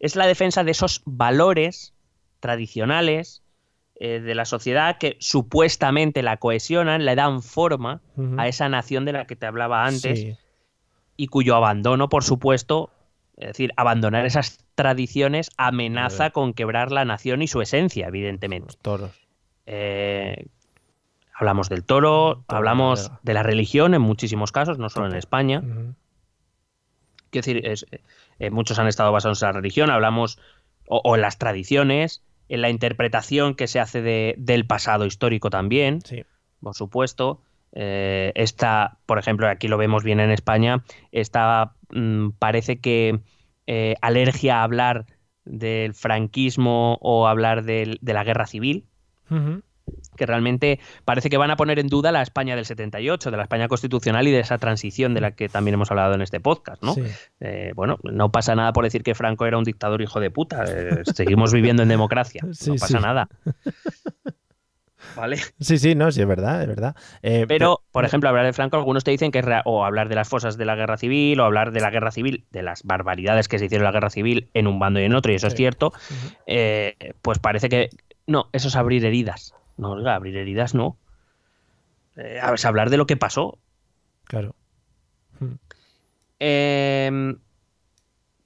Es 0.00 0.16
la 0.16 0.26
defensa 0.26 0.64
de 0.64 0.72
esos 0.72 1.00
valores 1.06 1.94
tradicionales 2.40 3.42
eh, 4.00 4.20
de 4.20 4.34
la 4.34 4.44
sociedad 4.44 4.98
que 4.98 5.16
supuestamente 5.20 6.22
la 6.22 6.36
cohesionan, 6.36 7.04
le 7.04 7.14
dan 7.16 7.42
forma 7.42 8.00
a 8.36 8.46
esa 8.48 8.68
nación 8.68 9.04
de 9.04 9.12
la 9.12 9.26
que 9.26 9.36
te 9.36 9.46
hablaba 9.46 9.84
antes 9.86 10.20
Sí. 10.20 10.36
y 11.16 11.26
cuyo 11.26 11.56
abandono, 11.56 12.08
por 12.08 12.22
supuesto, 12.24 12.90
es 13.36 13.48
decir, 13.48 13.72
abandonar 13.76 14.24
esas 14.26 14.64
tradiciones 14.74 15.50
amenaza 15.56 16.30
con 16.30 16.54
quebrar 16.54 16.92
la 16.92 17.04
nación 17.04 17.42
y 17.42 17.48
su 17.48 17.60
esencia, 17.60 18.06
evidentemente. 18.08 18.66
Los 18.66 18.78
toros. 18.78 19.10
Eh, 19.66 20.46
hablamos 21.34 21.68
del 21.68 21.84
toro, 21.84 22.44
hablamos 22.48 23.10
de 23.22 23.34
la 23.34 23.42
religión 23.42 23.94
en 23.94 24.02
muchísimos 24.02 24.50
casos, 24.52 24.78
no 24.78 24.88
solo 24.88 25.06
en 25.06 25.14
España. 25.16 25.60
Quiero 27.30 27.44
decir, 27.46 27.66
es- 27.66 27.86
eh, 28.38 28.50
muchos 28.50 28.78
han 28.78 28.86
estado 28.88 29.12
basados 29.12 29.42
en 29.42 29.46
la 29.48 29.52
religión, 29.52 29.90
hablamos, 29.90 30.38
o, 30.86 31.00
o 31.04 31.14
en 31.16 31.20
las 31.22 31.38
tradiciones, 31.38 32.22
en 32.48 32.62
la 32.62 32.70
interpretación 32.70 33.54
que 33.54 33.66
se 33.66 33.80
hace 33.80 34.02
de- 34.02 34.34
del 34.38 34.66
pasado 34.66 35.06
histórico 35.06 35.50
también, 35.50 36.00
Sí. 36.02 36.24
por 36.60 36.74
supuesto. 36.74 37.42
Eh, 37.72 38.32
esta, 38.34 38.98
por 39.06 39.18
ejemplo, 39.18 39.46
aquí 39.48 39.68
lo 39.68 39.76
vemos 39.76 40.02
bien 40.02 40.20
en 40.20 40.30
España, 40.30 40.82
esta 41.12 41.74
mm, 41.90 42.30
parece 42.38 42.80
que 42.80 43.20
eh, 43.66 43.96
alergia 44.00 44.60
a 44.60 44.62
hablar 44.62 45.04
del 45.44 45.92
franquismo 45.94 46.98
o 47.02 47.26
hablar 47.26 47.64
del- 47.64 47.98
de 48.00 48.12
la 48.14 48.24
guerra 48.24 48.46
civil. 48.46 48.86
Que 50.18 50.26
realmente 50.26 50.80
parece 51.06 51.30
que 51.30 51.38
van 51.38 51.50
a 51.50 51.56
poner 51.56 51.78
en 51.78 51.86
duda 51.88 52.12
la 52.12 52.20
España 52.20 52.54
del 52.56 52.66
78, 52.66 53.30
de 53.30 53.36
la 53.36 53.44
España 53.44 53.68
constitucional 53.68 54.28
y 54.28 54.32
de 54.32 54.40
esa 54.40 54.58
transición 54.58 55.14
de 55.14 55.22
la 55.22 55.30
que 55.30 55.48
también 55.48 55.74
hemos 55.74 55.90
hablado 55.90 56.14
en 56.14 56.20
este 56.20 56.40
podcast, 56.40 56.82
¿no? 56.82 56.92
Sí. 56.94 57.02
Eh, 57.40 57.72
bueno, 57.74 57.96
no 58.02 58.30
pasa 58.30 58.54
nada 58.54 58.72
por 58.74 58.84
decir 58.84 59.02
que 59.02 59.14
Franco 59.14 59.46
era 59.46 59.56
un 59.56 59.64
dictador 59.64 60.02
hijo 60.02 60.20
de 60.20 60.30
puta. 60.30 60.64
eh, 60.68 61.02
seguimos 61.14 61.52
viviendo 61.52 61.82
en 61.82 61.88
democracia. 61.88 62.42
Sí, 62.52 62.70
no 62.70 62.76
pasa 62.76 62.98
sí. 62.98 63.02
nada. 63.02 63.28
¿vale? 65.16 65.38
Sí, 65.60 65.78
sí, 65.78 65.94
no, 65.94 66.10
sí, 66.10 66.20
es 66.20 66.26
verdad, 66.26 66.62
es 66.62 66.68
verdad. 66.68 66.96
Eh, 67.22 67.44
Pero, 67.48 67.82
por 67.92 68.04
ejemplo, 68.04 68.28
hablar 68.28 68.44
de 68.44 68.52
Franco, 68.52 68.76
algunos 68.76 69.04
te 69.04 69.10
dicen 69.10 69.30
que 69.30 69.38
es 69.40 69.46
o 69.64 69.84
hablar 69.84 70.08
de 70.08 70.14
las 70.14 70.28
fosas 70.28 70.56
de 70.56 70.64
la 70.64 70.74
guerra 70.74 70.96
civil, 70.96 71.40
o 71.40 71.44
hablar 71.44 71.72
de 71.72 71.80
la 71.80 71.90
guerra 71.90 72.10
civil, 72.10 72.44
de 72.50 72.62
las 72.62 72.82
barbaridades 72.82 73.48
que 73.48 73.58
se 73.58 73.66
hicieron 73.66 73.86
en 73.86 73.92
la 73.92 73.98
guerra 73.98 74.10
civil 74.10 74.48
en 74.54 74.66
un 74.66 74.78
bando 74.78 75.00
y 75.00 75.04
en 75.04 75.14
otro, 75.14 75.32
y 75.32 75.36
eso 75.36 75.46
es 75.46 75.54
cierto, 75.54 75.92
eh, 76.46 76.96
pues 77.22 77.38
parece 77.38 77.68
que. 77.68 77.90
No, 78.26 78.48
eso 78.52 78.68
es 78.68 78.76
abrir 78.76 79.04
heridas. 79.04 79.54
No, 79.78 79.92
oiga, 79.92 80.14
abrir 80.14 80.36
heridas 80.36 80.74
no. 80.74 80.98
Eh, 82.16 82.40
es 82.54 82.64
hablar 82.64 82.90
de 82.90 82.96
lo 82.98 83.06
que 83.06 83.16
pasó. 83.16 83.58
Claro. 84.24 84.54
Eh, 86.40 87.34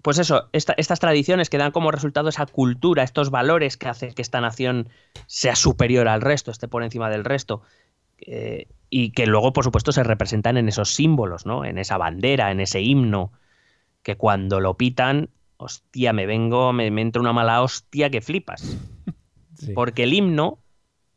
pues 0.02 0.18
eso, 0.18 0.48
esta- 0.52 0.74
estas 0.76 0.98
tradiciones 1.00 1.48
que 1.48 1.58
dan 1.58 1.70
como 1.72 1.90
resultado 1.90 2.28
esa 2.28 2.46
cultura, 2.46 3.02
estos 3.02 3.30
valores 3.30 3.76
que 3.76 3.88
hacen 3.88 4.12
que 4.14 4.22
esta 4.22 4.40
nación 4.40 4.88
sea 5.26 5.54
superior 5.54 6.08
al 6.08 6.20
resto, 6.20 6.50
esté 6.50 6.68
por 6.68 6.82
encima 6.82 7.08
del 7.08 7.24
resto, 7.24 7.62
eh, 8.18 8.66
y 8.90 9.10
que 9.12 9.26
luego, 9.26 9.52
por 9.52 9.64
supuesto, 9.64 9.92
se 9.92 10.02
representan 10.02 10.56
en 10.56 10.68
esos 10.68 10.94
símbolos, 10.94 11.46
¿no? 11.46 11.64
En 11.64 11.78
esa 11.78 11.98
bandera, 11.98 12.50
en 12.50 12.60
ese 12.60 12.80
himno, 12.80 13.32
que 14.02 14.16
cuando 14.16 14.60
lo 14.60 14.76
pitan, 14.76 15.30
hostia, 15.56 16.12
me 16.12 16.26
vengo, 16.26 16.72
me, 16.72 16.90
me 16.90 17.00
entra 17.02 17.22
una 17.22 17.32
mala 17.32 17.62
hostia 17.62 18.10
que 18.10 18.20
flipas. 18.20 18.76
Porque 19.74 20.02
el 20.02 20.12
himno, 20.14 20.58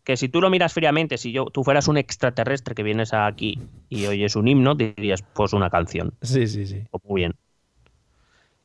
que 0.06 0.16
si 0.16 0.30
tú 0.30 0.40
lo 0.40 0.50
miras 0.50 0.72
fríamente, 0.74 1.18
si 1.18 1.34
yo, 1.34 1.46
tú 1.48 1.64
fueras 1.66 1.90
un 1.90 1.98
extraterrestre 1.98 2.76
que 2.76 2.84
vienes 2.84 3.14
aquí 3.14 3.60
y 3.90 4.06
oyes 4.06 4.38
un 4.38 4.48
himno, 4.48 4.76
dirías, 4.76 5.22
pues 5.34 5.52
una 5.52 5.70
canción. 5.70 6.14
Sí, 6.22 6.48
sí, 6.48 6.66
sí. 6.66 6.84
O 6.92 7.00
muy 7.04 7.22
bien. 7.22 7.34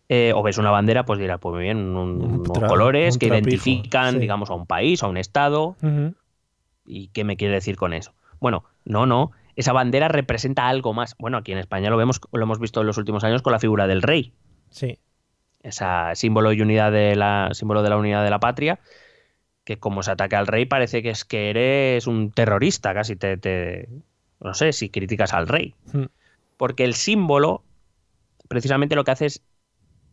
Eh, 0.09 0.32
o 0.34 0.43
ves 0.43 0.59
una 0.59 0.70
bandera, 0.70 1.05
pues 1.05 1.20
dirás, 1.20 1.38
pues 1.41 1.55
muy 1.55 1.62
bien, 1.64 1.78
un- 1.97 2.41
unos 2.41 2.59
colores 2.68 3.14
un 3.14 3.18
que 3.20 3.28
trapijo, 3.28 3.47
identifican, 3.68 4.14
sí. 4.14 4.18
digamos, 4.20 4.51
a 4.51 4.55
un 4.55 4.66
país, 4.66 5.03
a 5.03 5.09
un 5.09 5.16
estado. 5.16 5.76
¿Y 6.84 7.09
qué 7.09 7.22
me 7.24 7.36
quiere 7.36 7.55
decir 7.55 7.76
con 7.76 7.93
eso? 7.93 8.12
Bueno, 8.41 8.64
no, 8.84 9.07
no. 9.07 9.30
Esa 9.55 9.72
bandera 9.72 10.09
representa 10.09 10.68
algo 10.68 10.93
más. 10.95 11.14
Bueno, 11.18 11.38
aquí 11.38 11.53
en 11.53 11.59
España 11.59 11.91
lo 11.91 11.97
vemos, 11.97 12.20
lo 12.32 12.43
hemos 12.43 12.59
visto 12.59 12.80
en 12.80 12.86
los 12.88 12.99
últimos 12.99 13.22
años 13.24 13.43
con 13.43 13.53
la 13.53 13.61
figura 13.61 13.86
del 13.86 14.03
rey. 14.03 14.32
Sí. 14.70 14.99
Esa 15.62 16.14
símbolo 16.14 16.53
y 16.53 16.61
unidad 16.61 16.91
de 16.91 17.14
la 17.14 17.51
símbolo 17.53 17.82
de 17.82 17.91
la 17.91 17.97
unidad 17.97 18.24
de 18.24 18.30
la 18.30 18.41
patria. 18.41 18.80
Que 19.70 19.78
como 19.78 20.02
se 20.02 20.10
ataque 20.10 20.34
al 20.34 20.48
rey, 20.48 20.64
parece 20.66 21.00
que 21.00 21.10
es 21.10 21.24
que 21.24 21.48
eres 21.48 22.08
un 22.08 22.32
terrorista, 22.32 22.92
casi 22.92 23.14
te, 23.14 23.36
te- 23.36 23.88
no 24.40 24.52
sé, 24.52 24.72
si 24.72 24.88
criticas 24.88 25.32
al 25.32 25.46
rey. 25.46 25.76
Mm. 25.92 26.06
Porque 26.56 26.82
el 26.82 26.94
símbolo, 26.94 27.62
precisamente 28.48 28.96
lo 28.96 29.04
que 29.04 29.12
hace 29.12 29.26
es. 29.26 29.42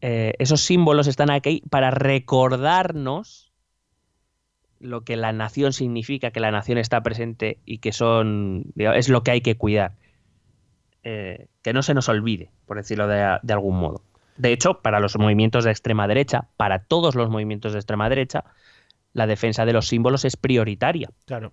eh, 0.01 0.35
esos 0.37 0.61
símbolos 0.61 1.07
están 1.07 1.31
aquí 1.31 1.63
para 1.71 1.89
recordarnos 1.89 3.51
lo 4.79 5.01
que 5.01 5.17
la 5.17 5.33
nación 5.33 5.73
significa, 5.73 6.29
que 6.29 6.39
la 6.39 6.51
nación 6.51 6.77
está 6.77 7.01
presente 7.01 7.57
y 7.65 7.79
que 7.79 7.93
son. 7.93 8.63
digamos, 8.75 8.99
es 8.99 9.09
lo 9.09 9.23
que 9.23 9.31
hay 9.31 9.41
que 9.41 9.57
cuidar. 9.57 9.93
Eh, 11.03 11.47
que 11.63 11.73
no 11.73 11.81
se 11.81 11.95
nos 11.95 12.09
olvide, 12.09 12.51
por 12.67 12.77
decirlo 12.77 13.07
de, 13.07 13.39
de 13.41 13.53
algún 13.53 13.79
modo. 13.79 14.03
De 14.35 14.51
hecho, 14.51 14.81
para 14.83 14.99
los 14.99 15.17
movimientos 15.17 15.63
de 15.63 15.71
extrema 15.71 16.07
derecha, 16.07 16.47
para 16.57 16.83
todos 16.83 17.15
los 17.15 17.27
movimientos 17.31 17.73
de 17.73 17.79
extrema 17.79 18.07
derecha, 18.07 18.43
la 19.17 19.27
defensa 19.27 19.65
de 19.65 19.73
los 19.73 19.87
símbolos 19.87 20.23
es 20.25 20.37
prioritaria. 20.37 21.09
Claro. 21.25 21.51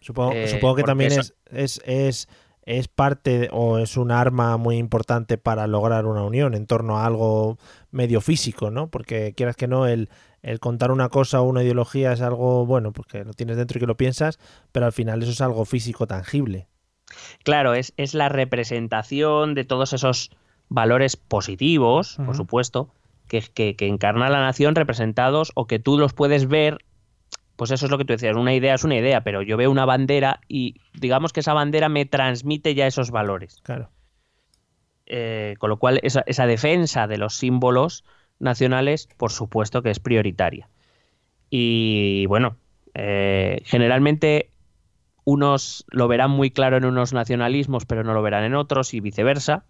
Supongo, 0.00 0.32
Eh, 0.32 0.48
supongo 0.48 0.76
que 0.76 0.82
también 0.84 1.12
eso- 1.12 1.20
es, 1.20 1.32
es, 1.50 1.82
es, 1.84 2.28
es 2.62 2.88
parte 2.88 3.48
o 3.52 3.78
es 3.78 3.96
un 3.96 4.10
arma 4.12 4.56
muy 4.56 4.76
importante 4.76 5.38
para 5.38 5.66
lograr 5.66 6.06
una 6.06 6.22
unión 6.22 6.54
en 6.54 6.66
torno 6.66 6.98
a 6.98 7.06
algo 7.06 7.58
medio 7.90 8.20
físico, 8.20 8.70
¿no? 8.70 8.88
Porque 8.90 9.32
quieras 9.36 9.56
que 9.56 9.66
no, 9.66 9.86
el, 9.86 10.08
el 10.42 10.60
contar 10.60 10.92
una 10.92 11.08
cosa 11.08 11.40
o 11.40 11.44
una 11.44 11.62
ideología 11.64 12.12
es 12.12 12.20
algo, 12.20 12.64
bueno, 12.64 12.92
porque 12.92 13.24
lo 13.24 13.32
tienes 13.32 13.56
dentro 13.56 13.78
y 13.78 13.80
que 13.80 13.86
lo 13.86 13.96
piensas, 13.96 14.38
pero 14.70 14.86
al 14.86 14.92
final 14.92 15.22
eso 15.22 15.32
es 15.32 15.40
algo 15.40 15.64
físico 15.64 16.06
tangible. 16.06 16.68
Claro, 17.42 17.74
es, 17.74 17.92
es 17.96 18.14
la 18.14 18.28
representación 18.28 19.54
de 19.54 19.64
todos 19.64 19.94
esos 19.94 20.30
valores 20.68 21.16
positivos, 21.16 22.18
por 22.24 22.36
supuesto, 22.36 22.90
que, 23.28 23.42
que, 23.42 23.76
que 23.76 23.86
encarna 23.86 24.28
la 24.28 24.40
nación 24.40 24.74
representados 24.74 25.52
o 25.54 25.66
que 25.66 25.78
tú 25.78 25.98
los 25.98 26.12
puedes 26.12 26.48
ver. 26.48 26.78
Pues 27.56 27.70
eso 27.72 27.86
es 27.86 27.90
lo 27.90 27.98
que 27.98 28.04
tú 28.04 28.12
decías, 28.12 28.36
una 28.36 28.54
idea 28.54 28.74
es 28.74 28.84
una 28.84 28.96
idea, 28.96 29.22
pero 29.22 29.42
yo 29.42 29.56
veo 29.56 29.70
una 29.70 29.84
bandera 29.84 30.40
y 30.46 30.76
digamos 30.94 31.32
que 31.32 31.40
esa 31.40 31.54
bandera 31.54 31.88
me 31.88 32.06
transmite 32.06 32.74
ya 32.74 32.86
esos 32.86 33.10
valores. 33.10 33.60
Claro. 33.64 33.90
Eh, 35.06 35.56
con 35.58 35.70
lo 35.70 35.78
cual, 35.78 35.98
esa, 36.02 36.22
esa 36.26 36.46
defensa 36.46 37.06
de 37.06 37.18
los 37.18 37.34
símbolos 37.34 38.04
nacionales, 38.38 39.08
por 39.16 39.32
supuesto 39.32 39.82
que 39.82 39.90
es 39.90 39.98
prioritaria. 39.98 40.68
Y 41.50 42.26
bueno, 42.26 42.56
eh, 42.94 43.62
generalmente 43.64 44.50
unos 45.24 45.84
lo 45.90 46.08
verán 46.08 46.30
muy 46.30 46.50
claro 46.50 46.76
en 46.76 46.84
unos 46.84 47.12
nacionalismos, 47.12 47.86
pero 47.86 48.04
no 48.04 48.14
lo 48.14 48.22
verán 48.22 48.44
en 48.44 48.54
otros, 48.54 48.94
y 48.94 49.00
viceversa. 49.00 49.64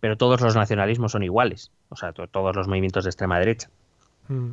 Pero 0.00 0.16
todos 0.16 0.40
los 0.40 0.56
nacionalismos 0.56 1.12
son 1.12 1.22
iguales, 1.22 1.70
o 1.90 1.96
sea, 1.96 2.12
to- 2.12 2.26
todos 2.26 2.56
los 2.56 2.66
movimientos 2.68 3.04
de 3.04 3.10
extrema 3.10 3.38
derecha. 3.38 3.68
Mm. 4.28 4.52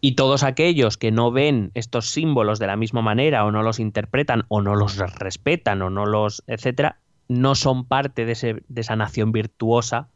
Y 0.00 0.14
todos 0.14 0.44
aquellos 0.44 0.96
que 0.96 1.10
no 1.10 1.32
ven 1.32 1.72
estos 1.74 2.10
símbolos 2.10 2.60
de 2.60 2.68
la 2.68 2.76
misma 2.76 3.02
manera, 3.02 3.44
o 3.44 3.50
no 3.50 3.62
los 3.64 3.80
interpretan, 3.80 4.44
o 4.48 4.62
no 4.62 4.76
los 4.76 4.96
respetan, 4.96 5.82
o 5.82 5.90
no 5.90 6.06
los, 6.06 6.44
etcétera, 6.46 6.98
no 7.26 7.56
son 7.56 7.84
parte 7.84 8.24
de, 8.24 8.32
ese- 8.32 8.62
de 8.68 8.80
esa 8.80 8.94
nación 8.94 9.32
virtuosa 9.32 10.08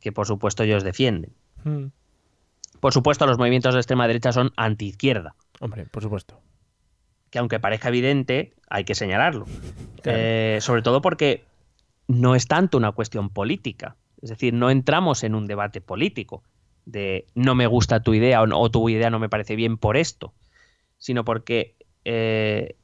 que, 0.00 0.12
por 0.12 0.26
supuesto, 0.26 0.62
ellos 0.62 0.82
defienden. 0.82 1.32
Mm. 1.64 1.86
Por 2.80 2.94
supuesto, 2.94 3.26
los 3.26 3.36
movimientos 3.36 3.74
de 3.74 3.80
extrema 3.80 4.06
derecha 4.06 4.32
son 4.32 4.52
antiizquierda, 4.56 5.34
Hombre, 5.60 5.84
por 5.84 6.02
supuesto. 6.02 6.40
que 7.28 7.38
aunque 7.38 7.60
parezca 7.60 7.88
evidente, 7.88 8.54
hay 8.70 8.84
que 8.84 8.94
señalarlo. 8.94 9.44
Claro. 10.02 10.18
Eh, 10.20 10.58
sobre 10.62 10.80
todo 10.80 11.02
porque 11.02 11.44
no 12.10 12.34
es 12.34 12.46
tanto 12.46 12.76
una 12.78 12.92
cuestión 12.92 13.30
política. 13.30 13.96
Es 14.22 14.30
decir, 14.30 14.52
no 14.52 14.70
entramos 14.70 15.24
en 15.24 15.34
un 15.34 15.46
debate 15.46 15.80
político 15.80 16.42
de 16.84 17.26
no 17.34 17.54
me 17.54 17.66
gusta 17.66 18.02
tu 18.02 18.14
idea 18.14 18.42
o, 18.42 18.46
no- 18.46 18.60
o 18.60 18.70
tu 18.70 18.88
idea 18.88 19.10
no 19.10 19.18
me 19.18 19.28
parece 19.28 19.54
bien 19.56 19.78
por 19.78 19.96
esto, 19.96 20.32
sino 20.98 21.24
porque 21.24 21.76
eh, 22.04 22.76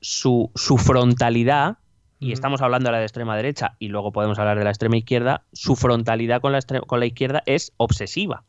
su, 0.00 0.50
su 0.54 0.76
frontalidad, 0.76 1.78
y 2.20 2.32
estamos 2.32 2.60
hablando 2.62 2.88
de 2.88 2.92
la 2.92 2.98
de 2.98 3.04
extrema 3.04 3.36
derecha 3.36 3.76
y 3.78 3.88
luego 3.88 4.12
podemos 4.12 4.38
hablar 4.38 4.58
de 4.58 4.64
la 4.64 4.70
extrema 4.70 4.96
izquierda, 4.96 5.44
su 5.52 5.76
frontalidad 5.76 6.40
con 6.40 6.52
la, 6.52 6.58
extre- 6.58 6.84
con 6.86 7.00
la 7.00 7.06
izquierda 7.06 7.42
es 7.46 7.72
obsesiva. 7.76 8.44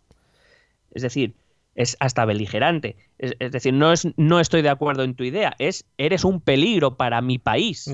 Es 0.91 1.01
decir, 1.03 1.35
es 1.75 1.95
hasta 1.99 2.25
beligerante. 2.25 2.97
Es, 3.19 3.35
es 3.39 3.51
decir, 3.51 3.73
no, 3.73 3.91
es, 3.93 4.07
no 4.17 4.39
estoy 4.39 4.63
de 4.63 4.69
acuerdo 4.69 5.03
en 5.03 5.13
tu 5.15 5.23
idea, 5.23 5.55
es 5.59 5.85
eres 5.97 6.23
un 6.25 6.41
peligro 6.41 6.97
para 6.97 7.21
mi 7.21 7.37
país. 7.37 7.87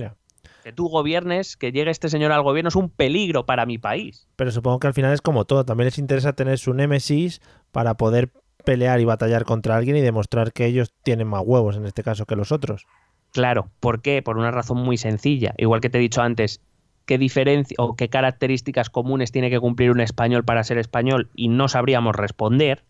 Que 0.66 0.74
tú 0.74 0.88
gobiernes, 0.88 1.58
que 1.58 1.72
llegue 1.72 1.92
este 1.92 2.10
señor 2.10 2.32
al 2.32 2.42
gobierno 2.42 2.70
es 2.70 2.76
un 2.76 2.90
peligro 2.90 3.46
para 3.46 3.68
mi 3.68 3.78
país. 3.78 4.28
Pero 4.36 4.50
supongo 4.50 4.80
que 4.80 4.88
al 4.88 4.96
final 4.96 5.14
es 5.14 5.22
como 5.22 5.46
todo. 5.46 5.64
También 5.64 5.86
les 5.86 6.00
interesa 6.00 6.34
tener 6.34 6.58
su 6.58 6.74
némesis 6.74 7.40
para 7.72 7.98
poder 7.98 8.32
pelear 8.66 9.00
y 9.00 9.06
batallar 9.06 9.46
contra 9.46 9.76
alguien 9.76 9.96
y 9.96 10.02
demostrar 10.02 10.54
que 10.54 10.66
ellos 10.66 10.92
tienen 11.04 11.28
más 11.28 11.44
huevos 11.46 11.78
en 11.78 11.86
este 11.86 12.02
caso 12.02 12.26
que 12.26 12.36
los 12.36 12.52
otros. 12.52 12.88
Claro, 13.32 13.70
¿por 13.80 14.02
qué? 14.02 14.24
Por 14.24 14.40
una 14.40 14.50
razón 14.50 14.80
muy 14.80 14.98
sencilla. 14.98 15.54
Igual 15.60 15.82
que 15.82 15.92
te 15.92 16.00
he 16.00 16.02
dicho 16.02 16.24
antes, 16.24 16.62
¿qué 17.06 17.20
diferencia 17.20 17.76
o 17.78 17.96
qué 17.96 18.10
características 18.10 18.90
comunes 18.90 19.32
tiene 19.32 19.52
que 19.52 19.60
cumplir 19.60 19.92
un 19.92 20.02
español 20.02 20.46
para 20.46 20.64
ser 20.64 20.80
español? 20.80 21.30
Y 21.36 21.50
no 21.50 21.68
sabríamos 21.68 22.16
responder. 22.16 22.84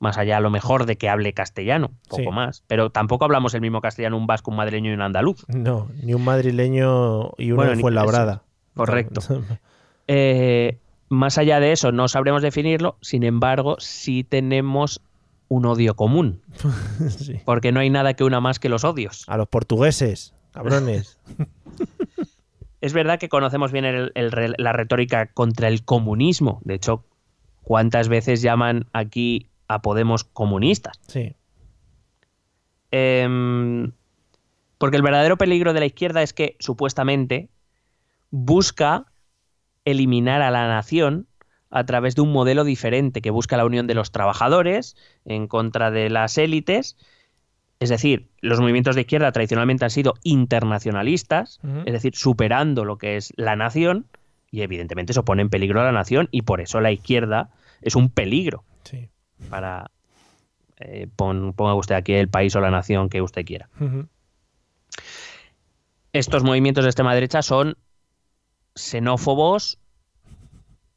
Más 0.00 0.16
allá 0.18 0.36
a 0.36 0.40
lo 0.40 0.50
mejor 0.50 0.86
de 0.86 0.96
que 0.96 1.08
hable 1.08 1.32
castellano, 1.32 1.90
poco 2.08 2.22
Sí. 2.22 2.28
más. 2.30 2.62
Pero 2.68 2.90
tampoco 2.90 3.24
hablamos 3.24 3.54
el 3.54 3.60
mismo 3.60 3.80
castellano 3.80 4.16
un 4.16 4.26
vasco, 4.26 4.50
un 4.50 4.56
madrileño 4.56 4.90
y 4.90 4.94
un 4.94 5.02
andaluz. 5.02 5.44
No, 5.48 5.88
ni 6.02 6.14
un 6.14 6.24
madrileño 6.24 7.32
y 7.36 7.46
uno 7.50 7.56
Bueno, 7.56 7.70
de 7.70 7.76
ni- 7.76 7.82
Fuenlabrada. 7.82 8.42
Correcto. 8.74 9.20
Eh, 10.10 10.78
más 11.10 11.36
allá 11.36 11.60
de 11.60 11.72
eso, 11.72 11.92
no 11.92 12.08
sabremos 12.08 12.40
definirlo, 12.40 12.96
sin 13.02 13.24
embargo, 13.24 13.76
sí 13.78 14.24
tenemos 14.24 15.02
un 15.48 15.66
odio 15.66 15.96
común, 15.96 16.40
Sí. 17.10 17.40
porque 17.44 17.72
no 17.72 17.80
hay 17.80 17.90
nada 17.90 18.14
que 18.14 18.24
una 18.24 18.40
más 18.40 18.58
que 18.58 18.70
los 18.70 18.84
odios. 18.84 19.24
A 19.28 19.36
los 19.36 19.48
portugueses, 19.48 20.32
cabrones. 20.52 21.18
Es 22.80 22.92
verdad 22.92 23.18
que 23.18 23.28
conocemos 23.28 23.72
bien 23.72 23.84
el- 23.84 24.12
la 24.14 24.72
retórica 24.72 25.26
contra 25.26 25.66
el 25.68 25.84
comunismo. 25.84 26.60
De 26.64 26.74
hecho, 26.74 27.04
¿cuántas 27.62 28.08
veces 28.08 28.40
llaman 28.40 28.86
aquí 28.92 29.48
a 29.68 29.82
Podemos 29.82 30.24
comunistas? 30.24 30.98
Sí. 31.06 31.36
Em, 32.90 33.92
porque 34.78 34.96
el 34.96 35.02
verdadero 35.02 35.36
peligro 35.36 35.74
de 35.74 35.80
la 35.80 35.86
izquierda 35.86 36.22
es 36.22 36.32
que 36.32 36.56
supuestamente 36.58 37.50
busca 38.30 39.06
eliminar 39.84 40.42
a 40.42 40.50
la 40.50 40.66
nación 40.68 41.26
a 41.70 41.84
través 41.84 42.14
de 42.14 42.22
un 42.22 42.32
modelo 42.32 42.64
diferente 42.64 43.20
que 43.20 43.30
busca 43.30 43.58
la 43.58 43.66
unión 43.66 43.86
de 43.86 43.94
los 43.94 44.10
trabajadores 44.10 44.96
en 45.26 45.48
contra 45.48 45.90
de 45.90 46.08
las 46.08 46.38
élites. 46.38 46.96
Es 47.78 47.90
decir, 47.90 48.28
los 48.40 48.58
movimientos 48.58 48.94
de 48.94 49.02
izquierda 49.02 49.32
tradicionalmente 49.32 49.84
han 49.84 49.90
sido 49.90 50.14
internacionalistas, 50.22 51.60
es 51.84 51.92
decir, 51.92 52.16
superando 52.16 52.84
lo 52.84 52.96
que 52.96 53.16
es 53.16 53.32
la 53.36 53.54
nación, 53.54 54.06
y 54.50 54.62
evidentemente 54.62 55.12
eso 55.12 55.24
pone 55.24 55.42
en 55.42 55.50
peligro 55.50 55.80
a 55.80 55.84
la 55.84 55.92
nación, 55.92 56.28
y 56.30 56.42
por 56.42 56.60
eso 56.60 56.80
la 56.80 56.90
izquierda 56.90 57.50
es 57.82 57.94
un 57.94 58.08
peligro 58.08 58.64
Sí. 58.88 59.10
Para 59.50 59.90
eh, 60.78 61.08
pon- 61.16 61.52
ponga 61.54 61.74
usted 61.74 61.94
aquí 61.94 62.12
el 62.14 62.28
país 62.28 62.54
o 62.56 62.60
la 62.60 62.70
nación 62.70 63.08
que 63.08 63.22
usted 63.22 63.44
quiera. 63.44 63.68
Estos 66.12 66.42
movimientos 66.42 66.84
de 66.84 66.90
extrema 66.90 67.14
derecha 67.14 67.42
son 67.42 67.76
xenófobos 68.74 69.78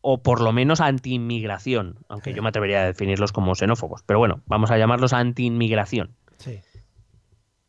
o 0.02 0.24
por 0.24 0.42
lo 0.42 0.52
menos 0.52 0.82
anti-inmigración, 0.82 2.00
aunque 2.10 2.34
yo 2.34 2.42
me 2.42 2.50
atrevería 2.50 2.82
a 2.82 2.86
definirlos 2.86 3.32
como 3.32 3.54
xenófobos. 3.54 4.02
Pero 4.04 4.20
bueno, 4.20 4.42
vamos 4.48 4.72
a 4.72 4.78
llamarlos 4.78 5.14
anti-inmigración. 5.14 6.16
Sí. 6.38 6.60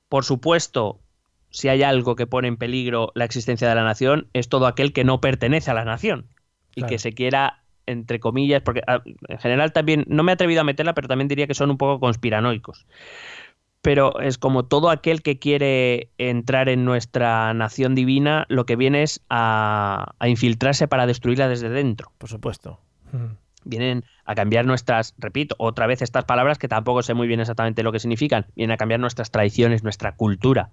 Por 0.08 0.24
supuesto, 0.24 1.00
si 1.50 1.68
hay 1.68 1.82
algo 1.82 2.16
que 2.16 2.26
pone 2.26 2.48
en 2.48 2.56
peligro 2.56 3.12
la 3.14 3.24
existencia 3.26 3.68
de 3.68 3.74
la 3.74 3.84
nación, 3.84 4.28
es 4.32 4.48
todo 4.48 4.66
aquel 4.66 4.92
que 4.94 5.04
no 5.04 5.20
pertenece 5.20 5.70
a 5.70 5.74
la 5.74 5.84
nación 5.84 6.28
y 6.74 6.80
Claro. 6.80 6.88
que 6.90 6.98
se 6.98 7.12
quiera, 7.12 7.61
entre 7.93 8.19
comillas, 8.20 8.62
porque 8.62 8.82
ah, 8.86 9.02
en 9.28 9.39
general 9.39 9.73
también, 9.73 10.05
no 10.09 10.23
me 10.23 10.32
he 10.32 10.35
atrevido 10.35 10.60
a 10.60 10.64
meterla, 10.64 10.94
pero 10.94 11.09
también 11.09 11.28
diría 11.28 11.47
que 11.47 11.55
son 11.55 11.70
un 11.70 11.78
poco 11.78 12.01
conspiranoicos. 12.01 12.86
Pero 13.82 14.20
es 14.20 14.39
como 14.39 14.64
todo 14.64 14.90
aquel 14.90 15.23
que 15.23 15.39
quiere 15.39 16.10
entrar 16.16 16.69
en 16.69 16.85
nuestra 16.85 17.52
nación 17.55 17.94
divina, 17.94 18.47
lo 18.48 18.64
que 18.64 18.77
viene 18.77 19.02
es 19.02 19.20
a, 19.28 20.14
a 20.19 20.28
infiltrarse 20.28 20.86
para 20.86 21.06
destruirla 21.06 21.48
desde 21.48 21.69
dentro 21.69 22.12
Por 22.19 22.28
supuesto. 22.28 22.78
Ujú. 23.12 23.36
vienen 23.64 24.05
a 24.24 24.35
cambiar 24.35 24.66
nuestras, 24.66 25.14
repito, 25.19 25.55
otra 25.59 25.86
vez 25.86 26.01
estas 26.01 26.24
palabras 26.24 26.59
que 26.59 26.69
tampoco 26.69 27.02
sé 27.02 27.14
muy 27.14 27.27
bien 27.27 27.40
exactamente 27.40 27.82
lo 27.82 27.93
que 27.93 27.98
significan, 27.98 28.47
vienen 28.55 28.74
a 28.74 28.77
cambiar 28.77 29.01
nuestras 29.01 29.31
tradiciones, 29.31 29.82
nuestra 29.82 30.16
cultura. 30.16 30.70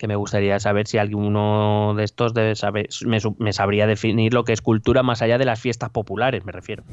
Que 0.00 0.08
me 0.08 0.16
gustaría 0.16 0.58
saber 0.60 0.86
si 0.86 0.96
alguno 0.96 1.92
de 1.94 2.04
estos 2.04 2.32
debe 2.32 2.56
saber, 2.56 2.88
me, 3.04 3.18
me 3.36 3.52
sabría 3.52 3.86
definir 3.86 4.32
lo 4.32 4.44
que 4.44 4.54
es 4.54 4.62
cultura 4.62 5.02
más 5.02 5.20
allá 5.20 5.36
de 5.36 5.44
las 5.44 5.60
fiestas 5.60 5.90
populares, 5.90 6.42
me 6.46 6.52
refiero. 6.52 6.84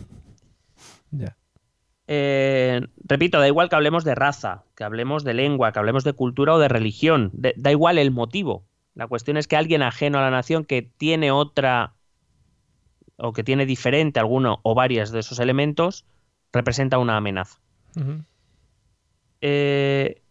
Eh, 2.07 2.81
repito, 3.05 3.39
da 3.39 3.47
igual 3.47 3.69
que 3.69 3.77
hablemos 3.77 4.03
de 4.03 4.13
raza, 4.13 4.65
que 4.75 4.83
hablemos 4.83 5.23
de 5.23 5.33
lengua, 5.35 5.71
que 5.71 5.79
hablemos 5.79 6.03
de 6.03 6.11
cultura 6.11 6.53
o 6.55 6.59
de 6.59 6.67
religión, 6.67 7.29
de- 7.31 7.53
da 7.55 7.71
igual 7.71 7.97
el 7.97 8.11
motivo. 8.11 8.65
La 8.93 9.07
cuestión 9.07 9.37
es 9.37 9.47
que 9.47 9.55
alguien 9.55 9.83
ajeno 9.83 10.17
a 10.17 10.21
la 10.21 10.29
nación 10.31 10.65
que 10.65 10.81
tiene 10.81 11.31
otra 11.31 11.93
o 13.15 13.31
que 13.31 13.45
tiene 13.45 13.65
diferente 13.65 14.19
alguno 14.19 14.59
o 14.63 14.75
varias 14.75 15.11
de 15.13 15.21
esos 15.21 15.39
elementos 15.39 16.05
representa 16.51 16.97
una 16.97 17.15
amenaza. 17.15 17.57
Eh, 19.39 20.21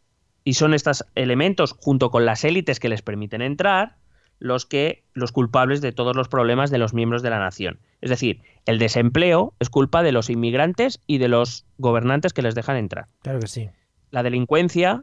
y 0.46 0.54
son 0.54 0.74
estos 0.74 1.04
elementos, 1.16 1.72
junto 1.76 2.10
con 2.12 2.24
las 2.24 2.44
élites 2.44 2.78
que 2.78 2.88
les 2.88 3.02
permiten 3.02 3.42
entrar, 3.42 3.96
los 4.38 4.64
que 4.64 5.02
los 5.12 5.32
culpables 5.32 5.80
de 5.80 5.90
todos 5.90 6.14
los 6.14 6.28
problemas 6.28 6.70
de 6.70 6.78
los 6.78 6.94
miembros 6.94 7.22
de 7.22 7.30
la 7.30 7.40
nación. 7.40 7.80
Es 8.00 8.10
decir, 8.10 8.42
el 8.64 8.78
desempleo 8.78 9.54
es 9.58 9.70
culpa 9.70 10.04
de 10.04 10.12
los 10.12 10.30
inmigrantes 10.30 11.00
y 11.08 11.18
de 11.18 11.26
los 11.26 11.66
gobernantes 11.78 12.32
que 12.32 12.42
les 12.42 12.54
dejan 12.54 12.76
entrar. 12.76 13.06
Claro 13.22 13.40
que 13.40 13.48
sí. 13.48 13.68
La 14.12 14.22
delincuencia, 14.22 15.02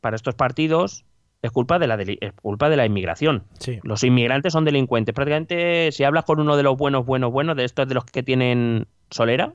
para 0.00 0.14
estos 0.14 0.36
partidos, 0.36 1.04
es 1.42 1.50
culpa 1.50 1.78
de 1.80 1.88
la, 1.88 1.96
deli- 1.96 2.18
es 2.20 2.32
culpa 2.34 2.68
de 2.68 2.76
la 2.76 2.86
inmigración. 2.86 3.42
Sí. 3.58 3.80
Los 3.82 4.04
inmigrantes 4.04 4.52
son 4.52 4.64
delincuentes. 4.64 5.14
Prácticamente, 5.16 5.90
si 5.90 6.04
hablas 6.04 6.24
con 6.24 6.38
uno 6.38 6.56
de 6.56 6.62
los 6.62 6.76
buenos, 6.76 7.04
buenos, 7.04 7.32
buenos, 7.32 7.56
de 7.56 7.64
estos 7.64 7.88
de 7.88 7.94
los 7.94 8.04
que 8.04 8.22
tienen 8.22 8.86
solera, 9.10 9.52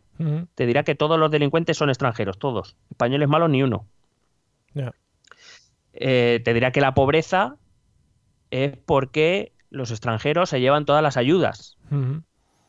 te 0.56 0.66
dirá 0.66 0.84
que 0.84 0.96
todos 0.96 1.18
los 1.18 1.32
delincuentes 1.32 1.78
son 1.78 1.90
extranjeros, 1.90 2.38
todos. 2.38 2.76
Españoles 2.90 3.30
malos 3.30 3.50
ni 3.50 3.64
uno. 3.64 3.86
Ya. 4.74 4.92
Eh, 5.94 6.42
te 6.44 6.54
dirá 6.54 6.72
que 6.72 6.82
la 6.82 6.94
pobreza 6.94 7.58
es 8.50 8.78
porque 8.86 9.54
los 9.70 9.92
extranjeros 9.92 10.50
se 10.50 10.60
llevan 10.60 10.86
todas 10.86 11.04
las 11.04 11.18
ayudas. 11.18 11.78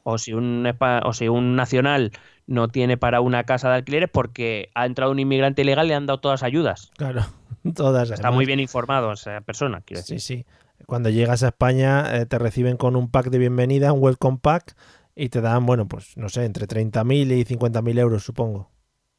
O 0.04 0.18
si 0.18 0.32
un, 0.32 0.68
o 1.04 1.12
si 1.12 1.28
un 1.28 1.54
nacional 1.54 2.12
no 2.46 2.68
tiene 2.68 2.96
para 2.96 3.20
una 3.20 3.44
casa 3.44 3.68
de 3.68 3.76
alquiler 3.76 4.04
es 4.04 4.10
porque 4.10 4.70
ha 4.74 4.86
entrado 4.86 5.12
un 5.12 5.20
inmigrante 5.20 5.62
ilegal 5.62 5.86
y 5.86 5.88
le 5.90 5.94
han 5.94 6.06
dado 6.06 6.20
todas 6.20 6.42
las 6.42 6.46
ayudas. 6.46 6.90
Claro. 6.96 7.24
Todas. 7.74 8.10
Está 8.10 8.28
además. 8.28 8.34
muy 8.34 8.46
bien 8.46 8.58
informado 8.58 9.12
esa 9.12 9.40
persona, 9.42 9.82
quiero 9.82 10.02
Sí, 10.02 10.18
sí. 10.18 10.44
Cuando 10.86 11.10
llegas 11.10 11.44
a 11.44 11.48
España 11.48 12.16
eh, 12.16 12.26
te 12.26 12.38
reciben 12.38 12.76
con 12.76 12.96
un 12.96 13.08
pack 13.08 13.30
de 13.30 13.38
bienvenida, 13.38 13.92
un 13.92 14.02
welcome 14.02 14.38
pack, 14.42 14.74
y 15.14 15.28
te 15.28 15.40
dan, 15.40 15.66
bueno, 15.66 15.86
pues 15.86 16.16
no 16.16 16.28
sé, 16.28 16.44
entre 16.44 16.66
30.000 16.66 17.32
y 17.32 17.44
50.000 17.44 17.98
euros, 17.98 18.24
supongo. 18.24 18.70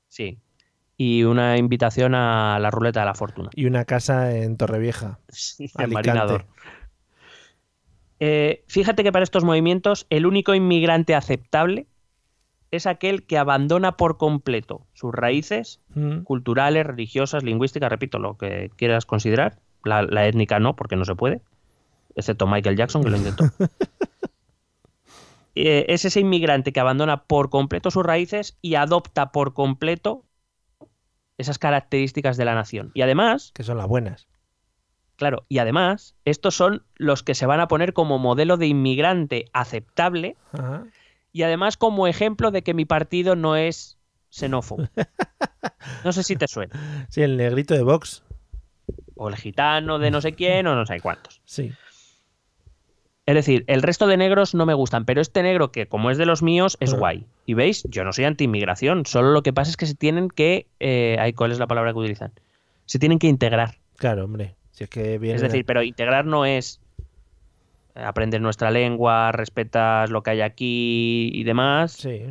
Sí. 0.09 0.39
Y 0.98 1.24
una 1.24 1.57
invitación 1.57 2.14
a 2.15 2.60
la 2.60 2.70
ruleta 2.72 2.99
de 3.02 3.06
la 3.07 3.15
fortuna. 3.15 3.49
Y 3.56 3.65
una 3.65 3.86
casa 3.86 4.36
en 4.36 4.57
Torrevieja. 4.57 5.20
Sí, 5.30 5.70
marinador. 5.90 6.45
Eh, 8.20 8.64
fíjate 8.68 9.03
que 9.03 9.11
para 9.11 9.24
estos 9.24 9.44
movimientos 9.44 10.06
el 10.10 10.26
único 10.26 10.53
inmigrante 10.53 11.15
aceptable 11.15 11.88
es 12.72 12.88
aquel 12.88 13.24
que 13.26 13.38
abandona 13.38 13.98
por 13.98 14.18
completo 14.18 14.86
sus 14.94 15.14
raíces 15.14 15.80
Mm. 15.95 16.20
culturales, 16.24 16.86
religiosas, 16.88 17.44
lingüísticas, 17.44 17.90
repito, 17.90 18.18
lo 18.20 18.38
que 18.38 18.72
quieras 18.76 19.06
considerar. 19.06 19.60
La, 19.84 20.02
la 20.03 20.26
étnica 20.26 20.60
no, 20.60 20.76
porque 20.76 20.95
no 20.95 21.03
se 21.06 21.14
puede, 21.15 21.41
excepto 22.15 22.48
Michael 22.48 22.78
Jackson, 22.78 23.03
que 23.03 23.10
lo 23.10 23.18
intentó. 23.18 23.44
Eh, 25.56 25.86
es 25.90 26.03
ese 26.03 26.20
inmigrante 26.20 26.74
que 26.74 26.80
abandona 26.80 27.26
por 27.26 27.52
completo 27.52 27.91
sus 27.91 28.03
raíces 28.03 28.57
y 28.64 28.74
adopta 28.74 29.32
por 29.32 29.53
completo 29.53 30.26
esas 31.38 31.60
características 31.60 32.38
de 32.38 32.45
la 32.45 32.55
nación. 32.55 32.91
Y 32.93 33.01
además, 33.01 33.51
Que 33.53 33.64
son 33.64 33.77
las 33.77 33.88
buenas. 33.88 34.27
Claro, 35.15 35.45
y 35.47 35.60
además, 35.60 36.15
estos 36.26 36.55
son 36.55 36.84
los 36.95 37.22
que 37.23 37.35
se 37.35 37.45
van 37.45 37.60
a 37.60 37.68
poner 37.68 37.93
como 37.93 38.18
modelo 38.19 38.57
de 38.57 38.68
inmigrante 38.68 39.45
aceptable 39.53 40.38
Ajá. 40.51 40.85
y 41.31 41.43
además 41.43 41.77
como 41.77 42.07
ejemplo 42.07 42.49
de 42.51 42.64
que 42.64 42.73
mi 42.73 42.85
partido 42.85 43.35
no 43.35 43.55
es 43.55 43.97
xenófobo. 44.30 44.88
No 46.03 46.11
sé 46.14 46.23
si 46.23 46.35
te 46.35 46.47
suena. 46.47 47.07
Sí, 47.10 47.22
el 47.22 47.35
negrito 47.38 47.73
de 47.73 47.84
Vox. 47.84 48.23
O 49.15 49.30
el 49.30 49.35
gitano 49.35 49.99
de 49.99 50.11
no 50.11 50.22
sé 50.22 50.34
quién 50.34 50.65
o 50.68 50.76
no 50.76 50.85
sé 50.85 50.99
cuántos. 51.01 51.41
Sí. 51.45 51.72
Es 53.26 53.36
decir, 53.36 53.64
el 53.68 53.82
resto 53.82 54.06
de 54.08 54.18
negros 54.18 54.54
no 54.54 54.66
me 54.66 54.74
gustan, 54.74 55.06
pero 55.06 55.22
este 55.22 55.44
negro 55.44 55.72
que 55.72 55.88
como 55.88 56.12
es 56.12 56.18
de 56.18 56.26
los 56.26 56.44
míos 56.44 56.76
es 56.82 56.94
guay. 56.94 57.26
Y 57.45 57.54
veis, 57.54 57.84
yo 57.90 58.04
no 58.04 58.12
soy 58.12 58.26
anti-inmigración, 58.26 59.06
solo 59.06 59.32
lo 59.32 59.44
que 59.44 59.54
pasa 59.54 59.70
es 59.72 59.78
que 59.78 59.86
se 59.86 59.95
tienen 59.95 60.28
que... 60.30 60.68
Eh, 60.82 61.34
¿Cuál 61.38 61.52
es 61.54 61.60
la 61.60 61.68
palabra 61.68 61.94
que 61.94 62.00
utilizan? 62.00 62.34
Se 62.86 63.00
tienen 63.00 63.20
que 63.20 63.28
integrar. 63.28 63.76
Claro, 63.95 64.26
hombre. 64.26 64.56
Si 64.72 64.84
es 64.84 64.90
que 64.90 65.18
viene 65.20 65.36
Es 65.38 65.41
decir, 65.41 65.66
pero 65.66 65.84
integrar 65.84 66.26
no 66.26 66.45
es 66.45 66.82
eh, 67.95 68.02
aprender 68.04 68.41
nuestra 68.41 68.72
lengua, 68.72 69.32
respetas 69.32 70.10
lo 70.10 70.22
que 70.22 70.32
hay 70.32 70.41
aquí 70.41 71.30
y 71.34 71.44
demás, 71.45 71.94
Sí. 71.94 72.24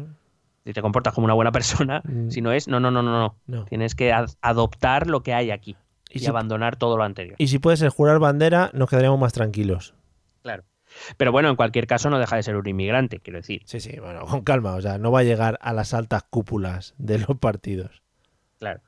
y 0.66 0.72
te 0.74 0.82
comportas 0.82 1.14
como 1.14 1.24
una 1.24 1.34
buena 1.34 1.52
persona, 1.52 2.02
Mm. 2.04 2.28
sino 2.28 2.52
es, 2.52 2.68
no, 2.68 2.80
no, 2.80 2.90
no, 2.90 3.00
no, 3.02 3.12
no. 3.18 3.36
No. 3.46 3.64
Tienes 3.64 3.94
que 3.94 4.12
ad- 4.12 4.28
adoptar 4.42 5.06
lo 5.06 5.22
que 5.22 5.32
hay 5.32 5.50
aquí 5.52 5.74
Y 6.10 6.18
y, 6.18 6.20
si- 6.20 6.26
abandonar 6.26 6.76
todo 6.76 6.98
lo 6.98 7.04
anterior. 7.04 7.36
Y 7.38 7.46
si 7.48 7.58
puede 7.58 7.78
ser 7.78 7.88
jurar 7.88 8.18
bandera, 8.18 8.70
nos 8.74 8.90
quedaríamos 8.90 9.18
más 9.18 9.32
tranquilos. 9.32 9.94
Claro. 10.42 10.64
Pero 11.16 11.32
bueno, 11.32 11.48
en 11.48 11.56
cualquier 11.56 11.86
caso 11.86 12.10
no 12.10 12.18
deja 12.18 12.36
de 12.36 12.42
ser 12.42 12.56
un 12.56 12.68
inmigrante, 12.68 13.20
quiero 13.20 13.38
decir. 13.38 13.62
Sí, 13.64 13.80
sí, 13.80 13.98
bueno, 14.00 14.24
con 14.26 14.42
calma. 14.42 14.74
O 14.74 14.80
sea, 14.80 14.98
no 14.98 15.10
va 15.10 15.20
a 15.20 15.24
llegar 15.24 15.58
a 15.62 15.72
las 15.72 15.94
altas 15.94 16.22
cúpulas 16.24 16.94
de 16.98 17.18
los 17.18 17.38
partidos. 17.38 18.02
Claro. 18.58 18.80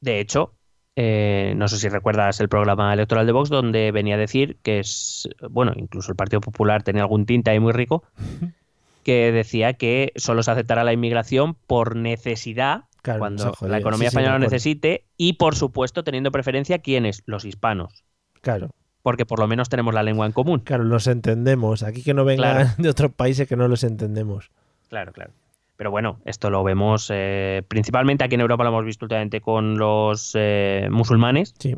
De 0.00 0.20
hecho, 0.20 0.54
eh, 0.96 1.54
no 1.56 1.68
sé 1.68 1.78
si 1.78 1.88
recuerdas 1.88 2.40
el 2.40 2.48
programa 2.48 2.92
electoral 2.92 3.26
de 3.26 3.32
Vox 3.32 3.48
donde 3.48 3.92
venía 3.92 4.16
a 4.16 4.18
decir 4.18 4.58
que 4.62 4.80
es, 4.80 5.28
bueno, 5.48 5.72
incluso 5.76 6.10
el 6.10 6.16
Partido 6.16 6.40
Popular 6.40 6.82
tenía 6.82 7.02
algún 7.02 7.26
tinte 7.26 7.50
ahí 7.50 7.60
muy 7.60 7.72
rico, 7.72 8.02
que 9.04 9.32
decía 9.32 9.74
que 9.74 10.12
solo 10.16 10.42
se 10.42 10.50
aceptará 10.50 10.84
la 10.84 10.92
inmigración 10.92 11.54
por 11.54 11.96
necesidad, 11.96 12.84
Claro, 13.02 13.20
cuando 13.20 13.54
la 13.62 13.78
economía 13.78 14.10
Sí, 14.10 14.12
sí, 14.12 14.16
me 14.16 14.22
española 14.22 14.38
lo 14.38 14.44
necesite, 14.44 15.04
y 15.16 15.34
por 15.34 15.56
supuesto 15.56 16.04
teniendo 16.04 16.30
preferencia 16.32 16.80
quiénes, 16.80 17.22
los 17.24 17.46
hispanos, 17.46 18.04
Claro, 18.42 18.70
porque 19.02 19.24
por 19.26 19.38
lo 19.40 19.46
menos 19.48 19.68
tenemos 19.68 19.94
la 19.94 20.02
lengua 20.02 20.26
en 20.26 20.32
común. 20.32 20.60
claro, 20.60 20.84
los 20.84 21.06
entendemos. 21.06 21.82
Aquí 21.82 22.02
que 22.02 22.14
no 22.14 22.24
vengan 22.24 22.54
Claro. 22.56 22.70
de 22.78 22.88
otros 22.88 23.12
países 23.12 23.48
que 23.48 23.56
no 23.56 23.66
los 23.68 23.82
entendemos. 23.84 24.50
Claro, 24.88 25.12
claro. 25.12 25.30
Pero 25.76 25.90
bueno, 25.90 26.18
esto 26.26 26.50
lo 26.50 26.62
vemos 26.62 27.08
eh, 27.12 27.62
principalmente 27.68 28.22
aquí 28.24 28.34
en 28.34 28.42
Europa, 28.42 28.64
lo 28.64 28.68
hemos 28.70 28.84
visto 28.84 29.06
últimamente 29.06 29.40
con 29.40 29.78
los 29.78 30.32
eh, 30.34 30.88
musulmanes, 30.90 31.54
Sí. 31.58 31.74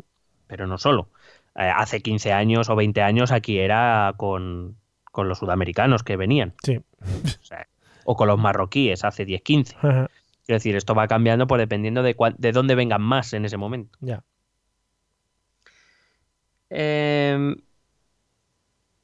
pero 0.47 0.67
no 0.67 0.77
solo. 0.77 1.07
Eh, 1.55 1.71
hace 1.73 2.01
15 2.01 2.33
años 2.33 2.69
o 2.69 2.75
20 2.75 3.01
años 3.01 3.31
aquí 3.31 3.59
era 3.59 4.13
con, 4.17 4.75
con 5.05 5.29
los 5.29 5.37
sudamericanos 5.37 6.03
que 6.03 6.17
venían, 6.17 6.53
Sí. 6.63 6.77
o, 6.77 7.43
sea, 7.45 7.67
o 8.03 8.17
con 8.17 8.27
los 8.27 8.37
marroquíes 8.39 9.05
hace 9.05 9.23
10, 9.23 9.41
15. 9.41 9.75
Ajá, 9.77 10.09
Quiero 10.45 10.57
decir, 10.57 10.75
esto 10.75 10.93
va 10.93 11.07
cambiando 11.07 11.47
por 11.47 11.59
dependiendo 11.59 12.03
de, 12.03 12.17
de 12.37 12.51
dónde 12.51 12.75
vengan 12.75 13.01
más 13.01 13.31
en 13.31 13.45
ese 13.45 13.55
momento. 13.55 13.97
ya. 14.01 14.23
Eh, 16.73 17.55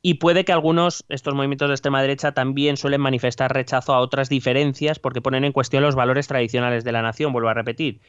y 0.01 0.15
puede 0.15 0.45
que 0.45 0.53
algunos, 0.53 1.05
estos 1.09 1.35
movimientos 1.35 1.67
de 1.67 1.73
extrema 1.73 2.01
derecha, 2.01 2.31
también 2.31 2.77
suelen 2.77 3.01
manifestar 3.01 3.53
rechazo 3.53 3.93
a 3.93 3.99
otras 3.99 4.29
diferencias 4.29 4.97
porque 4.97 5.21
ponen 5.21 5.43
en 5.43 5.51
cuestión 5.51 5.83
los 5.83 5.95
valores 5.95 6.27
tradicionales 6.27 6.83
de 6.85 6.91
la 6.93 7.01
nación, 7.01 7.33
vuelvo 7.33 7.49
a 7.49 7.53
repetir. 7.53 7.99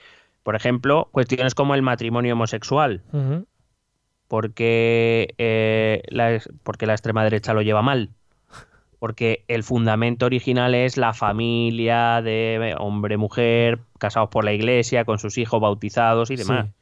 Por 0.44 0.54
ejemplo, 0.54 1.08
cuestiones 1.10 1.54
como 1.54 1.74
el 1.74 1.82
matrimonio 1.82 2.34
homosexual, 2.34 3.02
porque, 4.28 5.34
eh, 5.38 6.02
la, 6.08 6.40
porque 6.62 6.86
la 6.86 6.92
extrema 6.94 7.24
derecha 7.24 7.54
lo 7.54 7.62
lleva 7.62 7.82
mal. 7.82 8.10
porque 9.00 9.44
el 9.48 9.64
fundamento 9.64 10.26
original 10.26 10.74
es 10.74 10.98
la 10.98 11.14
familia 11.14 12.20
de 12.20 12.74
hombre-mujer, 12.78 13.80
casados 13.98 14.28
por 14.28 14.44
la 14.44 14.52
iglesia, 14.52 15.06
con 15.06 15.18
sus 15.18 15.38
hijos 15.38 15.58
bautizados 15.58 16.30
y 16.30 16.36
demás. 16.36 16.66
Sí. 16.66 16.72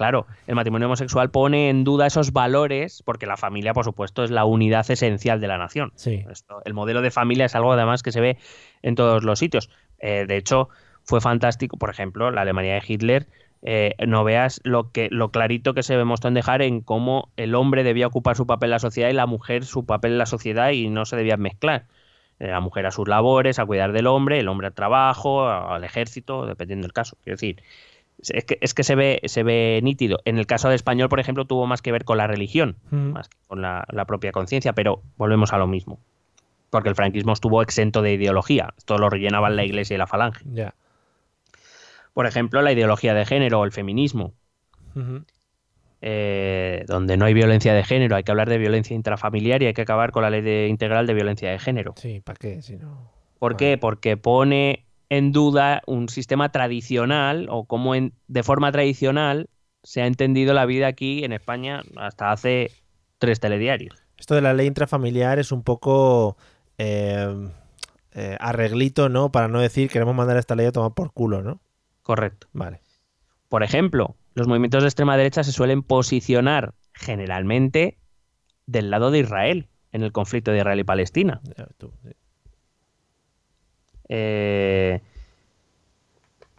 Claro, 0.00 0.26
el 0.46 0.54
matrimonio 0.54 0.86
homosexual 0.86 1.30
pone 1.30 1.68
en 1.68 1.84
duda 1.84 2.06
esos 2.06 2.32
valores, 2.32 3.02
porque 3.04 3.26
la 3.26 3.36
familia, 3.36 3.74
por 3.74 3.84
supuesto, 3.84 4.24
es 4.24 4.30
la 4.30 4.46
unidad 4.46 4.90
esencial 4.90 5.42
de 5.42 5.46
la 5.46 5.58
nación. 5.58 5.92
Sí. 5.94 6.24
Esto- 6.30 6.62
el 6.64 6.72
modelo 6.72 7.02
de 7.02 7.10
familia 7.10 7.44
es 7.44 7.54
algo 7.54 7.70
además 7.74 8.02
que 8.02 8.10
se 8.10 8.22
ve 8.22 8.38
en 8.80 8.94
todos 8.94 9.24
los 9.24 9.38
sitios. 9.38 9.68
Eh, 9.98 10.24
de 10.26 10.38
hecho, 10.38 10.70
fue 11.04 11.20
fantástico, 11.20 11.76
por 11.76 11.90
ejemplo, 11.90 12.30
la 12.30 12.40
Alemania 12.40 12.72
de 12.76 12.82
Hitler. 12.86 13.26
eh, 13.62 13.94
no 14.06 14.24
veas 14.24 14.62
lo 14.64 14.90
que 14.90 15.08
lo 15.10 15.30
clarito 15.32 15.74
que 15.74 15.82
se 15.82 15.94
demostró 15.94 16.28
en 16.28 16.34
dejar 16.34 16.62
en 16.62 16.80
cómo 16.80 17.28
el 17.36 17.54
hombre 17.54 17.84
debía 17.84 18.06
ocupar 18.06 18.34
su 18.34 18.46
papel 18.46 18.68
en 18.68 18.70
la 18.70 18.78
sociedad 18.78 19.10
y 19.10 19.12
la 19.12 19.26
mujer 19.26 19.66
su 19.66 19.84
papel 19.84 20.12
en 20.12 20.18
la 20.18 20.24
sociedad 20.24 20.70
y 20.70 20.88
no 20.88 21.04
se 21.04 21.14
debían 21.16 21.42
mezclar. 21.42 21.84
Eh, 22.38 22.46
La 22.46 22.60
mujer 22.60 22.86
a 22.86 22.90
sus 22.90 23.06
labores, 23.06 23.58
a 23.58 23.66
cuidar 23.66 23.92
del 23.92 24.06
hombre, 24.06 24.40
el 24.40 24.48
hombre 24.48 24.68
al 24.68 24.72
trabajo, 24.72 25.46
al 25.46 25.84
ejército, 25.84 26.46
dependiendo 26.46 26.84
del 26.86 26.94
caso. 26.94 27.18
Quiero 27.22 27.34
decir, 27.36 27.62
es 28.28 28.44
que, 28.44 28.58
es 28.60 28.74
que 28.74 28.82
se, 28.84 28.94
ve, 28.94 29.20
se 29.24 29.42
ve 29.42 29.80
nítido. 29.82 30.20
En 30.24 30.38
el 30.38 30.46
caso 30.46 30.68
del 30.68 30.74
español, 30.76 31.08
por 31.08 31.20
ejemplo, 31.20 31.44
tuvo 31.46 31.66
más 31.66 31.82
que 31.82 31.92
ver 31.92 32.04
con 32.04 32.18
la 32.18 32.26
religión, 32.26 32.76
Mm. 32.90 33.12
más 33.12 33.28
que 33.28 33.36
con 33.46 33.62
la, 33.62 33.84
la 33.90 34.04
propia 34.04 34.32
conciencia, 34.32 34.72
pero 34.74 35.02
volvemos 35.16 35.52
a 35.52 35.58
lo 35.58 35.66
mismo. 35.66 35.98
Porque 36.70 36.88
el 36.88 36.94
franquismo 36.94 37.32
estuvo 37.32 37.62
exento 37.62 38.02
de 38.02 38.12
ideología. 38.12 38.74
Esto 38.78 38.96
lo 38.98 39.10
rellenaban 39.10 39.56
la 39.56 39.64
iglesia 39.64 39.94
y 39.94 39.98
la 39.98 40.06
falange. 40.06 40.44
Por 42.14 42.26
ejemplo, 42.26 42.62
la 42.62 42.72
ideología 42.72 43.14
de 43.14 43.24
género 43.24 43.60
o 43.60 43.64
el 43.64 43.72
feminismo, 43.72 44.34
eh, 46.02 46.84
donde 46.86 47.16
no 47.16 47.24
hay 47.26 47.34
violencia 47.34 47.74
de 47.74 47.84
género, 47.84 48.16
hay 48.16 48.22
que 48.24 48.30
hablar 48.30 48.48
de 48.48 48.58
violencia 48.58 48.94
intrafamiliar 48.94 49.62
y 49.62 49.66
hay 49.66 49.74
que 49.74 49.82
acabar 49.82 50.12
con 50.12 50.22
la 50.22 50.30
ley 50.30 50.40
de- 50.40 50.68
integral 50.68 51.06
de 51.06 51.14
violencia 51.14 51.50
de 51.50 51.58
género. 51.58 51.94
Sí, 51.96 52.20
¿para 52.20 52.36
qué? 52.38 52.62
Si 52.62 52.76
no... 52.76 53.10
¿Por 53.38 53.56
qué? 53.56 53.78
Porque 53.78 54.16
pone 54.16 54.84
en 55.10 55.32
duda 55.32 55.82
un 55.86 56.08
sistema 56.08 56.50
tradicional 56.50 57.48
o 57.50 57.64
cómo 57.66 57.94
en- 57.94 58.14
de 58.28 58.42
forma 58.42 58.72
tradicional 58.72 59.50
se 59.82 60.00
ha 60.02 60.06
entendido 60.06 60.54
la 60.54 60.64
vida 60.66 60.86
aquí 60.86 61.24
en 61.24 61.32
España 61.32 61.82
hasta 61.96 62.32
hace 62.32 62.70
tres 63.18 63.40
telediarios. 63.40 63.94
Esto 64.18 64.34
de 64.34 64.40
la 64.42 64.54
ley 64.54 64.66
intrafamiliar 64.66 65.38
es 65.38 65.52
un 65.52 65.62
poco 65.62 66.36
eh, 66.78 67.48
eh, 68.12 68.36
arreglito, 68.40 69.08
¿no? 69.08 69.30
Para 69.32 69.48
no 69.48 69.60
decir 69.60 69.90
queremos 69.90 70.14
mandar 70.14 70.36
esta 70.36 70.54
ley 70.54 70.66
a 70.66 70.72
tomar 70.72 70.92
por 70.94 71.12
culo, 71.12 71.42
¿no? 71.42 71.60
Correcto. 72.02 72.46
Vale. 72.52 72.80
Por 73.48 73.62
ejemplo, 73.62 74.16
los 74.34 74.46
movimientos 74.46 74.82
de 74.82 74.88
extrema 74.88 75.16
derecha 75.16 75.44
se 75.44 75.52
suelen 75.52 75.82
posicionar 75.82 76.74
generalmente 76.92 77.98
del 78.66 78.90
lado 78.90 79.10
de 79.10 79.18
Israel 79.20 79.68
en 79.92 80.02
el 80.02 80.12
conflicto 80.12 80.52
de 80.52 80.58
Israel 80.58 80.78
y 80.80 80.84
Palestina. 80.84 81.40
Ya 81.56 81.64
ves 81.64 81.76
tú, 81.76 81.92
sí. 82.02 82.10
Eh, 84.12 85.00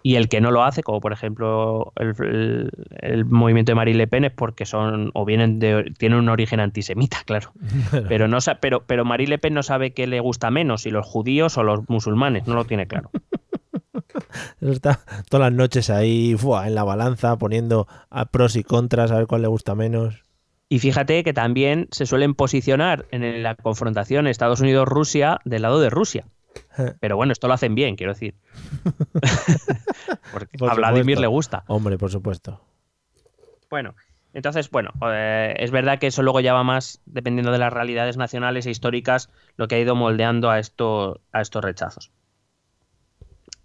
y 0.04 0.16
el 0.16 0.30
que 0.30 0.42
no 0.42 0.50
lo 0.50 0.64
hace, 0.64 0.82
como 0.82 1.00
por 1.00 1.14
ejemplo 1.14 1.94
el, 1.98 2.16
el- 2.26 2.72
el 3.02 3.26
movimiento 3.26 3.72
de 3.72 3.76
Marine 3.76 3.98
Le 4.00 4.08
Pen, 4.08 4.26
es 4.26 4.32
porque 4.32 4.66
son 4.66 5.12
o 5.14 5.26
vienen 5.26 5.60
de 5.60 5.94
tienen 6.00 6.18
un 6.18 6.30
origen 6.30 6.60
antisemita, 6.60 7.18
claro. 7.26 7.52
Pero 8.08 8.28
no 8.28 8.40
pero 8.60 8.84
pero 8.88 9.06
Marine 9.06 9.30
Le 9.32 9.38
Pen 9.38 9.54
no 9.54 9.62
sabe 9.62 9.92
qué 9.92 10.08
le 10.08 10.20
gusta 10.20 10.50
menos, 10.50 10.82
si 10.84 10.90
los 10.90 11.06
judíos 11.06 11.56
o 11.58 11.64
los 11.64 11.88
musulmanes, 11.88 12.48
no 12.48 12.56
lo 12.56 12.66
tiene 12.66 12.88
claro. 12.88 13.12
Eso 14.62 14.72
está 14.72 15.00
todas 15.30 15.52
las 15.52 15.54
noches 15.58 15.90
ahí 15.90 16.36
¡fua! 16.38 16.68
en 16.68 16.76
la 16.76 16.84
balanza 16.84 17.38
poniendo 17.38 17.88
a 18.10 18.26
pros 18.26 18.56
y 18.56 18.64
contras 18.64 19.12
a 19.12 19.18
ver 19.18 19.28
cuál 19.28 19.42
le 19.44 19.48
gusta 19.48 19.76
menos. 19.76 20.24
Y 20.70 20.80
fíjate 20.80 21.24
que 21.24 21.34
también 21.34 21.88
se 21.92 22.06
suelen 22.06 22.34
posicionar 22.34 23.06
en 23.12 23.44
la 23.44 23.56
confrontación 23.56 24.26
Estados 24.26 24.62
Unidos-Rusia 24.62 25.40
del 25.44 25.64
lado 25.64 25.80
de 25.82 25.90
Rusia. 25.90 26.26
Pero 27.00 27.16
bueno, 27.16 27.34
esto 27.34 27.48
lo 27.48 27.54
hacen 27.54 27.76
bien, 27.76 27.96
quiero 27.96 28.14
decir. 28.14 28.36
Porque 30.32 30.58
Por 30.58 30.72
a 30.72 30.74
Vladimir 30.74 31.18
supuesto. 31.18 31.22
le 31.22 31.28
gusta. 31.28 31.64
Hombre, 31.68 31.98
por 31.98 32.12
supuesto. 32.12 32.62
Bueno, 33.70 33.96
entonces, 34.34 34.70
bueno, 34.70 34.92
eh, 35.12 35.56
es 35.58 35.72
verdad 35.72 36.00
que 36.00 36.08
eso 36.08 36.24
luego 36.24 36.40
ya 36.40 36.54
va 36.54 36.64
más 36.64 37.02
dependiendo 37.06 37.52
de 37.52 37.58
las 37.58 37.74
realidades 37.74 38.18
nacionales 38.18 38.66
e 38.66 38.72
históricas, 38.72 39.30
lo 39.58 39.68
que 39.68 39.76
ha 39.76 39.80
ido 39.80 39.96
moldeando 39.96 40.50
a, 40.50 40.60
esto, 40.60 41.22
a 41.32 41.42
estos 41.42 41.64
rechazos. 41.64 42.12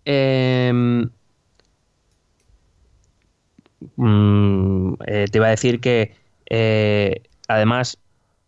Em, 0.05 1.11
mm, 3.97 4.95
eh, 5.07 5.27
te 5.31 5.39
iba 5.39 5.47
a 5.47 5.51
decir 5.51 5.81
que, 5.81 6.15
eh, 6.49 7.23
además, 7.49 7.99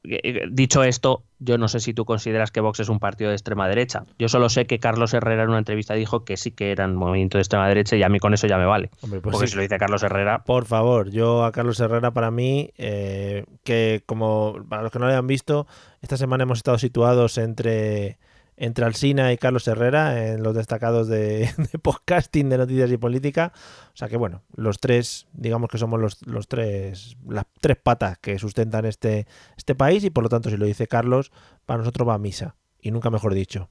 eh, 0.05 0.47
dicho 0.51 0.82
esto, 0.82 1.23
yo 1.39 1.59
no 1.59 1.69
sé 1.69 1.81
si 1.81 1.94
tú 1.94 2.05
consideras 2.05 2.51
que 2.51 2.60
Vox 2.60 2.81
es 2.81 2.89
un 2.89 2.98
partido 2.98 3.31
de 3.31 3.36
extrema 3.36 3.69
derecha. 3.69 4.05
Yo 4.19 4.28
solo 4.28 4.48
sé 4.48 4.66
que 4.66 4.78
Carlos 4.78 5.15
Herrera 5.15 5.44
en 5.44 5.51
una 5.51 5.59
entrevista 5.59 5.94
dijo 5.94 6.24
que 6.24 6.36
sí 6.36 6.51
que 6.51 6.73
eran 6.73 6.97
movimiento 6.97 7.39
de 7.39 7.43
extrema 7.43 7.69
derecha 7.69 7.97
y 7.97 8.02
a 8.02 8.09
mí 8.09 8.19
con 8.19 8.35
eso 8.35 8.47
ya 8.47 8.59
me 8.59 8.66
vale. 8.66 8.90
Hombre, 9.02 9.20
pues 9.20 9.32
Porque 9.32 9.47
sí. 9.47 9.52
si 9.52 9.56
lo 9.56 9.62
dice 9.62 9.78
Carlos 9.78 10.02
Herrera, 10.02 10.44
Por 10.44 10.65
favor, 10.66 11.10
yo 11.10 11.44
a 11.44 11.52
Carlos 11.52 11.78
Herrera 11.81 12.10
para 12.10 12.31
mí, 12.31 12.70
eh, 12.77 13.44
que 13.65 14.02
como 14.06 14.56
para 14.69 14.82
los 14.82 14.93
que 14.93 14.98
no 14.98 15.06
lo 15.06 15.12
hayan 15.12 15.27
visto, 15.27 15.66
esta 16.02 16.16
semana 16.16 16.43
hemos 16.43 16.59
estado 16.59 16.78
situados 16.78 17.39
entre, 17.39 18.19
entre 18.61 18.85
Alsina 18.85 19.33
y 19.33 19.39
Carlos 19.39 19.69
Herrera 19.69 20.27
en 20.27 20.43
los 20.43 20.55
destacados 20.55 21.09
de, 21.09 21.51
de 21.73 21.79
podcasting 21.79 22.49
de 22.49 22.59
noticias 22.59 22.91
y 22.91 22.97
política. 22.97 23.53
O 23.95 23.97
sea 23.97 24.09
que 24.09 24.17
bueno, 24.17 24.43
los 24.55 24.81
tres, 24.81 25.29
digamos 25.33 25.71
que 25.71 25.79
somos 25.79 26.01
los, 26.01 26.27
los 26.27 26.49
tres, 26.49 27.17
las 27.27 27.47
tres 27.61 27.77
patas 27.77 28.19
que 28.19 28.39
sustentan 28.39 28.85
este, 28.85 29.27
este 29.57 29.75
país 29.75 30.05
y 30.05 30.11
por 30.11 30.25
lo 30.25 30.29
tanto 30.29 30.51
si 30.51 30.57
lo 30.57 30.67
dice 30.67 30.89
Carlos, 30.89 31.33
para 31.67 31.79
nosotros 31.79 32.09
va 32.09 32.15
a 32.15 32.19
misa. 32.19 32.57
Y 32.81 32.91
nunca 32.91 33.11
mejor 33.11 33.35
dicho, 33.35 33.71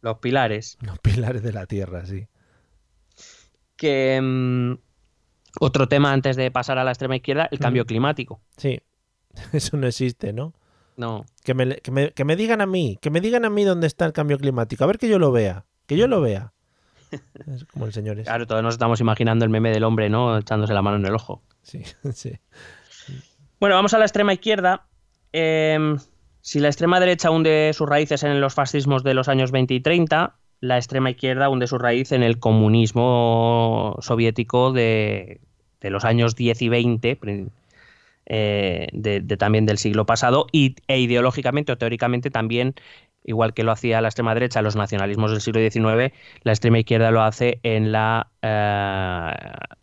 los 0.00 0.18
pilares. 0.18 0.78
los 0.82 0.98
pilares 0.98 1.42
de 1.42 1.52
la 1.52 1.66
tierra, 1.66 2.04
sí. 2.06 2.26
que 3.76 4.20
mm, 4.22 4.74
otro 5.60 5.88
tema 5.88 6.12
antes 6.12 6.36
de 6.36 6.50
pasar 6.50 6.78
a 6.78 6.84
la 6.84 6.90
extrema 6.90 7.16
izquierda, 7.16 7.48
el 7.50 7.58
cambio 7.58 7.84
climático. 7.86 8.40
Sí, 8.56 8.80
eso 9.52 9.76
no 9.76 9.86
existe, 9.86 10.32
¿no? 10.32 10.54
No, 10.96 11.24
Que 11.42 11.54
me, 11.54 11.76
que, 11.76 11.90
me, 11.90 12.12
que 12.12 12.24
me 12.24 12.36
digan 12.36 12.60
a 12.60 12.66
mí, 12.66 12.98
que 13.02 13.10
me 13.10 13.20
digan 13.20 13.44
a 13.44 13.50
mí 13.50 13.64
dónde 13.64 13.86
está 13.86 14.06
el 14.06 14.12
cambio 14.12 14.38
climático. 14.38 14.84
A 14.84 14.86
ver 14.86 14.98
que 14.98 15.08
yo 15.08 15.18
lo 15.18 15.32
vea, 15.32 15.64
que 15.86 15.96
yo 15.96 16.06
lo 16.08 16.20
vea. 16.20 16.52
Es 17.46 17.64
como 17.66 17.86
el 17.86 17.92
señor 17.92 18.18
ese. 18.18 18.24
claro, 18.24 18.46
todos 18.46 18.62
nos 18.62 18.74
estamos 18.74 19.00
imaginando 19.00 19.44
el 19.44 19.50
meme 19.50 19.70
del 19.70 19.84
hombre, 19.84 20.08
¿no? 20.10 20.36
Echándose 20.38 20.72
la 20.74 20.82
mano 20.82 20.96
en 20.98 21.06
el 21.06 21.14
ojo. 21.14 21.42
Sí, 21.62 21.82
sí. 22.12 22.32
Bueno, 23.60 23.76
vamos 23.76 23.94
a 23.94 23.98
la 23.98 24.04
extrema 24.04 24.32
izquierda. 24.32 24.86
Em, 25.32 25.98
si 26.40 26.60
la 26.60 26.68
extrema 26.68 27.00
derecha 27.00 27.30
hunde 27.30 27.72
sus 27.74 27.88
raíces 27.88 28.22
en 28.22 28.40
los 28.40 28.54
fascismos 28.54 29.02
de 29.02 29.14
los 29.14 29.28
años 29.28 29.50
20 29.50 29.74
y 29.74 29.80
30, 29.80 30.36
la 30.60 30.76
extrema 30.76 31.10
izquierda 31.10 31.48
hunde 31.48 31.66
su 31.66 31.78
raíz 31.78 32.12
en 32.12 32.22
el 32.22 32.38
comunismo 32.38 33.96
soviético 34.00 34.72
de, 34.72 35.40
de 35.80 35.90
los 35.90 36.04
años 36.04 36.36
10 36.36 36.62
y 36.62 36.68
20, 36.68 37.16
pri- 37.16 37.48
eh, 38.26 38.88
de, 38.92 39.20
de 39.20 39.36
también 39.36 39.66
del 39.66 39.78
siglo 39.78 40.06
pasado, 40.06 40.46
y, 40.52 40.76
e 40.88 41.00
ideológicamente 41.00 41.72
o 41.72 41.78
teóricamente 41.78 42.30
también, 42.30 42.74
igual 43.24 43.54
que 43.54 43.64
lo 43.64 43.72
hacía 43.72 44.00
la 44.00 44.08
extrema 44.08 44.34
derecha, 44.34 44.62
los 44.62 44.76
nacionalismos 44.76 45.30
del 45.30 45.40
siglo 45.40 45.60
XIX, 45.60 46.14
la 46.42 46.52
extrema 46.52 46.78
izquierda 46.78 47.10
lo 47.10 47.22
hace 47.22 47.60
en 47.62 47.92
la, 47.92 48.28
eh, 48.42 49.32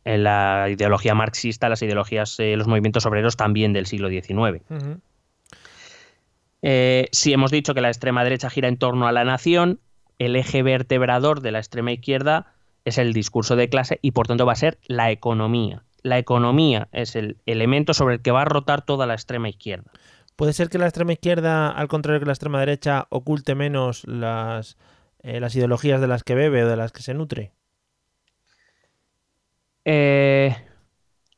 en 0.06 0.24
la 0.24 0.68
ideología 0.70 1.16
marxista, 1.16 1.70
las 1.70 1.82
ideologías, 1.82 2.40
eh, 2.40 2.56
los 2.58 2.68
movimientos 2.68 3.06
obreros 3.06 3.38
también 3.38 3.74
del 3.74 3.86
siglo 3.86 4.10
XIX. 4.10 4.64
Si 7.12 7.34
hemos 7.34 7.52
dicho 7.52 7.74
que 7.74 7.82
la 7.82 7.90
extrema 7.90 8.24
derecha 8.24 8.50
gira 8.50 8.68
en 8.68 8.78
torno 8.78 9.08
a 9.08 9.12
la 9.12 9.24
nación, 9.24 9.80
el 10.20 10.36
eje 10.36 10.62
vertebrador 10.62 11.42
de 11.42 11.52
la 11.52 11.58
extrema 11.58 11.92
izquierda 11.92 12.54
es 12.86 12.98
el 12.98 13.14
discurso 13.14 13.56
de 13.56 13.70
clase 13.70 14.00
y 14.02 14.12
por 14.12 14.28
tanto 14.28 14.46
va 14.46 14.54
a 14.54 14.56
ser 14.56 14.80
la 14.88 15.12
economía. 15.12 15.84
La 16.04 16.18
economía 16.18 16.88
es 16.92 17.16
el 17.16 17.38
elemento 17.46 17.94
sobre 17.94 18.16
el 18.16 18.22
que 18.22 18.32
va 18.32 18.42
a 18.42 18.46
rotar 18.46 18.82
toda 18.84 19.06
la 19.06 19.14
extrema 19.14 19.50
izquierda. 19.50 19.92
Puede 20.36 20.54
ser 20.54 20.70
que 20.70 20.78
la 20.80 20.86
extrema 20.86 21.14
izquierda, 21.14 21.70
al 21.70 21.88
contrario 21.88 22.20
que 22.20 22.26
la 22.26 22.32
extrema 22.32 22.60
derecha, 22.60 23.06
oculte 23.10 23.54
menos 23.54 24.08
las, 24.08 24.78
eh, 25.20 25.40
las 25.40 25.56
ideologías 25.56 26.02
de 26.02 26.08
las 26.08 26.24
que 26.24 26.36
bebe 26.36 26.64
o 26.64 26.68
de 26.68 26.78
las 26.78 26.92
que 26.92 27.04
se 27.04 27.14
nutre. 27.14 27.52
Eh, 29.86 30.56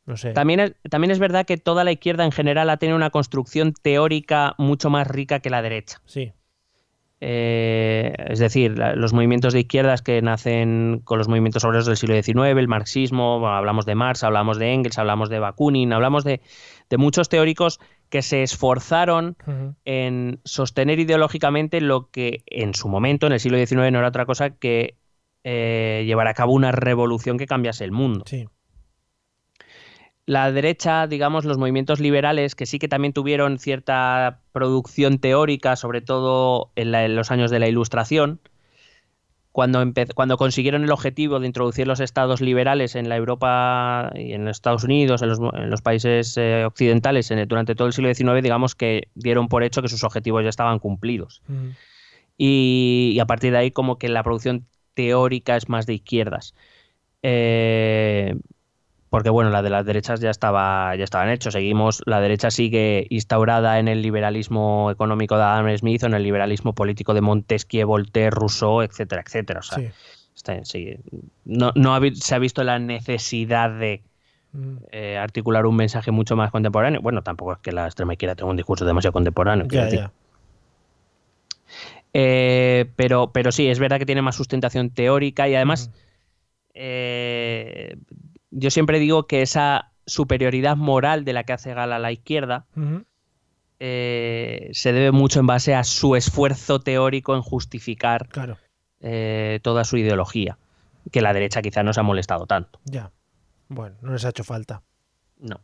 No 0.05 0.17
sé. 0.17 0.31
también, 0.33 0.59
es, 0.59 0.73
también 0.89 1.11
es 1.11 1.19
verdad 1.19 1.45
que 1.45 1.57
toda 1.57 1.83
la 1.83 1.91
izquierda 1.91 2.25
en 2.25 2.31
general 2.31 2.69
ha 2.69 2.77
tenido 2.77 2.95
una 2.95 3.09
construcción 3.09 3.73
teórica 3.73 4.55
mucho 4.57 4.89
más 4.89 5.07
rica 5.07 5.39
que 5.39 5.49
la 5.49 5.61
derecha. 5.61 6.01
Sí. 6.05 6.33
Eh, 7.25 8.13
es 8.27 8.39
decir, 8.39 8.77
los 8.77 9.13
movimientos 9.13 9.53
de 9.53 9.61
izquierdas 9.61 10.01
que 10.01 10.21
nacen 10.21 10.99
con 11.05 11.19
los 11.19 11.29
movimientos 11.29 11.63
obreros 11.63 11.85
del 11.85 11.95
siglo 11.95 12.21
XIX, 12.21 12.59
el 12.59 12.67
marxismo, 12.67 13.39
bueno, 13.39 13.55
hablamos 13.55 13.85
de 13.85 13.95
Marx, 13.95 14.25
hablamos 14.25 14.59
de 14.59 14.73
Engels, 14.73 14.97
hablamos 14.97 15.29
de 15.29 15.39
Bakunin, 15.39 15.93
hablamos 15.93 16.25
de, 16.25 16.41
de 16.89 16.97
muchos 16.97 17.29
teóricos 17.29 17.79
que 18.09 18.21
se 18.21 18.43
esforzaron 18.43 19.37
en 19.85 20.41
sostener 20.43 20.99
ideológicamente 20.99 21.79
lo 21.79 22.09
que 22.09 22.43
en 22.45 22.73
su 22.73 22.89
momento, 22.89 23.25
en 23.25 23.31
el 23.31 23.39
siglo 23.39 23.57
XIX, 23.57 23.93
no 23.93 23.99
era 23.99 24.09
otra 24.09 24.25
cosa 24.25 24.49
que 24.49 24.97
eh, 25.45 26.03
llevar 26.05 26.27
a 26.27 26.33
cabo 26.33 26.51
una 26.51 26.73
revolución 26.73 27.37
que 27.37 27.47
cambiase 27.47 27.85
el 27.85 27.93
mundo. 27.93 28.25
Sí. 28.27 28.49
La 30.25 30.51
derecha, 30.51 31.05
digamos, 31.07 31.43
los 31.45 31.57
movimientos 31.57 31.99
liberales, 31.99 32.55
que 32.55 32.65
sí 32.65 32.79
que 32.79 32.87
también 32.87 33.11
tuvieron 33.13 33.59
cierta 33.59 34.39
producción 34.53 35.19
teórica, 35.19 35.75
sobre 35.75 36.01
todo 36.01 36.71
en, 36.75 36.91
la- 36.91 37.03
en 37.05 37.15
los 37.15 37.29
años 37.31 37.51
de 37.51 37.59
la 37.59 37.67
Ilustración, 37.67 38.39
cuando, 39.51 39.83
cuando 40.15 40.37
consiguieron 40.37 40.83
el 40.83 40.91
objetivo 40.91 41.39
de 41.39 41.45
introducir 41.45 41.85
los 41.87 41.99
estados 41.99 42.41
liberales 42.41 42.95
en 42.95 43.07
la 43.07 43.17
Europa 43.17 44.11
y 44.15 44.33
en 44.33 44.45
los 44.45 44.57
Estados 44.57 44.83
Unidos, 44.83 45.21
en 45.21 45.29
los, 45.29 45.39
en 45.53 45.69
los 45.69 45.81
países 45.81 46.35
eh, 46.37 46.63
occidentales 46.65 47.29
en 47.29 47.37
el- 47.39 47.47
durante 47.47 47.75
todo 47.75 47.87
el 47.87 47.93
siglo 47.93 48.11
XIX, 48.13 48.41
digamos 48.41 48.73
que 48.75 49.09
dieron 49.13 49.49
por 49.49 49.63
hecho 49.63 49.81
que 49.83 49.89
sus 49.89 50.03
objetivos 50.03 50.41
ya 50.43 50.49
estaban 50.49 50.79
cumplidos. 50.79 51.41
Y, 52.37 53.11
y 53.13 53.19
a 53.19 53.25
partir 53.25 53.51
de 53.51 53.59
ahí 53.59 53.71
como 53.71 53.97
que 53.99 54.09
la 54.09 54.23
producción 54.23 54.65
teórica 54.95 55.55
es 55.55 55.69
más 55.69 55.85
de 55.85 55.93
izquierdas. 55.95 56.55
Eh, 57.21 58.35
porque 59.13 59.29
bueno, 59.29 59.51
la 59.51 59.61
de 59.61 59.69
las 59.69 59.85
derechas 59.85 60.21
ya 60.21 60.31
estaba 60.31 60.95
ya 60.95 61.03
estaban 61.03 61.29
hechos. 61.29 61.53
Seguimos, 61.53 62.01
la 62.07 62.19
derecha 62.19 62.49
sigue 62.49 63.05
instaurada 63.11 63.77
en 63.77 63.87
el 63.87 64.01
liberalismo 64.01 64.89
económico 64.89 65.37
de 65.37 65.43
Adam 65.43 65.77
Smith 65.77 66.01
o 66.01 66.07
en 66.07 66.15
el 66.15 66.23
liberalismo 66.23 66.73
político 66.73 67.13
de 67.13 67.21
Montesquieu, 67.21 67.85
Voltaire, 67.85 68.31
Rousseau, 68.31 68.81
etcétera, 68.81 69.21
etcétera. 69.23 69.59
O 69.59 69.61
sea, 69.61 69.77
Sí. 69.77 69.89
está- 70.35 70.65
sí, 70.65 70.97
no, 71.45 71.71
no 71.75 71.93
ha 71.93 71.99
se 72.15 72.33
ha 72.33 72.39
visto 72.39 72.63
la 72.63 72.79
necesidad 72.79 73.69
de 73.69 74.01
eh, 74.91 75.17
articular 75.19 75.67
un 75.67 75.75
mensaje 75.75 76.09
mucho 76.09 76.35
más 76.35 76.49
contemporáneo. 76.49 76.99
Bueno, 76.99 77.21
tampoco 77.21 77.53
es 77.53 77.59
que 77.59 77.71
la 77.71 77.85
extrema 77.85 78.13
izquierda 78.13 78.33
tenga 78.33 78.49
un 78.49 78.57
discurso 78.57 78.83
demasiado 78.83 79.13
contemporáneo. 79.13 79.67
ya. 79.67 80.11
Eh, 82.13 82.89
pero, 82.95 83.31
pero 83.31 83.51
sí, 83.51 83.67
es 83.67 83.77
verdad 83.77 83.99
que 83.99 84.07
tiene 84.07 84.23
más 84.23 84.35
sustentación 84.35 84.89
teórica 84.89 85.47
y 85.47 85.53
además 85.53 85.91
eh, 86.73 87.95
yo 88.55 88.69
siempre 88.71 88.99
digo 88.99 89.27
que 89.27 89.41
esa 89.41 89.91
superioridad 90.05 90.75
moral 90.77 91.23
de 91.25 91.33
la 91.33 91.43
que 91.43 91.53
hace 91.53 91.73
gala 91.73 91.97
la 91.99 92.11
izquierda 92.11 92.65
eh, 93.79 94.69
se 94.73 94.93
debe 94.93 95.11
mucho 95.11 95.39
en 95.39 95.47
base 95.47 95.75
a 95.75 95.83
su 95.83 96.15
esfuerzo 96.15 96.79
teórico 96.79 97.35
en 97.35 97.41
justificar 97.41 98.27
Claro. 98.29 98.57
eh, 99.01 99.59
toda 99.63 99.83
su 99.83 99.97
ideología, 99.97 100.57
que 101.11 101.21
la 101.21 101.33
derecha 101.33 101.61
quizá 101.61 101.83
no 101.83 101.93
se 101.93 101.99
ha 101.99 102.03
molestado 102.03 102.45
tanto. 102.45 102.79
Ya. 102.85 103.11
Bueno, 103.69 103.95
no 104.01 104.13
les 104.13 104.23
ha 104.25 104.29
hecho 104.29 104.43
falta. 104.43 104.81
No. 105.39 105.59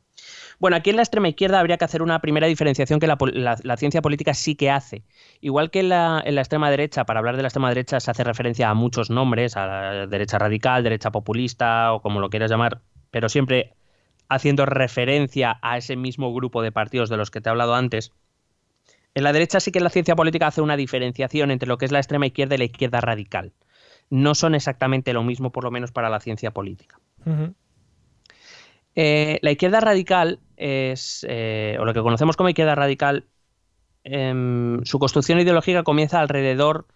Bueno, 0.60 0.76
aquí 0.76 0.90
en 0.90 0.98
la 0.98 1.04
extrema 1.04 1.30
izquierda 1.30 1.60
habría 1.60 1.78
que 1.78 1.86
hacer 1.86 2.02
una 2.02 2.20
primera 2.20 2.46
diferenciación 2.48 3.00
que 3.00 3.08
la, 3.08 3.18
pol- 3.18 3.32
la- 3.34 3.58
la 3.64 3.78
ciencia 3.78 4.02
política 4.02 4.34
sí 4.34 4.56
que 4.56 4.70
hace. 4.70 5.04
Igual 5.40 5.72
que 5.72 5.80
en 5.80 5.90
la, 5.90 6.22
en 6.26 6.36
la 6.36 6.42
extrema 6.42 6.70
derecha, 6.70 7.06
para 7.06 7.20
hablar 7.20 7.38
de 7.38 7.44
la 7.44 7.48
extrema 7.48 7.70
derecha 7.70 8.00
se 8.02 8.12
hace 8.12 8.24
referencia 8.26 8.70
a 8.70 8.74
muchos 8.74 9.10
nombres, 9.10 9.56
a 9.56 9.66
la 9.66 10.08
derecha 10.08 10.38
radical, 10.38 10.84
derecha 10.84 11.12
populista 11.12 11.94
o 11.94 12.02
como 12.02 12.20
lo 12.20 12.30
quieras 12.30 12.52
llamar, 12.52 12.82
pero 13.10 13.30
siempre 13.30 13.74
haciendo 14.28 14.66
referencia 14.66 15.58
a 15.62 15.78
ese 15.78 15.96
mismo 15.96 16.34
grupo 16.34 16.62
de 16.62 16.72
partidos 16.72 17.10
de 17.10 17.18
los 17.18 17.32
que 17.32 17.40
te 17.42 17.50
he 17.50 17.52
hablado 17.52 17.74
antes. 17.74 18.12
En 19.16 19.24
la 19.24 19.34
derecha 19.34 19.60
sí 19.60 19.72
que 19.72 19.80
la 19.80 19.90
ciencia 19.90 20.16
política 20.16 20.48
hace 20.48 20.62
una 20.62 20.76
diferenciación 20.78 21.52
entre 21.52 21.68
lo 21.68 21.78
que 21.78 21.86
es 21.86 21.92
la 21.92 22.00
extrema 22.00 22.28
izquierda 22.28 22.56
y 22.56 22.58
la 22.60 22.66
izquierda 22.66 23.02
radical. 23.02 23.54
No 24.10 24.36
son 24.36 24.56
exactamente 24.56 25.14
lo 25.14 25.24
mismo, 25.24 25.52
por 25.52 25.64
lo 25.64 25.72
menos 25.72 25.92
para 25.92 26.10
la 26.10 26.20
ciencia 26.20 26.52
política. 26.52 27.00
Eh, 28.96 29.40
la 29.42 29.52
izquierda 29.52 29.80
radical 29.80 30.40
es, 30.60 31.26
eh, 31.28 31.78
o 31.80 31.86
lo 31.86 31.94
que 31.94 32.02
conocemos 32.02 32.36
como 32.36 32.50
izquierda 32.50 32.76
radical, 32.76 33.26
em, 34.04 34.84
su 34.84 35.00
construcción 35.00 35.40
ideológica 35.40 35.84
comienza 35.84 36.20
alrededor, 36.20 36.88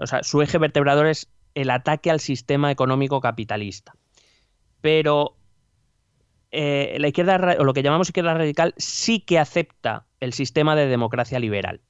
o 0.00 0.06
sea, 0.06 0.22
su 0.22 0.42
eje 0.42 0.58
vertebrador 0.58 1.06
es 1.06 1.28
el 1.54 1.70
ataque 1.70 2.10
al 2.10 2.20
sistema 2.20 2.70
económico 2.70 3.20
capitalista. 3.20 3.94
Pero 4.80 5.36
eh, 6.50 6.96
la 6.98 7.08
izquierda, 7.08 7.56
o 7.58 7.64
lo 7.64 7.74
que 7.74 7.82
llamamos 7.82 8.08
izquierda 8.08 8.34
radical, 8.34 8.74
sí 8.78 9.20
que 9.20 9.38
acepta 9.38 10.06
el 10.20 10.32
sistema 10.32 10.74
de 10.74 10.86
democracia 10.86 11.38
liberal. 11.38 11.82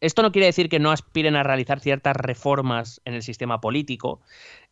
Esto 0.00 0.22
no 0.22 0.32
quiere 0.32 0.46
decir 0.46 0.68
que 0.68 0.80
no 0.80 0.90
aspiren 0.90 1.34
a 1.34 1.44
realizar 1.44 1.80
ciertas 1.80 2.14
reformas 2.14 3.00
en 3.06 3.14
el 3.14 3.22
sistema 3.22 3.62
político, 3.62 4.20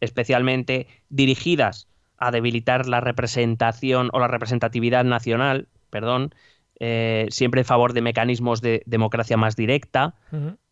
especialmente 0.00 0.88
dirigidas 1.08 1.88
a 2.26 2.30
debilitar 2.30 2.86
la 2.86 3.00
representación 3.00 4.10
o 4.12 4.20
la 4.20 4.28
representatividad 4.28 5.04
nacional, 5.04 5.68
perdón, 5.90 6.34
eh, 6.78 7.26
siempre 7.30 7.60
en 7.62 7.64
favor 7.64 7.92
de 7.92 8.02
mecanismos 8.02 8.60
de 8.60 8.82
democracia 8.86 9.36
más 9.36 9.56
directa 9.56 10.14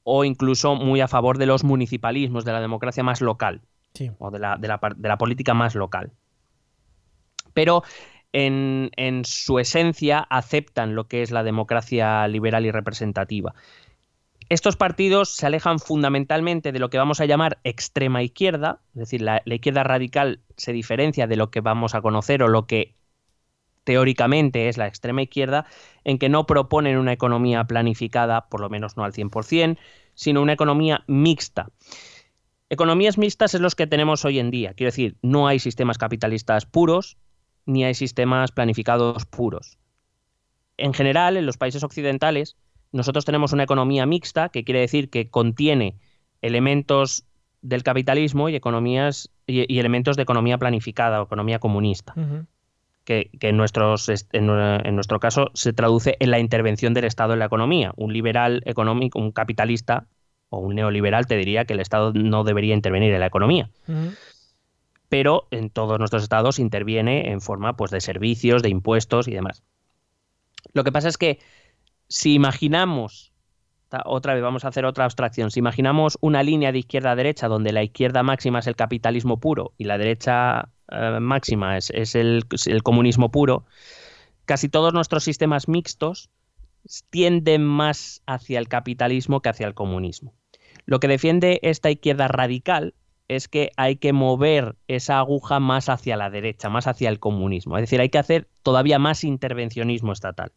o 0.02 0.24
incluso 0.24 0.74
muy 0.77 1.01
a 1.01 1.09
favor 1.09 1.39
de 1.39 1.47
los 1.47 1.64
municipalismos, 1.64 2.44
de 2.44 2.52
la 2.52 2.60
democracia 2.60 3.02
más 3.02 3.20
local 3.20 3.60
Sí. 3.93 4.10
o 4.18 4.31
de 4.31 4.39
la, 4.39 4.56
de 4.56 4.68
la 4.68 4.81
de 4.97 5.09
la 5.09 5.18
política 5.18 5.52
más 5.52 5.74
local. 5.74 6.12
Pero 7.52 7.82
en, 8.32 8.90
en 8.97 9.24
su 9.24 9.59
esencia 9.59 10.20
aceptan 10.20 10.94
lo 10.94 11.09
que 11.09 11.22
es 11.22 11.32
la 11.32 11.43
democracia 11.43 12.27
liberal 12.28 12.64
y 12.64 12.70
representativa. 12.70 13.55
Estos 14.51 14.77
partidos 14.77 15.36
se 15.36 15.47
alejan 15.47 15.78
fundamentalmente 15.78 16.72
de 16.72 16.81
lo 16.81 16.90
que 16.90 16.98
vamos 16.98 17.20
a 17.20 17.24
llamar 17.24 17.60
extrema 17.62 18.24
izquierda, 18.24 18.81
es 18.94 18.98
decir, 18.98 19.22
la, 19.22 19.43
izquierda 19.44 19.85
radical 19.85 20.40
se 20.56 20.72
diferencia 20.72 21.28
de 21.28 21.36
lo 21.36 21.52
que 21.52 21.60
vamos 21.60 21.94
a 21.94 22.02
conocer 22.02 22.43
o 22.43 22.48
lo 22.48 22.66
que 22.66 22.97
teóricamente 23.85 24.68
es 24.68 24.77
la 24.77 24.89
extrema 24.89 25.22
izquierda, 25.22 25.66
en 26.02 26.18
que 26.18 26.28
no 26.28 26.47
proponen 26.47 26.98
una 26.98 27.12
economía 27.12 27.62
planificada, 27.62 28.48
por 28.48 28.60
lo 28.60 28.68
menos 28.68 28.97
no 28.97 29.05
al 29.05 29.12
100%, 29.12 29.78
sino 30.14 30.43
una 30.43 30.55
economía 30.55 31.05
mixta. 31.06 31.70
Economías 32.70 33.18
mixtas 33.18 33.55
es 33.55 33.60
los 33.60 33.77
que 33.77 33.86
tenemos 33.86 34.24
hoy 34.24 34.40
en 34.40 34.51
día. 34.51 34.74
Quiero 34.74 34.89
decir, 34.89 35.16
no 35.22 35.47
hay 35.47 35.60
sistemas 35.60 35.97
capitalistas 35.97 36.66
puros, 36.66 37.18
ni 37.66 37.85
hay 37.85 37.94
sistemas 37.94 38.51
planificados 38.51 39.27
puros. 39.27 39.78
En 40.77 40.93
general, 40.93 41.36
en 41.36 41.47
los 41.47 41.56
países 41.56 41.85
occidentales, 41.85 42.56
nosotros 42.92 43.24
tenemos 43.24 43.52
una 43.52 43.62
economía 43.64 44.06
mixta, 44.06 44.48
que 44.48 44.64
quiere 44.64 44.80
decir 44.80 45.10
que 45.10 45.28
contiene 45.28 45.96
elementos 46.42 47.24
del 47.62 47.82
capitalismo 47.82 48.48
y 48.48 48.56
economías 48.56 49.30
y, 49.46 49.72
y 49.72 49.78
elementos 49.78 50.16
de 50.16 50.22
economía 50.22 50.58
planificada 50.58 51.20
o 51.20 51.24
economía 51.24 51.58
comunista, 51.58 52.14
que, 53.04 53.30
que 53.38 53.48
en, 53.50 53.56
nuestros, 53.56 54.08
est- 54.08 54.34
en, 54.34 54.46
nue- 54.48 54.80
en 54.86 54.94
nuestro 54.94 55.20
caso 55.20 55.50
se 55.54 55.72
traduce 55.72 56.16
en 56.20 56.30
la 56.30 56.38
intervención 56.38 56.94
del 56.94 57.04
Estado 57.04 57.32
en 57.34 57.38
la 57.38 57.46
economía. 57.46 57.92
Un 57.96 58.12
liberal 58.12 58.62
económico, 58.64 59.18
un 59.18 59.32
capitalista 59.32 60.06
o 60.48 60.58
un 60.58 60.74
neoliberal 60.74 61.26
te 61.26 61.36
diría 61.36 61.64
que 61.64 61.74
el 61.74 61.80
Estado 61.80 62.12
no 62.14 62.44
debería 62.44 62.74
intervenir 62.74 63.12
en 63.12 63.20
la 63.20 63.26
economía 63.26 63.70
pero 65.08 65.48
en 65.50 65.70
todos 65.70 65.98
nuestros 65.98 66.22
estados 66.22 66.58
interviene 66.58 67.30
en 67.32 67.40
forma 67.40 67.76
pues, 67.76 67.90
de 67.90 68.00
servicios, 68.00 68.62
de 68.62 68.68
impuestos 68.68 69.26
y 69.28 69.32
demás. 69.32 69.62
Lo 70.72 70.84
que 70.84 70.92
pasa 70.92 71.08
es 71.08 71.18
que 71.18 71.40
si 72.11 72.35
imaginamos, 72.35 73.32
otra 74.05 74.35
vez 74.35 74.43
vamos 74.43 74.65
a 74.65 74.69
hacer 74.69 74.85
otra 74.85 75.05
abstracción, 75.05 75.51
si 75.51 75.61
imaginamos 75.61 76.19
una 76.20 76.43
línea 76.43 76.73
de 76.73 76.81
izquierda 76.81 77.12
a 77.12 77.16
derecha 77.16 77.49
donde 77.49 77.73
la 77.73 77.85
izquierda 77.85 78.23
máxima 78.23 78.59
es 78.59 78.66
el 78.66 78.77
capitalismo 78.77 79.39
puro 79.39 79.73
y 79.78 79.85
la 79.85 79.97
derecha 79.97 80.69
eh, 80.91 81.19
máxima 81.20 81.78
es, 81.78 81.91
el, 81.91 82.45
es 82.53 82.66
el 82.66 82.82
comunismo 82.82 83.31
puro, 83.31 83.65
casi 84.45 84.69
todos 84.69 84.93
nuestros 84.93 85.23
sistemas 85.23 85.69
mixtos 85.69 86.31
tienden 87.11 87.65
más 87.65 88.23
hacia 88.27 88.59
el 88.59 88.69
capitalismo 88.69 89.41
que 89.41 89.51
hacia 89.51 89.69
el 89.69 89.74
comunismo. 89.74 90.35
Lo 90.87 90.99
que 90.99 91.09
defiende 91.09 91.61
esta 91.62 91.91
izquierda 91.91 92.27
radical 92.27 92.95
es 93.28 93.47
que 93.47 93.70
hay 93.77 93.97
que 93.97 94.12
mover 94.12 94.74
esa 94.89 95.19
aguja 95.19 95.61
más 95.61 95.89
hacia 95.89 96.16
la 96.16 96.31
derecha, 96.31 96.69
más 96.69 96.89
hacia 96.89 97.09
el 97.09 97.20
comunismo. 97.20 97.77
Es 97.77 97.82
decir, 97.82 98.01
hay 98.01 98.09
que 98.09 98.19
hacer 98.19 98.49
todavía 98.65 98.99
más 98.99 99.23
intervencionismo 99.23 100.12
estatal. 100.12 100.51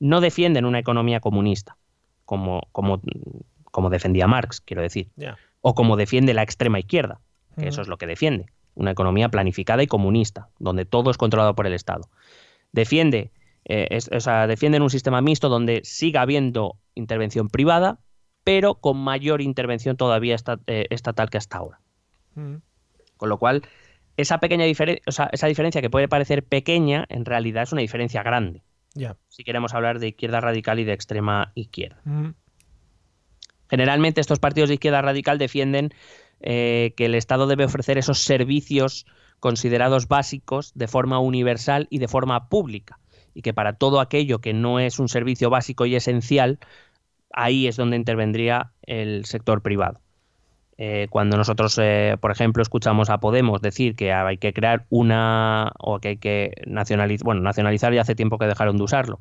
No 0.00 0.20
defienden 0.20 0.64
una 0.64 0.78
economía 0.78 1.20
comunista, 1.20 1.76
como, 2.24 2.62
como, 2.72 3.00
como 3.70 3.90
defendía 3.90 4.26
Marx, 4.26 4.60
quiero 4.60 4.82
decir, 4.82 5.08
o 5.60 5.74
como 5.74 5.96
defiende 5.96 6.34
la 6.34 6.42
extrema 6.42 6.78
izquierda, 6.78 7.20
que 7.56 7.68
eso 7.68 7.80
es 7.82 7.88
lo 7.88 7.96
que 7.96 8.06
defiende, 8.06 8.46
una 8.74 8.90
economía 8.90 9.28
planificada 9.28 9.82
y 9.82 9.86
comunista, 9.86 10.48
donde 10.58 10.84
todo 10.84 11.10
es 11.10 11.16
controlado 11.16 11.54
por 11.54 11.66
el 11.66 11.72
Estado. 11.74 12.08
Defiende, 12.72 13.30
eh, 13.64 13.86
es- 13.90 14.10
o 14.12 14.20
sea, 14.20 14.46
defienden 14.46 14.82
un 14.82 14.90
sistema 14.90 15.20
mixto 15.22 15.48
donde 15.48 15.80
siga 15.84 16.22
habiendo 16.22 16.76
intervención 16.94 17.48
privada, 17.48 17.98
pero 18.42 18.74
con 18.74 18.98
mayor 18.98 19.40
intervención 19.40 19.96
todavía 19.96 20.34
esta- 20.34 20.58
eh, 20.66 20.86
estatal 20.90 21.30
que 21.30 21.38
hasta 21.38 21.58
ahora. 21.58 21.78
Con 23.16 23.28
lo 23.28 23.38
cual, 23.38 23.62
esa 24.16 24.38
pequeña 24.38 24.64
diferencia, 24.64 25.02
o 25.06 25.12
sea, 25.12 25.30
esa 25.32 25.46
diferencia 25.46 25.80
que 25.80 25.88
puede 25.88 26.08
parecer 26.08 26.42
pequeña, 26.44 27.06
en 27.08 27.24
realidad 27.24 27.62
es 27.62 27.72
una 27.72 27.80
diferencia 27.80 28.22
grande. 28.24 28.63
Si 29.28 29.44
queremos 29.44 29.74
hablar 29.74 29.98
de 29.98 30.08
izquierda 30.08 30.40
radical 30.40 30.78
y 30.78 30.84
de 30.84 30.92
extrema 30.92 31.52
izquierda. 31.54 32.00
Ujú. 32.06 32.34
Generalmente 33.68 34.20
estos 34.20 34.38
partidos 34.38 34.68
de 34.68 34.74
izquierda 34.74 35.02
radical 35.02 35.38
defienden 35.38 35.90
eh, 36.40 36.94
que 36.96 37.06
el 37.06 37.14
Estado 37.14 37.46
debe 37.46 37.64
ofrecer 37.64 37.98
esos 37.98 38.20
servicios 38.20 39.06
considerados 39.40 40.08
básicos 40.08 40.72
de 40.74 40.88
forma 40.88 41.18
universal 41.18 41.86
y 41.90 41.98
de 41.98 42.08
forma 42.08 42.48
pública. 42.48 43.00
Y 43.34 43.42
que 43.42 43.52
para 43.52 43.74
todo 43.74 44.00
aquello 44.00 44.40
que 44.40 44.52
no 44.52 44.78
es 44.78 44.98
un 44.98 45.08
servicio 45.08 45.50
básico 45.50 45.86
y 45.86 45.96
esencial, 45.96 46.58
ahí 47.32 47.66
es 47.66 47.76
donde 47.76 47.96
intervendría 47.96 48.72
el 48.82 49.24
sector 49.24 49.60
privado. 49.62 50.03
Eh, 50.76 51.06
cuando 51.10 51.36
nosotros, 51.36 51.78
eh, 51.80 52.16
por 52.20 52.32
ejemplo, 52.32 52.62
escuchamos 52.62 53.08
a 53.08 53.18
Podemos 53.18 53.62
decir 53.62 53.94
que 53.94 54.12
hay 54.12 54.38
que 54.38 54.52
crear 54.52 54.86
una 54.90 55.72
o 55.78 56.00
que 56.00 56.08
hay 56.08 56.16
que 56.16 56.52
nacionalizar, 56.66 57.24
bueno, 57.24 57.42
nacionalizar 57.42 57.92
ya 57.92 58.00
hace 58.00 58.16
tiempo 58.16 58.38
que 58.38 58.46
dejaron 58.46 58.76
de 58.76 58.82
usarlo, 58.82 59.20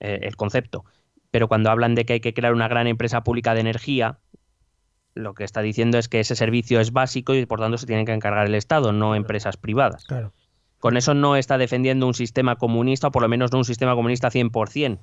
eh, 0.00 0.20
el 0.22 0.36
concepto, 0.36 0.84
pero 1.30 1.48
cuando 1.48 1.70
hablan 1.70 1.94
de 1.94 2.06
que 2.06 2.14
hay 2.14 2.20
que 2.20 2.32
crear 2.32 2.54
una 2.54 2.68
gran 2.68 2.86
empresa 2.86 3.22
pública 3.22 3.54
de 3.54 3.60
energía, 3.60 4.18
lo 5.14 5.34
que 5.34 5.44
está 5.44 5.60
diciendo 5.60 5.98
es 5.98 6.08
que 6.08 6.20
ese 6.20 6.34
servicio 6.34 6.80
es 6.80 6.92
básico 6.92 7.34
y 7.34 7.44
por 7.44 7.60
tanto 7.60 7.76
se 7.76 7.86
tiene 7.86 8.06
que 8.06 8.12
encargar 8.12 8.46
el 8.46 8.54
Estado, 8.54 8.92
no 8.92 9.14
empresas 9.14 9.58
privadas. 9.58 10.04
Claro. 10.04 10.32
Con 10.78 10.96
eso 10.96 11.12
no 11.12 11.36
está 11.36 11.58
defendiendo 11.58 12.06
un 12.06 12.14
sistema 12.14 12.56
comunista, 12.56 13.08
o 13.08 13.10
por 13.10 13.20
lo 13.20 13.28
menos 13.28 13.52
no 13.52 13.58
un 13.58 13.64
sistema 13.66 13.94
comunista 13.94 14.30
100%, 14.30 14.98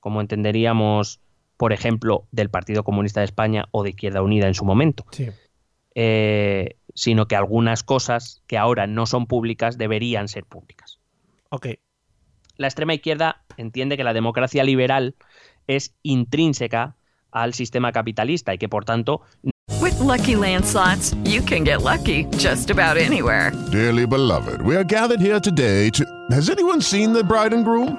como 0.00 0.20
entenderíamos, 0.20 1.20
por 1.56 1.72
ejemplo, 1.72 2.26
del 2.32 2.50
Partido 2.50 2.84
Comunista 2.84 3.20
de 3.20 3.26
España 3.26 3.66
o 3.70 3.82
de 3.82 3.90
Izquierda 3.90 4.22
Unida 4.22 4.46
en 4.46 4.54
su 4.54 4.64
momento. 4.64 5.04
Sí. 5.12 5.28
Eh, 5.94 6.76
sino 6.94 7.26
que 7.26 7.36
algunas 7.36 7.82
cosas 7.82 8.42
que 8.46 8.58
ahora 8.58 8.86
no 8.86 9.06
son 9.06 9.26
públicas 9.26 9.78
deberían 9.78 10.28
ser 10.28 10.44
públicas. 10.44 10.98
Ok. 11.50 11.68
La 12.56 12.66
extrema 12.66 12.94
izquierda 12.94 13.44
entiende 13.56 13.96
que 13.96 14.04
la 14.04 14.12
democracia 14.12 14.64
liberal 14.64 15.16
es 15.66 15.94
intrínseca 16.02 16.96
al 17.30 17.54
sistema 17.54 17.92
capitalista 17.92 18.54
y 18.54 18.58
que 18.58 18.68
por 18.68 18.84
tanto 18.84 19.22
With 19.80 19.98
Lucky 20.00 20.36
Land 20.36 20.64
slots, 20.64 21.14
you 21.24 21.42
can 21.42 21.64
get 21.64 21.82
lucky 21.82 22.24
just 22.38 22.70
about 22.70 22.96
anywhere. 22.96 23.52
Dearly 23.70 24.06
beloved, 24.06 24.62
we 24.62 24.76
are 24.76 24.84
gathered 24.84 25.20
here 25.20 25.40
today 25.40 25.90
to. 25.90 26.04
Has 26.30 26.48
anyone 26.48 26.80
seen 26.80 27.12
the 27.12 27.22
bride 27.24 27.52
and 27.52 27.64
groom? 27.64 27.98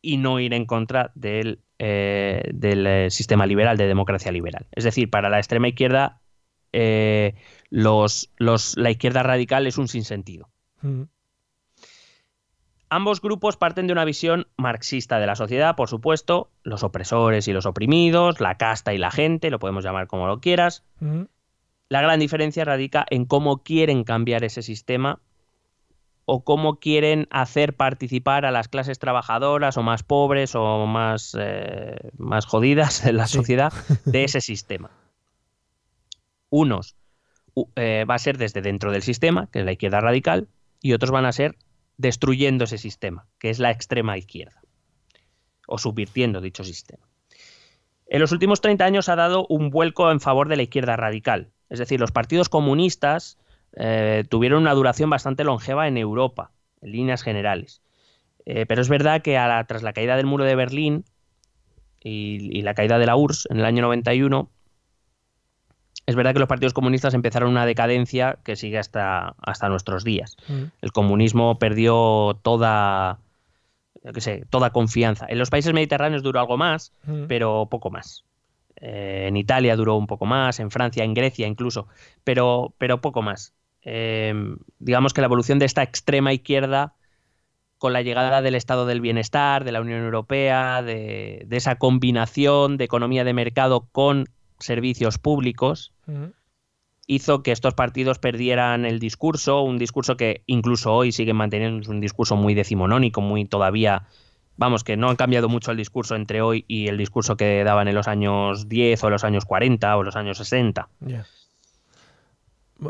y 0.00 0.16
no 0.16 0.40
ir 0.40 0.54
en 0.54 0.66
contra 0.66 1.12
del, 1.14 1.60
eh, 1.78 2.50
del 2.52 2.86
eh, 2.86 3.10
sistema 3.10 3.46
liberal, 3.46 3.76
de 3.76 3.86
democracia 3.86 4.32
liberal. 4.32 4.66
Es 4.72 4.84
decir, 4.84 5.10
para 5.10 5.28
la 5.28 5.38
extrema 5.38 5.68
izquierda, 5.68 6.20
eh, 6.72 7.34
los, 7.70 8.32
los, 8.36 8.76
la 8.76 8.90
izquierda 8.90 9.22
radical 9.22 9.66
es 9.66 9.78
un 9.78 9.88
sinsentido. 9.88 10.48
Mm. 10.82 11.02
Ambos 12.90 13.20
grupos 13.20 13.58
parten 13.58 13.86
de 13.86 13.92
una 13.92 14.06
visión 14.06 14.46
marxista 14.56 15.18
de 15.18 15.26
la 15.26 15.36
sociedad, 15.36 15.76
por 15.76 15.90
supuesto, 15.90 16.50
los 16.62 16.82
opresores 16.82 17.46
y 17.46 17.52
los 17.52 17.66
oprimidos, 17.66 18.40
la 18.40 18.56
casta 18.56 18.94
y 18.94 18.98
la 18.98 19.10
gente, 19.10 19.50
lo 19.50 19.58
podemos 19.58 19.84
llamar 19.84 20.06
como 20.06 20.26
lo 20.26 20.40
quieras. 20.40 20.84
Mm. 21.00 21.24
La 21.90 22.00
gran 22.00 22.20
diferencia 22.20 22.64
radica 22.64 23.06
en 23.10 23.24
cómo 23.24 23.62
quieren 23.62 24.04
cambiar 24.04 24.44
ese 24.44 24.62
sistema 24.62 25.20
o 26.30 26.44
cómo 26.44 26.78
quieren 26.78 27.26
hacer 27.30 27.74
participar 27.74 28.44
a 28.44 28.50
las 28.50 28.68
clases 28.68 28.98
trabajadoras 28.98 29.78
o 29.78 29.82
más 29.82 30.02
pobres 30.02 30.54
o 30.54 30.84
más, 30.84 31.34
eh, 31.40 31.96
más 32.18 32.44
jodidas 32.44 33.06
en 33.06 33.16
la 33.16 33.26
Sí. 33.26 33.38
sociedad 33.38 33.72
de 34.04 34.24
ese 34.24 34.42
sistema. 34.42 34.90
Unos 36.50 36.96
eh, 37.76 38.04
va 38.08 38.14
a 38.16 38.18
ser 38.18 38.36
desde 38.36 38.60
dentro 38.60 38.92
del 38.92 39.02
sistema, 39.02 39.48
que 39.50 39.60
es 39.60 39.64
la 39.64 39.72
izquierda 39.72 40.00
radical, 40.00 40.48
y 40.82 40.92
otros 40.92 41.10
van 41.10 41.24
a 41.24 41.32
ser 41.32 41.56
destruyendo 41.96 42.64
ese 42.64 42.76
sistema, 42.76 43.26
que 43.38 43.48
es 43.48 43.58
la 43.58 43.70
extrema 43.70 44.18
izquierda, 44.18 44.60
o 45.66 45.78
subvirtiendo 45.78 46.42
dicho 46.42 46.62
sistema. 46.62 47.04
En 48.06 48.20
los 48.20 48.32
últimos 48.32 48.60
30 48.60 48.84
años 48.84 49.08
ha 49.08 49.16
dado 49.16 49.46
un 49.48 49.70
vuelco 49.70 50.10
en 50.10 50.20
favor 50.20 50.48
de 50.50 50.56
la 50.56 50.62
izquierda 50.64 50.94
radical. 50.96 51.48
Es 51.70 51.78
decir, 51.78 51.98
los 51.98 52.12
partidos 52.12 52.50
comunistas 52.50 53.38
eh, 53.78 54.24
tuvieron 54.28 54.62
una 54.62 54.74
duración 54.74 55.08
bastante 55.08 55.44
longeva 55.44 55.86
en 55.88 55.96
Europa, 55.96 56.50
en 56.82 56.92
líneas 56.92 57.22
generales. 57.22 57.80
Eh, 58.44 58.66
pero 58.66 58.80
es 58.82 58.88
verdad 58.88 59.22
que 59.22 59.38
a 59.38 59.46
la- 59.48 59.64
tras 59.66 59.82
la 59.82 59.92
caída 59.92 60.16
del 60.16 60.26
muro 60.26 60.44
de 60.44 60.54
Berlín 60.56 61.04
y, 62.02 62.48
y 62.58 62.62
la 62.62 62.74
caída 62.74 62.98
de 62.98 63.06
la 63.06 63.16
URSS 63.16 63.48
en 63.52 63.58
el 63.60 63.64
año 63.64 63.82
91, 63.82 64.50
es 66.06 66.14
verdad 66.16 66.32
que 66.32 66.38
los 66.38 66.48
partidos 66.48 66.72
comunistas 66.72 67.12
empezaron 67.14 67.50
una 67.50 67.66
decadencia 67.66 68.38
que 68.42 68.56
sigue 68.56 68.78
hasta, 68.78 69.34
hasta 69.42 69.68
nuestros 69.68 70.04
días. 70.04 70.36
Mm. 70.48 70.62
El 70.80 70.92
comunismo 70.92 71.58
perdió 71.58 72.38
toda, 72.42 73.18
yo 74.02 74.12
qué 74.14 74.20
sé, 74.22 74.44
toda 74.48 74.70
confianza. 74.70 75.26
En 75.28 75.38
los 75.38 75.50
países 75.50 75.74
mediterráneos 75.74 76.22
duró 76.22 76.40
algo 76.40 76.56
más, 76.56 76.92
Mm. 77.04 77.24
pero 77.26 77.66
poco 77.70 77.90
más. 77.90 78.24
Eh, 78.80 79.26
en 79.28 79.36
Italia 79.36 79.76
duró 79.76 79.96
un 79.96 80.06
poco 80.06 80.24
más, 80.24 80.60
en 80.60 80.70
Francia, 80.70 81.04
en 81.04 81.12
Grecia 81.12 81.46
incluso, 81.46 81.88
pero, 82.24 82.72
pero 82.78 83.00
poco 83.02 83.20
más. 83.20 83.52
Eh, 83.82 84.34
digamos 84.78 85.14
que 85.14 85.20
la 85.20 85.26
evolución 85.26 85.58
de 85.58 85.66
esta 85.66 85.82
extrema 85.82 86.32
izquierda 86.32 86.94
con 87.78 87.92
la 87.92 88.02
llegada 88.02 88.42
del 88.42 88.56
estado 88.56 88.86
del 88.86 89.00
bienestar, 89.00 89.64
de 89.64 89.72
la 89.72 89.80
Unión 89.80 90.02
Europea, 90.02 90.82
de, 90.82 91.44
de 91.46 91.56
esa 91.56 91.76
combinación 91.76 92.76
de 92.76 92.84
economía 92.84 93.24
de 93.24 93.32
mercado 93.32 93.88
con 93.92 94.26
servicios 94.58 95.18
públicos, 95.18 95.92
hizo 97.06 97.42
que 97.42 97.52
estos 97.52 97.74
partidos 97.74 98.18
perdieran 98.18 98.84
el 98.84 98.98
discurso, 98.98 99.62
un 99.62 99.78
discurso 99.78 100.16
que 100.16 100.42
incluso 100.46 100.92
hoy 100.92 101.12
siguen 101.12 101.36
manteniendo, 101.36 101.80
es 101.80 101.88
un 101.88 102.00
discurso 102.00 102.36
muy 102.36 102.54
decimonónico, 102.54 103.20
muy 103.20 103.44
todavía, 103.46 104.06
vamos, 104.56 104.84
que 104.84 104.96
no 104.96 105.08
han 105.08 105.16
cambiado 105.16 105.48
mucho 105.48 105.70
el 105.70 105.76
discurso 105.76 106.16
entre 106.16 106.42
hoy 106.42 106.64
y 106.66 106.88
el 106.88 106.98
discurso 106.98 107.36
que 107.36 107.62
daban 107.64 107.88
en 107.88 107.94
los 107.94 108.08
años 108.08 108.68
10 108.68 109.04
o 109.04 109.10
los 109.10 109.24
años 109.24 109.44
40 109.44 109.96
o 109.96 110.02
los 110.02 110.16
años 110.16 110.38
60. 110.38 110.88
Ya. 111.00 111.26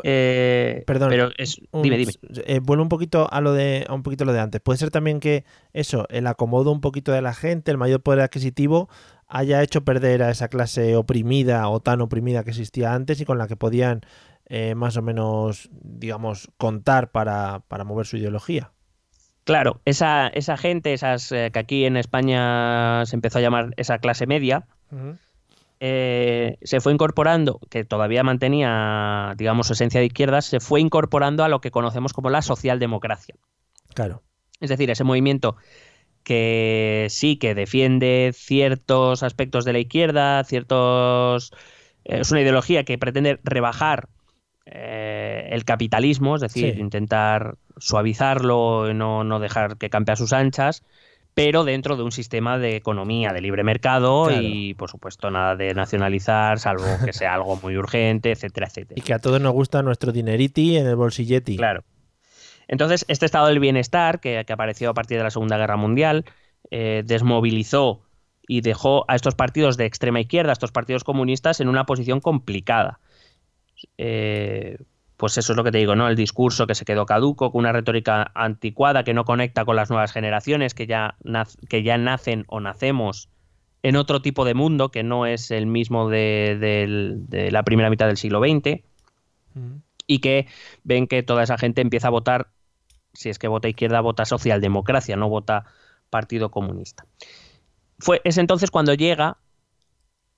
Eh, 0.03 0.83
Perdón. 0.85 1.09
Pero 1.09 1.29
es, 1.37 1.59
un- 1.71 1.81
dime, 1.81 1.97
dime. 1.97 2.11
eh, 2.45 2.59
vuelvo 2.61 2.83
un 2.83 2.89
poquito 2.89 3.27
a 3.31 3.41
lo 3.41 3.53
de 3.53 3.85
a 3.87 3.93
un 3.93 4.03
poquito 4.03 4.25
lo 4.25 4.33
de 4.33 4.39
antes. 4.39 4.61
Puede 4.61 4.77
ser 4.77 4.91
también 4.91 5.19
que 5.19 5.45
eso, 5.73 6.05
el 6.09 6.27
acomodo 6.27 6.71
un 6.71 6.81
poquito 6.81 7.11
de 7.11 7.21
la 7.21 7.33
gente, 7.33 7.71
el 7.71 7.77
mayor 7.77 8.01
poder 8.01 8.21
adquisitivo, 8.21 8.89
haya 9.27 9.61
hecho 9.63 9.83
perder 9.83 10.23
a 10.23 10.29
esa 10.31 10.47
clase 10.47 10.95
oprimida 10.95 11.67
o 11.69 11.79
tan 11.79 12.01
oprimida 12.01 12.43
que 12.43 12.51
existía 12.51 12.93
antes 12.93 13.19
y 13.21 13.25
con 13.25 13.37
la 13.37 13.47
que 13.47 13.55
podían 13.55 14.01
eh, 14.47 14.73
más 14.75 14.97
o 14.97 15.01
menos, 15.01 15.69
digamos, 15.71 16.49
contar 16.57 17.11
para, 17.11 17.61
para 17.67 17.83
mover 17.83 18.05
su 18.07 18.17
ideología. 18.17 18.71
Claro, 19.43 19.81
esa, 19.85 20.27
esa 20.27 20.57
gente, 20.57 20.93
esas 20.93 21.31
eh, 21.31 21.49
que 21.51 21.59
aquí 21.59 21.85
en 21.85 21.97
España 21.97 23.03
se 23.07 23.15
empezó 23.15 23.39
a 23.39 23.41
llamar 23.41 23.73
esa 23.77 23.97
clase 23.99 24.27
media, 24.27 24.67
eh, 25.79 26.57
se 26.61 26.81
fue 26.81 26.93
incorporando, 26.93 27.59
que 27.69 27.85
todavía 27.85 28.23
mantenía, 28.23 29.33
digamos, 29.37 29.67
su 29.67 29.73
esencia 29.73 29.99
de 29.99 30.07
izquierdas, 30.07 30.45
se 30.45 30.59
fue 30.59 30.81
incorporando 30.81 31.43
a 31.43 31.49
lo 31.49 31.61
que 31.61 31.71
conocemos 31.71 32.13
como 32.13 32.29
la 32.29 32.41
socialdemocracia. 32.41 33.35
Claro. 33.93 34.23
Es 34.59 34.69
decir, 34.69 34.89
ese 34.91 35.03
movimiento 35.03 35.55
que 36.23 37.07
sí 37.09 37.37
que 37.37 37.55
defiende 37.55 38.31
ciertos 38.35 39.23
aspectos 39.23 39.65
de 39.65 39.73
la 39.73 39.79
izquierda, 39.79 40.43
ciertos. 40.43 41.51
eh, 42.03 42.19
es 42.19 42.31
una 42.31 42.41
ideología 42.41 42.83
que 42.83 42.97
pretende 42.97 43.39
rebajar 43.43 44.09
eh, 44.65 45.47
el 45.51 45.65
capitalismo, 45.65 46.35
es 46.35 46.41
decir, 46.41 46.75
Sí. 46.75 46.79
intentar 46.79 47.55
suavizarlo, 47.77 48.93
no, 48.93 49.23
no 49.23 49.39
dejar 49.39 49.77
que 49.77 49.89
campe 49.89 50.11
a 50.11 50.15
sus 50.15 50.33
anchas, 50.33 50.83
pero 51.33 51.63
dentro 51.63 51.95
de 51.95 52.03
un 52.03 52.11
sistema 52.11 52.57
de 52.57 52.75
economía 52.75 53.31
de 53.31 53.41
libre 53.41 53.63
mercado 53.63 54.25
Claro. 54.27 54.41
y, 54.41 54.73
por 54.73 54.89
supuesto, 54.89 55.31
nada 55.31 55.55
de 55.55 55.73
nacionalizar, 55.73 56.59
salvo 56.59 56.83
que 57.05 57.13
sea 57.13 57.33
algo 57.33 57.57
muy 57.61 57.77
urgente, 57.77 58.31
etcétera, 58.31 58.67
etcétera. 58.67 58.99
Y 58.99 59.01
que 59.01 59.13
a 59.13 59.19
todos 59.19 59.39
nos 59.39 59.53
gusta 59.53 59.81
nuestro 59.81 60.11
dineriti 60.11 60.77
en 60.77 60.87
el 60.87 60.95
bolsilletti. 60.95 61.57
Claro. 61.57 61.83
Entonces, 62.67 63.05
este 63.07 63.25
estado 63.25 63.47
del 63.47 63.59
bienestar, 63.59 64.19
que, 64.19 64.43
que 64.45 64.53
apareció 64.53 64.89
a 64.89 64.93
partir 64.93 65.17
de 65.17 65.23
la 65.23 65.31
Segunda 65.31 65.57
Guerra 65.57 65.77
Mundial, 65.77 66.25
eh, 66.71 67.03
desmovilizó 67.05 68.01
y 68.47 68.61
dejó 68.61 69.05
a 69.07 69.15
estos 69.15 69.35
partidos 69.35 69.77
de 69.77 69.85
extrema 69.85 70.19
izquierda, 70.19 70.51
a 70.51 70.53
estos 70.53 70.71
partidos 70.71 71.03
comunistas, 71.03 71.61
en 71.61 71.67
una 71.69 71.85
posición 71.85 72.19
complicada. 72.19 72.99
Eh, 73.97 74.77
pues 75.19 75.37
eso 75.37 75.51
es 75.51 75.57
lo 75.57 75.65
que 75.65 75.71
te 75.73 75.79
digo, 75.79 75.97
¿no? 75.97 76.07
El 76.07 76.15
discurso 76.15 76.65
que 76.65 76.75
se 76.75 76.85
quedó 76.85 77.05
caduco, 77.05 77.51
con 77.51 77.59
una 77.59 77.73
retórica 77.73 78.31
anticuada 78.35 79.03
que 79.03 79.13
no 79.13 79.25
conecta 79.25 79.65
con 79.65 79.75
las 79.75 79.89
nuevas 79.89 80.13
generaciones 80.13 80.73
que 80.73 80.87
ya, 80.87 81.17
que 81.67 81.83
ya 81.83 81.97
nacen 81.97 82.45
o 82.47 82.61
nacemos 82.61 83.27
en 83.83 83.97
otro 83.97 84.21
tipo 84.21 84.45
de 84.45 84.53
mundo 84.53 84.91
que 84.91 85.03
no 85.03 85.25
es 85.25 85.51
el 85.51 85.65
mismo 85.65 86.07
de, 86.07 87.49
la 87.51 87.63
primera 87.63 87.89
mitad 87.89 88.07
del 88.07 88.15
siglo 88.15 88.39
XX 88.39 88.81
y 90.07 90.19
que 90.19 90.47
ven 90.85 91.05
que 91.05 91.21
toda 91.21 91.43
esa 91.43 91.57
gente 91.57 91.81
empieza 91.81 92.07
a 92.07 92.11
votar, 92.11 92.47
si 93.11 93.27
es 93.27 93.39
que 93.39 93.49
vota 93.49 93.67
izquierda, 93.67 93.99
vota 93.99 94.23
socialdemocracia, 94.23 95.17
no 95.17 95.27
vota 95.27 95.65
Partido 96.09 96.49
Comunista. 96.49 97.05
Fue, 97.99 98.21
es 98.23 98.37
entonces 98.37 98.71
cuando 98.71 98.93
llega, 98.93 99.35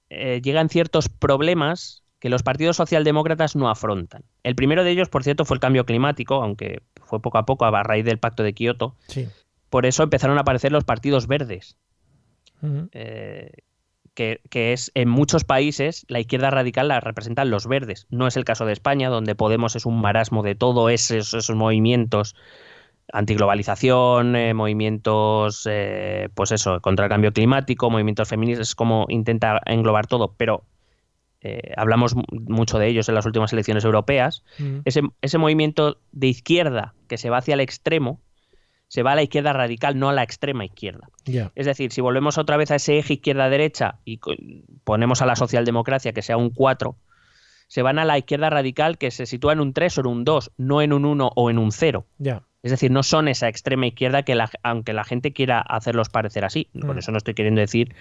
eh, 0.10 0.42
llegan 0.42 0.70
ciertos 0.70 1.08
problemas 1.08 2.02
que 2.22 2.30
los 2.30 2.44
partidos 2.44 2.78
socialdemócratas 2.78 3.56
no 3.56 3.68
afrontan. 3.68 4.24
El 4.44 4.56
primero 4.56 4.84
de 4.84 4.92
ellos, 4.92 5.10
por 5.10 5.24
cierto, 5.24 5.44
fue 5.44 5.56
el 5.56 5.60
cambio 5.60 5.88
climático, 5.88 6.36
aunque 6.36 6.84
fue 7.04 7.20
poco 7.20 7.40
a 7.40 7.48
poco 7.48 7.66
a 7.66 7.84
raíz 7.84 8.06
del 8.06 8.20
pacto 8.20 8.44
de 8.44 8.54
Kioto. 8.54 8.96
Sí. 9.08 9.28
Por 9.72 9.88
eso 9.88 10.04
empezaron 10.04 10.38
a 10.38 10.42
aparecer 10.42 10.72
los 10.72 10.84
partidos 10.84 11.26
verdes, 11.26 11.78
eh, 12.92 13.52
que, 14.14 14.40
que 14.52 14.72
es 14.72 14.92
en 14.94 15.10
muchos 15.10 15.46
países 15.46 16.06
la 16.10 16.20
izquierda 16.20 16.52
radical 16.52 16.90
la 16.90 17.00
representan 17.00 17.50
los 17.50 17.66
verdes. 17.66 18.06
No 18.12 18.28
es 18.28 18.38
el 18.38 18.46
caso 18.46 18.68
de 18.68 18.74
España, 18.74 19.10
donde 19.10 19.34
Podemos 19.34 19.76
es 19.76 19.88
un 19.88 20.00
marasmo 20.00 20.44
de 20.44 20.54
todo 20.54 20.90
esos, 20.90 21.34
esos 21.34 21.56
movimientos 21.56 22.36
antiglobalización, 23.14 24.36
eh, 24.36 24.54
movimientos, 24.54 25.68
eh, 25.70 26.30
pues 26.36 26.52
eso, 26.52 26.80
contra 26.82 27.06
el 27.06 27.10
cambio 27.10 27.34
climático, 27.34 27.90
movimientos 27.90 28.30
feministas, 28.30 28.70
es 28.70 28.76
como 28.76 29.06
intenta 29.10 29.60
englobar 29.66 30.08
todo, 30.08 30.34
pero 30.38 30.64
eh, 31.42 31.74
hablamos 31.76 32.16
mu- 32.16 32.24
mucho 32.48 32.78
de 32.80 32.88
ellos 32.88 33.10
en 33.10 33.16
las 33.16 33.26
últimas 33.26 33.52
elecciones 33.54 33.84
europeas. 33.84 34.44
Ujú. 34.60 34.82
Ese, 34.86 35.02
ese 35.22 35.38
movimiento 35.38 35.98
de 36.12 36.28
izquierda 36.28 36.94
que 37.08 37.18
se 37.18 37.30
va 37.30 37.38
hacia 37.38 37.54
el 37.56 37.60
extremo, 37.62 38.20
se 38.88 39.04
va 39.04 39.14
a 39.14 39.16
la 39.16 39.24
izquierda 39.24 39.54
radical, 39.54 39.98
no 39.98 40.10
a 40.10 40.14
la 40.14 40.22
extrema 40.24 40.66
izquierda. 40.66 41.08
Es 41.56 41.66
decir, 41.66 41.92
si 41.94 42.02
volvemos 42.02 42.38
otra 42.38 42.58
vez 42.58 42.72
a 42.72 42.76
ese 42.76 42.98
eje 43.00 43.14
izquierda-derecha 43.14 44.00
y 44.06 44.20
ponemos 44.84 45.22
a 45.22 45.26
la 45.26 45.36
socialdemocracia 45.36 46.12
que 46.12 46.22
sea 46.22 46.36
un 46.38 46.50
4, 46.50 46.96
se 47.68 47.82
van 47.84 48.00
a 48.00 48.06
la 48.06 48.18
izquierda 48.18 48.50
radical 48.50 48.98
que 48.98 49.10
se 49.12 49.26
sitúa 49.26 49.54
en 49.54 49.62
un 49.62 49.72
3 49.74 49.98
o 49.98 50.02
en 50.02 50.08
un 50.08 50.24
2, 50.26 50.52
no 50.58 50.82
en 50.82 50.92
un 50.92 51.06
1 51.06 51.32
o 51.36 51.50
en 51.50 51.58
un 51.58 51.72
0. 51.72 52.06
Ya. 52.18 52.44
Es 52.64 52.72
decir, 52.72 52.92
no 52.92 53.02
son 53.02 53.30
esa 53.30 53.48
extrema 53.48 53.88
izquierda 53.88 54.24
que 54.24 54.36
la- 54.36 54.52
aunque 54.62 54.92
la 54.92 55.06
gente 55.06 55.32
quiera 55.32 55.62
hacerlos 55.62 56.10
parecer 56.10 56.44
así. 56.44 56.68
Por 56.80 56.96
Mm. 56.96 57.00
eso 57.00 57.12
no 57.14 57.18
estoy 57.18 57.34
queriendo 57.34 57.62
decir 57.62 57.96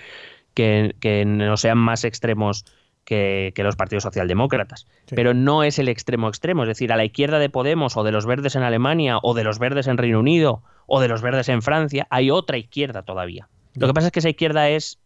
que, 0.54 0.96
que 1.00 1.24
no 1.24 1.56
sean 1.56 1.78
más 1.78 2.02
extremos 2.04 2.64
que, 3.10 3.50
que 3.56 3.64
los 3.64 3.74
partidos 3.74 4.04
socialdemócratas. 4.04 4.86
Sí. 5.06 5.16
Pero 5.16 5.34
no 5.34 5.64
es 5.64 5.80
el 5.80 5.88
extremo 5.88 6.28
extremo. 6.28 6.62
Es 6.62 6.68
decir, 6.68 6.92
a 6.92 6.96
la 6.96 7.04
izquierda 7.04 7.40
de 7.40 7.50
Podemos 7.50 7.96
o 7.96 8.04
de 8.04 8.12
los 8.12 8.24
verdes 8.24 8.54
en 8.54 8.62
Alemania 8.62 9.18
o 9.20 9.34
de 9.34 9.42
los 9.42 9.58
verdes 9.58 9.88
en 9.88 9.98
Reino 9.98 10.20
Unido 10.20 10.62
o 10.86 11.00
de 11.00 11.08
los 11.08 11.20
verdes 11.20 11.48
en 11.48 11.60
Francia, 11.60 12.06
hay 12.08 12.30
otra 12.30 12.56
izquierda 12.56 13.02
todavía. 13.02 13.48
Lo 13.74 13.88
que 13.88 13.94
pasa 13.94 14.06
es 14.06 14.12
que 14.12 14.20
esa 14.20 14.28
izquierda 14.28 14.68
es 14.68 15.00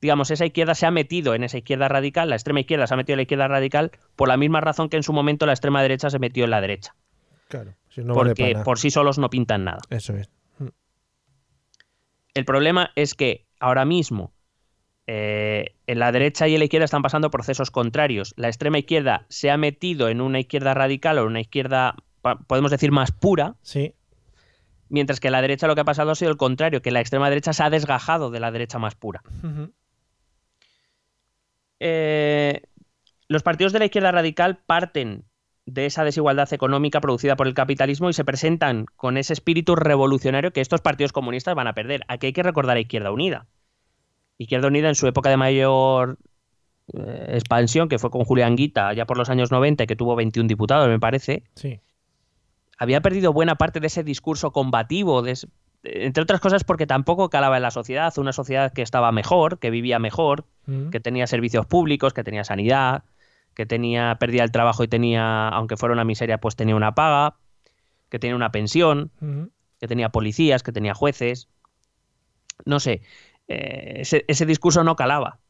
digamos, 0.00 0.30
esa 0.30 0.46
izquierda 0.46 0.74
se 0.74 0.86
ha 0.86 0.90
metido 0.90 1.34
en 1.34 1.44
esa 1.44 1.58
izquierda 1.58 1.88
radical, 1.88 2.30
la 2.30 2.36
extrema 2.36 2.60
izquierda 2.60 2.86
se 2.86 2.94
ha 2.94 2.96
metido 2.96 3.12
en 3.12 3.18
la 3.18 3.22
izquierda 3.24 3.48
radical 3.48 3.90
por 4.16 4.28
la 4.28 4.38
misma 4.38 4.62
razón 4.62 4.88
que 4.88 4.96
en 4.96 5.02
su 5.02 5.12
momento 5.12 5.44
la 5.44 5.52
extrema 5.52 5.82
derecha 5.82 6.08
se 6.08 6.18
metió 6.18 6.44
en 6.44 6.50
la 6.50 6.62
derecha. 6.62 6.94
Claro. 7.48 7.74
Si 7.90 8.00
no 8.00 8.14
porque 8.14 8.56
por 8.64 8.78
sí 8.78 8.90
solos 8.90 9.18
no 9.18 9.28
pintan 9.28 9.64
nada. 9.64 9.80
Eso 9.90 10.16
es. 10.16 10.30
El 12.32 12.46
problema 12.46 12.92
es 12.96 13.14
que 13.14 13.44
ahora 13.58 13.84
mismo 13.84 14.32
eh, 15.12 15.74
en 15.88 15.98
la 15.98 16.12
derecha 16.12 16.46
y 16.46 16.54
en 16.54 16.60
la 16.60 16.66
izquierda 16.66 16.84
están 16.84 17.02
pasando 17.02 17.32
procesos 17.32 17.72
contrarios. 17.72 18.32
La 18.36 18.46
extrema 18.46 18.78
izquierda 18.78 19.26
se 19.28 19.50
ha 19.50 19.56
metido 19.56 20.08
en 20.08 20.20
una 20.20 20.38
izquierda 20.38 20.72
radical 20.72 21.18
o 21.18 21.22
en 21.22 21.26
una 21.26 21.40
izquierda, 21.40 21.96
podemos 22.46 22.70
decir, 22.70 22.92
más 22.92 23.10
pura, 23.10 23.56
Sí. 23.62 23.92
mientras 24.88 25.18
que 25.18 25.26
en 25.26 25.32
la 25.32 25.42
derecha 25.42 25.66
lo 25.66 25.74
que 25.74 25.80
ha 25.80 25.84
pasado 25.84 26.12
ha 26.12 26.14
sido 26.14 26.30
el 26.30 26.36
contrario, 26.36 26.80
que 26.80 26.92
la 26.92 27.00
extrema 27.00 27.28
derecha 27.28 27.52
se 27.52 27.64
ha 27.64 27.70
desgajado 27.70 28.30
de 28.30 28.38
la 28.38 28.52
derecha 28.52 28.78
más 28.78 28.94
pura. 28.94 29.22
Eh, 31.80 32.62
los 33.26 33.42
partidos 33.42 33.72
de 33.72 33.80
la 33.80 33.86
izquierda 33.86 34.12
radical 34.12 34.58
parten 34.64 35.24
de 35.66 35.86
esa 35.86 36.04
desigualdad 36.04 36.52
económica 36.52 37.00
producida 37.00 37.34
por 37.34 37.48
el 37.48 37.54
capitalismo 37.54 38.10
y 38.10 38.12
se 38.12 38.24
presentan 38.24 38.86
con 38.94 39.16
ese 39.16 39.32
espíritu 39.32 39.74
revolucionario 39.74 40.52
que 40.52 40.60
estos 40.60 40.80
partidos 40.80 41.12
comunistas 41.12 41.56
van 41.56 41.66
a 41.66 41.74
perder. 41.74 42.02
Aquí 42.06 42.26
hay 42.26 42.32
que 42.32 42.44
recordar 42.44 42.76
a 42.76 42.80
Izquierda 42.80 43.10
Unida. 43.10 43.46
Izquierda 44.42 44.68
Unida 44.68 44.88
en 44.88 44.94
su 44.94 45.06
época 45.06 45.28
de 45.28 45.36
mayor 45.36 46.16
eh, 46.94 47.26
expansión, 47.34 47.88
que 47.88 47.98
fue 47.98 48.10
con 48.10 48.24
Julián 48.24 48.56
Guita 48.56 48.88
allá 48.88 49.04
por 49.06 49.16
los 49.18 49.28
años 49.28 49.50
90, 49.50 49.86
que 49.86 49.96
tuvo 49.96 50.16
21 50.16 50.48
diputados, 50.48 50.88
me 50.88 50.98
parece, 50.98 51.44
Sí. 51.54 51.80
había 52.78 53.00
perdido 53.02 53.32
buena 53.32 53.56
parte 53.56 53.80
de 53.80 53.86
ese 53.88 54.02
discurso 54.02 54.50
combativo, 54.52 55.22
de 55.22 55.32
ese- 55.32 55.48
entre 55.84 56.22
otras 56.22 56.40
cosas 56.40 56.64
porque 56.64 56.86
tampoco 56.86 57.28
calaba 57.30 57.56
en 57.56 57.62
la 57.62 57.70
sociedad, 57.70 58.12
una 58.18 58.32
sociedad 58.32 58.72
que 58.72 58.82
estaba 58.82 59.12
mejor, 59.12 59.58
que 59.58 59.70
vivía 59.70 59.98
mejor, 59.98 60.46
Ujú. 60.66 60.90
que 60.90 61.00
tenía 61.00 61.26
servicios 61.26 61.66
públicos, 61.66 62.12
que 62.14 62.24
tenía 62.24 62.44
sanidad, 62.44 63.04
que 63.54 63.66
tenía 63.66 64.16
perdía 64.18 64.42
el 64.44 64.50
trabajo 64.52 64.82
y 64.84 64.88
tenía, 64.88 65.48
aunque 65.48 65.76
fuera 65.76 65.92
una 65.92 66.04
miseria, 66.04 66.38
pues 66.38 66.56
tenía 66.56 66.76
una 66.76 66.94
paga, 66.94 67.36
que 68.08 68.18
tenía 68.18 68.36
una 68.36 68.50
pensión, 68.52 69.10
Ujú. 69.20 69.50
que 69.78 69.86
tenía 69.86 70.08
policías, 70.08 70.62
que 70.62 70.72
tenía 70.72 70.94
jueces. 70.94 71.48
No 72.66 72.78
sé, 72.80 73.00
eh, 73.50 74.02
ese, 74.02 74.24
ese 74.28 74.46
discurso 74.46 74.84
no 74.84 74.94
calaba. 74.94 75.40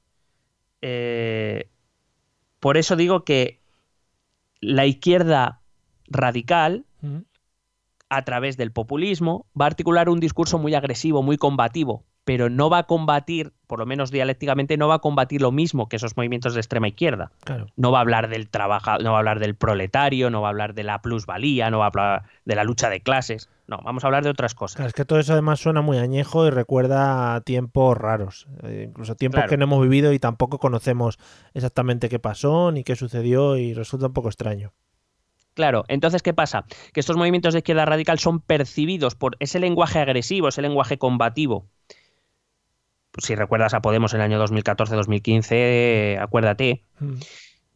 Eh, 0.81 1.69
por 2.59 2.79
eso 2.79 2.97
digo 2.97 3.25
que 3.25 3.61
la 4.61 4.87
izquierda 4.87 5.61
radical, 6.07 6.87
a 8.09 8.25
través 8.25 8.57
del 8.57 8.73
populismo, 8.73 9.47
va 9.59 9.67
a 9.67 9.69
articular 9.69 10.09
un 10.09 10.19
discurso 10.19 10.59
muy 10.59 10.75
agresivo, 10.75 11.23
muy 11.23 11.37
combativo, 11.37 12.05
pero 12.25 12.51
no 12.51 12.71
va 12.71 12.79
a 12.79 12.83
combatir, 12.85 13.53
por 13.67 13.79
lo 13.79 13.87
menos 13.87 14.11
dialécticamente, 14.11 14.77
no 14.77 14.89
va 14.89 14.97
a 14.97 14.99
combatir 15.01 15.41
lo 15.41 15.53
mismo 15.53 15.89
que 15.89 15.97
esos 15.97 16.17
movimientos 16.17 16.55
de 16.55 16.61
extrema 16.61 16.89
izquierda. 16.89 17.33
Claro. 17.45 17.67
No 17.77 17.91
va 17.91 17.99
a 17.99 18.01
hablar 18.03 18.29
del 18.29 18.49
trabajador, 18.49 19.03
no 19.03 19.11
va 19.13 19.17
a 19.17 19.21
hablar 19.21 19.41
del 19.41 19.55
proletario, 19.57 20.31
no 20.31 20.43
va 20.43 20.49
a 20.49 20.51
hablar 20.51 20.75
de 20.75 20.85
la 20.85 21.01
plusvalía, 21.03 21.71
no 21.71 21.79
va 21.79 21.87
a 21.87 21.89
hablar 21.89 22.23
de 22.45 22.55
la 22.55 22.65
lucha 22.65 22.91
de 22.91 23.01
clases. 23.01 23.49
No, 23.67 23.79
vamos 23.85 24.05
a 24.05 24.09
hablar 24.09 24.25
de 24.25 24.31
otras 24.31 24.55
cosas. 24.55 24.77
Claro, 24.77 24.89
es 24.89 24.95
que 24.95 25.05
todo 25.05 25.19
eso 25.19 25.33
además 25.33 25.61
suena 25.61 25.81
muy 25.81 25.99
añejo 25.99 26.47
y 26.47 26.51
recuerda 26.51 27.35
a 27.35 27.41
tiempos 27.41 27.97
raros, 27.97 28.49
eh, 28.65 28.87
incluso 28.89 29.15
tiempos 29.15 29.39
Claro. 29.39 29.51
que 29.51 29.57
no 29.57 29.65
hemos 29.65 29.83
vivido 29.83 30.13
y 30.13 30.19
tampoco 30.19 30.59
conocemos 30.59 31.19
exactamente 31.55 32.09
qué 32.09 32.19
pasó 32.19 32.73
ni 32.73 32.85
qué 32.85 32.97
sucedió 32.97 33.57
y 33.57 33.73
resulta 33.75 34.07
un 34.09 34.13
poco 34.13 34.29
extraño. 34.29 34.73
Claro, 35.55 35.85
entonces, 35.89 36.23
¿qué 36.23 36.33
pasa? 36.33 36.65
Que 36.93 37.01
estos 37.01 37.17
movimientos 37.17 37.55
de 37.55 37.59
izquierda 37.59 37.85
radical 37.85 38.19
son 38.19 38.41
percibidos 38.41 39.15
por 39.15 39.37
ese 39.41 39.59
lenguaje 39.59 39.99
agresivo, 39.99 40.49
ese 40.49 40.63
lenguaje 40.63 40.97
combativo. 40.99 41.67
Si 43.21 43.35
recuerdas 43.35 43.75
a 43.75 43.81
Podemos 43.83 44.13
en 44.15 44.21
el 44.21 44.25
año 44.25 44.39
2014-2015, 44.39 45.49
eh, 45.53 46.19
acuérdate 46.21 46.85
Mm. 47.01 47.15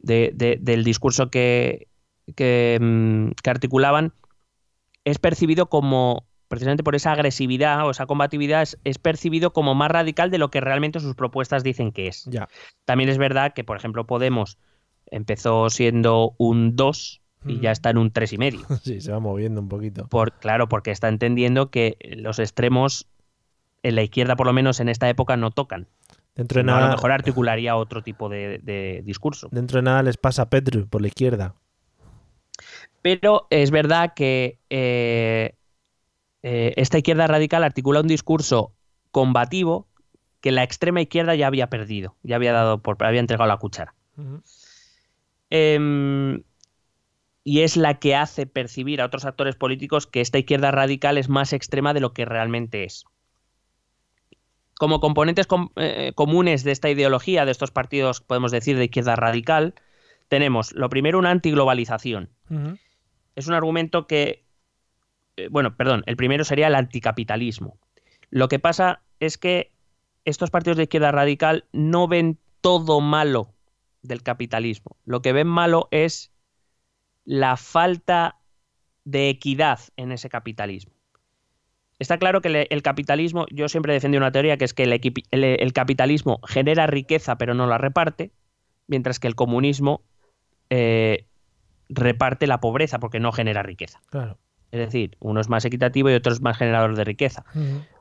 de- 0.01 0.31
de- 0.35 0.59
del 0.61 0.85
discurso 0.85 1.31
que, 1.31 1.89
que, 2.37 2.79
mm, 2.81 3.31
que 3.43 3.51
articulaban, 3.51 4.13
es 5.05 5.19
percibido 5.19 5.67
como, 5.69 6.27
precisamente 6.49 6.83
por 6.83 6.95
esa 6.95 7.13
agresividad 7.13 7.87
o 7.87 7.91
esa 7.91 8.07
combatividad, 8.07 8.63
es, 8.63 8.79
es 8.85 8.99
percibido 8.99 9.53
como 9.53 9.75
más 9.75 9.91
radical 9.91 10.31
de 10.31 10.39
lo 10.39 10.51
que 10.51 10.61
realmente 10.61 11.01
sus 11.01 11.15
propuestas 11.15 11.63
dicen 11.63 11.93
que 11.93 12.07
es. 12.09 12.25
Ya. 12.27 12.49
También 12.85 13.11
es 13.11 13.19
verdad 13.19 13.53
que, 13.55 13.65
por 13.65 13.77
ejemplo, 13.77 14.07
Podemos 14.07 14.59
empezó 15.11 15.69
siendo 15.71 16.35
un 16.39 16.77
2 16.77 17.21
y 17.47 17.57
Mm. 17.57 17.61
ya 17.61 17.71
está 17.73 17.91
en 17.91 17.99
un 17.99 18.11
3,5. 18.11 18.67
Sí, 18.83 19.01
se 19.03 19.13
va 19.13 19.21
moviendo 19.21 19.61
un 19.61 19.69
poquito. 19.69 20.09
Por, 20.09 20.33
claro, 20.33 20.69
porque 20.69 20.91
está 20.91 21.09
entendiendo 21.09 21.71
que 21.71 21.99
los 22.17 22.39
extremos 22.39 23.07
en 23.85 23.95
la 23.95 24.03
izquierda, 24.03 24.35
por 24.35 24.47
lo 24.47 24.53
menos 24.53 24.81
en 24.81 24.89
esta 24.89 25.09
época, 25.09 25.37
no 25.37 25.53
tocan. 25.53 25.87
Dentro 26.35 26.59
de 26.59 26.63
Sino 26.63 26.73
a 26.73 26.81
lo 26.81 26.81
nada, 26.87 26.97
mejor 26.97 27.13
articularía 27.13 27.77
otro 27.77 28.03
tipo 28.03 28.29
de, 28.29 28.59
de 28.63 29.03
discurso. 29.05 29.49
dentro 29.53 29.79
de 29.79 29.83
nada 29.83 30.03
les 30.03 30.17
pasa 30.17 30.43
a 30.43 30.51
Petru 30.51 30.89
por 30.89 31.01
la 31.01 31.07
izquierda. 31.07 31.55
Pero 33.03 33.47
es 33.51 33.71
verdad 33.71 34.15
que 34.17 34.59
eh, 34.71 35.55
eh, 36.43 36.73
esta 36.77 36.99
izquierda 36.99 37.27
radical 37.27 37.63
articula 37.63 38.01
un 38.01 38.09
discurso 38.09 38.73
combativo 39.13 39.87
que 40.41 40.51
la 40.51 40.63
extrema 40.63 41.03
izquierda 41.03 41.35
ya 41.35 41.47
había 41.47 41.69
perdido, 41.69 42.17
ya 42.23 42.37
había 42.37 42.53
dado 42.53 42.79
por, 42.79 43.03
había 43.05 43.21
entregado 43.21 43.49
la 43.49 43.59
cuchara. 43.59 43.95
Em, 45.51 46.43
y 47.45 47.61
es 47.61 47.77
la 47.77 47.99
que 47.99 48.17
hace 48.17 48.47
percibir 48.47 49.01
a 49.01 49.07
otros 49.07 49.25
actores 49.25 49.55
políticos 49.55 50.07
que 50.07 50.21
esta 50.21 50.39
izquierda 50.39 50.71
radical 50.71 51.19
es 51.19 51.29
más 51.29 51.53
extrema 51.53 51.95
de 51.95 52.01
lo 52.01 52.13
que 52.13 52.25
realmente 52.25 52.85
es. 52.85 53.05
Como 54.79 55.01
componentes 55.01 55.47
com- 55.47 55.71
eh, 55.77 56.13
comunes 56.15 56.65
de 56.65 56.73
esta 56.73 56.91
ideología, 56.91 57.45
de 57.45 57.53
estos 57.53 57.71
partidos, 57.71 58.21
podemos 58.21 58.51
decir, 58.51 58.77
de 58.77 58.85
izquierda 58.85 59.17
radical, 59.17 59.75
tenemos 60.29 60.73
lo 60.73 60.89
primero 60.89 61.19
una 61.19 61.31
antiglobalización. 61.31 62.31
Es 63.37 63.47
un 63.47 63.55
argumento 63.55 64.07
que, 64.07 64.45
eh, 65.37 65.49
bueno, 65.51 65.77
perdón, 65.77 66.03
el 66.07 66.17
primero 66.17 66.45
sería 66.45 66.67
el 66.69 66.75
anticapitalismo. 66.75 67.79
Lo 68.31 68.49
que 68.49 68.59
pasa 68.59 69.03
es 69.21 69.39
que 69.39 69.73
estos 70.25 70.51
partidos 70.51 70.77
de 70.77 70.85
izquierda 70.85 71.13
radical 71.13 71.67
no 71.73 72.09
ven 72.09 72.39
todo 72.61 73.01
malo 73.01 73.55
del 74.03 74.23
capitalismo. 74.23 74.97
Lo 75.05 75.23
que 75.23 75.33
ven 75.33 75.47
malo 75.47 75.89
es 75.91 76.33
la 77.25 77.57
falta 77.57 78.39
de 79.05 79.29
equidad 79.29 79.81
en 79.97 80.13
ese 80.13 80.29
capitalismo. 80.31 80.94
Está 81.99 82.19
claro 82.19 82.41
que 82.41 82.49
le- 82.49 82.67
el 82.71 82.83
capitalismo, 82.83 83.47
yo 83.51 83.69
siempre 83.69 83.93
defendí 83.93 84.17
una 84.17 84.33
teoría 84.33 84.57
que 84.57 84.65
es 84.65 84.75
que 84.75 84.83
el, 84.83 84.93
equipi- 84.93 85.25
el- 85.31 85.45
el 85.45 85.73
capitalismo 85.73 86.41
genera 86.47 86.87
riqueza 86.87 87.37
pero 87.39 87.55
no 87.55 87.67
la 87.67 87.79
reparte, 87.79 88.33
mientras 88.89 89.19
que 89.21 89.29
el 89.29 89.35
comunismo 89.35 90.03
eh, 90.71 91.27
reparte 91.89 92.47
la 92.47 92.61
pobreza 92.61 92.99
porque 92.99 93.21
no 93.21 93.31
genera 93.33 93.63
riqueza. 93.63 94.01
Claro. 94.11 94.39
Es 94.73 94.81
decir, 94.81 95.17
uno 95.21 95.41
es 95.41 95.49
más 95.49 95.65
equitativo 95.65 96.11
y 96.11 96.15
otro 96.15 96.33
es 96.33 96.41
más 96.41 96.59
generador 96.59 96.97
de 96.97 97.05
riqueza. 97.05 97.45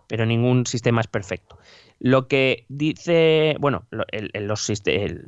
Pero 0.07 0.25
ningún 0.25 0.65
sistema 0.65 1.01
es 1.01 1.07
perfecto. 1.07 1.57
Lo 1.99 2.27
que 2.27 2.65
dice, 2.67 3.55
bueno, 3.59 3.85
los, 3.89 4.71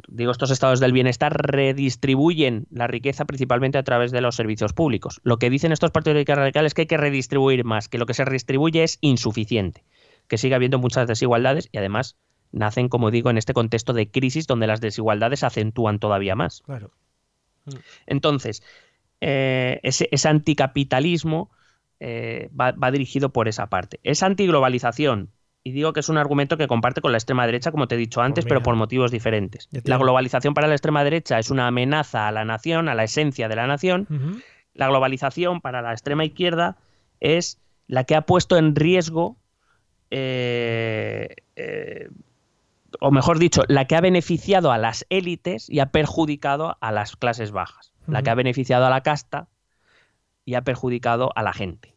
digo, 0.07 0.31
estos 0.31 0.51
estados 0.51 0.79
del 0.79 0.91
bienestar 0.91 1.33
redistribuyen 1.33 2.67
la 2.69 2.87
riqueza 2.87 3.25
principalmente 3.25 3.77
a 3.77 3.83
través 3.83 4.11
de 4.11 4.21
los 4.21 4.35
servicios 4.35 4.73
públicos. 4.73 5.21
Lo 5.23 5.37
que 5.37 5.49
dicen 5.49 5.71
estos 5.71 5.91
partidos 5.91 6.25
radicales 6.25 6.71
es 6.71 6.73
que 6.73 6.81
hay 6.81 6.87
que 6.87 6.97
redistribuir 6.97 7.63
más, 7.63 7.87
que 7.87 7.97
lo 7.97 8.05
que 8.05 8.13
se 8.13 8.25
redistribuye 8.25 8.83
es 8.83 8.97
insuficiente, 9.01 9.83
que 10.27 10.37
sigue 10.37 10.55
habiendo 10.55 10.79
muchas 10.79 11.07
desigualdades 11.07 11.69
y 11.71 11.77
además 11.77 12.17
nacen, 12.51 12.89
como 12.89 13.11
digo, 13.11 13.29
en 13.29 13.37
este 13.37 13.53
contexto 13.53 13.93
de 13.93 14.09
crisis 14.09 14.47
donde 14.47 14.67
las 14.67 14.81
desigualdades 14.81 15.41
se 15.41 15.45
acentúan 15.45 15.99
todavía 15.99 16.35
más. 16.35 16.61
Claro. 16.61 16.91
Entonces, 18.05 18.63
eh, 19.21 19.79
ese, 19.83 20.27
anticapitalismo 20.27 21.51
eh, 21.99 22.49
va, 22.59 22.91
dirigido 22.91 23.29
por 23.29 23.47
esa 23.47 23.67
parte. 23.67 23.99
Esa 24.03 24.25
antiglobalización, 24.25 25.31
y 25.63 25.71
digo 25.71 25.93
que 25.93 26.01
es 26.01 26.09
un 26.09 26.17
argumento 26.17 26.57
que 26.57 26.67
comparte 26.67 27.01
con 27.01 27.11
la 27.11 27.17
extrema 27.17 27.45
derecha, 27.45 27.71
como 27.71 27.87
te 27.87 27.95
he 27.95 27.97
dicho 27.97 28.21
antes, 28.21 28.45
pero 28.45 28.61
por 28.61 28.75
motivos 28.75 29.11
diferentes. 29.11 29.69
La 29.83 29.97
globalización 29.97 30.53
para 30.53 30.67
la 30.67 30.75
extrema 30.75 31.03
derecha 31.03 31.39
es 31.39 31.49
una 31.49 31.67
amenaza 31.67 32.27
a 32.27 32.31
la 32.31 32.45
nación, 32.45 32.89
a 32.89 32.95
la 32.95 33.03
esencia 33.03 33.47
de 33.47 33.55
la 33.55 33.65
nación. 33.65 34.07
La 34.73 34.87
globalización 34.87 35.61
para 35.61 35.81
la 35.81 35.91
extrema 35.91 36.25
izquierda 36.25 36.77
es 37.19 37.59
la 37.87 38.03
que 38.03 38.15
ha 38.15 38.21
puesto 38.21 38.57
en 38.57 38.75
riesgo, 38.75 39.37
eh, 40.11 41.35
eh, 41.55 42.09
o 42.99 43.11
mejor 43.11 43.39
dicho, 43.39 43.63
la 43.67 43.85
que 43.85 43.95
ha 43.95 44.01
beneficiado 44.01 44.71
a 44.71 44.77
las 44.77 45.05
élites 45.09 45.69
y 45.69 45.79
ha 45.79 45.87
perjudicado 45.87 46.77
a 46.81 46.91
las 46.91 47.15
clases 47.15 47.51
bajas. 47.51 47.93
La 48.07 48.21
que 48.21 48.29
ha 48.29 48.35
beneficiado 48.35 48.85
a 48.85 48.91
la 48.91 49.01
casta 49.01 49.47
y 50.45 50.53
ha 50.53 50.61
perjudicado 50.61 51.31
a 51.35 51.43
la 51.43 51.53
gente. 51.53 51.95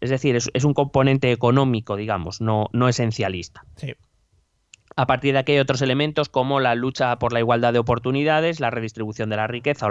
Es 0.00 0.10
decir, 0.10 0.36
es, 0.36 0.64
un 0.64 0.74
componente 0.74 1.32
económico, 1.32 1.96
digamos, 1.96 2.40
no, 2.40 2.68
no 2.72 2.88
esencialista. 2.88 3.64
A 4.94 5.06
partir 5.06 5.32
de 5.32 5.40
aquí 5.40 5.52
hay 5.52 5.58
otros 5.58 5.82
elementos 5.82 6.28
como 6.28 6.60
la 6.60 6.74
lucha 6.74 7.18
por 7.18 7.32
la 7.32 7.40
igualdad 7.40 7.72
de 7.72 7.78
oportunidades, 7.78 8.60
la 8.60 8.70
redistribución 8.70 9.30
de 9.30 9.36
la 9.36 9.46
riqueza 9.46 9.86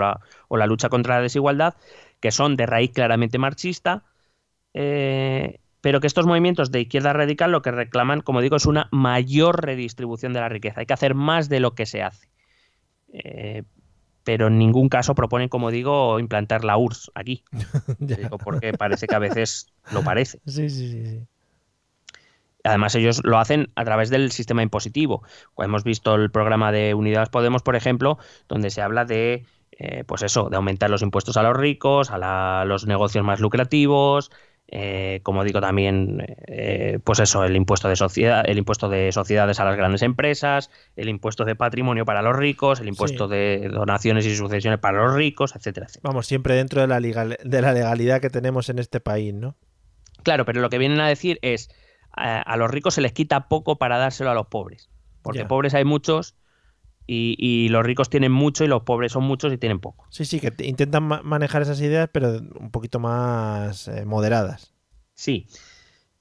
o 0.47 0.57
la, 0.57 0.67
lucha 0.67 0.89
contra 0.89 1.15
la 1.15 1.21
desigualdad, 1.21 1.75
que 2.19 2.31
son 2.31 2.55
de 2.55 2.65
raíz 2.65 2.91
claramente 2.91 3.37
marxista, 3.37 4.03
eh, 4.73 5.59
pero 5.81 6.01
que 6.01 6.07
estos 6.07 6.25
movimientos 6.25 6.71
de 6.71 6.81
izquierda 6.81 7.13
radical 7.13 7.51
lo 7.51 7.61
que 7.61 7.71
reclaman, 7.71 8.21
como 8.21 8.41
digo, 8.41 8.57
es 8.57 8.65
una 8.65 8.89
mayor 8.91 9.63
redistribución 9.63 10.33
de 10.33 10.41
la 10.41 10.49
riqueza. 10.49 10.81
Hay 10.81 10.85
que 10.85 10.93
hacer 10.93 11.15
más 11.15 11.47
de 11.49 11.59
lo 11.59 11.75
que 11.75 11.85
se 11.85 12.01
hace. 12.01 12.27
Eh, 13.13 13.63
pero 14.27 14.47
en 14.47 14.57
ningún 14.57 14.89
caso 14.89 15.15
proponen, 15.15 15.47
como 15.47 15.71
digo, 15.71 16.19
implantar 16.19 16.65
la 16.65 16.75
URSS 16.77 17.11
aquí. 17.15 17.45
porque 18.43 18.73
parece 18.73 19.07
que 19.07 19.15
a 19.15 19.19
veces 19.19 19.67
lo 19.93 20.03
parece. 20.03 20.41
Sí, 20.45 20.69
sí, 20.69 20.91
sí, 20.91 21.21
Además, 22.65 22.93
ellos 22.95 23.21
lo 23.23 23.39
hacen 23.39 23.71
a 23.75 23.85
través 23.85 24.09
del 24.09 24.33
sistema 24.33 24.63
impositivo. 24.63 25.23
Hemos 25.57 25.85
visto 25.85 26.15
el 26.15 26.29
programa 26.29 26.73
de 26.73 26.93
Unidas 26.93 27.29
Podemos, 27.29 27.63
por 27.63 27.77
ejemplo, 27.77 28.17
donde 28.49 28.69
se 28.69 28.81
habla 28.81 29.05
de, 29.05 29.45
eh, 29.71 30.03
pues 30.05 30.23
eso, 30.23 30.49
de 30.49 30.57
aumentar 30.57 30.89
los 30.89 31.03
impuestos 31.03 31.37
a 31.37 31.43
los 31.43 31.55
ricos, 31.55 32.11
a 32.11 32.65
los 32.65 32.85
negocios 32.85 33.23
más 33.23 33.39
lucrativos, 33.39 34.29
eh, 34.69 35.21
como 35.23 35.45
digo 35.45 35.61
también, 35.61 36.25
eh, 36.47 36.99
pues 37.03 37.19
eso, 37.19 37.43
el 37.45 37.55
impuesto 37.55 37.87
de 37.87 37.95
sociedad, 37.95 38.43
el 38.45 38.57
impuesto 38.57 38.89
de 38.89 39.11
sociedades 39.11 39.59
a 39.59 39.65
las 39.65 39.77
grandes 39.77 40.01
empresas, 40.01 40.69
el 40.95 41.07
impuesto 41.07 41.45
de 41.45 41.55
patrimonio 41.55 42.03
para 42.03 42.21
los 42.21 42.35
ricos, 42.35 42.81
el 42.81 42.89
impuesto 42.89 43.27
de 43.27 43.69
donaciones 43.71 44.25
y 44.25 44.35
sucesiones 44.35 44.79
para 44.79 45.05
los 45.05 45.15
ricos, 45.15 45.55
etcétera, 45.55 45.87
etcétera. 45.87 46.09
Vamos, 46.09 46.27
siempre 46.27 46.55
dentro 46.55 46.81
de 46.81 46.87
la, 46.87 46.99
de 46.99 47.61
la 47.61 47.73
legalidad 47.73 48.19
que 48.19 48.29
tenemos 48.29 48.69
en 48.69 48.79
este 48.79 48.99
país, 48.99 49.33
¿no? 49.33 49.55
Claro, 50.23 50.43
pero 50.43 50.59
lo 50.59 50.69
que 50.69 50.77
vienen 50.77 50.99
a 50.99 51.07
decir 51.07 51.39
es 51.41 51.69
a, 52.11 52.57
los 52.57 52.69
ricos 52.69 52.95
se 52.95 53.01
les 53.01 53.13
quita 53.13 53.47
poco 53.47 53.77
para 53.77 53.97
dárselo 53.97 54.31
a 54.31 54.33
los 54.33 54.47
pobres, 54.47 54.89
porque 55.21 55.45
pobres 55.45 55.73
hay 55.75 55.85
muchos 55.85 56.35
y, 57.07 57.69
los 57.69 57.85
ricos 57.85 58.09
tienen 58.09 58.31
mucho 58.31 58.65
y 58.65 58.67
los 58.67 58.83
pobres 58.83 59.13
son 59.13 59.23
muchos 59.23 59.53
y 59.53 59.57
tienen 59.57 59.79
poco. 59.79 60.05
Sí, 60.09 60.25
sí, 60.25 60.39
que 60.39 60.53
intentan 60.65 61.03
manejar 61.03 61.61
esas 61.61 61.79
ideas, 61.79 62.09
pero 62.11 62.39
un 62.59 62.69
poquito 62.71 62.99
más 62.99 63.87
eh, 63.87 64.05
moderadas. 64.05 64.73
Sí. 65.13 65.47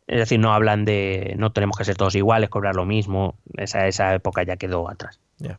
Es 0.06 0.20
decir, 0.20 0.38
no 0.38 0.54
hablan 0.54 0.84
de 0.84 1.34
no 1.38 1.50
tenemos 1.50 1.76
que 1.76 1.84
ser 1.84 1.96
todos 1.96 2.14
iguales, 2.14 2.48
cobrar 2.48 2.76
lo 2.76 2.86
mismo. 2.86 3.36
Esa, 3.56 3.88
esa 3.88 4.14
época 4.14 4.44
ya 4.44 4.56
quedó 4.56 4.88
atrás. 4.88 5.20
Ya. 5.38 5.58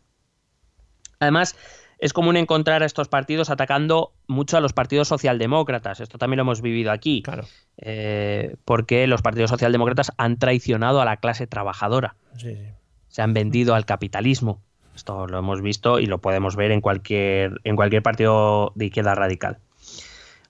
Además, 1.20 1.58
es 2.00 2.14
común 2.14 2.38
encontrar 2.38 2.84
a 2.84 2.86
estos 2.86 3.10
partidos 3.10 3.50
atacando 3.50 4.14
mucho 4.28 4.56
a 4.56 4.62
los 4.62 4.72
partidos 4.72 5.10
socialdemócratas. 5.10 6.00
Esto 6.00 6.18
también 6.18 6.38
lo 6.38 6.44
hemos 6.44 6.62
vivido 6.62 6.92
aquí. 6.92 7.22
Claro. 7.24 7.46
Eh, 7.78 8.56
porque 8.64 9.08
los 9.08 9.22
partidos 9.22 9.50
socialdemócratas 9.50 10.14
han 10.18 10.38
traicionado 10.38 11.02
a 11.02 11.06
la 11.06 11.18
clase 11.18 11.48
trabajadora. 11.48 12.16
Sí, 12.38 12.56
sí. 12.56 12.68
Se 13.10 13.22
han 13.22 13.34
vendido 13.34 13.76
al 13.76 13.86
capitalismo. 13.86 14.62
Esto 14.98 15.28
lo 15.28 15.38
hemos 15.38 15.62
visto 15.62 16.00
y 16.00 16.08
lo 16.08 16.18
podemos 16.18 16.56
ver 16.56 16.72
en 16.72 16.82
cualquier, 16.82 17.62
en 17.64 17.76
cualquier 17.76 18.02
partido 18.02 18.72
de 18.74 18.88
izquierda 18.88 19.14
radical. 19.14 19.60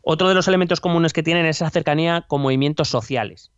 Otro 0.01 0.29
de 0.29 0.35
los 0.35 0.47
elementos 0.47 0.79
comunes 0.79 1.11
que 1.11 1.21
tienen 1.21 1.45
es 1.45 1.57
esa 1.57 1.69
cercanía 1.69 2.23
con 2.27 2.41
movimientos 2.41 2.87
sociales. 2.87 3.51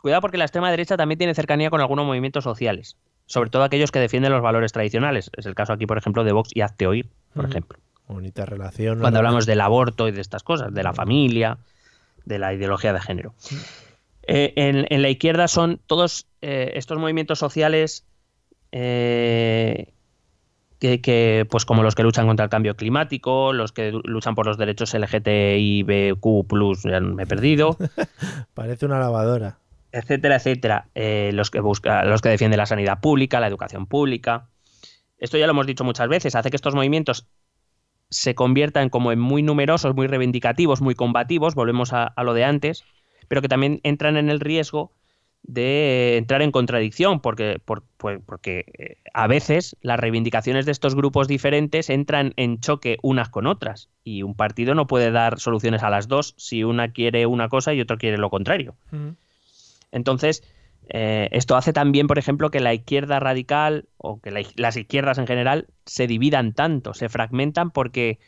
Cuidado 0.00 0.20
porque 0.20 0.38
la 0.38 0.44
extrema 0.44 0.70
derecha 0.70 0.96
también 0.96 1.18
tiene 1.18 1.34
cercanía 1.34 1.68
con 1.68 1.80
algunos 1.80 2.06
movimientos 2.06 2.44
sociales, 2.44 2.96
sobre 3.26 3.50
todo 3.50 3.64
aquellos 3.64 3.90
que 3.90 3.98
defienden 3.98 4.30
los 4.30 4.40
valores 4.40 4.70
tradicionales. 4.72 5.32
Es 5.36 5.46
el 5.46 5.56
caso 5.56 5.72
aquí, 5.72 5.86
por 5.86 5.98
ejemplo, 5.98 6.22
de 6.22 6.30
Vox 6.30 6.50
y 6.54 6.60
Hazte 6.60 6.86
Oír, 6.86 7.10
por 7.34 7.46
ejemplo. 7.46 7.80
Bonita 8.06 8.46
relación. 8.46 9.00
Cuando 9.00 9.18
hablamos 9.18 9.46
del 9.46 9.60
aborto 9.60 10.06
y 10.06 10.12
de 10.12 10.20
estas 10.20 10.44
cosas, 10.44 10.72
de 10.72 10.82
la 10.84 10.92
familia, 10.92 11.58
de 12.24 12.38
la 12.38 12.54
ideología 12.54 12.92
de 12.92 13.00
género. 13.00 13.34
Eh, 14.28 14.52
en, 14.56 15.02
la 15.02 15.08
izquierda 15.08 15.48
son 15.48 15.80
todos 15.88 16.28
eh, 16.40 16.72
estos 16.76 16.98
movimientos 16.98 17.40
sociales 17.40 18.04
eh, 18.70 19.93
que, 21.02 21.46
pues 21.50 21.64
como 21.64 21.82
los 21.82 21.94
que 21.94 22.02
luchan 22.02 22.26
contra 22.26 22.44
el 22.44 22.50
cambio 22.50 22.76
climático, 22.76 23.52
los 23.52 23.72
que 23.72 23.92
luchan 23.92 24.34
por 24.34 24.46
los 24.46 24.58
derechos 24.58 24.94
LGTBIQ+, 24.94 26.20
ya 26.84 27.00
me 27.00 27.22
he 27.22 27.26
perdido. 27.26 27.76
Parece 28.54 28.86
una 28.86 28.98
lavadora. 28.98 29.58
Etcétera, 29.92 30.36
etcétera. 30.36 30.88
Eh, 30.94 31.30
los 31.32 31.50
que 31.50 31.60
busca, 31.60 32.04
los 32.04 32.20
que 32.20 32.28
defienden 32.28 32.58
la 32.58 32.66
sanidad 32.66 33.00
pública, 33.00 33.40
la 33.40 33.46
educación 33.46 33.86
pública. 33.86 34.48
Esto 35.18 35.38
ya 35.38 35.46
lo 35.46 35.52
hemos 35.52 35.66
dicho 35.66 35.84
muchas 35.84 36.08
veces, 36.08 36.34
hace 36.34 36.50
que 36.50 36.56
estos 36.56 36.74
movimientos 36.74 37.28
se 38.10 38.34
conviertan 38.34 38.90
como 38.90 39.10
en 39.12 39.18
muy 39.18 39.42
numerosos, 39.42 39.94
muy 39.94 40.06
reivindicativos, 40.06 40.82
muy 40.82 40.94
combativos, 40.94 41.54
volvemos 41.54 41.92
a, 41.92 42.04
a 42.04 42.22
lo 42.24 42.34
de 42.34 42.44
antes, 42.44 42.84
pero 43.28 43.40
que 43.40 43.48
también 43.48 43.80
entran 43.84 44.16
en 44.16 44.28
el 44.28 44.40
riesgo 44.40 44.92
de 45.46 46.16
entrar 46.16 46.40
en 46.40 46.50
contradicción, 46.50 47.20
porque, 47.20 47.60
pues, 47.64 47.82
porque 48.24 48.64
eh, 48.78 48.96
a 49.12 49.26
veces 49.26 49.76
las 49.82 50.00
reivindicaciones 50.00 50.64
de 50.64 50.72
estos 50.72 50.94
grupos 50.94 51.28
diferentes 51.28 51.90
entran 51.90 52.32
en 52.36 52.60
choque 52.60 52.96
unas 53.02 53.28
con 53.28 53.46
otras, 53.46 53.90
y 54.02 54.22
un 54.22 54.34
partido 54.34 54.74
no 54.74 54.86
puede 54.86 55.10
dar 55.10 55.38
soluciones 55.38 55.82
a 55.82 55.90
las 55.90 56.08
dos 56.08 56.34
si 56.38 56.64
una 56.64 56.92
quiere 56.92 57.26
una 57.26 57.48
cosa 57.48 57.74
y 57.74 57.80
otro 57.80 57.98
quiere 57.98 58.16
lo 58.16 58.30
contrario. 58.30 58.74
Entonces, 59.92 60.42
eh, 60.88 61.28
esto 61.30 61.56
hace 61.56 61.74
también, 61.74 62.06
por 62.06 62.18
ejemplo, 62.18 62.50
que 62.50 62.60
la 62.60 62.72
izquierda 62.72 63.20
radical 63.20 63.86
o 63.98 64.20
que 64.20 64.30
las 64.56 64.76
izquierdas 64.76 65.18
en 65.18 65.26
general 65.26 65.66
se 65.84 66.06
dividan 66.06 66.54
tanto, 66.54 66.94
se 66.94 67.10
fragmentan 67.10 67.70
porque 67.70 68.18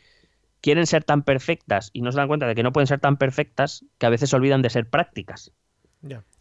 quieren 0.61 0.85
ser 0.85 1.03
tan 1.03 1.23
perfectas 1.23 1.89
y 1.93 2.01
no 2.01 2.11
se 2.11 2.17
dan 2.17 2.27
cuenta 2.27 2.47
de 2.47 2.53
que 2.53 2.63
no 2.63 2.73
pueden 2.73 2.87
ser 2.87 2.99
tan 2.99 3.17
perfectas 3.17 3.85
que 3.97 4.05
a 4.05 4.09
veces 4.09 4.29
se 4.29 4.35
olvidan 4.35 4.61
de 4.61 4.69
ser 4.69 4.87
prácticas. 4.87 5.51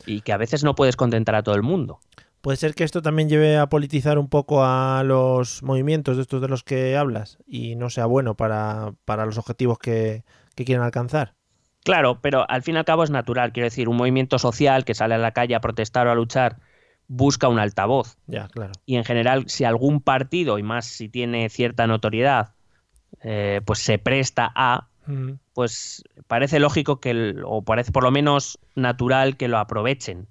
Y 0.07 0.21
que 0.21 0.33
a 0.33 0.37
veces 0.37 0.65
no 0.65 0.75
puedes 0.75 0.97
contentar 0.97 1.35
a 1.35 1.43
todo 1.43 1.55
el 1.55 1.63
mundo. 1.63 2.01
Puede 2.41 2.57
ser 2.57 2.75
que 2.75 2.85
esto 2.85 3.03
también 3.03 3.29
lleve 3.29 3.57
a 3.57 3.69
politizar 3.69 4.19
un 4.19 4.29
poco 4.29 4.65
a 4.65 5.03
los 5.05 5.63
movimientos 5.63 6.17
de 6.17 6.23
estos 6.23 6.41
de 6.41 6.49
los 6.49 6.63
que 6.63 6.97
hablas 6.97 7.39
y 7.47 7.75
no 7.75 7.91
sea 7.91 8.07
bueno 8.07 8.37
para, 8.37 8.95
los 9.07 9.39
objetivos 9.39 9.79
que, 9.79 10.25
que 10.55 10.65
quieren 10.65 10.85
alcanzar. 10.85 11.35
Claro, 11.83 12.21
pero 12.21 12.49
al 12.49 12.63
fin 12.63 12.77
y 12.77 12.79
al 12.79 12.85
cabo 12.85 13.05
es 13.05 13.11
natural. 13.11 13.53
Quiero 13.53 13.67
decir, 13.67 13.89
un 13.89 13.97
movimiento 13.97 14.39
social 14.39 14.85
que 14.85 14.95
sale 14.95 15.15
a 15.15 15.19
la 15.19 15.33
calle 15.33 15.55
a 15.55 15.61
protestar 15.61 16.07
o 16.07 16.13
a 16.13 16.15
luchar 16.15 16.59
busca 17.09 17.49
un 17.49 17.59
altavoz. 17.59 18.19
Ya, 18.27 18.49
claro. 18.49 18.73
Y 18.85 18.97
en 18.97 19.05
general, 19.05 19.49
si 19.49 19.65
algún 19.65 20.01
partido, 20.01 20.59
y 20.59 20.63
más 20.63 20.87
si 20.87 21.09
tiene 21.09 21.49
cierta 21.49 21.87
notoriedad, 21.87 22.55
eh, 23.23 23.61
pues 23.65 23.79
se 23.81 23.99
presta 23.99 24.51
a, 24.55 24.89
pues 25.55 26.05
parece 26.27 26.61
lógico 26.61 27.01
que, 27.01 27.35
o 27.45 27.63
parece 27.63 27.93
por 27.93 28.03
lo 28.03 28.11
menos 28.11 28.59
natural 28.75 29.37
que 29.37 29.49
lo 29.49 29.59
aprovechen. 29.59 30.27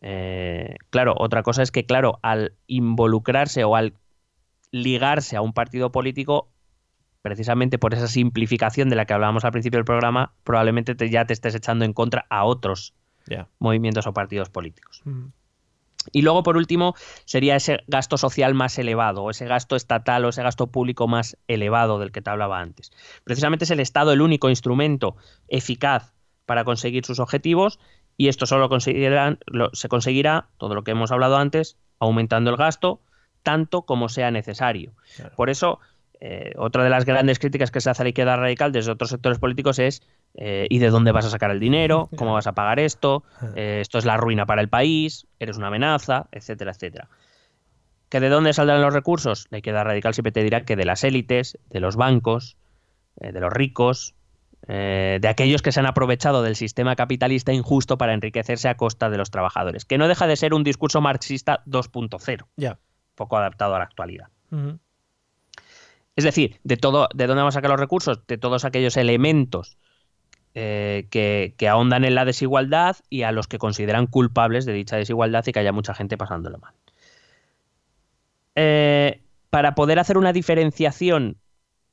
Eh, 0.00 0.76
claro, 0.90 1.14
otra 1.18 1.42
cosa 1.42 1.62
es 1.62 1.70
que, 1.70 1.86
claro, 1.86 2.18
al 2.22 2.54
involucrarse 2.66 3.64
o 3.64 3.76
al 3.76 3.94
ligarse 4.70 5.36
a 5.36 5.40
un 5.40 5.52
partido 5.52 5.90
político, 5.90 6.48
precisamente 7.22 7.78
por 7.78 7.94
esa 7.94 8.08
simplificación 8.08 8.88
de 8.88 8.96
la 8.96 9.04
que 9.04 9.14
hablábamos 9.14 9.44
al 9.44 9.52
principio 9.52 9.78
del 9.78 9.84
programa, 9.84 10.32
probablemente 10.44 10.94
ya 11.10 11.24
te 11.24 11.32
estés 11.32 11.54
echando 11.54 11.84
en 11.84 11.92
contra 11.92 12.26
a 12.30 12.44
otros 12.44 12.94
movimientos 13.58 14.06
o 14.06 14.12
partidos 14.12 14.50
políticos. 14.50 15.02
Y 16.12 16.22
luego, 16.22 16.42
por 16.42 16.56
último, 16.56 16.94
sería 17.24 17.56
ese 17.56 17.80
gasto 17.86 18.16
social 18.18 18.54
más 18.54 18.78
elevado, 18.78 19.22
o 19.24 19.30
ese 19.30 19.46
gasto 19.46 19.76
estatal 19.76 20.24
o 20.24 20.28
ese 20.28 20.42
gasto 20.42 20.68
público 20.68 21.08
más 21.08 21.36
elevado 21.48 21.98
del 21.98 22.12
que 22.12 22.22
te 22.22 22.30
hablaba 22.30 22.60
antes. 22.60 22.92
Precisamente 23.24 23.64
es 23.64 23.70
el 23.70 23.80
Estado 23.80 24.12
el 24.12 24.20
único 24.22 24.48
instrumento 24.50 25.16
eficaz 25.48 26.12
para 26.46 26.64
conseguir 26.64 27.04
sus 27.04 27.18
objetivos 27.18 27.78
Y 28.18 28.28
esto 28.28 28.46
solo 28.46 28.70
lo- 29.46 29.70
se 29.74 29.88
conseguirá, 29.88 30.48
todo 30.56 30.74
lo 30.74 30.84
que 30.84 30.92
hemos 30.92 31.12
hablado 31.12 31.36
antes, 31.36 31.76
aumentando 31.98 32.50
el 32.50 32.56
gasto 32.56 33.00
tanto 33.42 33.82
como 33.82 34.08
sea 34.08 34.30
necesario. 34.30 34.92
Por 35.36 35.50
eso, 35.50 35.80
eh, 36.20 36.52
otra 36.56 36.82
de 36.82 36.88
las 36.90 37.04
grandes 37.04 37.38
críticas 37.38 37.70
que 37.70 37.80
se 37.82 37.90
hace 37.90 38.02
a 38.02 38.04
la 38.04 38.08
izquierda 38.08 38.36
radical 38.36 38.72
desde 38.72 38.90
otros 38.90 39.10
sectores 39.10 39.38
políticos 39.38 39.78
es 39.78 40.02
eh, 40.36 40.66
¿y 40.70 40.78
de 40.78 40.90
dónde 40.90 41.12
vas 41.12 41.24
a 41.24 41.30
sacar 41.30 41.50
el 41.50 41.58
dinero? 41.60 42.08
¿Cómo 42.16 42.34
vas 42.34 42.46
a 42.46 42.52
pagar 42.52 42.78
esto? 42.78 43.24
Eh, 43.54 43.78
esto 43.80 43.98
es 43.98 44.04
la 44.04 44.16
ruina 44.16 44.46
para 44.46 44.60
el 44.60 44.68
país, 44.68 45.26
eres 45.38 45.56
una 45.56 45.68
amenaza, 45.68 46.28
etcétera, 46.32 46.72
etcétera. 46.72 47.08
¿Que 48.08 48.20
de 48.20 48.28
dónde 48.28 48.52
saldrán 48.52 48.82
los 48.82 48.94
recursos? 48.94 49.46
La 49.50 49.58
izquierda 49.58 49.82
radical 49.82 50.14
siempre 50.14 50.30
te 50.32 50.42
dirá 50.44 50.64
que 50.64 50.76
de 50.76 50.84
las 50.84 51.02
élites, 51.02 51.58
de 51.70 51.80
los 51.80 51.96
bancos, 51.96 52.56
eh, 53.20 53.32
de 53.32 53.40
los 53.40 53.52
ricos, 53.52 54.14
eh, 54.68 55.18
de 55.20 55.28
aquellos 55.28 55.60
que 55.62 55.72
se 55.72 55.80
han 55.80 55.86
aprovechado 55.86 56.42
del 56.42 56.54
sistema 56.56 56.94
capitalista 56.96 57.52
injusto 57.52 57.98
para 57.98 58.14
enriquecerse 58.14 58.68
a 58.68 58.76
costa 58.76 59.10
de 59.10 59.18
los 59.18 59.30
trabajadores, 59.30 59.84
que 59.84 59.98
no 59.98 60.06
deja 60.08 60.26
de 60.26 60.36
ser 60.36 60.54
un 60.54 60.64
discurso 60.64 61.00
marxista 61.00 61.62
2.0, 61.66 62.46
Ya. 62.56 62.78
poco 63.14 63.36
adaptado 63.36 63.74
a 63.74 63.78
la 63.78 63.84
actualidad. 63.84 64.28
Es 66.14 66.24
decir, 66.24 66.60
de 66.64 66.76
todo, 66.76 67.08
¿de 67.14 67.26
dónde 67.26 67.40
vamos 67.42 67.54
a 67.54 67.58
sacar 67.58 67.70
los 67.70 67.80
recursos? 67.80 68.26
De 68.26 68.38
todos 68.38 68.64
aquellos 68.64 68.96
elementos 68.96 69.76
eh, 70.58 71.06
que, 71.10 71.52
que 71.58 71.68
ahondan 71.68 72.06
en 72.06 72.14
la 72.14 72.24
desigualdad 72.24 72.96
y 73.10 73.24
a 73.24 73.30
los 73.30 73.46
que 73.46 73.58
consideran 73.58 74.06
culpables 74.06 74.64
de 74.64 74.72
dicha 74.72 74.96
desigualdad 74.96 75.44
y 75.46 75.52
que 75.52 75.58
haya 75.58 75.70
mucha 75.70 75.92
gente 75.92 76.16
pasándolo 76.16 76.56
mal. 76.56 76.72
Eh, 78.54 79.20
para 79.50 79.74
poder 79.74 79.98
hacer 79.98 80.16
una 80.16 80.32
diferenciación 80.32 81.36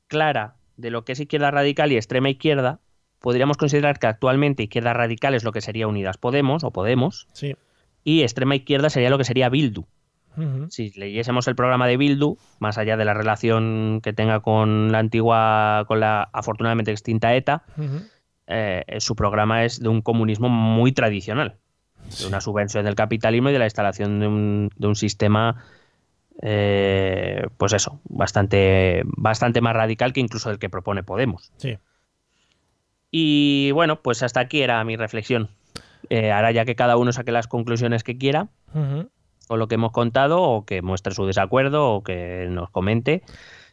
clara 0.06 0.54
de 0.78 0.90
lo 0.90 1.04
que 1.04 1.12
es 1.12 1.20
izquierda 1.20 1.50
radical 1.50 1.92
y 1.92 1.96
extrema 1.96 2.30
izquierda, 2.30 2.80
podríamos 3.20 3.58
considerar 3.58 3.98
que 3.98 4.06
actualmente 4.06 4.62
izquierda 4.62 4.94
radical 4.94 5.34
es 5.34 5.44
lo 5.44 5.52
que 5.52 5.60
sería 5.60 5.86
Unidas 5.86 6.16
Podemos 6.16 6.64
o 6.64 6.70
Podemos 6.70 7.28
Sí. 7.34 7.56
y 8.02 8.22
extrema 8.22 8.56
izquierda 8.56 8.88
sería 8.88 9.10
lo 9.10 9.18
que 9.18 9.24
sería 9.24 9.50
Bildu. 9.50 9.84
Si 10.70 10.90
leyésemos 10.98 11.46
el 11.48 11.54
programa 11.54 11.86
de 11.86 11.98
Bildu, 11.98 12.38
más 12.60 12.78
allá 12.78 12.96
de 12.96 13.04
la 13.04 13.12
relación 13.14 14.00
que 14.02 14.12
tenga 14.12 14.40
con 14.40 14.90
la 14.90 14.98
antigua, 14.98 15.84
con 15.86 16.00
la 16.00 16.28
afortunadamente 16.32 16.90
extinta 16.90 17.34
ETA. 17.36 17.62
Eh, 18.46 18.84
su 18.98 19.16
programa 19.16 19.64
es 19.64 19.80
de 19.80 19.88
un 19.88 20.02
comunismo 20.02 20.48
muy 20.48 20.92
tradicional, 20.92 21.56
de 22.20 22.26
una 22.26 22.40
subvención 22.40 22.84
del 22.84 22.94
capitalismo 22.94 23.50
y 23.50 23.52
de 23.52 23.58
la 23.58 23.66
instalación 23.66 24.20
de 24.20 24.26
un, 24.26 24.70
de 24.76 24.86
un 24.86 24.96
sistema, 24.96 25.64
eh, 26.42 27.46
pues 27.56 27.72
eso, 27.72 28.00
bastante, 28.04 29.02
bastante 29.04 29.60
más 29.60 29.74
radical 29.74 30.12
que 30.12 30.20
incluso 30.20 30.50
el 30.50 30.58
que 30.58 30.68
propone 30.68 31.02
Podemos. 31.02 31.52
Sí. 31.56 31.78
Y 33.10 33.70
bueno, 33.72 34.02
pues 34.02 34.22
hasta 34.22 34.40
aquí 34.40 34.60
era 34.62 34.82
mi 34.84 34.96
reflexión. 34.96 35.48
Eh, 36.10 36.32
ahora 36.32 36.50
ya 36.50 36.64
que 36.64 36.74
cada 36.74 36.96
uno 36.96 37.12
saque 37.12 37.32
las 37.32 37.46
conclusiones 37.46 38.02
que 38.02 38.18
quiera, 38.18 38.48
Ujú. 38.74 39.08
con 39.46 39.58
lo 39.58 39.68
que 39.68 39.76
hemos 39.76 39.92
contado 39.92 40.42
o 40.42 40.64
que 40.66 40.82
muestre 40.82 41.14
su 41.14 41.24
desacuerdo 41.24 41.90
o 41.92 42.02
que 42.02 42.46
nos 42.50 42.70
comente 42.70 43.22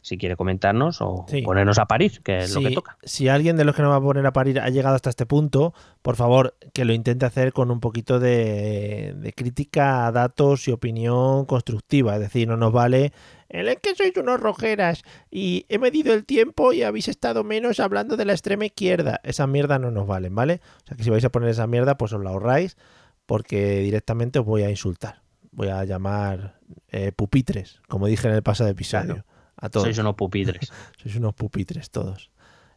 si 0.01 0.17
quiere 0.17 0.35
comentarnos 0.35 0.99
o 1.01 1.25
Sí. 1.29 1.41
ponernos 1.43 1.77
a 1.77 1.85
parir, 1.85 2.21
que 2.23 2.39
es 2.39 2.53
lo 2.55 2.61
que 2.61 2.71
toca. 2.71 2.97
si 3.03 3.27
alguien 3.29 3.55
de 3.55 3.65
los 3.65 3.75
que 3.75 3.81
nos 3.83 3.91
va 3.91 3.97
a 3.97 4.01
poner 4.01 4.25
a 4.25 4.33
parir 4.33 4.59
ha 4.59 4.69
llegado 4.69 4.95
hasta 4.95 5.09
este 5.11 5.25
punto, 5.27 5.73
por 6.01 6.15
favor, 6.15 6.55
que 6.73 6.85
lo 6.85 6.93
intente 6.93 7.25
hacer 7.25 7.53
con 7.53 7.69
un 7.71 7.79
poquito 7.79 8.19
de, 8.19 9.13
de 9.15 9.33
crítica 9.33 10.07
a 10.07 10.11
datos 10.11 10.67
y 10.67 10.71
opinión 10.71 11.45
constructiva. 11.45 12.15
Es 12.15 12.21
decir, 12.21 12.47
no 12.47 12.57
nos 12.57 12.71
vale 12.73 13.13
el 13.49 13.67
que 13.81 13.95
sois 13.95 14.15
unos 14.17 14.39
rojeras 14.39 15.03
y 15.29 15.65
he 15.69 15.77
medido 15.77 16.13
el 16.13 16.25
tiempo 16.25 16.71
y 16.73 16.83
habéis 16.83 17.07
estado 17.09 17.43
menos 17.43 17.79
hablando 17.79 18.15
de 18.17 18.25
la 18.25 18.31
extrema 18.33 18.65
izquierda. 18.65 19.19
Esa 19.23 19.45
mierda 19.45 19.77
no 19.77 19.91
nos 19.91 20.07
valen, 20.07 20.33
¿vale? 20.33 20.61
O 20.83 20.87
sea 20.87 20.97
que 20.97 21.03
si 21.03 21.09
vais 21.09 21.25
a 21.25 21.29
poner 21.29 21.49
esa 21.49 21.67
mierda, 21.67 21.97
pues 21.97 22.13
os 22.13 22.23
la 22.23 22.29
ahorráis 22.31 22.77
porque 23.25 23.79
directamente 23.79 24.39
os 24.39 24.45
voy 24.45 24.63
a 24.63 24.69
insultar. 24.69 25.21
Voy 25.51 25.67
a 25.67 25.83
llamar 25.83 26.59
eh, 26.87 27.11
pupitres, 27.11 27.81
como 27.89 28.07
dije 28.07 28.27
en 28.27 28.33
el 28.35 28.41
pasado 28.43 28.69
episodio. 28.69 29.05
Claro. 29.15 29.25
A 29.61 29.69
todos. 29.69 29.85
Sois 29.85 29.97
unos 29.99 30.15
pupitres. 30.15 30.71
Sois 31.01 31.15
unos 31.15 31.33
pupitres 31.33 31.89
todos. 31.89 32.31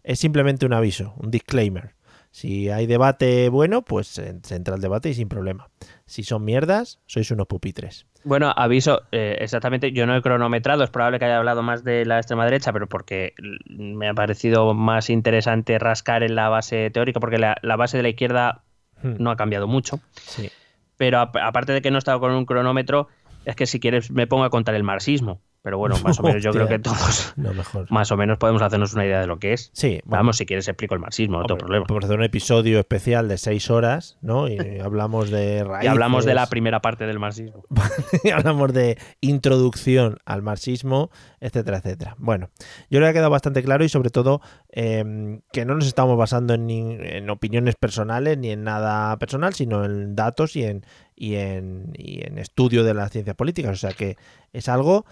Es 0.05 0.21
simplemente 0.21 0.65
un 0.67 0.73
aviso, 0.75 1.15
un 1.17 1.31
disclaimer. 1.31 1.95
Si 2.31 2.69
hay 2.69 2.87
debate 2.87 3.49
bueno, 3.49 3.83
pues 3.83 4.09
se 4.09 4.29
entra 4.55 4.75
el 4.75 4.81
debate 4.81 5.09
y 5.09 5.15
sin 5.15 5.29
problema. 5.29 5.69
Si 6.05 6.25
son 6.25 6.45
mierdas, 6.45 7.01
sois 7.07 7.31
unos 7.31 7.47
pupitres. 7.47 8.07
Bueno, 8.25 8.53
aviso, 8.57 9.03
eh, 9.13 9.37
exactamente, 9.41 9.93
yo 9.93 10.07
no 10.07 10.17
he 10.17 10.23
cronometrado, 10.23 10.83
es 10.83 10.91
probable 10.91 11.19
que 11.19 11.27
haya 11.27 11.37
hablado 11.39 11.63
más 11.63 11.85
de 11.85 12.05
la 12.07 12.17
extrema 12.19 12.45
derecha, 12.45 12.73
pero 12.73 12.89
porque 12.89 13.35
me 13.69 14.09
ha 14.09 14.15
parecido 14.15 14.75
más 14.75 15.11
interesante 15.11 15.79
rascar 15.79 16.23
en 16.23 16.35
la 16.35 16.49
base 16.49 16.91
teórica, 16.91 17.21
porque 17.21 17.39
la, 17.39 17.57
la 17.63 17.77
base 17.77 17.97
de 17.99 18.03
la 18.03 18.09
izquierda 18.11 18.63
Hmm. 19.03 19.17
no 19.19 19.31
ha 19.31 19.37
cambiado 19.37 19.67
mucho. 19.69 20.01
Sí. 20.15 20.51
Pero 20.97 21.19
ap- 21.19 21.37
aparte 21.37 21.73
de 21.73 21.83
que 21.83 21.91
no 21.91 21.97
he 21.97 21.99
estado 21.99 22.21
con 22.21 22.33
un 22.33 22.47
cronómetro, 22.47 23.09
es 23.45 23.55
que 23.57 23.67
si 23.67 23.79
quieres 23.81 24.11
me 24.11 24.27
pongo 24.27 24.45
a 24.45 24.51
contar 24.51 24.75
el 24.75 24.83
marxismo. 24.85 25.41
Pero 25.65 25.79
bueno, 25.79 25.97
más 26.05 26.21
o 26.21 26.23
menos 26.23 26.43
yo 26.43 26.51
creo 26.51 26.69
que 26.69 26.79
todos 26.79 27.33
No, 27.37 27.55
mejor. 27.55 27.91
más 27.91 28.13
o 28.13 28.19
menos 28.19 28.37
podemos 28.37 28.61
hacernos 28.61 28.93
una 28.93 29.07
idea 29.07 29.23
de 29.23 29.27
lo 29.27 29.39
que 29.39 29.55
es. 29.55 29.71
Sí, 29.73 30.03
bueno. 30.05 30.21
Vamos, 30.21 30.37
si 30.37 30.45
quieres 30.45 30.69
explico 30.69 30.95
el 30.95 31.01
marxismo, 31.01 31.39
no 31.39 31.47
tengo 31.47 31.57
problema. 31.57 31.87
Podemos 31.87 32.05
hacer 32.05 32.19
un 32.19 32.25
episodio 32.25 32.79
especial 32.79 33.29
de 33.29 33.39
seis 33.39 33.71
horas, 33.71 34.19
¿no? 34.21 34.47
Y 34.47 34.59
hablamos 34.85 35.31
de 35.31 35.65
raíces. 35.65 35.87
Y 35.87 35.89
hablamos 35.89 36.27
de 36.27 36.35
la 36.35 36.49
primera 36.49 36.81
parte 36.81 37.07
del 37.07 37.19
marxismo. 37.19 37.65
y 38.25 38.29
hablamos 38.29 38.75
de 38.75 38.99
introducción 39.23 40.19
al 40.27 40.43
marxismo, 40.43 41.11
etcétera, 41.41 41.79
etcétera. 41.79 42.15
Bueno, 42.19 42.51
yo 42.91 42.99
creo 42.99 43.05
que 43.05 43.09
ha 43.09 43.13
quedado 43.15 43.31
bastante 43.31 43.63
claro 43.63 43.85
y 43.85 43.89
sobre 43.89 44.11
todo 44.11 44.43
eh, 44.71 45.41
que 45.51 45.65
no 45.65 45.75
nos 45.77 45.87
estamos 45.87 46.19
basando 46.19 46.53
en, 46.53 46.69
en 46.69 47.31
opiniones 47.31 47.77
personales 47.77 48.37
ni 48.37 48.51
en 48.51 48.65
nada 48.65 49.17
personal, 49.17 49.55
sino 49.55 49.87
en 49.87 50.15
datos 50.15 50.57
y 50.57 50.65
en, 50.65 50.85
y 51.17 51.35
en, 51.37 51.93
y 51.97 52.27
en 52.27 52.39
estudio 52.39 52.85
de 52.85 52.95
las 52.95 53.11
ciencias 53.13 53.37
políticas. 53.37 53.73
O 53.73 53.77
sea 53.77 53.93
que 53.93 54.17
es 54.53 54.69
algo, 54.69 55.05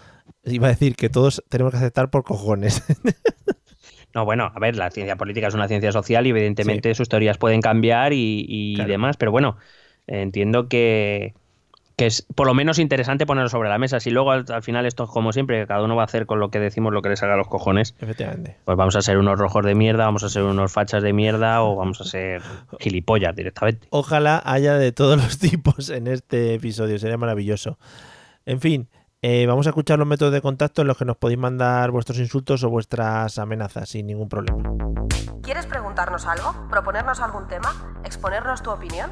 iba 0.43 0.67
a 0.67 0.71
decir 0.71 0.95
que 0.95 1.09
todos 1.09 1.43
tenemos 1.49 1.71
que 1.71 1.77
aceptar 1.77 2.09
por 2.09 2.23
cojones. 2.23 2.83
No, 4.15 4.25
bueno, 4.25 4.51
a 4.53 4.59
ver, 4.59 4.75
la 4.75 4.91
ciencia 4.91 5.15
política 5.15 5.47
es 5.47 5.55
una 5.55 5.67
ciencia 5.67 5.91
social 5.91 6.27
y 6.27 6.29
evidentemente 6.29 6.93
sus 6.93 7.09
teorías 7.09 7.39
pueden 7.39 7.61
cambiar 7.61 8.13
y, 8.13 8.45
y 8.47 8.75
Claro. 8.75 8.91
demás, 8.91 9.17
pero 9.17 9.31
bueno, 9.31 9.57
entiendo 10.05 10.67
que, 10.69 11.33
que 11.95 12.07
es 12.07 12.25
por 12.35 12.47
lo 12.47 12.53
menos 12.53 12.79
interesante 12.79 13.25
ponerlo 13.25 13.49
sobre 13.49 13.69
la 13.69 13.77
mesa. 13.77 13.99
Si 13.99 14.09
luego 14.09 14.31
al, 14.31 14.45
al 14.49 14.63
final 14.63 14.85
esto 14.85 15.03
es 15.03 15.09
como 15.09 15.31
siempre, 15.31 15.61
que 15.61 15.67
cada 15.67 15.83
uno 15.83 15.95
va 15.95 16.03
a 16.03 16.05
hacer 16.05 16.25
con 16.25 16.39
lo 16.39 16.49
que 16.49 16.59
decimos 16.59 16.91
lo 16.93 17.01
que 17.01 17.09
le 17.09 17.15
salga 17.15 17.35
a 17.35 17.37
los 17.37 17.47
cojones, 17.47 17.95
Efectivamente. 17.99 18.57
pues 18.65 18.77
vamos 18.77 18.95
a 18.95 19.01
ser 19.01 19.17
unos 19.17 19.37
rojos 19.37 19.65
de 19.65 19.75
mierda, 19.75 20.05
vamos 20.05 20.23
a 20.23 20.29
ser 20.29 20.43
unos 20.43 20.71
fachas 20.71 21.03
de 21.03 21.13
mierda 21.13 21.61
o 21.61 21.75
vamos 21.75 22.01
a 22.01 22.03
ser 22.03 22.41
gilipollas 22.79 23.35
directamente. 23.35 23.87
Ojalá 23.91 24.41
haya 24.45 24.75
de 24.75 24.91
todos 24.91 25.17
los 25.17 25.37
tipos 25.39 25.89
en 25.89 26.07
este 26.07 26.55
episodio, 26.55 26.97
sería 26.97 27.17
maravilloso. 27.17 27.77
En 28.45 28.59
fin, 28.59 28.89
eh, 29.21 29.45
vamos 29.45 29.67
a 29.67 29.69
escuchar 29.69 29.99
los 29.99 30.07
métodos 30.07 30.33
de 30.33 30.41
contacto 30.41 30.81
en 30.81 30.87
los 30.87 30.97
que 30.97 31.05
nos 31.05 31.17
podéis 31.17 31.39
mandar 31.39 31.91
vuestros 31.91 32.19
insultos 32.19 32.63
o 32.63 32.69
vuestras 32.69 33.37
amenazas 33.37 33.89
sin 33.89 34.07
ningún 34.07 34.27
problema. 34.27 34.63
¿Quieres 35.43 35.65
preguntarnos 35.65 36.25
algo? 36.25 36.67
¿Proponernos 36.69 37.19
algún 37.19 37.47
tema? 37.47 38.01
¿Exponernos 38.03 38.63
tu 38.63 38.71
opinión? 38.71 39.11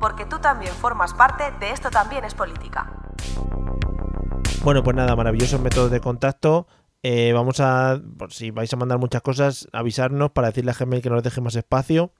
Porque 0.00 0.24
tú 0.24 0.38
también 0.38 0.72
formas 0.72 1.12
parte 1.14 1.44
de 1.60 1.70
Esto 1.70 1.90
también 1.90 2.24
es 2.24 2.34
política. 2.34 2.90
Bueno, 4.64 4.82
pues 4.82 4.96
nada, 4.96 5.14
maravillosos 5.14 5.60
métodos 5.60 5.90
de 5.90 6.00
contacto. 6.00 6.66
Eh, 7.02 7.32
vamos 7.32 7.60
a, 7.60 8.00
por 8.18 8.32
si 8.32 8.50
vais 8.50 8.72
a 8.72 8.76
mandar 8.76 8.98
muchas 8.98 9.22
cosas, 9.22 9.68
avisarnos 9.72 10.32
para 10.32 10.48
decirle 10.48 10.70
a 10.70 10.74
Gmail 10.74 11.00
que 11.02 11.08
nos 11.08 11.22
deje 11.22 11.40
más 11.40 11.54
espacio 11.54 12.12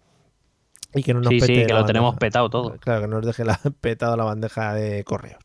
y 0.94 1.02
que 1.02 1.12
no 1.12 1.20
nos 1.20 1.28
Sí, 1.28 1.40
sí, 1.40 1.46
pete 1.46 1.66
que 1.66 1.74
la 1.74 1.80
lo 1.80 1.86
tenemos 1.86 2.16
petado 2.16 2.48
todo. 2.48 2.76
Claro, 2.78 3.02
que 3.02 3.08
nos 3.08 3.24
deje 3.24 3.44
la, 3.44 3.58
petado 3.80 4.16
la 4.16 4.24
bandeja 4.24 4.72
de 4.74 5.04
correos. 5.04 5.42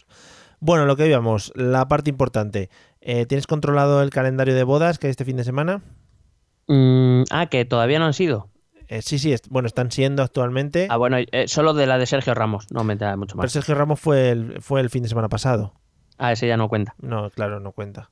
Bueno, 0.59 0.85
lo 0.85 0.95
que 0.95 1.07
íbamos, 1.07 1.51
la 1.55 1.87
parte 1.87 2.09
importante. 2.09 2.69
Eh, 3.01 3.25
¿Tienes 3.25 3.45
controlado 3.45 4.01
el 4.01 4.09
calendario 4.09 4.55
de 4.55 4.63
bodas 4.63 4.99
que 4.99 5.07
hay 5.07 5.11
este 5.11 5.25
fin 5.25 5.37
de 5.37 5.43
semana? 5.43 5.81
Mm, 6.67 7.23
ah, 7.29 7.47
que 7.47 7.65
todavía 7.65 7.99
no 7.99 8.05
han 8.05 8.13
sido. 8.13 8.49
Eh, 8.87 9.01
sí, 9.01 9.17
sí, 9.19 9.33
est- 9.33 9.47
bueno, 9.49 9.67
están 9.67 9.91
siendo 9.91 10.21
actualmente. 10.23 10.87
Ah, 10.89 10.97
bueno, 10.97 11.17
eh, 11.19 11.47
solo 11.47 11.73
de 11.73 11.87
la 11.87 11.97
de 11.97 12.05
Sergio 12.05 12.33
Ramos, 12.33 12.67
no 12.71 12.83
me 12.83 12.93
entera 12.93 13.15
mucho 13.17 13.35
Pero 13.35 13.43
más. 13.43 13.51
Sergio 13.51 13.75
Ramos 13.75 13.99
fue 13.99 14.29
el, 14.29 14.61
fue 14.61 14.81
el 14.81 14.89
fin 14.89 15.03
de 15.03 15.09
semana 15.09 15.29
pasado. 15.29 15.73
Ah, 16.17 16.31
ese 16.31 16.47
ya 16.47 16.57
no 16.57 16.69
cuenta. 16.69 16.95
No, 17.01 17.29
claro, 17.29 17.59
no 17.59 17.71
cuenta. 17.71 18.11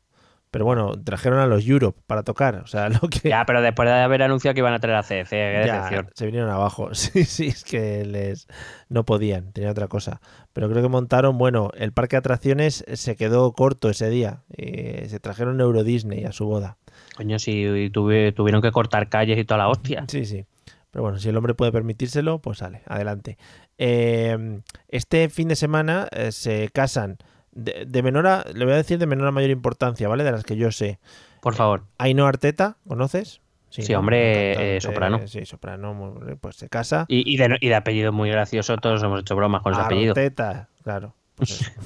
Pero 0.51 0.65
bueno, 0.65 0.91
trajeron 1.03 1.39
a 1.39 1.47
los 1.47 1.65
Europe 1.67 1.99
para 2.05 2.21
tocar. 2.21 2.57
O 2.57 2.67
sea, 2.67 2.87
lo 2.89 2.99
que. 3.09 3.29
Ya, 3.29 3.43
pero 3.45 3.61
después 3.61 3.87
de 3.89 3.95
haber 3.95 4.21
anunciado 4.21 4.53
que 4.53 4.59
iban 4.59 4.73
a 4.73 4.79
traer 4.79 4.97
a 4.97 5.01
CDC, 5.03 5.29
qué 5.29 5.63
Ya, 5.65 5.75
decepción. 5.75 6.09
se 6.13 6.25
vinieron 6.27 6.49
abajo. 6.51 6.89
Sí, 6.93 7.23
sí, 7.25 7.47
es 7.47 7.63
que 7.63 8.05
les 8.05 8.47
no 8.89 9.03
podían, 9.03 9.51
tenía 9.51 9.71
otra 9.71 9.87
cosa. 9.87 10.21
Pero 10.53 10.69
creo 10.69 10.83
que 10.83 10.89
montaron, 10.89 11.37
bueno, 11.39 11.69
el 11.75 11.91
parque 11.91 12.15
de 12.15 12.19
atracciones 12.19 12.85
se 12.93 13.15
quedó 13.15 13.51
corto 13.53 13.89
ese 13.89 14.09
día. 14.09 14.43
Eh, 14.55 15.07
se 15.09 15.19
trajeron 15.19 15.59
Euro 15.59 15.83
Disney 15.83 16.23
a 16.25 16.31
su 16.31 16.45
boda. 16.45 16.77
Coño, 17.15 17.39
si 17.39 17.89
tuve- 17.91 18.31
tuvieron 18.31 18.61
que 18.61 18.71
cortar 18.71 19.09
calles 19.09 19.39
y 19.39 19.45
toda 19.45 19.57
la 19.59 19.69
hostia. 19.69 20.05
Sí, 20.07 20.25
sí. 20.25 20.45
Pero 20.93 21.01
bueno, 21.01 21.17
si 21.17 21.27
el 21.27 21.35
hombre 21.35 21.55
puede 21.55 21.71
permitírselo, 21.71 22.37
pues 22.37 22.59
sale, 22.59 22.83
adelante. 22.85 23.39
Eh, 23.79 24.61
este 24.89 25.27
fin 25.29 25.47
de 25.47 25.55
semana 25.55 26.07
eh, 26.11 26.31
se 26.31 26.69
casan 26.71 27.17
de, 27.51 27.85
de 27.87 28.03
menor 28.03 28.27
a, 28.27 28.45
le 28.53 28.63
voy 28.63 28.75
a 28.75 28.77
decir 28.77 28.99
de 28.99 29.07
menor 29.07 29.27
a 29.27 29.31
mayor 29.31 29.49
importancia, 29.49 30.07
¿vale? 30.07 30.23
De 30.23 30.31
las 30.31 30.43
que 30.43 30.55
yo 30.55 30.71
sé. 30.71 30.99
Por 31.41 31.55
favor. 31.55 31.85
Ainhoa 31.97 32.29
Arteta, 32.29 32.77
¿conoces? 32.87 33.41
Sí, 33.69 33.91
¿no? 33.91 33.99
hombre, 34.01 34.51
Cantante, 34.53 34.77
eh, 34.77 34.81
soprano. 34.81 35.27
Sí, 35.27 35.45
soprano, 35.47 36.19
pues 36.39 36.57
se 36.57 36.69
casa. 36.69 37.05
Y, 37.07 37.33
y 37.33 37.37
de, 37.37 37.57
y 37.59 37.69
de 37.69 37.75
apellido 37.75 38.11
muy 38.11 38.29
gracioso, 38.29 38.77
todos 38.77 39.01
hemos 39.01 39.21
hecho 39.21 39.35
bromas 39.35 39.63
con 39.63 39.73
ese 39.73 39.81
apellido. 39.81 40.11
Arteta, 40.11 40.69
claro. 40.83 41.15
Pues. 41.35 41.71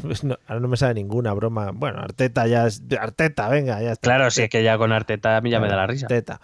Pues 0.00 0.24
no, 0.24 0.38
ahora 0.46 0.60
no 0.60 0.68
me 0.68 0.76
sale 0.78 0.94
ninguna 0.94 1.34
broma. 1.34 1.70
Bueno, 1.72 2.00
Arteta 2.00 2.46
ya 2.46 2.66
es. 2.66 2.82
Arteta, 2.98 3.48
venga, 3.50 3.80
ya 3.82 3.92
está. 3.92 4.08
Claro, 4.08 4.30
si 4.30 4.42
es 4.42 4.48
que 4.48 4.62
ya 4.62 4.78
con 4.78 4.90
Arteta 4.90 5.36
a 5.36 5.40
mí 5.42 5.50
ya 5.50 5.60
me 5.60 5.68
da 5.68 5.76
la 5.76 5.86
risa. 5.86 6.06
Arteta. 6.06 6.40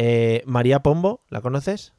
Eh, 0.00 0.42
María 0.46 0.78
Pombo, 0.78 1.22
¿la 1.28 1.40
conoces? 1.40 1.92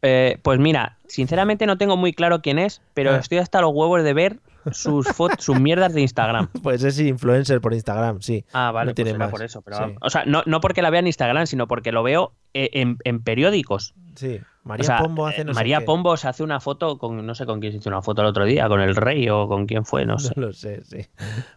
Eh, 0.00 0.38
pues 0.42 0.58
mira, 0.58 0.96
sinceramente 1.06 1.66
no 1.66 1.76
tengo 1.78 1.96
muy 1.98 2.12
claro 2.14 2.40
quién 2.42 2.58
es, 2.58 2.80
pero 2.94 3.12
Ah. 3.12 3.18
estoy 3.18 3.38
hasta 3.38 3.60
los 3.60 3.72
huevos 3.72 4.02
de 4.02 4.14
ver 4.14 4.40
sus 4.72 5.06
fotos, 5.16 5.44
sus 5.44 5.60
mierdas 5.60 5.92
de 5.92 6.00
Instagram. 6.00 6.48
Pues 6.62 6.82
es 6.82 6.98
influencer 6.98 7.60
por 7.60 7.74
Instagram, 7.74 8.20
sí. 8.22 8.44
Ah, 8.54 8.72
vale, 8.72 8.90
No 8.90 8.94
tiene 8.94 9.10
pues 9.10 9.16
será 9.18 9.24
más. 9.26 9.30
por 9.32 9.42
eso. 9.44 9.60
Pero, 9.62 9.76
Sí. 9.76 9.94
O 10.00 10.08
sea, 10.10 10.24
no, 10.24 10.42
no 10.46 10.60
porque 10.60 10.80
la 10.82 10.88
vea 10.90 11.00
en 11.00 11.06
Instagram, 11.08 11.46
sino 11.46 11.68
porque 11.68 11.92
lo 11.92 12.02
veo 12.02 12.32
eh, 12.54 12.70
en, 12.72 12.96
en 13.04 13.22
periódicos. 13.22 13.94
Sí, 14.14 14.40
María 14.64 14.82
O 14.82 14.86
sea, 14.86 14.98
Pombo 14.98 15.26
hace 15.26 15.44
no 15.44 15.50
eh, 15.50 15.54
sé 15.54 15.58
María. 15.58 15.84
Pombo 15.84 16.16
se 16.16 16.28
hace 16.28 16.42
una 16.42 16.60
foto 16.60 16.98
con, 16.98 17.24
no 17.26 17.34
sé 17.34 17.46
con 17.46 17.60
quién 17.60 17.72
se 17.72 17.78
hizo 17.78 17.88
una 17.88 18.02
foto 18.02 18.22
el 18.22 18.28
otro 18.28 18.44
día, 18.44 18.68
con 18.68 18.80
el 18.80 18.94
rey 18.94 19.28
o 19.28 19.48
con 19.48 19.66
quién 19.66 19.84
fue, 19.84 20.04
no 20.06 20.18
sé. 20.20 20.32
No 20.36 20.46
lo 20.48 20.52
sé, 20.52 20.84
sí. 20.84 20.98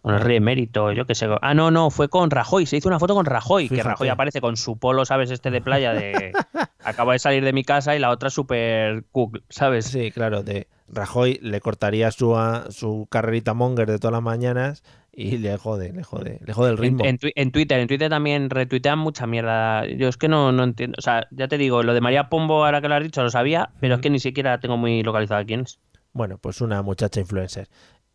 Con 0.02 0.14
el 0.14 0.20
rey 0.20 0.36
emérito, 0.38 0.90
yo 0.92 1.06
qué 1.06 1.14
sé. 1.14 1.28
Ah, 1.42 1.54
no, 1.54 1.70
no, 1.70 1.90
fue 1.90 2.08
con 2.08 2.30
Rajoy. 2.30 2.66
Se 2.66 2.76
hizo 2.78 2.88
una 2.88 2.98
foto 2.98 3.14
con 3.14 3.26
Rajoy, 3.26 3.68
que. 3.68 3.82
Rajoy 3.82 4.08
aparece 4.08 4.40
con 4.40 4.56
su 4.56 4.78
polo, 4.78 5.04
¿sabes? 5.04 5.30
Este 5.30 5.50
de 5.50 5.60
playa 5.60 5.92
de 5.92 6.32
acabo 6.84 7.12
de 7.12 7.18
salir 7.18 7.44
de 7.44 7.52
mi 7.52 7.62
casa 7.64 7.94
y 7.94 7.98
la 7.98 8.10
otra 8.10 8.30
súper 8.30 9.04
cool, 9.12 9.42
¿sabes? 9.48 9.86
Sí, 9.86 10.10
claro, 10.10 10.42
de 10.42 10.68
Rajoy 10.88 11.38
le 11.42 11.60
cortaría 11.60 12.10
su, 12.10 12.36
a- 12.36 12.70
su 12.70 13.06
carrerita 13.10 13.54
monger 13.54 13.90
de 13.90 13.98
todas 13.98 14.12
las 14.12 14.22
mañanas 14.22 14.82
y 15.18 15.38
le 15.38 15.56
jode, 15.56 15.92
le 15.94 16.02
jode, 16.04 16.38
le 16.44 16.52
jode 16.52 16.70
el 16.72 16.76
ritmo. 16.78 17.04
en 17.04 17.18
twi- 17.18 17.32
en 17.34 17.50
Twitter, 17.50 17.80
en 17.80 17.88
Twitter 17.88 18.10
también 18.10 18.50
retuitean 18.50 18.98
mucha 18.98 19.26
mierda. 19.26 19.86
Yo 19.86 20.08
es 20.08 20.16
que 20.18 20.28
no, 20.28 20.52
no 20.52 20.62
entiendo. 20.64 20.96
O 20.98 21.00
sea, 21.00 21.26
ya 21.30 21.48
te 21.48 21.56
digo, 21.56 21.82
lo 21.82 21.94
de 21.94 22.02
María 22.02 22.28
Pombo, 22.28 22.64
ahora 22.66 22.82
que 22.82 22.88
lo 22.88 22.94
has 22.96 23.02
dicho, 23.02 23.22
lo 23.22 23.30
sabía, 23.30 23.70
pero 23.80 23.94
es 23.94 24.00
que 24.02 24.10
ni 24.10 24.18
siquiera 24.20 24.60
tengo 24.60 24.76
muy 24.76 25.02
localizado 25.02 25.42
quién 25.46 25.60
es. 25.60 25.80
Bueno, 26.12 26.36
pues 26.38 26.60
una 26.60 26.82
muchacha 26.82 27.18
influencer. 27.18 27.68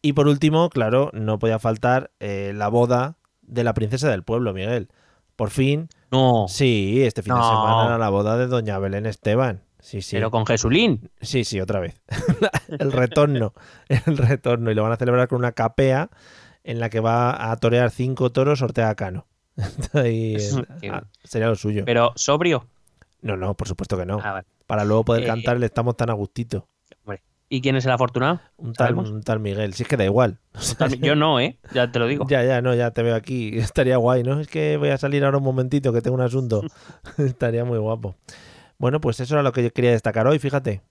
Y 0.03 0.13
por 0.13 0.27
último, 0.27 0.69
claro, 0.69 1.09
no 1.13 1.39
podía 1.39 1.57
faltar 1.59 2.11
eh, 2.19 2.51
la 2.55 2.67
boda 2.67 3.17
de 3.41 3.63
la 3.63 3.73
princesa 3.73 4.09
del 4.09 4.23
pueblo, 4.23 4.53
Miguel. 4.53 4.89
Por 5.35 5.49
fin. 5.49 5.89
No. 6.11 6.45
Sí, 6.47 7.01
este 7.03 7.23
fin 7.23 7.33
de 7.33 7.41
semana 7.41 7.85
era 7.87 7.97
la 7.97 8.09
boda 8.09 8.37
de 8.37 8.45
doña 8.47 8.77
Belén 8.79 9.05
Esteban. 9.07 9.63
Sí, 9.79 10.03
sí. 10.03 10.15
Pero 10.15 10.29
con 10.29 10.45
Jesulín. 10.45 11.09
Sí, 11.21 11.43
sí, 11.43 11.59
otra 11.59 11.79
vez. 11.79 11.99
el 12.79 12.91
retorno. 12.91 13.53
El 13.89 14.17
retorno. 14.17 14.69
Y 14.69 14.75
lo 14.75 14.83
van 14.83 14.91
a 14.91 14.97
celebrar 14.97 15.27
con 15.27 15.39
una 15.39 15.53
capea 15.53 16.09
en 16.63 16.79
la 16.79 16.89
que 16.89 16.99
va 16.99 17.51
a 17.51 17.55
torear 17.57 17.89
cinco 17.91 18.31
toros 18.31 18.61
Ortega 18.61 18.93
Cano. 18.95 19.27
Ahí, 19.93 20.37
ah, 20.91 21.03
sería 21.23 21.47
lo 21.47 21.55
suyo. 21.55 21.83
Pero 21.85 22.13
sobrio. 22.15 22.65
No, 23.21 23.37
no, 23.37 23.53
por 23.55 23.67
supuesto 23.67 23.97
que 23.97 24.05
no. 24.05 24.19
Ah, 24.23 24.31
vale. 24.33 24.47
Para 24.65 24.85
luego 24.85 25.05
poder 25.05 25.23
Eh, 25.23 25.27
cantar 25.27 25.59
le 25.59 25.65
estamos 25.65 25.95
tan 25.97 26.09
a 26.09 26.13
gustito. 26.13 26.67
Hombre. 27.03 27.21
¿Y 27.49 27.61
quién 27.61 27.75
es 27.75 27.85
el 27.85 27.91
afortunado? 27.91 28.39
Un 28.57 28.73
tal, 28.73 28.87
¿Sabemos? 28.87 29.11
un 29.11 29.21
tal 29.23 29.39
Miguel. 29.39 29.73
Si 29.73 29.83
es 29.83 29.89
que 29.89 29.97
da 29.97 30.05
igual. 30.05 30.39
O 30.55 30.61
sea, 30.61 30.87
Yo 30.87 31.15
no, 31.15 31.39
¿eh? 31.39 31.57
Ya 31.73 31.91
te 31.91 31.99
lo 31.99 32.07
digo. 32.07 32.25
Ya, 32.29 32.43
ya, 32.43 32.61
no, 32.61 32.73
ya 32.73 32.91
te 32.91 33.03
veo 33.03 33.15
aquí. 33.15 33.51
Estaría 33.59 33.97
guay, 33.97 34.23
¿no? 34.23 34.39
Es 34.39 34.47
que 34.47 34.77
voy 34.77 34.89
a 34.89 34.97
salir 34.97 35.23
ahora 35.25 35.37
un 35.37 35.43
momentito 35.43 35.91
que 35.93 36.01
tengo 36.01 36.15
un 36.15 36.21
asunto. 36.23 36.61
Estaría 37.17 37.65
muy 37.65 37.77
guapo. 37.77 38.15
Bueno, 38.77 38.99
pues 39.01 39.19
eso 39.19 39.35
era 39.35 39.43
lo 39.43 39.51
que 39.51 39.61
yo 39.63 39.71
quería 39.71 39.91
destacar 39.91 40.25
hoy, 40.25 40.39
fíjate. 40.39 40.81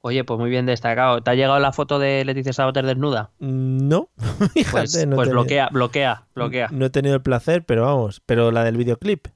Oye, 0.00 0.22
pues 0.24 0.38
muy 0.38 0.48
bien 0.48 0.64
destacado. 0.64 1.22
¿Te 1.22 1.30
ha 1.30 1.34
llegado 1.34 1.58
la 1.58 1.72
foto 1.72 1.98
de 1.98 2.24
Leticia 2.24 2.52
Sabater 2.52 2.86
desnuda? 2.86 3.30
No, 3.40 4.08
fíjate, 4.54 4.70
Pues, 4.70 5.06
no 5.06 5.16
pues 5.16 5.28
bloquea, 5.30 5.68
bloquea, 5.72 6.26
bloquea. 6.34 6.68
No 6.70 6.86
he 6.86 6.90
tenido 6.90 7.16
el 7.16 7.22
placer, 7.22 7.64
pero 7.64 7.82
vamos. 7.84 8.22
Pero 8.24 8.52
la 8.52 8.62
del 8.64 8.76
videoclip. 8.76 9.26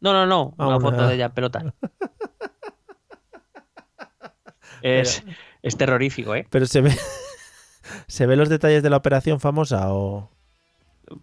No, 0.00 0.12
no, 0.14 0.24
no. 0.26 0.54
Ah, 0.56 0.68
Una 0.68 0.80
foto 0.80 1.06
de 1.06 1.14
ella 1.14 1.26
en 1.26 1.32
pelota. 1.32 1.74
Es, 4.82 5.22
es 5.62 5.76
terrorífico, 5.76 6.34
¿eh? 6.34 6.46
Pero 6.48 6.64
se 6.64 6.80
ve. 6.80 6.96
¿Se 8.06 8.24
ve 8.26 8.34
los 8.36 8.48
detalles 8.48 8.82
de 8.82 8.88
la 8.88 8.96
operación 8.96 9.38
famosa 9.40 9.92
o.? 9.92 10.30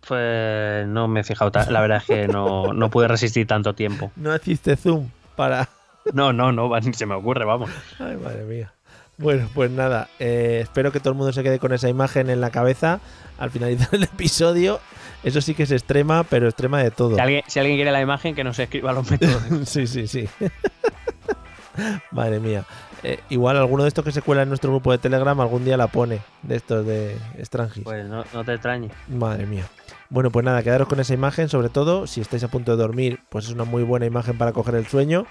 Pues 0.08 0.86
no 0.88 1.08
me 1.08 1.22
he 1.22 1.24
fijado. 1.24 1.50
La 1.70 1.82
verdad 1.82 1.98
es 1.98 2.04
que 2.04 2.28
no, 2.28 2.74
no 2.74 2.90
pude 2.92 3.08
resistir 3.08 3.48
tanto 3.48 3.74
tiempo. 3.74 4.12
No 4.16 4.36
hiciste 4.36 4.76
zoom 4.76 5.10
para. 5.36 5.68
No, 6.14 6.34
no, 6.34 6.52
no, 6.52 6.80
ni 6.80 6.94
se 6.94 7.06
me 7.06 7.16
ocurre, 7.16 7.46
vamos. 7.46 7.70
Ay, 8.00 8.18
madre 8.18 8.44
mía. 8.44 8.74
Bueno, 9.18 9.50
pues 9.54 9.72
nada, 9.72 10.10
eh, 10.20 10.60
espero 10.62 10.92
que 10.92 11.00
todo 11.00 11.10
el 11.10 11.18
mundo 11.18 11.34
se 11.34 11.42
quede 11.42 11.58
con 11.58 11.74
esa 11.74 11.90
imagen 11.90 12.30
en 12.30 12.40
la 12.40 12.52
cabeza 12.52 13.00
al 13.40 13.50
finalizar 13.50 13.90
el 13.92 14.04
episodio. 14.04 14.80
Eso 15.24 15.42
sí 15.42 15.56
que 15.56 15.64
es 15.64 15.72
extrema, 15.72 16.24
pero 16.24 16.48
extrema 16.48 16.84
de 16.84 16.92
todo. 16.92 17.16
Si 17.16 17.22
alguien, 17.22 17.44
si 17.48 17.60
alguien 17.60 17.78
quiere 17.78 17.92
la 17.92 18.02
imagen, 18.02 18.36
que 18.36 18.44
nos 18.44 18.60
escriba 18.60 18.94
los 18.94 19.10
métodos. 19.10 19.42
sí, 19.66 19.88
sí, 19.88 20.08
sí. 20.08 20.30
Madre 22.12 22.40
mía. 22.40 22.64
Eh, 23.04 23.20
igual 23.30 23.58
alguno 23.58 23.84
de 23.84 23.90
estos 23.90 24.06
que 24.06 24.12
se 24.12 24.22
cuela 24.22 24.44
en 24.44 24.50
nuestro 24.50 24.72
grupo 24.72 24.92
de 24.92 24.98
Telegram 25.00 25.40
algún 25.40 25.66
día 25.66 25.78
la 25.78 25.88
pone, 25.88 26.20
de 26.44 26.56
estos 26.56 26.86
de 26.86 27.18
Strangis. 27.44 27.84
Pues 27.84 28.06
no, 28.08 28.24
no 28.34 28.44
te 28.44 28.54
extrañes. 28.54 28.92
Madre 29.08 29.46
mía. 29.46 29.66
Bueno, 30.10 30.32
pues 30.32 30.46
nada, 30.46 30.64
quedaros 30.64 30.88
con 30.88 31.00
esa 31.00 31.14
imagen, 31.14 31.50
sobre 31.50 31.70
todo 31.70 32.08
si 32.08 32.22
estáis 32.22 32.44
a 32.44 32.48
punto 32.48 32.72
de 32.72 32.78
dormir, 32.78 33.20
pues 33.30 33.46
es 33.46 33.52
una 33.52 33.66
muy 33.66 33.84
buena 33.84 34.06
imagen 34.06 34.38
para 34.38 34.54
coger 34.54 34.76
el 34.76 34.88
sueño. 34.88 35.26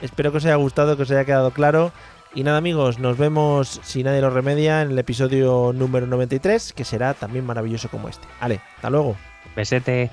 Espero 0.00 0.30
que 0.30 0.38
os 0.38 0.44
haya 0.44 0.56
gustado, 0.56 0.96
que 0.96 1.02
os 1.02 1.10
haya 1.10 1.24
quedado 1.24 1.50
claro. 1.50 1.92
Y 2.34 2.42
nada 2.42 2.58
amigos, 2.58 2.98
nos 2.98 3.16
vemos, 3.16 3.80
si 3.82 4.02
nadie 4.02 4.20
lo 4.20 4.30
remedia, 4.30 4.82
en 4.82 4.90
el 4.90 4.98
episodio 4.98 5.72
número 5.74 6.06
93, 6.06 6.72
que 6.72 6.84
será 6.84 7.14
también 7.14 7.46
maravilloso 7.46 7.88
como 7.88 8.08
este. 8.08 8.28
Vale, 8.40 8.60
hasta 8.76 8.90
luego. 8.90 9.16
Besete. 9.56 10.10